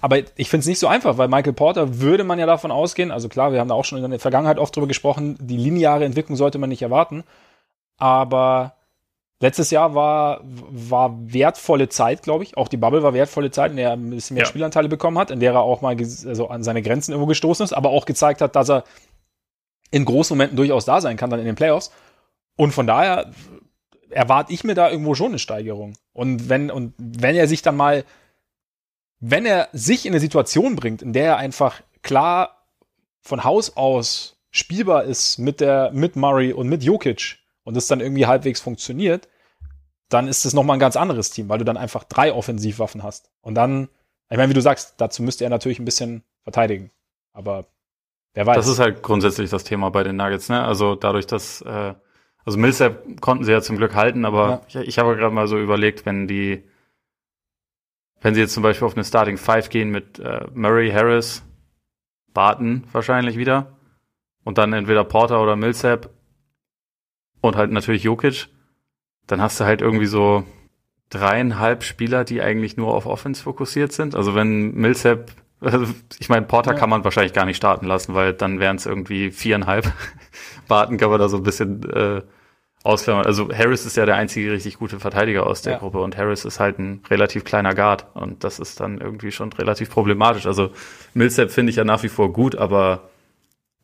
aber 0.00 0.18
ich 0.36 0.48
finde 0.48 0.60
es 0.60 0.66
nicht 0.66 0.78
so 0.78 0.88
einfach, 0.88 1.18
weil 1.18 1.28
Michael 1.28 1.52
Porter 1.52 2.00
würde 2.00 2.24
man 2.24 2.38
ja 2.38 2.46
davon 2.46 2.70
ausgehen, 2.70 3.10
also 3.10 3.28
klar, 3.28 3.52
wir 3.52 3.60
haben 3.60 3.68
da 3.68 3.74
auch 3.74 3.84
schon 3.84 4.02
in 4.02 4.10
der 4.10 4.20
Vergangenheit 4.20 4.58
oft 4.58 4.74
drüber 4.74 4.86
gesprochen, 4.86 5.36
die 5.40 5.56
lineare 5.56 6.04
Entwicklung 6.04 6.36
sollte 6.36 6.58
man 6.58 6.68
nicht 6.68 6.82
erwarten, 6.82 7.24
aber 7.98 8.74
letztes 9.40 9.70
Jahr 9.70 9.94
war, 9.94 10.40
war 10.44 11.14
wertvolle 11.32 11.88
Zeit, 11.88 12.22
glaube 12.22 12.44
ich, 12.44 12.56
auch 12.56 12.68
die 12.68 12.76
Bubble 12.76 13.02
war 13.02 13.14
wertvolle 13.14 13.50
Zeit, 13.50 13.70
in 13.70 13.76
der 13.76 13.90
er 13.90 13.96
ein 13.96 14.10
bisschen 14.10 14.34
mehr 14.34 14.44
ja. 14.44 14.48
Spielanteile 14.48 14.88
bekommen 14.88 15.18
hat, 15.18 15.30
in 15.30 15.40
der 15.40 15.52
er 15.52 15.60
auch 15.60 15.82
mal 15.82 15.96
also 15.98 16.48
an 16.48 16.62
seine 16.62 16.82
Grenzen 16.82 17.12
irgendwo 17.12 17.28
gestoßen 17.28 17.64
ist, 17.64 17.72
aber 17.72 17.90
auch 17.90 18.06
gezeigt 18.06 18.40
hat, 18.40 18.56
dass 18.56 18.70
er 18.70 18.84
in 19.90 20.04
großen 20.04 20.36
Momenten 20.36 20.56
durchaus 20.56 20.84
da 20.84 21.00
sein 21.00 21.16
kann 21.16 21.30
dann 21.30 21.40
in 21.40 21.46
den 21.46 21.54
Playoffs. 21.54 21.92
Und 22.56 22.72
von 22.72 22.86
daher 22.86 23.30
erwarte 24.10 24.52
ich 24.52 24.64
mir 24.64 24.74
da 24.74 24.90
irgendwo 24.90 25.14
schon 25.14 25.28
eine 25.28 25.38
Steigerung. 25.38 25.94
Und 26.12 26.48
wenn, 26.48 26.70
und 26.70 26.94
wenn 26.98 27.36
er 27.36 27.48
sich 27.48 27.62
dann 27.62 27.76
mal, 27.76 28.04
wenn 29.20 29.46
er 29.46 29.68
sich 29.72 30.06
in 30.06 30.12
eine 30.12 30.20
Situation 30.20 30.76
bringt, 30.76 31.02
in 31.02 31.12
der 31.12 31.24
er 31.24 31.36
einfach 31.36 31.82
klar 32.02 32.66
von 33.20 33.44
Haus 33.44 33.76
aus 33.76 34.38
spielbar 34.50 35.04
ist 35.04 35.38
mit 35.38 35.60
der, 35.60 35.90
mit 35.92 36.16
Murray 36.16 36.52
und 36.52 36.68
mit 36.68 36.82
Jokic 36.82 37.38
und 37.64 37.76
es 37.76 37.88
dann 37.88 38.00
irgendwie 38.00 38.26
halbwegs 38.26 38.60
funktioniert, 38.60 39.28
dann 40.08 40.28
ist 40.28 40.44
es 40.44 40.54
nochmal 40.54 40.76
ein 40.76 40.80
ganz 40.80 40.96
anderes 40.96 41.30
Team, 41.30 41.48
weil 41.48 41.58
du 41.58 41.64
dann 41.64 41.76
einfach 41.76 42.04
drei 42.04 42.32
Offensivwaffen 42.32 43.02
hast. 43.02 43.30
Und 43.40 43.54
dann, 43.54 43.88
ich 44.30 44.36
meine, 44.36 44.48
wie 44.48 44.54
du 44.54 44.62
sagst, 44.62 44.94
dazu 44.98 45.22
müsste 45.22 45.44
er 45.44 45.50
natürlich 45.50 45.78
ein 45.78 45.84
bisschen 45.84 46.22
verteidigen. 46.44 46.90
Aber 47.32 47.66
wer 48.34 48.46
weiß. 48.46 48.56
Das 48.56 48.68
ist 48.68 48.78
halt 48.78 49.02
grundsätzlich 49.02 49.50
das 49.50 49.64
Thema 49.64 49.90
bei 49.90 50.04
den 50.04 50.16
Nuggets, 50.16 50.48
ne? 50.48 50.62
Also 50.62 50.94
dadurch, 50.94 51.26
dass 51.26 51.60
äh, 51.62 51.94
also 52.46 52.58
Millsap 52.58 53.20
konnten 53.20 53.44
sie 53.44 53.52
ja 53.52 53.60
zum 53.60 53.76
Glück 53.76 53.94
halten, 53.94 54.24
aber 54.24 54.62
ja. 54.68 54.80
ich, 54.80 54.88
ich 54.88 54.98
habe 54.98 55.16
gerade 55.16 55.34
mal 55.34 55.48
so 55.48 55.58
überlegt, 55.58 56.06
wenn 56.06 56.26
die, 56.26 56.62
wenn 58.20 58.34
sie 58.34 58.40
jetzt 58.40 58.54
zum 58.54 58.62
Beispiel 58.62 58.86
auf 58.86 58.94
eine 58.94 59.04
Starting 59.04 59.36
Five 59.36 59.68
gehen 59.68 59.90
mit 59.90 60.18
äh, 60.18 60.46
Murray, 60.54 60.90
Harris, 60.90 61.42
Barton 62.32 62.84
wahrscheinlich 62.92 63.36
wieder 63.36 63.76
und 64.44 64.58
dann 64.58 64.72
entweder 64.72 65.04
Porter 65.04 65.42
oder 65.42 65.56
Millsap 65.56 66.10
und 67.40 67.56
halt 67.56 67.70
natürlich 67.70 68.04
Jokic, 68.04 68.48
dann 69.26 69.40
hast 69.42 69.60
du 69.60 69.64
halt 69.64 69.82
irgendwie 69.82 70.06
so 70.06 70.44
dreieinhalb 71.10 71.82
Spieler, 71.82 72.24
die 72.24 72.42
eigentlich 72.42 72.76
nur 72.76 72.94
auf 72.94 73.06
Offense 73.06 73.42
fokussiert 73.42 73.92
sind. 73.92 74.14
Also 74.14 74.34
wenn 74.34 74.72
Millsap 74.74 75.32
Also, 75.60 75.86
ich 76.18 76.28
meine, 76.28 76.46
Porter 76.46 76.72
ja. 76.72 76.78
kann 76.78 76.90
man 76.90 77.02
wahrscheinlich 77.04 77.32
gar 77.32 77.46
nicht 77.46 77.56
starten 77.56 77.86
lassen, 77.86 78.14
weil 78.14 78.34
dann 78.34 78.60
wären 78.60 78.76
es 78.76 78.86
irgendwie 78.86 79.30
viereinhalb. 79.30 79.90
Barton 80.68 80.98
kann 80.98 81.10
man 81.10 81.18
da 81.18 81.28
so 81.28 81.38
ein 81.38 81.42
bisschen 81.42 81.82
äh, 81.90 82.22
ausklammern. 82.86 83.26
Also 83.26 83.50
Harris 83.52 83.84
ist 83.84 83.96
ja 83.96 84.06
der 84.06 84.16
einzige 84.16 84.52
richtig 84.52 84.78
gute 84.78 85.00
Verteidiger 85.00 85.46
aus 85.46 85.62
der 85.62 85.74
ja. 85.74 85.78
Gruppe 85.78 86.00
und 86.00 86.16
Harris 86.16 86.44
ist 86.44 86.60
halt 86.60 86.78
ein 86.78 87.02
relativ 87.10 87.44
kleiner 87.44 87.74
Guard 87.74 88.06
und 88.14 88.44
das 88.44 88.58
ist 88.58 88.80
dann 88.80 89.00
irgendwie 89.00 89.32
schon 89.32 89.52
relativ 89.52 89.90
problematisch. 89.90 90.46
Also 90.46 90.70
Millsap 91.14 91.50
finde 91.50 91.70
ich 91.70 91.76
ja 91.76 91.84
nach 91.84 92.02
wie 92.02 92.08
vor 92.08 92.32
gut, 92.32 92.56
aber 92.56 93.10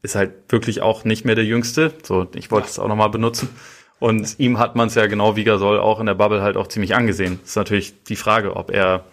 ist 0.02 0.16
halt 0.16 0.32
wirklich 0.48 0.82
auch 0.82 1.04
nicht 1.04 1.24
mehr 1.24 1.34
der 1.34 1.44
Jüngste. 1.44 1.92
So, 2.02 2.26
ich 2.34 2.50
wollte 2.50 2.68
es 2.68 2.78
auch 2.78 2.88
nochmal 2.88 3.10
benutzen. 3.10 3.48
Und 4.00 4.40
ihm 4.40 4.58
hat 4.58 4.74
man 4.74 4.88
es 4.88 4.96
ja 4.96 5.06
genau 5.06 5.36
wie 5.36 5.44
Gasol 5.44 5.78
auch 5.78 6.00
in 6.00 6.06
der 6.06 6.14
Bubble 6.14 6.42
halt 6.42 6.56
auch 6.56 6.66
ziemlich 6.66 6.96
angesehen. 6.96 7.38
Ist 7.44 7.56
natürlich 7.56 8.02
die 8.02 8.16
Frage, 8.16 8.56
ob 8.56 8.72
er, 8.72 9.04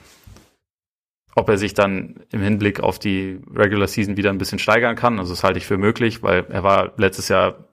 ob 1.35 1.47
er 1.47 1.59
sich 1.59 1.75
dann 1.75 2.21
im 2.31 2.41
Hinblick 2.41 2.79
auf 2.79 2.97
die 2.97 3.39
Regular 3.55 3.87
Season 3.87 4.17
wieder 4.17 4.31
ein 4.31 4.39
bisschen 4.39 4.57
steigern 4.57 4.95
kann. 4.95 5.19
Also 5.19 5.33
das 5.33 5.43
halte 5.43 5.59
ich 5.59 5.67
für 5.67 5.77
möglich, 5.77 6.23
weil 6.23 6.47
er 6.49 6.63
war 6.63 6.91
letztes 6.97 7.27
Jahr 7.27 7.68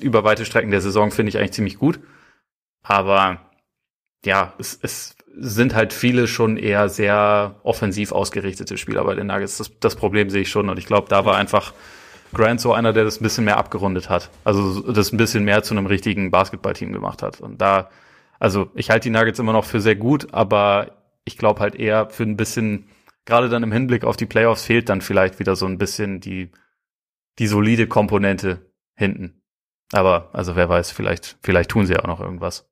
über 0.00 0.24
weite 0.24 0.44
Strecken 0.44 0.70
der 0.70 0.80
Saison, 0.80 1.10
finde 1.10 1.30
ich 1.30 1.38
eigentlich 1.38 1.52
ziemlich 1.52 1.78
gut. 1.78 2.00
Aber 2.82 3.40
ja, 4.24 4.54
es, 4.58 4.78
es 4.82 5.16
sind 5.36 5.74
halt 5.74 5.92
viele 5.92 6.26
schon 6.26 6.56
eher 6.56 6.88
sehr 6.88 7.60
offensiv 7.62 8.12
ausgerichtete 8.12 8.76
Spieler 8.76 9.04
bei 9.04 9.14
den 9.14 9.28
Nuggets. 9.28 9.58
Das, 9.58 9.70
das 9.78 9.96
Problem 9.96 10.30
sehe 10.30 10.42
ich 10.42 10.50
schon. 10.50 10.68
Und 10.68 10.78
ich 10.78 10.86
glaube, 10.86 11.08
da 11.08 11.24
war 11.24 11.36
einfach 11.36 11.72
Grant 12.34 12.60
so 12.60 12.72
einer, 12.72 12.92
der 12.92 13.04
das 13.04 13.20
ein 13.20 13.24
bisschen 13.24 13.44
mehr 13.44 13.56
abgerundet 13.56 14.10
hat. 14.10 14.30
Also 14.44 14.80
das 14.92 15.12
ein 15.12 15.16
bisschen 15.16 15.44
mehr 15.44 15.62
zu 15.62 15.74
einem 15.74 15.86
richtigen 15.86 16.30
Basketballteam 16.30 16.92
gemacht 16.92 17.22
hat. 17.22 17.40
Und 17.40 17.60
da, 17.60 17.90
also 18.38 18.70
ich 18.74 18.90
halte 18.90 19.04
die 19.04 19.16
Nuggets 19.16 19.38
immer 19.38 19.52
noch 19.52 19.64
für 19.64 19.80
sehr 19.80 19.96
gut, 19.96 20.32
aber 20.32 20.98
ich 21.24 21.38
glaube 21.38 21.60
halt 21.60 21.74
eher 21.74 22.10
für 22.10 22.24
ein 22.24 22.36
bisschen, 22.36 22.88
gerade 23.24 23.48
dann 23.48 23.62
im 23.62 23.72
Hinblick 23.72 24.04
auf 24.04 24.16
die 24.16 24.26
Playoffs 24.26 24.64
fehlt 24.64 24.88
dann 24.88 25.00
vielleicht 25.00 25.38
wieder 25.38 25.56
so 25.56 25.66
ein 25.66 25.78
bisschen 25.78 26.20
die, 26.20 26.50
die 27.38 27.46
solide 27.46 27.86
Komponente 27.86 28.72
hinten. 28.94 29.42
Aber, 29.92 30.28
also 30.32 30.56
wer 30.56 30.68
weiß, 30.68 30.90
vielleicht, 30.90 31.38
vielleicht 31.42 31.70
tun 31.70 31.86
sie 31.86 31.94
ja 31.94 32.00
auch 32.00 32.06
noch 32.06 32.20
irgendwas. 32.20 32.68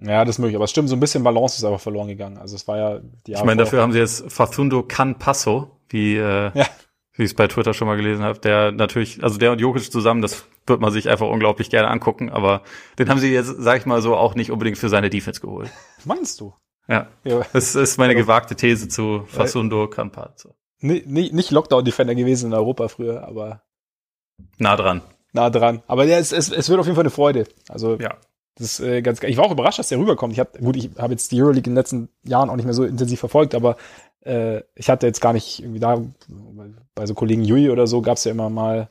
Ja, 0.00 0.24
das 0.24 0.36
ist 0.36 0.38
möglich. 0.38 0.56
Aber 0.56 0.64
es 0.64 0.70
stimmt, 0.70 0.88
so 0.88 0.96
ein 0.96 1.00
bisschen 1.00 1.24
Balance 1.24 1.56
ist 1.58 1.64
aber 1.64 1.78
verloren 1.78 2.08
gegangen. 2.08 2.38
Also 2.38 2.54
es 2.54 2.68
war 2.68 2.76
ja 2.76 3.00
die 3.26 3.32
Jahre 3.32 3.42
Ich 3.42 3.46
meine, 3.46 3.62
dafür 3.64 3.82
haben 3.82 3.92
sie 3.92 3.98
jetzt 3.98 4.30
Facundo 4.30 4.82
Can 4.82 5.18
Passo, 5.18 5.80
wie 5.88 6.16
äh, 6.16 6.50
ja 6.54 6.66
wie 7.18 7.24
ich 7.24 7.32
es 7.32 7.34
bei 7.34 7.48
Twitter 7.48 7.74
schon 7.74 7.88
mal 7.88 7.96
gelesen 7.96 8.22
habe, 8.22 8.38
der 8.38 8.70
natürlich, 8.70 9.24
also 9.24 9.38
der 9.38 9.50
und 9.50 9.60
Jokic 9.60 9.90
zusammen, 9.90 10.22
das 10.22 10.46
wird 10.66 10.80
man 10.80 10.92
sich 10.92 11.08
einfach 11.08 11.26
unglaublich 11.26 11.68
gerne 11.68 11.88
angucken, 11.88 12.30
aber 12.30 12.62
den 12.98 13.08
haben 13.08 13.18
sie 13.18 13.32
jetzt, 13.32 13.52
sag 13.58 13.78
ich 13.80 13.86
mal 13.86 14.00
so, 14.00 14.16
auch 14.16 14.36
nicht 14.36 14.52
unbedingt 14.52 14.78
für 14.78 14.88
seine 14.88 15.10
Defense 15.10 15.40
geholt. 15.40 15.68
Meinst 16.04 16.40
du? 16.40 16.54
Ja. 16.86 17.08
ja. 17.24 17.44
Das 17.52 17.74
ist 17.74 17.98
meine 17.98 18.14
gewagte 18.14 18.54
These 18.54 18.88
zu 18.88 19.24
Fasundo 19.26 19.88
Campazzo. 19.88 20.54
Nicht, 20.80 21.32
nicht 21.32 21.50
Lockdown-Defender 21.50 22.14
gewesen 22.14 22.46
in 22.46 22.54
Europa 22.54 22.86
früher, 22.86 23.26
aber. 23.26 23.62
Nah 24.58 24.76
dran. 24.76 25.02
Nah 25.32 25.50
dran. 25.50 25.82
Aber 25.86 26.04
ja, 26.04 26.18
es, 26.18 26.32
es, 26.32 26.50
es 26.50 26.68
wird 26.68 26.80
auf 26.80 26.86
jeden 26.86 26.96
Fall 26.96 27.04
eine 27.04 27.10
Freude. 27.10 27.44
Also, 27.68 27.96
ja. 27.96 28.16
Das 28.58 28.72
ist 28.72 28.80
äh, 28.80 29.02
ganz 29.02 29.20
geil. 29.20 29.30
Ich 29.30 29.36
war 29.36 29.44
auch 29.44 29.52
überrascht, 29.52 29.78
dass 29.78 29.88
der 29.88 29.98
rüberkommt. 29.98 30.32
Ich 30.32 30.40
hab, 30.40 30.58
gut, 30.58 30.74
ich 30.76 30.90
habe 30.98 31.12
jetzt 31.12 31.30
die 31.30 31.40
Euroleague 31.40 31.68
in 31.68 31.72
den 31.72 31.76
letzten 31.76 32.08
Jahren 32.24 32.50
auch 32.50 32.56
nicht 32.56 32.64
mehr 32.64 32.74
so 32.74 32.84
intensiv 32.84 33.20
verfolgt, 33.20 33.54
aber 33.54 33.76
äh, 34.24 34.62
ich 34.74 34.90
hatte 34.90 35.06
jetzt 35.06 35.20
gar 35.20 35.32
nicht 35.32 35.60
irgendwie 35.60 35.78
da, 35.78 36.02
bei 36.96 37.06
so 37.06 37.14
Kollegen 37.14 37.44
Jui 37.44 37.70
oder 37.70 37.86
so 37.86 38.02
gab 38.02 38.16
es 38.16 38.24
ja 38.24 38.32
immer 38.32 38.50
mal 38.50 38.90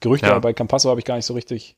Gerüchte, 0.00 0.26
ja. 0.26 0.32
aber 0.32 0.42
bei 0.42 0.52
Campasso 0.52 0.88
habe 0.88 1.00
ich 1.00 1.04
gar 1.04 1.16
nicht 1.16 1.26
so 1.26 1.34
richtig. 1.34 1.76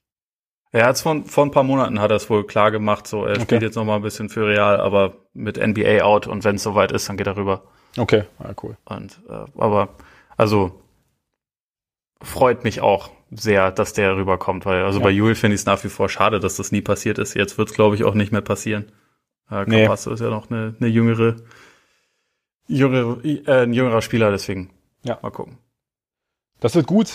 Er 0.72 0.86
hat 0.86 0.98
vor, 0.98 1.24
vor 1.24 1.44
ein 1.44 1.50
paar 1.50 1.62
Monaten 1.62 1.98
hat 2.00 2.10
er 2.10 2.16
es 2.18 2.28
wohl 2.28 2.46
klar 2.46 2.70
gemacht, 2.70 3.06
so 3.06 3.24
er 3.24 3.32
okay. 3.32 3.42
spielt 3.42 3.62
jetzt 3.62 3.74
noch 3.74 3.84
mal 3.84 3.96
ein 3.96 4.02
bisschen 4.02 4.28
für 4.28 4.46
Real, 4.46 4.78
aber 4.78 5.14
mit 5.32 5.56
NBA 5.56 6.02
out 6.02 6.26
und 6.26 6.44
wenn 6.44 6.56
es 6.56 6.62
soweit 6.62 6.92
ist, 6.92 7.08
dann 7.08 7.16
geht 7.16 7.26
er 7.26 7.36
rüber. 7.36 7.62
Okay, 7.96 8.24
ja, 8.38 8.50
cool. 8.62 8.76
Und 8.84 9.20
äh, 9.28 9.46
aber 9.58 9.88
also 10.36 10.82
freut 12.22 12.62
mich 12.64 12.82
auch 12.82 13.10
sehr, 13.30 13.70
dass 13.70 13.92
der 13.92 14.16
rüberkommt, 14.16 14.66
weil 14.66 14.84
also 14.84 14.98
ja. 14.98 15.04
bei 15.04 15.10
Juli 15.10 15.34
finde 15.34 15.54
ich 15.54 15.60
es 15.60 15.66
nach 15.66 15.82
wie 15.84 15.88
vor 15.88 16.08
schade, 16.08 16.40
dass 16.40 16.56
das 16.56 16.72
nie 16.72 16.80
passiert 16.80 17.18
ist. 17.18 17.34
Jetzt 17.34 17.58
wird 17.58 17.70
es 17.70 17.74
glaube 17.74 17.94
ich 17.94 18.04
auch 18.04 18.14
nicht 18.14 18.32
mehr 18.32 18.40
passieren. 18.40 18.90
Äh, 19.50 19.64
Campasso 19.64 20.10
nee. 20.10 20.14
ist 20.14 20.20
ja 20.20 20.30
noch 20.30 20.50
eine, 20.50 20.74
eine 20.78 20.88
jüngere 20.88 21.36
jüngere, 22.70 23.24
äh, 23.24 23.62
ein 23.64 23.72
jüngerer 23.72 24.02
Spieler, 24.02 24.30
deswegen. 24.30 24.70
Ja. 25.02 25.18
Mal 25.22 25.30
gucken. 25.30 25.58
Das 26.60 26.74
wird 26.74 26.86
gut. 26.86 27.10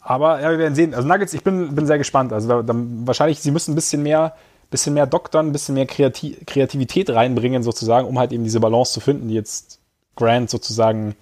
Aber 0.00 0.40
ja, 0.40 0.50
wir 0.50 0.58
werden 0.58 0.74
sehen. 0.74 0.94
Also 0.94 1.08
Nuggets, 1.08 1.32
ich 1.32 1.42
bin, 1.42 1.74
bin 1.74 1.86
sehr 1.86 1.98
gespannt. 1.98 2.32
Also 2.32 2.48
da, 2.48 2.62
da, 2.62 2.72
wahrscheinlich, 2.74 3.40
sie 3.40 3.50
müssen 3.50 3.72
ein 3.72 3.76
bisschen 3.76 4.02
mehr, 4.02 4.34
bisschen 4.70 4.94
mehr 4.94 5.06
doktern, 5.06 5.48
ein 5.48 5.52
bisschen 5.52 5.74
mehr 5.74 5.86
Kreati 5.86 6.36
Kreativität 6.46 7.10
reinbringen, 7.10 7.62
sozusagen, 7.62 8.06
um 8.06 8.18
halt 8.18 8.32
eben 8.32 8.44
diese 8.44 8.60
Balance 8.60 8.92
zu 8.92 9.00
finden, 9.00 9.28
die 9.28 9.34
jetzt 9.34 9.80
Grant 10.16 10.50
sozusagen 10.50 11.16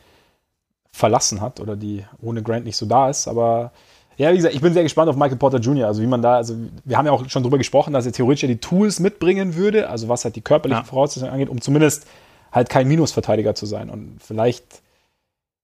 verlassen 0.93 1.41
hat 1.41 1.61
oder 1.61 1.77
die 1.77 2.05
ohne 2.21 2.43
Grant 2.43 2.65
nicht 2.65 2.77
so 2.77 2.87
da 2.87 3.11
ist. 3.11 3.29
Aber 3.29 3.73
ja, 4.19 4.33
wie 4.33 4.37
gesagt, 4.37 4.55
ich 4.55 4.61
bin 4.61 4.73
sehr 4.73 4.83
gespannt 4.83 5.09
auf 5.09 5.15
Michael 5.15 5.37
Porter 5.37 5.59
Jr. 5.59 5.87
Also 5.87 6.03
wie 6.03 6.07
man 6.07 6.21
da, 6.21 6.35
also 6.37 6.57
wir 6.85 6.99
haben 6.99 7.07
ja 7.07 7.13
auch 7.13 7.29
schon 7.31 7.45
drüber 7.45 7.57
gesprochen, 7.57 7.93
dass 7.93 8.05
er 8.05 8.13
theoretisch 8.13 8.43
ja 8.43 8.49
die 8.49 8.59
Tools 8.59 8.99
mitbringen 8.99 9.55
würde, 9.55 9.89
also 9.89 10.09
was 10.09 10.25
halt 10.25 10.35
die 10.35 10.41
körperlichen 10.41 10.83
ja. 10.83 10.89
Voraussetzungen 10.89 11.33
angeht, 11.33 11.49
um 11.49 11.61
zumindest 11.61 12.05
halt 12.51 12.69
kein 12.69 12.89
Minusverteidiger 12.89 13.55
zu 13.55 13.65
sein. 13.65 13.89
Und 13.89 14.19
vielleicht, 14.21 14.83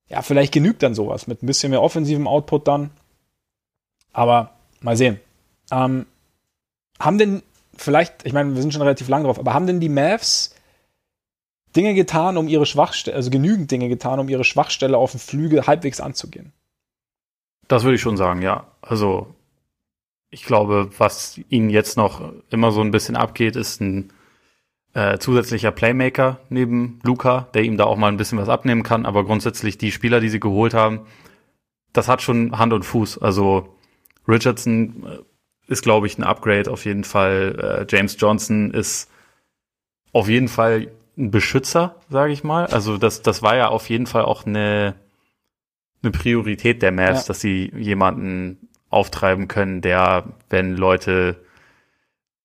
ja, 0.09 0.23
vielleicht 0.23 0.53
genügt 0.53 0.85
dann 0.85 0.95
sowas 0.95 1.27
mit 1.27 1.43
ein 1.43 1.47
bisschen 1.47 1.71
mehr 1.71 1.83
offensivem 1.83 2.29
Output 2.29 2.69
dann. 2.69 2.91
Aber 4.13 4.51
mal 4.81 4.97
sehen. 4.97 5.19
Ähm, 5.73 6.07
haben 7.01 7.19
denn 7.19 7.43
vielleicht, 7.77 8.25
ich 8.25 8.33
meine, 8.33 8.55
wir 8.55 8.63
sind 8.63 8.73
schon 8.73 8.83
relativ 8.83 9.09
lang 9.09 9.25
drauf, 9.25 9.41
aber 9.41 9.53
haben 9.53 9.67
denn 9.67 9.81
die 9.81 9.89
Mavs 9.89 10.55
Dinge 11.75 11.95
getan, 11.95 12.37
um 12.37 12.47
ihre 12.47 12.67
Schwachstelle, 12.67 13.17
also 13.17 13.31
genügend 13.31 13.73
Dinge 13.73 13.89
getan, 13.89 14.21
um 14.21 14.29
ihre 14.29 14.45
Schwachstelle 14.45 14.97
auf 14.97 15.11
dem 15.11 15.19
Flügel 15.19 15.67
halbwegs 15.67 16.01
anzugehen? 16.01 16.53
Das 17.75 17.83
würde 17.83 17.97
ich 17.97 18.03
schon 18.03 18.17
sagen, 18.17 18.41
ja. 18.41 18.69
Also 18.83 19.35
ich 20.31 20.45
glaube, 20.45 20.91
was 20.97 21.41
ihnen 21.49 21.71
jetzt 21.71 21.97
noch 21.97 22.33
immer 22.49 22.71
so 22.71 22.81
ein 22.81 22.93
bisschen 22.93 23.17
abgeht, 23.17 23.57
ist 23.57 23.81
ein 23.81 24.13
äh, 24.93 25.19
zusätzlicher 25.19 25.73
Playmaker 25.73 26.39
neben 26.51 27.01
Luca, 27.03 27.49
der 27.53 27.65
ihm 27.65 27.77
da 27.77 27.83
auch 27.83 27.97
mal 27.97 28.07
ein 28.07 28.17
bisschen 28.17 28.39
was 28.39 28.49
abnehmen 28.49 28.85
kann. 28.85 29.05
Aber 29.05 29.25
grundsätzlich 29.25 29.77
die 29.77 29.91
Spieler, 29.91 30.21
die 30.21 30.29
sie 30.29 30.39
geholt 30.39 30.73
haben, 30.73 31.01
das 31.93 32.07
hat 32.07 32.23
schon 32.23 32.57
Hand 32.57 32.73
und 32.73 32.85
Fuß. 32.85 33.19
Also 33.19 33.75
Richardson 34.29 35.05
äh, 35.05 35.73
ist, 35.73 35.83
glaube 35.83 36.07
ich, 36.07 36.17
ein 36.17 36.23
Upgrade 36.23 36.71
auf 36.71 36.85
jeden 36.85 37.03
Fall. 37.03 37.87
Äh, 37.91 37.93
James 37.93 38.17
Johnson 38.21 38.71
ist 38.71 39.11
auf 40.13 40.29
jeden 40.29 40.47
Fall 40.47 40.93
ein 41.19 41.33
Beschützer, 41.33 41.97
sage 42.09 42.33
ich 42.33 42.45
mal. 42.45 42.67
Also 42.67 42.99
das, 42.99 43.23
das 43.23 43.43
war 43.43 43.57
ja 43.57 43.67
auf 43.67 43.91
jeden 43.91 44.07
Fall 44.07 44.25
auch 44.25 44.47
eine, 44.47 44.95
eine 46.05 46.13
Priorität 46.13 46.83
der 46.83 46.93
Mavs, 46.93 47.23
ja. 47.23 47.29
dass 47.29 47.41
sie 47.41 47.73
jemanden 47.77 48.69
auftreiben 48.91 49.49
können, 49.49 49.81
der, 49.81 50.25
wenn 50.51 50.77
Leute 50.77 51.45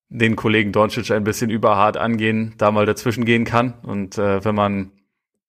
den 0.09 0.35
Kollegen 0.35 0.71
Doncic 0.71 1.11
ein 1.11 1.23
bisschen 1.23 1.51
überhart 1.51 1.95
angehen, 1.97 2.55
da 2.57 2.71
mal 2.71 2.87
dazwischen 2.87 3.25
gehen 3.25 3.45
kann. 3.45 3.75
Und 3.83 4.17
äh, 4.17 4.43
wenn 4.43 4.55
man 4.55 4.91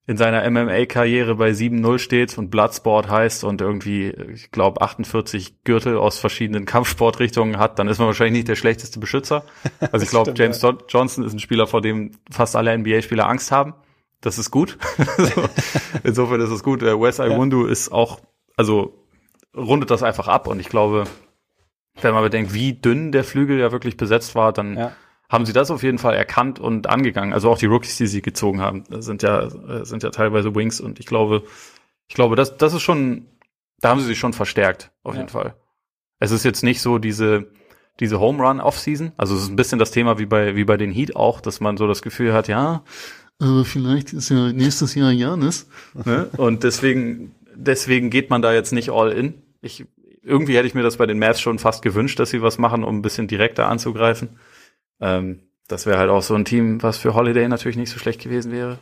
in 0.07 0.17
seiner 0.17 0.49
MMA-Karriere 0.51 1.37
bei 1.37 1.51
7-0 1.51 1.99
steht 1.99 2.37
und 2.37 2.51
Bloodsport 2.51 3.09
heißt 3.09 3.45
und 3.45 3.61
irgendwie, 3.61 4.09
ich 4.35 4.51
glaube, 4.51 4.83
48 4.83 5.63
Gürtel 5.63 5.97
aus 5.97 6.19
verschiedenen 6.19 6.67
Kampfsportrichtungen 6.67 7.59
hat, 7.59 7.79
dann 7.79 7.89
ist 7.89 7.99
man 7.99 8.09
wahrscheinlich 8.09 8.41
nicht 8.41 8.49
der 8.49 8.57
schlechteste 8.57 8.99
Beschützer. 8.99 9.45
Also 9.93 10.05
ich 10.05 10.11
glaube, 10.11 10.35
James 10.37 10.61
ja. 10.63 10.77
Johnson 10.89 11.25
ist 11.25 11.33
ein 11.33 11.39
Spieler, 11.39 11.67
vor 11.67 11.81
dem 11.81 12.13
fast 12.31 12.55
alle 12.55 12.77
NBA-Spieler 12.77 13.29
Angst 13.29 13.51
haben. 13.51 13.75
Das 14.21 14.39
ist 14.39 14.51
gut. 14.51 14.79
Insofern 16.05 16.41
ist 16.41 16.51
es 16.51 16.63
gut. 16.63 16.83
Äh, 16.83 17.01
Wes 17.01 17.19
Iwundu 17.19 17.67
ja. 17.67 17.73
ist 17.73 17.91
auch, 17.91 18.21
also 18.57 19.07
rundet 19.57 19.91
das 19.91 20.03
einfach 20.03 20.29
ab 20.29 20.47
und 20.47 20.61
ich 20.61 20.69
glaube, 20.69 21.05
wenn 22.01 22.15
man 22.15 22.23
bedenkt, 22.23 22.55
wie 22.55 22.75
dünn 22.75 23.13
der 23.13 23.25
Flügel 23.25 23.59
ja 23.59 23.73
wirklich 23.73 23.97
besetzt 23.97 24.35
war, 24.35 24.53
dann 24.53 24.77
ja. 24.77 24.93
haben 25.29 25.47
sie 25.47 25.53
das 25.53 25.71
auf 25.71 25.83
jeden 25.83 25.99
Fall 25.99 26.15
erkannt 26.15 26.59
und 26.59 26.89
angegangen. 26.89 27.33
Also 27.33 27.51
auch 27.51 27.59
die 27.59 27.67
Rookies, 27.67 27.97
die 27.97 28.07
sie 28.07 28.23
gezogen 28.23 28.61
haben, 28.61 28.85
sind 29.01 29.23
ja, 29.23 29.49
sind 29.85 30.03
ja 30.03 30.11
teilweise 30.11 30.55
Wings 30.55 30.81
und 30.81 31.01
ich 31.01 31.07
glaube, 31.07 31.43
ich 32.09 32.15
glaube, 32.15 32.37
das, 32.37 32.57
das 32.57 32.75
ist 32.75 32.83
schon, 32.83 33.27
da 33.81 33.91
haben 33.91 34.01
sie 34.01 34.07
sich 34.07 34.19
schon 34.19 34.33
verstärkt, 34.33 34.93
auf 35.03 35.15
ja. 35.15 35.21
jeden 35.21 35.31
Fall. 35.31 35.55
Es 36.19 36.31
ist 36.31 36.45
jetzt 36.45 36.63
nicht 36.63 36.81
so 36.81 36.99
diese, 36.99 37.51
diese 37.99 38.21
Home 38.21 38.43
Run 38.43 38.61
Offseason. 38.61 39.13
Also 39.17 39.35
es 39.35 39.43
ist 39.43 39.49
ein 39.49 39.57
bisschen 39.57 39.79
das 39.79 39.91
Thema 39.91 40.19
wie 40.19 40.27
bei, 40.27 40.55
wie 40.55 40.65
bei 40.65 40.77
den 40.77 40.93
Heat 40.93 41.17
auch, 41.17 41.41
dass 41.41 41.61
man 41.61 41.77
so 41.77 41.87
das 41.87 42.03
Gefühl 42.03 42.33
hat, 42.33 42.49
ja, 42.49 42.83
aber 43.41 43.65
vielleicht 43.65 44.13
ist 44.13 44.29
ja 44.29 44.53
nächstes 44.53 44.95
Jahr 44.95 45.11
Janis. 45.11 45.67
ne? 46.05 46.29
Und 46.37 46.63
deswegen, 46.63 47.35
deswegen 47.55 48.11
geht 48.11 48.31
man 48.31 48.43
da 48.43 48.53
jetzt 48.53 48.73
nicht 48.73 48.91
all 48.91 49.11
in. 49.11 49.35
Ich 49.63 49.87
irgendwie 50.23 50.57
hätte 50.57 50.67
ich 50.67 50.75
mir 50.75 50.83
das 50.83 50.99
bei 50.99 51.07
den 51.07 51.19
Mavs 51.19 51.41
schon 51.41 51.59
fast 51.59 51.83
gewünscht, 51.83 52.19
dass 52.19 52.31
sie 52.31 52.43
was 52.43 52.59
machen, 52.59 52.85
um 52.85 52.99
ein 52.99 53.03
bisschen 53.03 53.27
direkter 53.27 53.67
anzugreifen. 53.69 54.29
Ähm, 55.01 55.41
das 55.67 55.87
wäre 55.87 55.99
halt 55.99 56.11
auch 56.11 56.23
so 56.23 56.35
ein 56.35 56.45
Team, 56.45 56.83
was 56.83 56.99
für 56.99 57.15
Holiday 57.15 57.49
natürlich 57.49 57.79
nicht 57.79 57.91
so 57.91 57.99
schlecht 57.99 58.21
gewesen 58.21 58.53
wäre. 58.53 58.79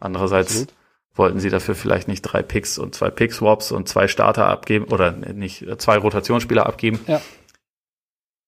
Andererseits 0.00 0.50
Absolut. 0.50 0.74
wollten 1.14 1.40
sie 1.40 1.50
dafür 1.50 1.74
vielleicht 1.74 2.08
nicht 2.08 2.22
drei 2.22 2.42
Picks 2.42 2.78
und 2.78 2.94
zwei 2.94 3.10
Pick-Swaps 3.10 3.72
und 3.72 3.88
zwei 3.88 4.08
Starter 4.08 4.46
abgeben 4.46 4.86
oder 4.86 5.12
nicht 5.12 5.64
zwei 5.78 5.96
Rotationsspieler 5.96 6.66
abgeben. 6.66 7.00
Ja. 7.06 7.22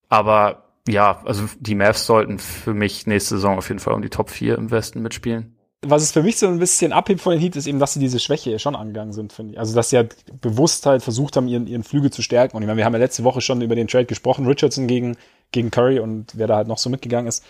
Aber 0.08 0.63
ja, 0.88 1.22
also 1.24 1.44
die 1.58 1.74
Mavs 1.74 2.06
sollten 2.06 2.38
für 2.38 2.74
mich 2.74 3.06
nächste 3.06 3.36
Saison 3.36 3.58
auf 3.58 3.68
jeden 3.68 3.80
Fall 3.80 3.94
um 3.94 4.02
die 4.02 4.10
Top 4.10 4.30
4 4.30 4.56
im 4.58 4.70
Westen 4.70 5.00
mitspielen. 5.00 5.56
was 5.86 6.02
es 6.02 6.12
für 6.12 6.22
mich 6.22 6.38
so 6.38 6.46
ein 6.46 6.58
bisschen 6.58 6.92
abhebt 6.92 7.20
von 7.20 7.32
den 7.32 7.40
Heat, 7.40 7.56
ist 7.56 7.66
eben, 7.66 7.78
dass 7.78 7.94
sie 7.94 8.00
diese 8.00 8.18
Schwäche 8.18 8.58
schon 8.58 8.76
angegangen 8.76 9.12
sind, 9.12 9.32
finde 9.32 9.52
ich. 9.52 9.58
Also, 9.58 9.74
dass 9.74 9.90
sie 9.90 9.96
halt 9.96 10.16
bewusst 10.40 10.86
halt 10.86 11.02
versucht 11.02 11.36
haben, 11.36 11.48
ihren, 11.48 11.66
ihren 11.66 11.84
Flügel 11.84 12.10
zu 12.10 12.22
stärken. 12.22 12.56
Und 12.56 12.62
ich 12.62 12.66
meine, 12.66 12.78
wir 12.78 12.84
haben 12.84 12.94
ja 12.94 12.98
letzte 12.98 13.24
Woche 13.24 13.40
schon 13.40 13.60
über 13.60 13.74
den 13.74 13.88
Trade 13.88 14.06
gesprochen, 14.06 14.46
Richardson 14.46 14.86
gegen, 14.86 15.16
gegen 15.52 15.70
Curry 15.70 15.98
und 16.00 16.36
wer 16.36 16.46
da 16.46 16.56
halt 16.56 16.68
noch 16.68 16.78
so 16.78 16.90
mitgegangen 16.90 17.28
ist. 17.28 17.44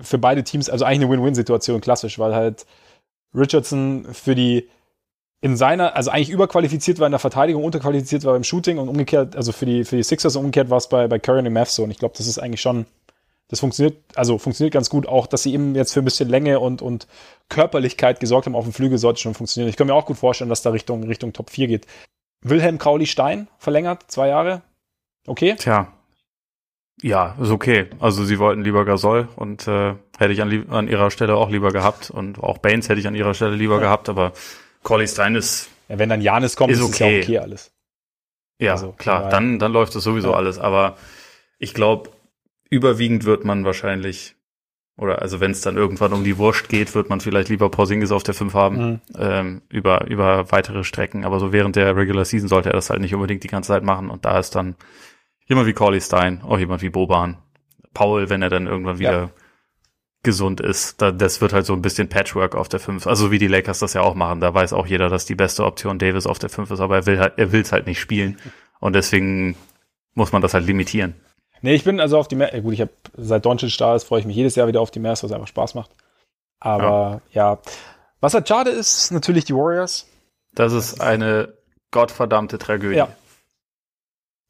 Für 0.00 0.18
beide 0.18 0.44
Teams, 0.44 0.70
also 0.70 0.84
eigentlich 0.84 1.08
eine 1.08 1.10
Win-Win-Situation, 1.10 1.80
klassisch, 1.80 2.18
weil 2.18 2.34
halt 2.34 2.66
Richardson 3.34 4.06
für 4.12 4.34
die 4.34 4.68
in 5.40 5.56
seiner, 5.56 5.94
also 5.94 6.10
eigentlich 6.10 6.30
überqualifiziert 6.30 6.98
war 6.98 7.06
in 7.06 7.12
der 7.12 7.20
Verteidigung, 7.20 7.64
unterqualifiziert 7.64 8.24
war 8.24 8.32
beim 8.32 8.44
Shooting 8.44 8.78
und 8.78 8.88
umgekehrt, 8.88 9.36
also 9.36 9.52
für 9.52 9.66
die, 9.66 9.84
für 9.84 9.96
die 9.96 10.02
Sixers 10.02 10.34
und 10.36 10.46
umgekehrt 10.46 10.70
war 10.70 10.78
es 10.78 10.88
bei, 10.88 11.06
bei 11.06 11.18
Curry 11.18 11.46
und 11.46 11.52
Mavs 11.52 11.74
so. 11.76 11.84
Und 11.84 11.90
ich 11.90 11.98
glaube, 11.98 12.14
das 12.18 12.26
ist 12.26 12.38
eigentlich 12.38 12.60
schon, 12.60 12.86
das 13.48 13.60
funktioniert, 13.60 13.96
also 14.16 14.38
funktioniert 14.38 14.74
ganz 14.74 14.90
gut. 14.90 15.06
Auch, 15.06 15.26
dass 15.28 15.44
sie 15.44 15.54
eben 15.54 15.76
jetzt 15.76 15.92
für 15.92 16.00
ein 16.00 16.04
bisschen 16.04 16.28
Länge 16.28 16.58
und, 16.58 16.82
und 16.82 17.06
Körperlichkeit 17.48 18.18
gesorgt 18.18 18.46
haben 18.46 18.56
auf 18.56 18.64
dem 18.64 18.72
Flügel, 18.72 18.98
sollte 18.98 19.20
schon 19.20 19.34
funktionieren. 19.34 19.70
Ich 19.70 19.76
kann 19.76 19.86
mir 19.86 19.94
auch 19.94 20.06
gut 20.06 20.18
vorstellen, 20.18 20.50
dass 20.50 20.62
da 20.62 20.70
Richtung, 20.70 21.04
Richtung 21.04 21.32
Top 21.32 21.50
4 21.50 21.68
geht. 21.68 21.86
Wilhelm 22.42 22.78
Krauli 22.78 23.06
Stein 23.06 23.48
verlängert, 23.58 24.04
zwei 24.08 24.28
Jahre. 24.28 24.62
Okay? 25.26 25.54
Tja. 25.56 25.92
Ja, 27.00 27.36
ist 27.40 27.50
okay. 27.50 27.86
Also 28.00 28.24
sie 28.24 28.40
wollten 28.40 28.62
lieber 28.62 28.84
Gasol 28.84 29.28
und 29.36 29.68
äh, 29.68 29.94
hätte 30.18 30.32
ich 30.32 30.42
an, 30.42 30.68
an 30.70 30.88
ihrer 30.88 31.12
Stelle 31.12 31.36
auch 31.36 31.48
lieber 31.48 31.70
gehabt. 31.70 32.10
Und 32.10 32.42
auch 32.42 32.58
Baines 32.58 32.88
hätte 32.88 32.98
ich 32.98 33.06
an 33.06 33.14
ihrer 33.14 33.34
Stelle 33.34 33.54
lieber 33.54 33.76
ja. 33.76 33.82
gehabt, 33.82 34.08
aber 34.08 34.32
Corley 34.82 35.08
Stein 35.08 35.34
ist. 35.34 35.68
Ja, 35.88 35.98
wenn 35.98 36.08
dann 36.08 36.20
Janis 36.20 36.56
kommt, 36.56 36.72
ist, 36.72 36.82
okay. 36.82 37.20
ist 37.20 37.28
ja 37.28 37.34
okay 37.34 37.38
alles. 37.38 37.72
Ja, 38.60 38.72
also, 38.72 38.92
klar, 38.92 39.24
ja. 39.24 39.28
dann, 39.28 39.58
dann 39.58 39.72
läuft 39.72 39.94
das 39.94 40.04
sowieso 40.04 40.30
ja. 40.30 40.36
alles. 40.36 40.58
Aber 40.58 40.96
ich 41.58 41.74
glaube, 41.74 42.10
überwiegend 42.70 43.24
wird 43.24 43.44
man 43.44 43.64
wahrscheinlich, 43.64 44.34
oder 44.96 45.22
also 45.22 45.40
wenn 45.40 45.52
es 45.52 45.60
dann 45.60 45.76
irgendwann 45.76 46.12
um 46.12 46.24
die 46.24 46.38
Wurst 46.38 46.68
geht, 46.68 46.94
wird 46.94 47.08
man 47.08 47.20
vielleicht 47.20 47.48
lieber 47.48 47.70
Porzingis 47.70 48.10
auf 48.10 48.24
der 48.24 48.34
5 48.34 48.54
haben, 48.54 48.76
mhm. 48.76 49.00
ähm, 49.16 49.62
über, 49.68 50.06
über 50.06 50.50
weitere 50.50 50.84
Strecken. 50.84 51.24
Aber 51.24 51.38
so 51.38 51.52
während 51.52 51.76
der 51.76 51.96
Regular 51.96 52.24
Season 52.24 52.48
sollte 52.48 52.70
er 52.70 52.74
das 52.74 52.90
halt 52.90 53.00
nicht 53.00 53.14
unbedingt 53.14 53.44
die 53.44 53.48
ganze 53.48 53.68
Zeit 53.68 53.84
machen. 53.84 54.10
Und 54.10 54.24
da 54.24 54.38
ist 54.38 54.54
dann 54.54 54.74
jemand 55.46 55.66
wie 55.68 55.72
Corley 55.72 56.00
Stein, 56.00 56.42
auch 56.42 56.58
jemand 56.58 56.82
wie 56.82 56.90
Boban, 56.90 57.38
Paul, 57.94 58.28
wenn 58.28 58.42
er 58.42 58.50
dann 58.50 58.66
irgendwann 58.66 58.98
wieder 58.98 59.12
ja 59.12 59.30
gesund 60.22 60.60
ist. 60.60 61.00
Da, 61.00 61.12
das 61.12 61.40
wird 61.40 61.52
halt 61.52 61.66
so 61.66 61.72
ein 61.72 61.82
bisschen 61.82 62.08
Patchwork 62.08 62.54
auf 62.54 62.68
der 62.68 62.80
5. 62.80 63.06
Also 63.06 63.30
wie 63.30 63.38
die 63.38 63.46
Lakers 63.46 63.78
das 63.78 63.94
ja 63.94 64.02
auch 64.02 64.14
machen. 64.14 64.40
Da 64.40 64.52
weiß 64.52 64.72
auch 64.72 64.86
jeder, 64.86 65.08
dass 65.08 65.26
die 65.26 65.34
beste 65.34 65.64
Option 65.64 65.98
Davis 65.98 66.26
auf 66.26 66.38
der 66.38 66.50
5 66.50 66.70
ist, 66.72 66.80
aber 66.80 66.96
er 66.96 67.06
will 67.06 67.18
halt, 67.20 67.34
er 67.36 67.52
will 67.52 67.60
es 67.60 67.72
halt 67.72 67.86
nicht 67.86 68.00
spielen. 68.00 68.38
Und 68.80 68.94
deswegen 68.94 69.56
muss 70.14 70.32
man 70.32 70.42
das 70.42 70.54
halt 70.54 70.66
limitieren. 70.66 71.14
Nee, 71.62 71.74
ich 71.74 71.84
bin 71.84 72.00
also 72.00 72.18
auf 72.18 72.28
die 72.28 72.36
Mavs. 72.36 72.52
Gut, 72.62 72.72
ich 72.72 72.80
habe 72.80 72.92
seit 73.16 73.44
Doncic 73.44 73.76
da 73.78 73.96
ist, 73.96 74.04
freue 74.04 74.20
ich 74.20 74.26
mich 74.26 74.36
jedes 74.36 74.54
Jahr 74.54 74.68
wieder 74.68 74.80
auf 74.80 74.90
die 74.90 75.00
Mavs, 75.00 75.24
was 75.24 75.32
einfach 75.32 75.48
Spaß 75.48 75.74
macht. 75.74 75.90
Aber 76.60 77.22
ja. 77.32 77.52
ja. 77.52 77.58
Was 78.20 78.34
halt 78.34 78.48
schade 78.48 78.70
ist, 78.70 79.10
natürlich 79.10 79.44
die 79.44 79.54
Warriors. 79.54 80.06
Das 80.54 80.72
ist 80.72 81.00
eine 81.00 81.54
gottverdammte 81.90 82.58
Tragödie. 82.58 82.96
Ja. 82.96 83.08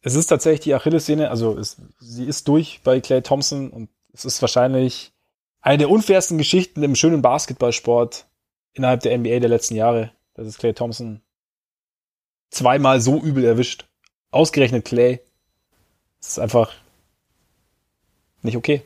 Es 0.01 0.15
ist 0.15 0.27
tatsächlich 0.27 0.61
die 0.61 0.75
Achillessehne, 0.75 1.31
also 1.31 1.59
es, 1.59 1.77
sie 1.99 2.25
ist 2.25 2.47
durch 2.49 2.81
bei 2.85 3.01
Clay 3.01 3.21
Thompson 3.21 3.71
und 3.71 3.91
es 4.13 4.25
ist 4.25 4.41
wahrscheinlich 4.41 5.13
eine 5.69 5.77
der 5.77 5.91
unfairsten 5.91 6.39
Geschichten 6.39 6.83
im 6.83 6.95
schönen 6.95 7.21
Basketballsport 7.21 8.27
innerhalb 8.73 9.01
der 9.03 9.19
NBA 9.19 9.41
der 9.41 9.51
letzten 9.51 9.75
Jahre. 9.75 10.13
Das 10.33 10.47
ist 10.47 10.59
Clay 10.59 10.73
Thompson 10.73 11.21
zweimal 12.49 13.03
so 13.03 13.21
übel 13.21 13.45
erwischt. 13.45 13.87
Ausgerechnet 14.31 14.87
Clay. 14.87 15.21
Das 16.21 16.31
ist 16.31 16.39
einfach 16.39 16.73
nicht 18.41 18.57
okay. 18.57 18.81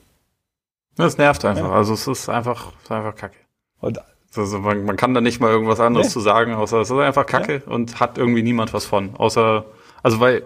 Das 0.96 1.18
nervt 1.18 1.44
einfach. 1.44 1.68
Ja. 1.68 1.72
Also 1.72 1.94
es 1.94 2.08
ist 2.08 2.28
einfach, 2.28 2.72
es 2.78 2.82
ist 2.82 2.90
einfach 2.90 3.14
kacke. 3.14 3.36
Und 3.78 4.00
also 4.34 4.58
man, 4.58 4.84
man, 4.84 4.96
kann 4.96 5.14
da 5.14 5.20
nicht 5.20 5.38
mal 5.38 5.52
irgendwas 5.52 5.78
anderes 5.78 6.08
nee. 6.08 6.12
zu 6.14 6.18
sagen, 6.18 6.54
außer 6.54 6.80
es 6.80 6.90
ist 6.90 6.98
einfach 6.98 7.26
kacke 7.26 7.62
ja. 7.64 7.72
und 7.72 8.00
hat 8.00 8.18
irgendwie 8.18 8.42
niemand 8.42 8.74
was 8.74 8.86
von. 8.86 9.14
Außer, 9.14 9.66
also 10.02 10.18
weil 10.18 10.44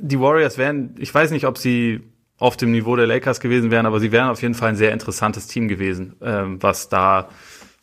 die 0.00 0.20
Warriors 0.20 0.58
wären, 0.58 0.94
ich 1.00 1.12
weiß 1.12 1.32
nicht, 1.32 1.46
ob 1.46 1.58
sie 1.58 2.09
auf 2.40 2.56
dem 2.56 2.72
Niveau 2.72 2.96
der 2.96 3.06
Lakers 3.06 3.38
gewesen 3.38 3.70
wären, 3.70 3.86
aber 3.86 4.00
sie 4.00 4.10
wären 4.10 4.30
auf 4.30 4.42
jeden 4.42 4.54
Fall 4.54 4.70
ein 4.70 4.76
sehr 4.76 4.92
interessantes 4.92 5.46
Team 5.46 5.68
gewesen, 5.68 6.16
ähm, 6.22 6.60
was 6.60 6.88
da 6.88 7.28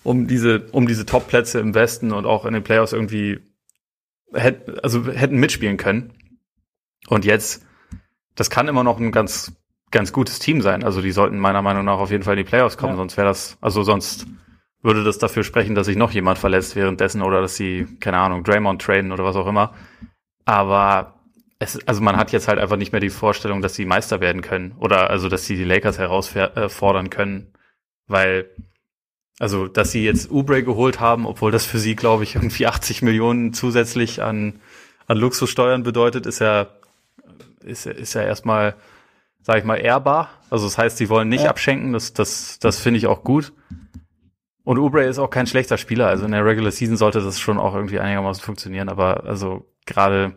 um 0.03 0.28
diese, 0.28 0.66
um 0.72 0.88
diese 0.88 1.05
Top-Plätze 1.05 1.60
im 1.60 1.76
Westen 1.76 2.12
und 2.12 2.26
auch 2.26 2.45
in 2.45 2.53
den 2.53 2.64
Playoffs 2.64 2.91
irgendwie 2.91 3.39
hätt, 4.34 4.84
also 4.84 5.05
hätten 5.12 5.38
mitspielen 5.38 5.78
können. 5.78 6.14
Und 7.08 7.24
jetzt, 7.24 7.66
das 8.36 8.49
kann 8.49 8.68
immer 8.68 8.84
noch 8.84 8.99
ein 8.99 9.12
ganz, 9.12 9.53
ganz 9.91 10.12
gutes 10.12 10.39
Team 10.39 10.62
sein. 10.62 10.84
Also 10.84 11.01
die 11.01 11.12
sollten 11.12 11.38
meiner 11.38 11.62
Meinung 11.62 11.86
nach 11.86 11.99
auf 11.99 12.10
jeden 12.10 12.24
Fall 12.24 12.34
in 12.34 12.43
die 12.43 12.49
Playoffs 12.49 12.78
kommen, 12.78 12.93
ja. 12.93 12.97
sonst 12.97 13.16
wäre 13.16 13.28
das, 13.28 13.58
also 13.62 13.84
sonst 13.84 14.26
würde 14.82 15.03
das 15.03 15.20
dafür 15.20 15.43
sprechen, 15.43 15.76
dass 15.76 15.86
sich 15.86 15.97
noch 15.97 16.12
jemand 16.12 16.39
verletzt 16.39 16.76
währenddessen 16.76 17.22
oder 17.22 17.41
dass 17.41 17.55
sie, 17.55 17.86
keine 17.99 18.18
Ahnung, 18.18 18.43
Draymond 18.43 18.82
traden 18.82 19.12
oder 19.12 19.24
was 19.24 19.36
auch 19.36 19.47
immer. 19.47 19.74
Aber 20.45 21.16
es, 21.60 21.86
also 21.88 22.01
man 22.01 22.18
hat 22.18 22.32
jetzt 22.32 22.47
halt 22.47 22.60
einfach 22.60 22.78
nicht 22.78 22.91
mehr 22.91 23.01
die 23.01 23.10
Vorstellung, 23.10 23.62
dass 23.62 23.76
sie 23.76 23.86
Meister 23.86 24.22
werden 24.22 24.41
können 24.41 24.76
oder 24.80 25.10
also, 25.10 25.30
dass 25.30 25.45
sie 25.45 25.55
die 25.55 25.64
Lakers 25.64 25.97
herausfordern 25.97 27.10
können, 27.10 27.53
weil 28.08 28.49
also, 29.39 29.68
dass 29.68 29.91
sie 29.91 30.03
jetzt 30.03 30.32
Ubre 30.32 30.64
geholt 30.64 30.99
haben, 30.99 31.28
obwohl 31.28 31.51
das 31.51 31.66
für 31.66 31.78
sie, 31.78 31.95
glaube 31.95 32.24
ich, 32.24 32.36
irgendwie 32.36 32.68
80 32.68 33.01
Millionen 33.01 33.53
zusätzlich 33.53 34.22
an, 34.22 34.60
an 35.05 35.18
Luxussteuern 35.18 35.84
bedeutet, 35.84 36.26
ist 36.26 36.39
ja, 36.39 36.68
ist, 37.64 37.86
ist 37.86 38.14
ja 38.14 38.24
erstmal, 38.24 38.76
sag 39.41 39.60
ich 39.60 39.64
mal, 39.64 39.76
ehrbar. 39.76 40.32
Also, 40.49 40.66
das 40.66 40.78
heißt, 40.78 40.97
sie 40.97 41.10
wollen 41.10 41.30
nicht 41.30 41.43
ja. 41.43 41.49
abschenken, 41.49 41.93
das, 41.93 42.14
das, 42.14 42.60
das 42.60 42.80
finde 42.80 42.97
ich 42.97 43.08
auch 43.08 43.24
gut. 43.24 43.53
Und 44.64 44.80
Ubre 44.80 45.05
ist 45.05 45.20
auch 45.20 45.30
kein 45.30 45.47
schlechter 45.47 45.78
Spieler. 45.78 46.08
Also 46.08 46.26
in 46.26 46.34
der 46.34 46.43
Regular 46.43 46.72
Season 46.72 46.97
sollte 46.97 47.22
das 47.22 47.39
schon 47.39 47.58
auch 47.58 47.74
irgendwie 47.74 48.01
einigermaßen 48.01 48.43
funktionieren, 48.43 48.89
aber 48.89 49.24
also 49.24 49.66
gerade 49.86 50.36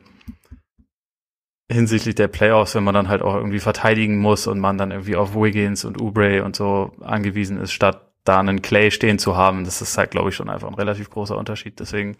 hinsichtlich 1.71 2.15
der 2.17 2.29
Playoffs, 2.29 2.75
wenn 2.75 2.85
man 2.85 2.95
dann 2.95 3.09
halt 3.09 3.23
auch 3.23 3.35
irgendwie 3.35 3.61
verteidigen 3.61 4.19
muss 4.19 4.47
und 4.47 4.59
man 4.59 4.77
dann 4.77 4.91
irgendwie 4.91 5.17
auf 5.17 5.35
Wiggins 5.35 5.85
und 5.85 6.01
Oubre 6.01 6.45
und 6.45 6.57
so 6.57 6.93
angewiesen 7.01 7.61
ist, 7.61 7.73
statt 7.73 8.03
da 8.25 8.39
einen 8.39 8.61
Clay 8.61 8.91
stehen 8.91 9.19
zu 9.19 9.37
haben, 9.37 9.65
das 9.65 9.81
ist 9.81 9.97
halt, 9.97 10.11
glaube 10.11 10.29
ich, 10.29 10.35
schon 10.35 10.51
einfach 10.51 10.69
ein 10.69 10.75
relativ 10.75 11.11
großer 11.11 11.37
Unterschied. 11.37 11.81
Deswegen, 11.81 12.17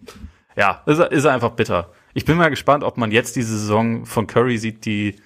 ja, 0.57 0.83
ist, 0.87 1.01
ist 1.01 1.27
einfach 1.27 1.51
bitter. 1.51 1.91
Ich 2.15 2.25
bin 2.25 2.37
mal 2.37 2.49
gespannt, 2.49 2.85
ob 2.85 2.97
man 2.97 3.13
jetzt 3.13 3.37
diese 3.37 3.59
Saison 3.59 4.07
von 4.07 4.27
Curry 4.27 4.57
sieht, 4.57 4.85
die 4.85 5.17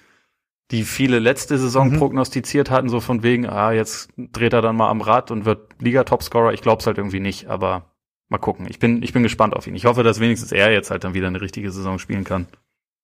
die 0.71 0.83
viele 0.83 1.19
letzte 1.19 1.57
Saison 1.57 1.91
mhm. 1.91 1.99
prognostiziert 1.99 2.71
hatten, 2.71 2.89
so 2.89 2.99
von 2.99 3.21
wegen, 3.21 3.47
ah, 3.47 3.71
jetzt 3.71 4.09
dreht 4.17 4.53
er 4.53 4.61
dann 4.61 4.75
mal 4.75 4.89
am 4.89 5.01
Rad 5.01 5.29
und 5.29 5.45
wird 5.45 5.73
Liga-Topscorer. 5.79 6.53
Ich 6.53 6.61
glaube 6.61 6.79
es 6.79 6.87
halt 6.87 6.97
irgendwie 6.97 7.19
nicht, 7.19 7.47
aber 7.47 7.91
mal 8.29 8.39
gucken. 8.39 8.65
Ich 8.69 8.79
bin, 8.79 9.03
ich 9.03 9.13
bin 9.13 9.21
gespannt 9.21 9.55
auf 9.55 9.67
ihn. 9.67 9.75
Ich 9.75 9.85
hoffe, 9.85 10.01
dass 10.01 10.19
wenigstens 10.19 10.51
er 10.51 10.71
jetzt 10.71 10.89
halt 10.89 11.03
dann 11.03 11.13
wieder 11.13 11.27
eine 11.27 11.41
richtige 11.41 11.71
Saison 11.71 11.99
spielen 11.99 12.23
kann. 12.23 12.47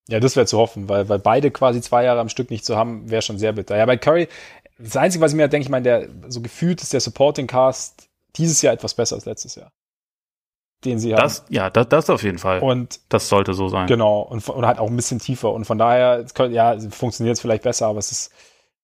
Ja, 0.08 0.20
das 0.20 0.36
wäre 0.36 0.46
zu 0.46 0.58
hoffen, 0.58 0.90
weil, 0.90 1.08
weil 1.10 1.20
beide 1.20 1.52
quasi 1.52 1.82
zwei 1.82 2.04
Jahre 2.04 2.20
am 2.20 2.30
Stück 2.30 2.50
nicht 2.50 2.66
zu 2.66 2.76
haben, 2.76 3.10
wäre 3.10 3.22
schon 3.22 3.38
sehr 3.38 3.54
bitter. 3.54 3.78
Ja, 3.78 3.86
bei 3.86 3.98
Curry, 3.98 4.28
das 4.78 4.98
Einzige, 4.98 5.24
was 5.24 5.32
ich 5.32 5.38
mir 5.38 5.48
denke, 5.48 5.64
ich 5.64 5.70
meine, 5.70 5.84
der 5.84 6.08
so 6.28 6.42
gefühlt 6.42 6.82
ist 6.82 6.94
der 6.94 7.00
Supporting 7.00 7.48
Cast 7.48 8.10
dieses 8.36 8.62
Jahr 8.62 8.74
etwas 8.74 8.94
besser 8.94 9.16
als 9.16 9.26
letztes 9.26 9.56
Jahr. 9.56 9.72
Den 10.84 10.98
sie 10.98 11.12
das, 11.12 11.42
haben. 11.42 11.54
Ja, 11.54 11.70
das, 11.70 11.90
das 11.90 12.10
auf 12.10 12.24
jeden 12.24 12.40
Fall. 12.40 12.60
Und 12.60 13.00
das 13.10 13.30
sollte 13.30 13.54
so 13.54 13.68
sein. 13.68 13.86
Genau, 13.86 14.22
und, 14.22 14.48
und 14.50 14.66
halt 14.66 14.80
auch 14.80 14.90
ein 14.90 14.96
bisschen 14.96 15.20
tiefer. 15.20 15.52
Und 15.52 15.66
von 15.66 15.78
daher, 15.78 16.26
ja, 16.50 16.78
funktioniert 16.90 17.36
es 17.36 17.42
vielleicht 17.42 17.64
besser, 17.64 17.86
aber 17.86 18.00
es 18.00 18.12
ist, 18.12 18.32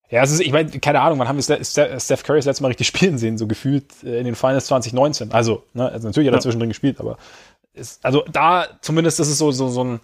ja, 0.10 0.22
es 0.22 0.32
ist, 0.32 0.42
ich 0.42 0.52
meine, 0.52 0.70
keine 0.80 1.02
Ahnung, 1.02 1.18
wann 1.18 1.28
haben 1.28 1.38
wir 1.38 1.64
Steph 1.64 2.24
Curry 2.24 2.38
das 2.38 2.46
letzte 2.46 2.62
Mal 2.62 2.70
richtig 2.70 2.88
spielen 2.88 3.18
sehen, 3.18 3.38
so 3.38 3.48
gefühlt 3.48 4.04
äh, 4.04 4.20
in 4.20 4.26
den 4.26 4.36
Finals 4.36 4.68
2019. 4.68 5.32
Also, 5.32 5.64
ne, 5.74 5.90
also 5.92 6.08
natürlich 6.08 6.28
hat 6.28 6.36
er 6.36 6.38
ja. 6.38 6.42
zwischendrin 6.42 6.70
gespielt, 6.70 7.00
aber 7.00 7.18
ist, 7.74 8.04
also 8.06 8.24
da 8.32 8.68
zumindest 8.82 9.20
ist 9.20 9.28
es 9.28 9.38
so, 9.38 9.52
so, 9.52 9.70
so 9.70 9.84
ein, 9.84 10.00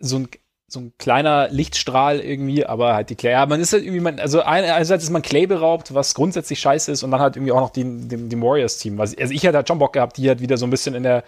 so 0.00 0.18
ein 0.18 0.28
so 0.72 0.78
ein 0.78 0.92
kleiner 0.98 1.48
Lichtstrahl 1.48 2.20
irgendwie, 2.20 2.64
aber 2.64 2.94
halt 2.94 3.10
die 3.10 3.16
Clay. 3.16 3.32
Ja, 3.32 3.44
man 3.44 3.60
ist 3.60 3.72
halt 3.72 3.82
irgendwie, 3.82 4.00
man, 4.00 4.20
also 4.20 4.42
einerseits 4.42 5.02
ist 5.02 5.10
man 5.10 5.22
Clay 5.22 5.46
beraubt, 5.46 5.92
was 5.94 6.14
grundsätzlich 6.14 6.60
scheiße 6.60 6.92
ist, 6.92 7.02
und 7.02 7.10
dann 7.10 7.20
halt 7.20 7.34
irgendwie 7.34 7.50
auch 7.50 7.60
noch 7.60 7.70
die, 7.70 7.82
dem, 7.82 8.28
dem 8.28 8.42
Warriors-Team. 8.42 9.00
Also 9.00 9.16
ich 9.18 9.42
hätte 9.42 9.56
halt 9.56 9.66
schon 9.66 9.80
Bock 9.80 9.94
gehabt, 9.94 10.16
die 10.16 10.28
halt 10.28 10.40
wieder 10.40 10.56
so 10.56 10.66
ein 10.66 10.70
bisschen 10.70 10.94
in 10.94 11.02
der 11.02 11.24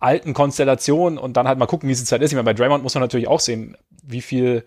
alten 0.00 0.34
Konstellation 0.34 1.18
und 1.18 1.36
dann 1.36 1.46
halt 1.46 1.58
mal 1.58 1.66
gucken, 1.66 1.88
wie 1.88 1.92
es 1.92 2.00
jetzt 2.00 2.10
halt 2.10 2.22
ist. 2.22 2.32
Ich 2.32 2.34
meine, 2.34 2.44
bei 2.44 2.54
Draymond 2.54 2.82
muss 2.82 2.94
man 2.94 3.02
natürlich 3.02 3.28
auch 3.28 3.40
sehen, 3.40 3.76
wie 4.02 4.22
viel. 4.22 4.66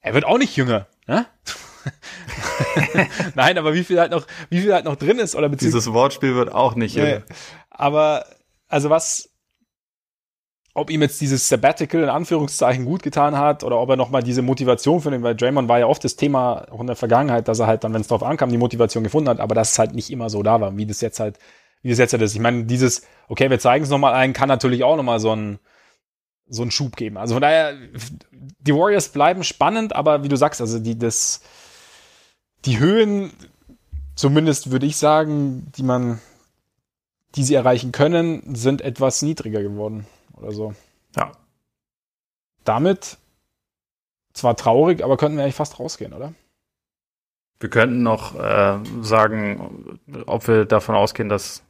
Er 0.00 0.14
wird 0.14 0.24
auch 0.24 0.38
nicht 0.38 0.56
jünger, 0.56 0.86
ne? 1.06 1.26
Nein, 3.34 3.58
aber 3.58 3.74
wie 3.74 3.84
viel 3.84 4.00
halt 4.00 4.12
noch, 4.12 4.26
wie 4.48 4.62
viel 4.62 4.72
halt 4.72 4.86
noch 4.86 4.96
drin 4.96 5.18
ist 5.18 5.34
oder 5.34 5.50
beziehungsweise. 5.50 5.80
Dieses 5.80 5.92
Wortspiel 5.92 6.34
wird 6.34 6.52
auch 6.52 6.74
nicht 6.74 6.94
jünger. 6.94 7.18
Nee. 7.18 7.34
Aber, 7.68 8.24
also 8.68 8.88
was, 8.88 9.27
ob 10.74 10.90
ihm 10.90 11.02
jetzt 11.02 11.20
dieses 11.20 11.48
Sabbatical 11.48 12.02
in 12.02 12.08
Anführungszeichen 12.08 12.84
gut 12.84 13.02
getan 13.02 13.36
hat 13.36 13.64
oder 13.64 13.78
ob 13.78 13.90
er 13.90 13.96
nochmal 13.96 14.22
diese 14.22 14.42
Motivation 14.42 15.00
findet, 15.00 15.22
weil 15.22 15.34
Draymond 15.34 15.68
war 15.68 15.78
ja 15.78 15.86
oft 15.86 16.04
das 16.04 16.16
Thema 16.16 16.66
auch 16.70 16.80
in 16.80 16.86
der 16.86 16.96
Vergangenheit, 16.96 17.48
dass 17.48 17.58
er 17.58 17.66
halt 17.66 17.84
dann, 17.84 17.92
wenn 17.94 18.00
es 18.00 18.08
drauf 18.08 18.22
ankam, 18.22 18.50
die 18.50 18.58
Motivation 18.58 19.02
gefunden 19.02 19.28
hat, 19.28 19.40
aber 19.40 19.54
dass 19.54 19.72
es 19.72 19.78
halt 19.78 19.94
nicht 19.94 20.10
immer 20.10 20.30
so 20.30 20.42
da 20.42 20.60
war, 20.60 20.76
wie 20.76 20.86
das 20.86 21.00
jetzt 21.00 21.20
halt, 21.20 21.38
wie 21.82 21.90
das 21.90 21.98
jetzt 21.98 22.12
halt 22.12 22.22
ist. 22.22 22.34
Ich 22.34 22.40
meine, 22.40 22.64
dieses, 22.64 23.02
okay, 23.28 23.50
wir 23.50 23.58
zeigen 23.58 23.84
es 23.84 23.90
nochmal 23.90 24.14
ein, 24.14 24.32
kann 24.32 24.48
natürlich 24.48 24.84
auch 24.84 24.96
nochmal 24.96 25.20
so 25.20 25.34
ein 25.34 25.58
so 26.50 26.62
einen 26.62 26.70
Schub 26.70 26.96
geben. 26.96 27.18
Also 27.18 27.34
von 27.34 27.42
daher, 27.42 27.74
die 28.60 28.74
Warriors 28.74 29.10
bleiben 29.10 29.44
spannend, 29.44 29.94
aber 29.94 30.22
wie 30.22 30.28
du 30.28 30.36
sagst, 30.36 30.62
also 30.62 30.78
die, 30.78 30.98
das, 30.98 31.42
die 32.64 32.78
Höhen 32.78 33.32
zumindest 34.14 34.70
würde 34.70 34.86
ich 34.86 34.96
sagen, 34.96 35.70
die 35.76 35.82
man, 35.82 36.20
die 37.34 37.44
sie 37.44 37.54
erreichen 37.54 37.92
können, 37.92 38.54
sind 38.54 38.80
etwas 38.80 39.20
niedriger 39.20 39.62
geworden 39.62 40.06
oder 40.38 40.52
so. 40.52 40.74
Ja. 41.16 41.32
Damit 42.64 43.18
zwar 44.32 44.56
traurig, 44.56 45.02
aber 45.02 45.16
könnten 45.16 45.36
wir 45.36 45.44
eigentlich 45.44 45.54
fast 45.54 45.78
rausgehen, 45.78 46.12
oder? 46.12 46.34
Wir 47.60 47.70
könnten 47.70 48.02
noch 48.02 48.38
äh, 48.38 48.78
sagen, 49.02 49.98
ob 50.26 50.46
wir 50.46 50.64
davon 50.64 50.94
ausgehen, 50.94 51.28
dass 51.28 51.64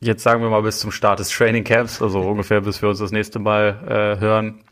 jetzt 0.00 0.22
sagen 0.22 0.42
wir 0.42 0.48
mal 0.48 0.62
bis 0.62 0.80
zum 0.80 0.90
Start 0.90 1.18
des 1.18 1.28
Training 1.28 1.64
Camps, 1.64 2.00
also 2.00 2.20
ungefähr 2.30 2.60
bis 2.60 2.80
wir 2.80 2.88
uns 2.88 2.98
das 2.98 3.12
nächste 3.12 3.38
Mal 3.38 4.16
äh, 4.16 4.20
hören, 4.20 4.64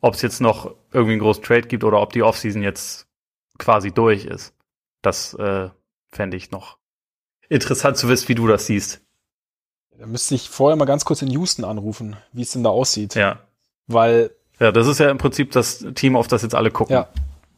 ob 0.00 0.14
es 0.14 0.22
jetzt 0.22 0.40
noch 0.40 0.74
irgendwie 0.92 1.12
einen 1.12 1.20
großen 1.20 1.42
Trade 1.42 1.68
gibt 1.68 1.84
oder 1.84 2.00
ob 2.00 2.12
die 2.12 2.22
Offseason 2.22 2.62
jetzt 2.62 3.06
quasi 3.58 3.92
durch 3.92 4.24
ist. 4.24 4.54
Das 5.02 5.34
äh, 5.34 5.70
fände 6.10 6.36
ich 6.36 6.50
noch 6.50 6.78
interessant 7.48 7.96
zu 7.96 8.08
wissen, 8.08 8.28
wie 8.28 8.34
du 8.34 8.46
das 8.46 8.66
siehst. 8.66 9.03
Da 9.98 10.06
müsste 10.06 10.34
ich 10.34 10.50
vorher 10.50 10.76
mal 10.76 10.84
ganz 10.84 11.04
kurz 11.04 11.22
in 11.22 11.30
Houston 11.30 11.64
anrufen, 11.64 12.16
wie 12.32 12.42
es 12.42 12.52
denn 12.52 12.64
da 12.64 12.70
aussieht. 12.70 13.14
Ja. 13.14 13.40
Weil. 13.86 14.30
Ja, 14.58 14.72
das 14.72 14.86
ist 14.86 14.98
ja 14.98 15.10
im 15.10 15.18
Prinzip 15.18 15.52
das 15.52 15.84
Team, 15.94 16.16
auf 16.16 16.28
das 16.28 16.42
jetzt 16.42 16.54
alle 16.54 16.70
gucken. 16.70 16.94
Ja. 16.94 17.08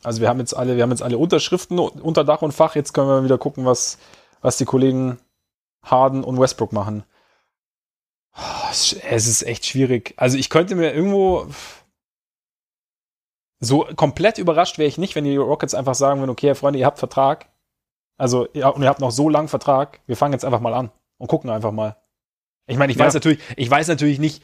Also 0.02 0.20
wir 0.20 0.28
haben 0.28 0.38
jetzt 0.38 0.56
alle, 0.56 0.76
wir 0.76 0.82
haben 0.82 0.90
jetzt 0.90 1.02
alle 1.02 1.18
Unterschriften 1.18 1.78
unter 1.78 2.24
Dach 2.24 2.42
und 2.42 2.52
Fach. 2.52 2.74
Jetzt 2.74 2.92
können 2.92 3.08
wir 3.08 3.24
wieder 3.24 3.38
gucken, 3.38 3.64
was, 3.64 3.98
was 4.40 4.56
die 4.56 4.64
Kollegen 4.64 5.18
Harden 5.82 6.24
und 6.24 6.38
Westbrook 6.38 6.72
machen. 6.72 7.04
Es 8.70 8.92
ist 8.92 9.42
echt 9.42 9.64
schwierig. 9.64 10.14
Also 10.16 10.36
ich 10.36 10.50
könnte 10.50 10.74
mir 10.74 10.92
irgendwo 10.92 11.46
so 13.58 13.86
komplett 13.96 14.38
überrascht 14.38 14.78
wäre 14.78 14.88
ich 14.88 14.98
nicht, 14.98 15.14
wenn 15.14 15.24
die 15.24 15.36
Rockets 15.36 15.74
einfach 15.74 15.94
sagen 15.94 16.20
würden, 16.20 16.30
okay, 16.30 16.54
Freunde, 16.54 16.78
ihr 16.78 16.86
habt 16.86 16.98
Vertrag. 16.98 17.48
Also, 18.18 18.48
ja, 18.52 18.68
und 18.68 18.82
ihr 18.82 18.88
habt 18.88 19.00
noch 19.00 19.10
so 19.10 19.28
lange 19.28 19.48
Vertrag. 19.48 20.00
Wir 20.06 20.16
fangen 20.16 20.32
jetzt 20.32 20.44
einfach 20.44 20.60
mal 20.60 20.74
an 20.74 20.90
und 21.18 21.28
gucken 21.28 21.50
einfach 21.50 21.72
mal. 21.72 21.96
Ich 22.66 22.76
meine, 22.78 22.92
ich 22.92 22.98
ja. 22.98 23.04
weiß 23.04 23.14
natürlich, 23.14 23.38
ich 23.56 23.70
weiß 23.70 23.88
natürlich 23.88 24.18
nicht, 24.18 24.42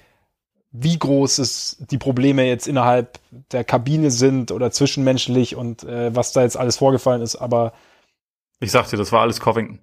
wie 0.70 0.98
groß 0.98 1.38
es 1.38 1.76
die 1.90 1.98
Probleme 1.98 2.44
jetzt 2.46 2.66
innerhalb 2.66 3.18
der 3.50 3.64
Kabine 3.64 4.10
sind 4.10 4.50
oder 4.52 4.70
zwischenmenschlich 4.70 5.54
und 5.54 5.84
äh, 5.84 6.14
was 6.14 6.32
da 6.32 6.42
jetzt 6.42 6.56
alles 6.56 6.76
vorgefallen 6.76 7.20
ist, 7.20 7.36
aber 7.36 7.72
ich 8.62 8.70
sag 8.70 8.88
dir, 8.88 8.96
das 8.96 9.10
war 9.10 9.22
alles 9.22 9.40
Covington. 9.40 9.80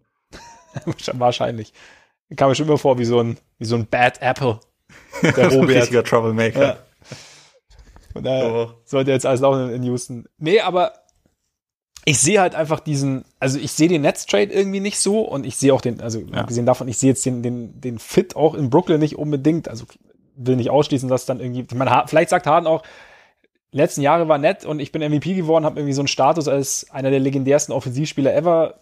Wahrscheinlich. 1.13 1.73
Kam 2.37 2.49
mir 2.49 2.55
schon 2.55 2.67
immer 2.67 2.77
vor 2.77 2.97
wie 2.97 3.05
so 3.05 3.19
ein, 3.19 3.37
wie 3.57 3.65
so 3.65 3.75
ein 3.75 3.87
Bad 3.87 4.21
Apple. 4.21 4.59
Der 5.21 5.49
Robert. 5.49 5.69
ein 5.69 5.77
richtiger 5.77 6.03
Troublemaker. 6.03 6.61
Ja. 6.61 6.77
Und 8.13 8.25
daher 8.25 8.53
oh. 8.53 8.71
sollte 8.85 9.11
jetzt 9.11 9.25
alles 9.25 9.41
laufen 9.41 9.69
in 9.71 9.83
Houston. 9.83 10.27
Nee, 10.37 10.61
aber 10.61 10.93
ich 12.09 12.19
sehe 12.19 12.41
halt 12.41 12.55
einfach 12.55 12.79
diesen, 12.79 13.23
also 13.39 13.59
ich 13.59 13.71
sehe 13.71 13.87
den 13.87 14.01
Netztrade 14.01 14.51
irgendwie 14.51 14.79
nicht 14.79 14.99
so 14.99 15.21
und 15.21 15.45
ich 15.45 15.57
sehe 15.57 15.71
auch 15.71 15.81
den, 15.81 16.01
also 16.01 16.19
ja. 16.19 16.39
abgesehen 16.39 16.65
davon, 16.65 16.87
ich 16.87 16.97
sehe 16.97 17.11
jetzt 17.11 17.23
den, 17.23 17.43
den, 17.43 17.79
den 17.81 17.99
Fit 17.99 18.35
auch 18.35 18.55
in 18.55 18.71
Brooklyn 18.71 18.99
nicht 18.99 19.15
unbedingt. 19.15 19.67
Also 19.67 19.85
will 20.35 20.55
nicht 20.55 20.71
ausschließen, 20.71 21.07
dass 21.07 21.27
dann 21.27 21.39
irgendwie, 21.39 21.67
ich 21.69 21.75
meine, 21.75 22.05
vielleicht 22.07 22.31
sagt 22.31 22.47
Harden 22.47 22.65
auch, 22.65 22.81
letzten 23.71 24.01
Jahre 24.01 24.27
war 24.27 24.39
nett 24.39 24.65
und 24.65 24.79
ich 24.79 24.91
bin 24.91 25.03
MVP 25.03 25.35
geworden, 25.35 25.65
habe 25.65 25.79
irgendwie 25.79 25.93
so 25.93 26.01
einen 26.01 26.07
Status 26.07 26.47
als 26.47 26.89
einer 26.89 27.11
der 27.11 27.19
legendärsten 27.19 27.75
Offensivspieler 27.75 28.33
ever 28.33 28.79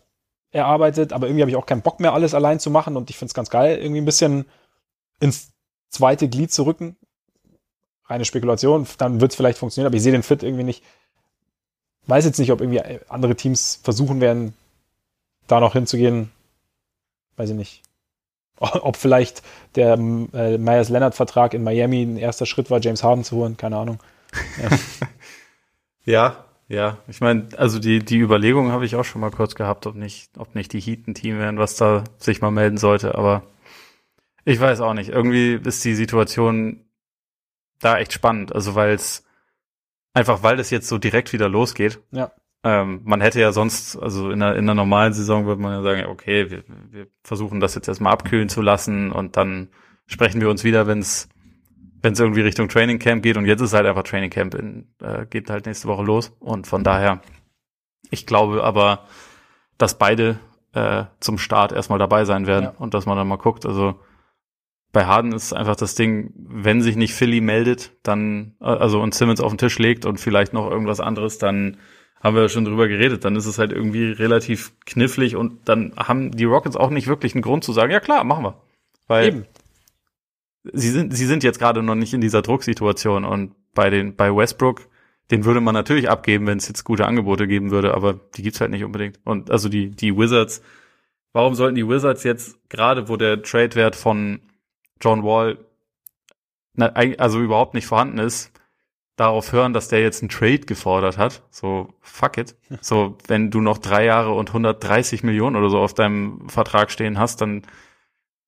erarbeitet, 0.52 1.12
aber 1.12 1.28
irgendwie 1.28 1.42
habe 1.42 1.52
ich 1.52 1.58
auch 1.58 1.66
keinen 1.66 1.82
Bock 1.82 2.00
mehr, 2.00 2.14
alles 2.14 2.34
allein 2.34 2.62
zu 2.62 2.72
machen 2.72 2.96
und 2.96 3.10
ich 3.10 3.18
finde 3.18 3.32
es 3.32 3.34
ganz 3.34 3.50
geil, 3.50 3.78
irgendwie 3.78 4.00
ein 4.00 4.06
bisschen 4.06 4.46
ins 5.20 5.52
zweite 5.90 6.30
Glied 6.30 6.54
zu 6.54 6.64
rücken. 6.64 6.96
Reine 8.06 8.24
Spekulation, 8.24 8.88
dann 9.00 9.20
wird 9.20 9.34
es 9.34 9.36
vielleicht 9.36 9.58
funktionieren, 9.58 9.88
aber 9.88 9.98
ich 9.98 10.04
sehe 10.04 10.14
den 10.14 10.24
Fit 10.24 10.44
irgendwie 10.44 10.64
nicht. 10.64 10.82
Weiß 12.08 12.26
jetzt 12.26 12.40
nicht, 12.40 12.52
ob 12.52 12.62
irgendwie 12.62 12.82
andere 13.10 13.36
Teams 13.36 13.80
versuchen 13.84 14.22
werden, 14.22 14.54
da 15.48 15.60
noch 15.60 15.74
hinzugehen. 15.74 16.32
Weiß 17.36 17.50
ich 17.50 17.56
nicht. 17.56 17.84
Ob 18.60 18.96
vielleicht 18.96 19.44
der 19.76 19.94
äh, 19.94 20.58
Myers 20.58 20.90
Leonard 20.90 21.14
Vertrag 21.14 21.54
in 21.54 21.64
Miami 21.64 22.02
ein 22.02 22.18
erster 22.18 22.48
Schritt 22.48 22.72
war, 22.72 22.80
James 22.80 23.04
Harden 23.04 23.24
zu 23.24 23.36
holen, 23.36 23.56
keine 23.56 23.78
Ahnung. 23.78 24.00
Ja, 24.60 24.78
ja, 26.06 26.46
ja. 26.68 26.98
ich 27.08 27.22
meine, 27.22 27.50
also 27.56 27.78
die, 27.78 28.00
die 28.00 28.18
Überlegung 28.18 28.72
habe 28.72 28.86
ich 28.86 28.96
auch 28.96 29.06
schon 29.06 29.22
mal 29.22 29.30
kurz 29.30 29.54
gehabt, 29.54 29.86
ob 29.86 29.96
nicht, 29.96 30.32
ob 30.38 30.56
nicht 30.56 30.74
die 30.74 30.80
Heat 30.80 31.08
ein 31.08 31.14
Team 31.14 31.38
wären, 31.38 31.60
was 31.60 31.76
da 31.76 32.04
sich 32.18 32.42
mal 32.42 32.50
melden 32.50 32.78
sollte, 32.78 33.14
aber 33.14 33.44
ich 34.44 34.60
weiß 34.60 34.80
auch 34.80 34.94
nicht. 34.94 35.10
Irgendwie 35.10 35.60
ist 35.64 35.84
die 35.84 35.94
Situation 35.94 36.86
da 37.80 38.00
echt 38.00 38.14
spannend. 38.14 38.56
Also 38.56 38.76
weil 38.76 38.92
es 38.94 39.26
einfach, 40.18 40.44
weil 40.44 40.60
es 40.60 40.70
jetzt 40.70 40.88
so 40.88 40.98
direkt 40.98 41.32
wieder 41.32 41.48
losgeht. 41.48 42.02
Ja. 42.12 42.32
Ähm, 42.64 43.02
man 43.04 43.22
hätte 43.22 43.40
ja 43.40 43.52
sonst, 43.52 43.96
also 43.98 44.32
in 44.32 44.42
einer, 44.42 44.56
in 44.56 44.66
einer 44.66 44.74
normalen 44.74 45.14
Saison 45.14 45.46
würde 45.46 45.62
man 45.62 45.74
ja 45.74 45.82
sagen, 45.84 46.06
okay, 46.08 46.50
wir, 46.50 46.64
wir 46.90 47.08
versuchen 47.24 47.60
das 47.60 47.76
jetzt 47.76 47.88
erstmal 47.88 48.14
abkühlen 48.14 48.50
zu 48.50 48.62
lassen 48.62 49.12
und 49.12 49.38
dann 49.38 49.70
sprechen 50.08 50.42
wir 50.42 50.50
uns 50.50 50.64
wieder, 50.64 50.88
wenn 50.88 51.00
es 51.00 51.30
wenn 52.02 52.14
es 52.14 52.20
irgendwie 52.20 52.42
Richtung 52.42 52.70
Training 52.70 53.00
Camp 53.00 53.24
geht 53.24 53.38
und 53.38 53.46
jetzt 53.46 53.62
ist 53.62 53.74
halt 53.74 53.88
einfach 53.88 54.04
Training 54.04 54.30
Camp 54.30 54.54
in, 54.54 54.88
äh, 55.02 55.26
geht 55.26 55.50
halt 55.50 55.66
nächste 55.66 55.88
Woche 55.88 56.04
los 56.04 56.36
und 56.40 56.68
von 56.68 56.84
daher 56.84 57.22
ich 58.10 58.26
glaube 58.26 58.64
aber, 58.64 59.06
dass 59.78 59.98
beide 59.98 60.40
äh, 60.74 61.06
zum 61.20 61.38
Start 61.38 61.72
erstmal 61.72 62.00
dabei 62.00 62.26
sein 62.26 62.48
werden 62.48 62.66
ja. 62.66 62.74
und 62.78 62.94
dass 62.94 63.06
man 63.06 63.18
dann 63.18 63.28
mal 63.28 63.38
guckt. 63.38 63.66
Also 63.66 64.00
bei 64.98 65.06
Harden 65.06 65.32
ist 65.32 65.54
einfach 65.54 65.76
das 65.76 65.94
Ding, 65.94 66.34
wenn 66.36 66.82
sich 66.82 66.96
nicht 66.96 67.14
Philly 67.14 67.40
meldet, 67.40 67.92
dann, 68.02 68.56
äh, 68.60 68.66
also 68.66 69.00
und 69.00 69.14
Simmons 69.14 69.40
auf 69.40 69.52
den 69.52 69.60
Tisch 69.60 69.78
legt 69.78 70.08
und 70.08 70.20
vielleicht 70.20 70.54
noch 70.54 70.72
irgendwas 70.72 71.00
anderes, 71.00 71.38
dann 71.38 71.78
haben 72.20 72.36
wir 72.36 72.50
schon 72.50 72.66
drüber 72.66 72.88
geredet, 72.88 73.24
dann 73.24 73.36
ist 73.36 73.46
es 73.46 73.60
halt 73.60 73.72
irgendwie 73.72 74.10
relativ 74.10 74.72
knifflig 74.88 75.36
und 75.36 75.70
dann 75.70 75.94
haben 75.98 76.32
die 76.32 76.46
Rockets 76.46 76.76
auch 76.76 76.90
nicht 76.90 77.06
wirklich 77.06 77.36
einen 77.36 77.44
Grund 77.44 77.64
zu 77.64 77.74
sagen, 77.74 77.92
ja 77.92 78.00
klar, 78.00 78.24
machen 78.24 78.44
wir. 78.44 78.60
Weil 79.06 79.28
Eben. 79.28 79.46
sie 80.74 80.90
sind, 80.90 81.16
sie 81.16 81.28
sind 81.28 81.44
jetzt 81.44 81.60
gerade 81.60 81.84
noch 81.84 81.94
nicht 81.94 82.16
in 82.16 82.22
dieser 82.22 82.42
Drucksituation 82.42 83.24
und 83.24 83.54
bei 83.76 83.92
den, 83.92 84.16
bei 84.16 84.36
Westbrook, 84.36 84.88
den 85.30 85.46
würde 85.46 85.62
man 85.62 85.76
natürlich 85.76 86.10
abgeben, 86.10 86.48
wenn 86.48 86.58
es 86.58 86.68
jetzt 86.68 86.86
gute 86.86 87.06
Angebote 87.06 87.46
geben 87.46 87.70
würde, 87.70 87.94
aber 87.94 88.20
die 88.36 88.42
gibt's 88.42 88.62
halt 88.62 88.72
nicht 88.72 88.84
unbedingt. 88.84 89.20
Und 89.26 89.52
also 89.52 89.70
die, 89.70 89.92
die 89.92 90.18
Wizards, 90.18 90.64
warum 91.34 91.54
sollten 91.54 91.76
die 91.76 91.88
Wizards 91.88 92.24
jetzt, 92.24 92.58
gerade 92.68 93.10
wo 93.10 93.16
der 93.16 93.44
Trade-Wert 93.44 93.96
von 93.96 94.40
John 95.02 95.24
Wall 95.24 95.58
also 96.78 97.40
überhaupt 97.40 97.74
nicht 97.74 97.88
vorhanden 97.88 98.20
ist, 98.20 98.52
darauf 99.16 99.52
hören, 99.52 99.74
dass 99.74 99.88
der 99.88 100.02
jetzt 100.02 100.22
einen 100.22 100.30
Trade 100.30 100.60
gefordert 100.60 101.18
hat. 101.18 101.44
So, 101.50 101.94
fuck 102.02 102.38
it. 102.38 102.56
So, 102.82 103.18
wenn 103.28 103.52
du 103.52 103.62
noch 103.62 103.80
drei 103.80 104.06
Jahre 104.06 104.34
und 104.34 104.50
130 104.50 105.24
Millionen 105.24 105.56
oder 105.56 105.70
so 105.70 105.80
auf 105.80 105.94
deinem 105.94 106.48
Vertrag 106.50 106.92
stehen 106.92 107.18
hast, 107.18 107.42
dann 107.42 107.64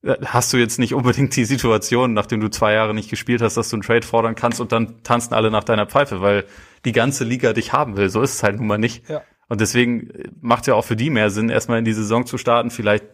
äh, 0.04 0.16
hast 0.24 0.54
du 0.54 0.58
jetzt 0.58 0.78
nicht 0.78 0.94
unbedingt 0.94 1.36
die 1.36 1.46
Situation, 1.46 2.14
nachdem 2.14 2.40
du 2.40 2.50
zwei 2.50 2.74
Jahre 2.74 2.94
nicht 2.94 3.10
gespielt 3.10 3.42
hast, 3.42 3.58
dass 3.58 3.70
du 3.70 3.78
einen 3.78 3.84
Trade 3.84 4.06
fordern 4.06 4.36
kannst 4.36 4.62
und 4.62 4.72
dann 4.72 5.02
tanzen 5.04 5.34
alle 5.34 5.50
nach 5.50 5.64
deiner 5.64 5.88
Pfeife, 5.88 6.22
weil 6.22 6.46
die 6.86 6.92
ganze 6.92 7.24
Liga 7.24 7.54
dich 7.54 7.74
haben 7.74 7.98
will. 7.98 8.10
So 8.10 8.22
ist 8.22 8.36
es 8.36 8.44
halt 8.44 8.58
nun 8.58 8.68
mal 8.68 8.78
nicht. 8.78 9.10
Ja. 9.10 9.24
Und 9.48 9.62
deswegen 9.62 10.12
macht 10.40 10.62
es 10.62 10.68
ja 10.68 10.76
auch 10.76 10.86
für 10.86 10.96
die 10.96 11.10
mehr 11.10 11.32
Sinn, 11.32 11.50
erstmal 11.50 11.80
in 11.80 11.86
die 11.86 11.94
Saison 11.94 12.28
zu 12.28 12.38
starten, 12.38 12.70
vielleicht 12.70 13.06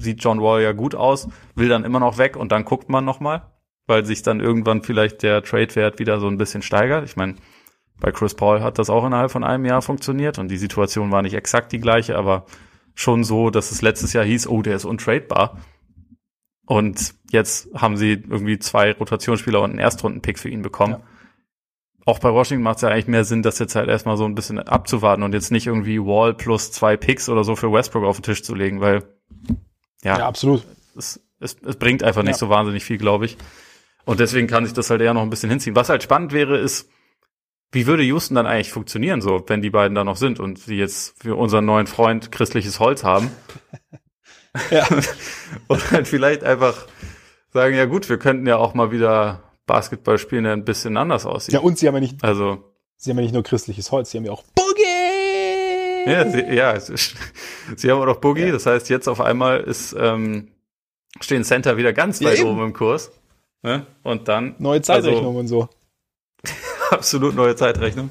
sieht 0.00 0.22
John 0.22 0.40
Wall 0.40 0.62
ja 0.62 0.72
gut 0.72 0.94
aus, 0.94 1.28
will 1.54 1.68
dann 1.68 1.84
immer 1.84 2.00
noch 2.00 2.18
weg 2.18 2.36
und 2.36 2.52
dann 2.52 2.64
guckt 2.64 2.88
man 2.88 3.04
noch 3.04 3.20
mal, 3.20 3.42
weil 3.86 4.04
sich 4.04 4.22
dann 4.22 4.40
irgendwann 4.40 4.82
vielleicht 4.82 5.22
der 5.22 5.42
Trade-Wert 5.42 5.98
wieder 5.98 6.20
so 6.20 6.28
ein 6.28 6.38
bisschen 6.38 6.62
steigert. 6.62 7.04
Ich 7.04 7.16
meine, 7.16 7.36
bei 8.00 8.10
Chris 8.12 8.34
Paul 8.34 8.62
hat 8.62 8.78
das 8.78 8.90
auch 8.90 9.06
innerhalb 9.06 9.30
von 9.30 9.44
einem 9.44 9.64
Jahr 9.64 9.82
funktioniert 9.82 10.38
und 10.38 10.48
die 10.48 10.56
Situation 10.56 11.10
war 11.10 11.22
nicht 11.22 11.34
exakt 11.34 11.72
die 11.72 11.80
gleiche, 11.80 12.16
aber 12.16 12.46
schon 12.94 13.24
so, 13.24 13.50
dass 13.50 13.70
es 13.70 13.82
letztes 13.82 14.12
Jahr 14.12 14.24
hieß, 14.24 14.48
oh, 14.48 14.62
der 14.62 14.76
ist 14.76 14.84
untradebar. 14.84 15.58
Und 16.66 17.14
jetzt 17.30 17.68
haben 17.74 17.96
sie 17.96 18.12
irgendwie 18.12 18.58
zwei 18.58 18.92
Rotationsspieler 18.92 19.60
und 19.60 19.70
einen 19.70 19.78
Erstrunden-Pick 19.80 20.38
für 20.38 20.48
ihn 20.48 20.62
bekommen. 20.62 20.94
Ja. 20.94 21.00
Auch 22.06 22.18
bei 22.20 22.32
Washington 22.32 22.62
macht 22.62 22.76
es 22.76 22.82
ja 22.82 22.88
eigentlich 22.88 23.08
mehr 23.08 23.24
Sinn, 23.24 23.42
das 23.42 23.58
jetzt 23.58 23.74
halt 23.74 23.88
erstmal 23.88 24.16
so 24.16 24.24
ein 24.24 24.34
bisschen 24.34 24.58
abzuwarten 24.58 25.22
und 25.22 25.34
jetzt 25.34 25.50
nicht 25.50 25.66
irgendwie 25.66 26.00
Wall 26.00 26.32
plus 26.34 26.72
zwei 26.72 26.96
Picks 26.96 27.28
oder 27.28 27.44
so 27.44 27.56
für 27.56 27.72
Westbrook 27.72 28.04
auf 28.04 28.18
den 28.18 28.22
Tisch 28.22 28.42
zu 28.42 28.54
legen, 28.54 28.80
weil 28.80 29.02
ja, 30.04 30.18
ja 30.18 30.26
absolut. 30.26 30.64
Es, 30.96 31.20
es, 31.40 31.56
es 31.64 31.76
bringt 31.76 32.02
einfach 32.02 32.22
nicht 32.22 32.32
ja. 32.32 32.38
so 32.38 32.48
wahnsinnig 32.48 32.84
viel, 32.84 32.98
glaube 32.98 33.26
ich. 33.26 33.36
Und 34.04 34.20
deswegen 34.20 34.46
kann 34.46 34.64
sich 34.64 34.74
das 34.74 34.90
halt 34.90 35.00
eher 35.00 35.14
noch 35.14 35.22
ein 35.22 35.30
bisschen 35.30 35.50
hinziehen. 35.50 35.76
Was 35.76 35.88
halt 35.88 36.02
spannend 36.02 36.32
wäre, 36.32 36.58
ist, 36.58 36.88
wie 37.72 37.86
würde 37.86 38.02
Houston 38.02 38.34
dann 38.34 38.46
eigentlich 38.46 38.72
funktionieren, 38.72 39.20
so, 39.20 39.44
wenn 39.46 39.62
die 39.62 39.70
beiden 39.70 39.94
da 39.94 40.04
noch 40.04 40.16
sind 40.16 40.40
und 40.40 40.58
sie 40.58 40.76
jetzt 40.76 41.22
für 41.22 41.36
unseren 41.36 41.64
neuen 41.64 41.86
Freund 41.86 42.32
christliches 42.32 42.80
Holz 42.80 43.04
haben? 43.04 43.30
ja. 44.70 44.86
und 45.68 45.90
halt 45.90 46.08
vielleicht 46.08 46.42
einfach 46.42 46.86
sagen, 47.52 47.76
ja 47.76 47.84
gut, 47.84 48.08
wir 48.08 48.18
könnten 48.18 48.46
ja 48.46 48.56
auch 48.56 48.74
mal 48.74 48.90
wieder 48.90 49.42
Basketball 49.66 50.18
spielen, 50.18 50.44
der 50.44 50.54
ein 50.54 50.64
bisschen 50.64 50.96
anders 50.96 51.26
aussieht. 51.26 51.54
Ja, 51.54 51.60
und 51.60 51.78
sie 51.78 51.86
haben 51.86 51.94
ja 51.94 52.00
nicht, 52.00 52.24
also, 52.24 52.64
sie 52.96 53.10
haben 53.10 53.18
ja 53.18 53.22
nicht 53.22 53.34
nur 53.34 53.42
christliches 53.42 53.92
Holz, 53.92 54.10
sie 54.10 54.18
haben 54.18 54.24
ja 54.24 54.32
auch 54.32 54.42
Boogie! 54.54 54.79
Ja, 56.06 56.28
sie, 56.28 56.42
ja, 56.54 56.80
sie 57.76 57.90
haben 57.90 58.00
auch 58.00 58.06
noch 58.06 58.16
Boogie, 58.16 58.46
ja. 58.46 58.52
das 58.52 58.66
heißt, 58.66 58.88
jetzt 58.88 59.08
auf 59.08 59.20
einmal 59.20 59.60
ist, 59.60 59.94
ähm, 59.98 60.48
stehen 61.20 61.44
Center 61.44 61.76
wieder 61.76 61.92
ganz 61.92 62.22
weit 62.22 62.38
ja, 62.38 62.44
oben 62.44 62.64
im 62.64 62.72
Kurs. 62.72 63.10
Ne? 63.62 63.86
Und 64.02 64.28
dann. 64.28 64.54
Neue 64.58 64.80
Zeitrechnung 64.80 65.36
also, 65.36 65.38
und 65.38 65.48
so. 65.48 65.68
absolut 66.90 67.34
neue 67.34 67.54
Zeitrechnung. 67.56 68.10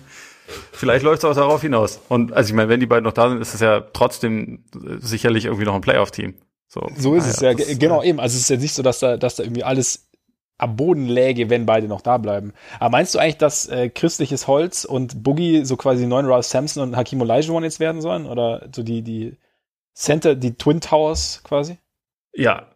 vielleicht 0.72 1.04
läuft 1.04 1.24
es 1.24 1.26
auch 1.26 1.36
darauf 1.36 1.62
hinaus. 1.62 2.00
Und 2.10 2.34
also 2.34 2.50
ich 2.50 2.56
meine, 2.56 2.70
wenn 2.70 2.80
die 2.80 2.86
beiden 2.86 3.04
noch 3.04 3.14
da 3.14 3.30
sind, 3.30 3.42
ist 3.42 3.54
es 3.54 3.62
ja 3.62 3.82
trotzdem 3.82 4.64
sicherlich 5.00 5.46
irgendwie 5.46 5.66
noch 5.66 5.76
ein 5.76 5.82
Playoff-Team. 5.82 6.36
So, 6.68 6.88
so 6.96 7.16
ist 7.16 7.26
ah, 7.26 7.30
es 7.30 7.40
ja, 7.40 7.52
ja 7.52 7.78
genau 7.78 8.04
eben. 8.04 8.20
Also 8.20 8.36
es 8.36 8.42
ist 8.42 8.50
ja 8.50 8.58
nicht 8.58 8.74
so, 8.74 8.84
dass 8.84 9.00
da, 9.00 9.18
dass 9.18 9.36
da 9.36 9.44
irgendwie 9.44 9.64
alles 9.64 10.09
am 10.60 10.76
Boden 10.76 11.08
läge, 11.08 11.50
wenn 11.50 11.66
beide 11.66 11.88
noch 11.88 12.02
da 12.02 12.18
bleiben. 12.18 12.54
Aber 12.80 12.92
meinst 12.92 13.16
du 13.16 13.20
eigentlich, 13.20 13.38
dass 13.38 13.68
äh, 13.68 13.90
christliches 13.90 14.48
Holz 14.48 14.86
und 14.86 15.24
Boogie 15.24 15.66
so 15.66 15.78
quasi 15.78 16.06
neuen 16.06 16.28
Ralph 16.28 16.46
Sampson 16.46 16.84
und 16.84 16.96
Hakim 16.96 17.22
Olajuwon 17.22 17.64
jetzt 17.64 17.80
werden 17.80 18.02
sollen? 18.02 18.26
Oder 18.26 18.68
so 18.76 18.84
die, 18.84 19.02
die 19.02 19.38
Center, 19.96 20.36
die 20.36 20.56
Twin 20.56 20.82
Towers 20.82 21.42
quasi? 21.44 21.78
Ja, 22.34 22.68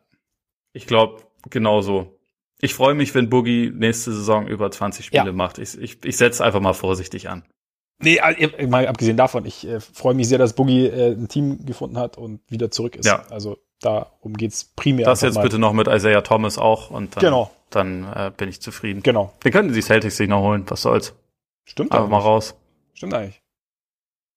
ich 0.71 0.87
glaube 0.87 1.21
genauso. 1.49 2.17
Ich 2.59 2.73
freue 2.73 2.93
mich, 2.93 3.13
wenn 3.13 3.29
Boogie 3.29 3.71
nächste 3.75 4.13
Saison 4.13 4.47
über 4.47 4.71
20 4.71 5.05
Spiele 5.05 5.25
ja. 5.25 5.33
macht. 5.33 5.57
Ich, 5.57 5.77
ich, 5.77 6.03
ich 6.05 6.15
setze 6.17 6.43
einfach 6.43 6.61
mal 6.61 6.73
vorsichtig 6.73 7.29
an. 7.29 7.43
Nee, 7.99 8.17
äh, 8.17 8.67
mal 8.67 8.87
abgesehen 8.87 9.17
davon, 9.17 9.45
ich 9.45 9.67
äh, 9.67 9.79
freue 9.79 10.13
mich 10.13 10.27
sehr, 10.29 10.37
dass 10.37 10.53
Boogie 10.53 10.87
äh, 10.87 11.11
ein 11.11 11.27
Team 11.27 11.65
gefunden 11.65 11.97
hat 11.97 12.17
und 12.17 12.39
wieder 12.49 12.71
zurück 12.71 12.95
ist. 12.95 13.05
Ja. 13.05 13.25
Also 13.29 13.57
darum 13.81 14.35
geht's 14.35 14.63
primär. 14.63 15.05
Das 15.05 15.21
jetzt 15.21 15.35
mal. 15.35 15.41
bitte 15.41 15.59
noch 15.59 15.73
mit 15.73 15.87
Isaiah 15.87 16.21
Thomas 16.21 16.57
auch 16.57 16.89
und 16.89 17.15
dann, 17.15 17.21
genau. 17.21 17.51
Dann 17.75 18.03
äh, 18.03 18.31
bin 18.35 18.49
ich 18.49 18.61
zufrieden. 18.61 19.03
Genau. 19.03 19.33
Den 19.43 19.51
könnten 19.51 19.73
die 19.73 19.81
Celtics 19.81 20.17
sich 20.17 20.29
noch 20.29 20.41
holen, 20.41 20.63
was 20.67 20.81
soll's. 20.81 21.13
Stimmt 21.65 21.91
Einfach 21.91 22.09
mal 22.09 22.19
raus. 22.19 22.55
Stimmt 22.93 23.13
eigentlich. 23.13 23.41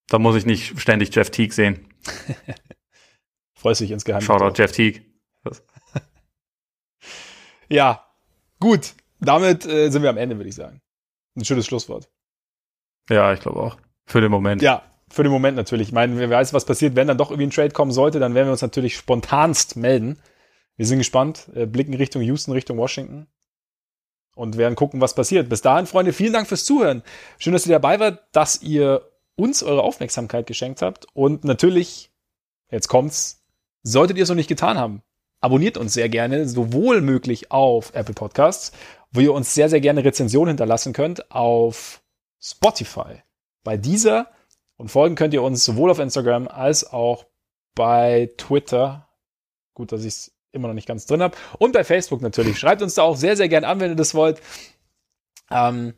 Da 0.09 0.19
muss 0.19 0.37
ich 0.37 0.47
nicht 0.47 0.81
ständig 0.81 1.15
Jeff 1.15 1.31
Teague 1.31 1.53
sehen. 1.53 1.89
Freust 3.55 3.81
dich 3.81 3.91
insgeheim. 3.91 4.21
Shoutout 4.21 4.55
Jeff 4.61 4.73
Teague. 4.73 5.03
ja, 7.69 8.07
gut. 8.61 8.95
Damit 9.19 9.67
äh, 9.67 9.91
sind 9.91 10.03
wir 10.03 10.11
am 10.11 10.19
Ende, 10.19 10.37
würde 10.37 10.49
ich 10.49 10.55
sagen. 10.55 10.81
Ein 11.37 11.45
schönes 11.45 11.67
Schlusswort. 11.67 12.09
Ja, 13.11 13.33
ich 13.33 13.41
glaube 13.41 13.61
auch. 13.61 13.77
Für 14.07 14.21
den 14.21 14.31
Moment. 14.31 14.63
Ja, 14.63 14.83
für 15.09 15.23
den 15.23 15.33
Moment 15.33 15.57
natürlich. 15.57 15.89
Ich 15.89 15.95
meine, 15.95 16.19
wer 16.19 16.31
weiß, 16.31 16.53
was 16.53 16.65
passiert, 16.65 16.97
wenn 16.97 17.09
dann 17.09 17.19
doch 17.19 17.31
irgendwie 17.31 17.49
ein 17.49 17.51
Trade 17.51 17.71
kommen 17.71 17.91
sollte, 17.91 18.21
dann 18.21 18.35
werden 18.35 18.49
wir 18.49 18.53
uns 18.53 18.63
natürlich 18.63 18.97
spontanst 18.97 19.77
melden. 19.77 20.19
Wir 20.77 20.87
sind 20.87 20.99
gespannt, 20.99 21.49
äh, 21.55 21.67
blicken 21.67 21.95
Richtung 21.95 22.23
Houston, 22.23 22.53
Richtung 22.53 22.79
Washington 22.79 23.27
und 24.35 24.59
werden 24.59 24.77
gucken, 24.77 25.01
was 25.01 25.15
passiert. 25.15 25.49
Bis 25.49 25.63
dahin, 25.63 25.87
Freunde, 25.87 26.13
vielen 26.13 26.33
Dank 26.33 26.47
fürs 26.47 26.65
Zuhören. 26.65 27.03
Schön, 27.39 27.53
dass 27.53 27.67
ihr 27.67 27.73
dabei 27.73 27.99
wart, 27.99 28.23
dass 28.33 28.63
ihr 28.63 29.11
uns 29.37 29.63
eure 29.63 29.83
Aufmerksamkeit 29.83 30.47
geschenkt 30.47 30.83
habt 30.83 31.07
und 31.15 31.45
natürlich, 31.45 32.11
jetzt 32.71 32.89
kommt's, 32.89 33.45
solltet 33.83 34.17
ihr 34.17 34.23
es 34.23 34.29
noch 34.29 34.37
nicht 34.37 34.49
getan 34.49 34.79
haben, 34.79 35.03
abonniert 35.41 35.77
uns 35.77 35.95
sehr 35.95 36.09
gerne, 36.09 36.49
sowohl 36.49 37.01
möglich 37.01 37.51
auf 37.51 37.95
Apple 37.95 38.15
Podcasts, 38.15 38.73
wo 39.13 39.21
ihr 39.21 39.33
uns 39.33 39.55
sehr, 39.55 39.69
sehr 39.69 39.81
gerne 39.81 40.05
Rezensionen 40.05 40.51
hinterlassen 40.51 40.93
könnt, 40.93 41.31
auf 41.31 42.03
Spotify. 42.41 43.23
Bei 43.65 43.77
dieser 43.77 44.31
und 44.77 44.91
folgen 44.91 45.15
könnt 45.15 45.35
ihr 45.35 45.43
uns 45.43 45.65
sowohl 45.65 45.91
auf 45.91 45.99
Instagram 45.99 46.49
als 46.49 46.91
auch 46.93 47.25
bei 47.75 48.31
Twitter. 48.37 49.09
Gut, 49.75 49.93
dass 49.93 50.03
ich 50.03 50.15
es 50.15 50.36
immer 50.57 50.69
noch 50.69 50.75
nicht 50.75 50.89
ganz 50.89 51.07
drin 51.07 51.23
habe. 51.23 51.37
Und 51.59 51.73
bei 51.73 51.85
Facebook 51.85 52.23
natürlich. 52.23 52.59
Schreibt 52.59 52.83
uns 52.83 52.95
da 52.95 53.03
auch 53.03 53.17
sehr, 53.17 53.37
sehr 53.37 53.49
gern 53.49 53.65
an, 53.65 53.81
wenn 53.81 53.91
ihr 53.91 53.97
das 53.97 54.15
wollt. 54.15 54.41
Ähm, 55.51 55.95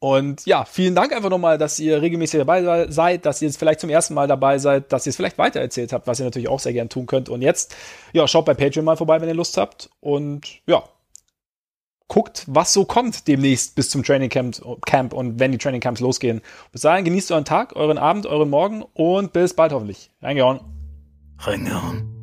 und 0.00 0.46
ja, 0.46 0.64
vielen 0.64 0.94
Dank 0.94 1.12
einfach 1.12 1.30
nochmal, 1.30 1.58
dass 1.58 1.80
ihr 1.80 2.00
regelmäßig 2.00 2.38
dabei 2.38 2.88
seid, 2.88 3.26
dass 3.26 3.42
ihr 3.42 3.48
jetzt 3.48 3.58
vielleicht 3.58 3.80
zum 3.80 3.90
ersten 3.90 4.14
Mal 4.14 4.28
dabei 4.28 4.58
seid, 4.58 4.92
dass 4.92 5.06
ihr 5.06 5.10
es 5.10 5.16
vielleicht 5.16 5.38
weitererzählt 5.38 5.92
habt, 5.92 6.06
was 6.06 6.20
ihr 6.20 6.24
natürlich 6.24 6.48
auch 6.48 6.60
sehr 6.60 6.72
gern 6.72 6.88
tun 6.88 7.06
könnt. 7.06 7.28
Und 7.28 7.42
jetzt, 7.42 7.74
ja, 8.12 8.26
schaut 8.28 8.44
bei 8.44 8.54
Patreon 8.54 8.84
mal 8.84 8.96
vorbei, 8.96 9.20
wenn 9.20 9.28
ihr 9.28 9.34
Lust 9.34 9.56
habt. 9.56 9.90
Und 10.00 10.60
ja, 10.66 10.84
guckt, 12.06 12.44
was 12.46 12.72
so 12.72 12.84
kommt 12.84 13.26
demnächst 13.26 13.74
bis 13.74 13.90
zum 13.90 14.04
Training 14.04 14.30
Camp, 14.30 14.60
Camp 14.86 15.12
und 15.12 15.40
wenn 15.40 15.52
die 15.52 15.58
Training 15.58 15.80
Camps 15.80 16.00
losgehen. 16.00 16.42
Bis 16.72 16.82
dahin 16.82 17.04
genießt 17.04 17.32
euren 17.32 17.44
Tag, 17.44 17.74
euren 17.74 17.98
Abend, 17.98 18.26
euren 18.26 18.50
Morgen 18.50 18.82
und 18.94 19.32
bis 19.32 19.54
bald 19.54 19.72
hoffentlich. 19.72 20.10
Reingehauen. 20.22 20.60
Reingehauen. 21.38 22.17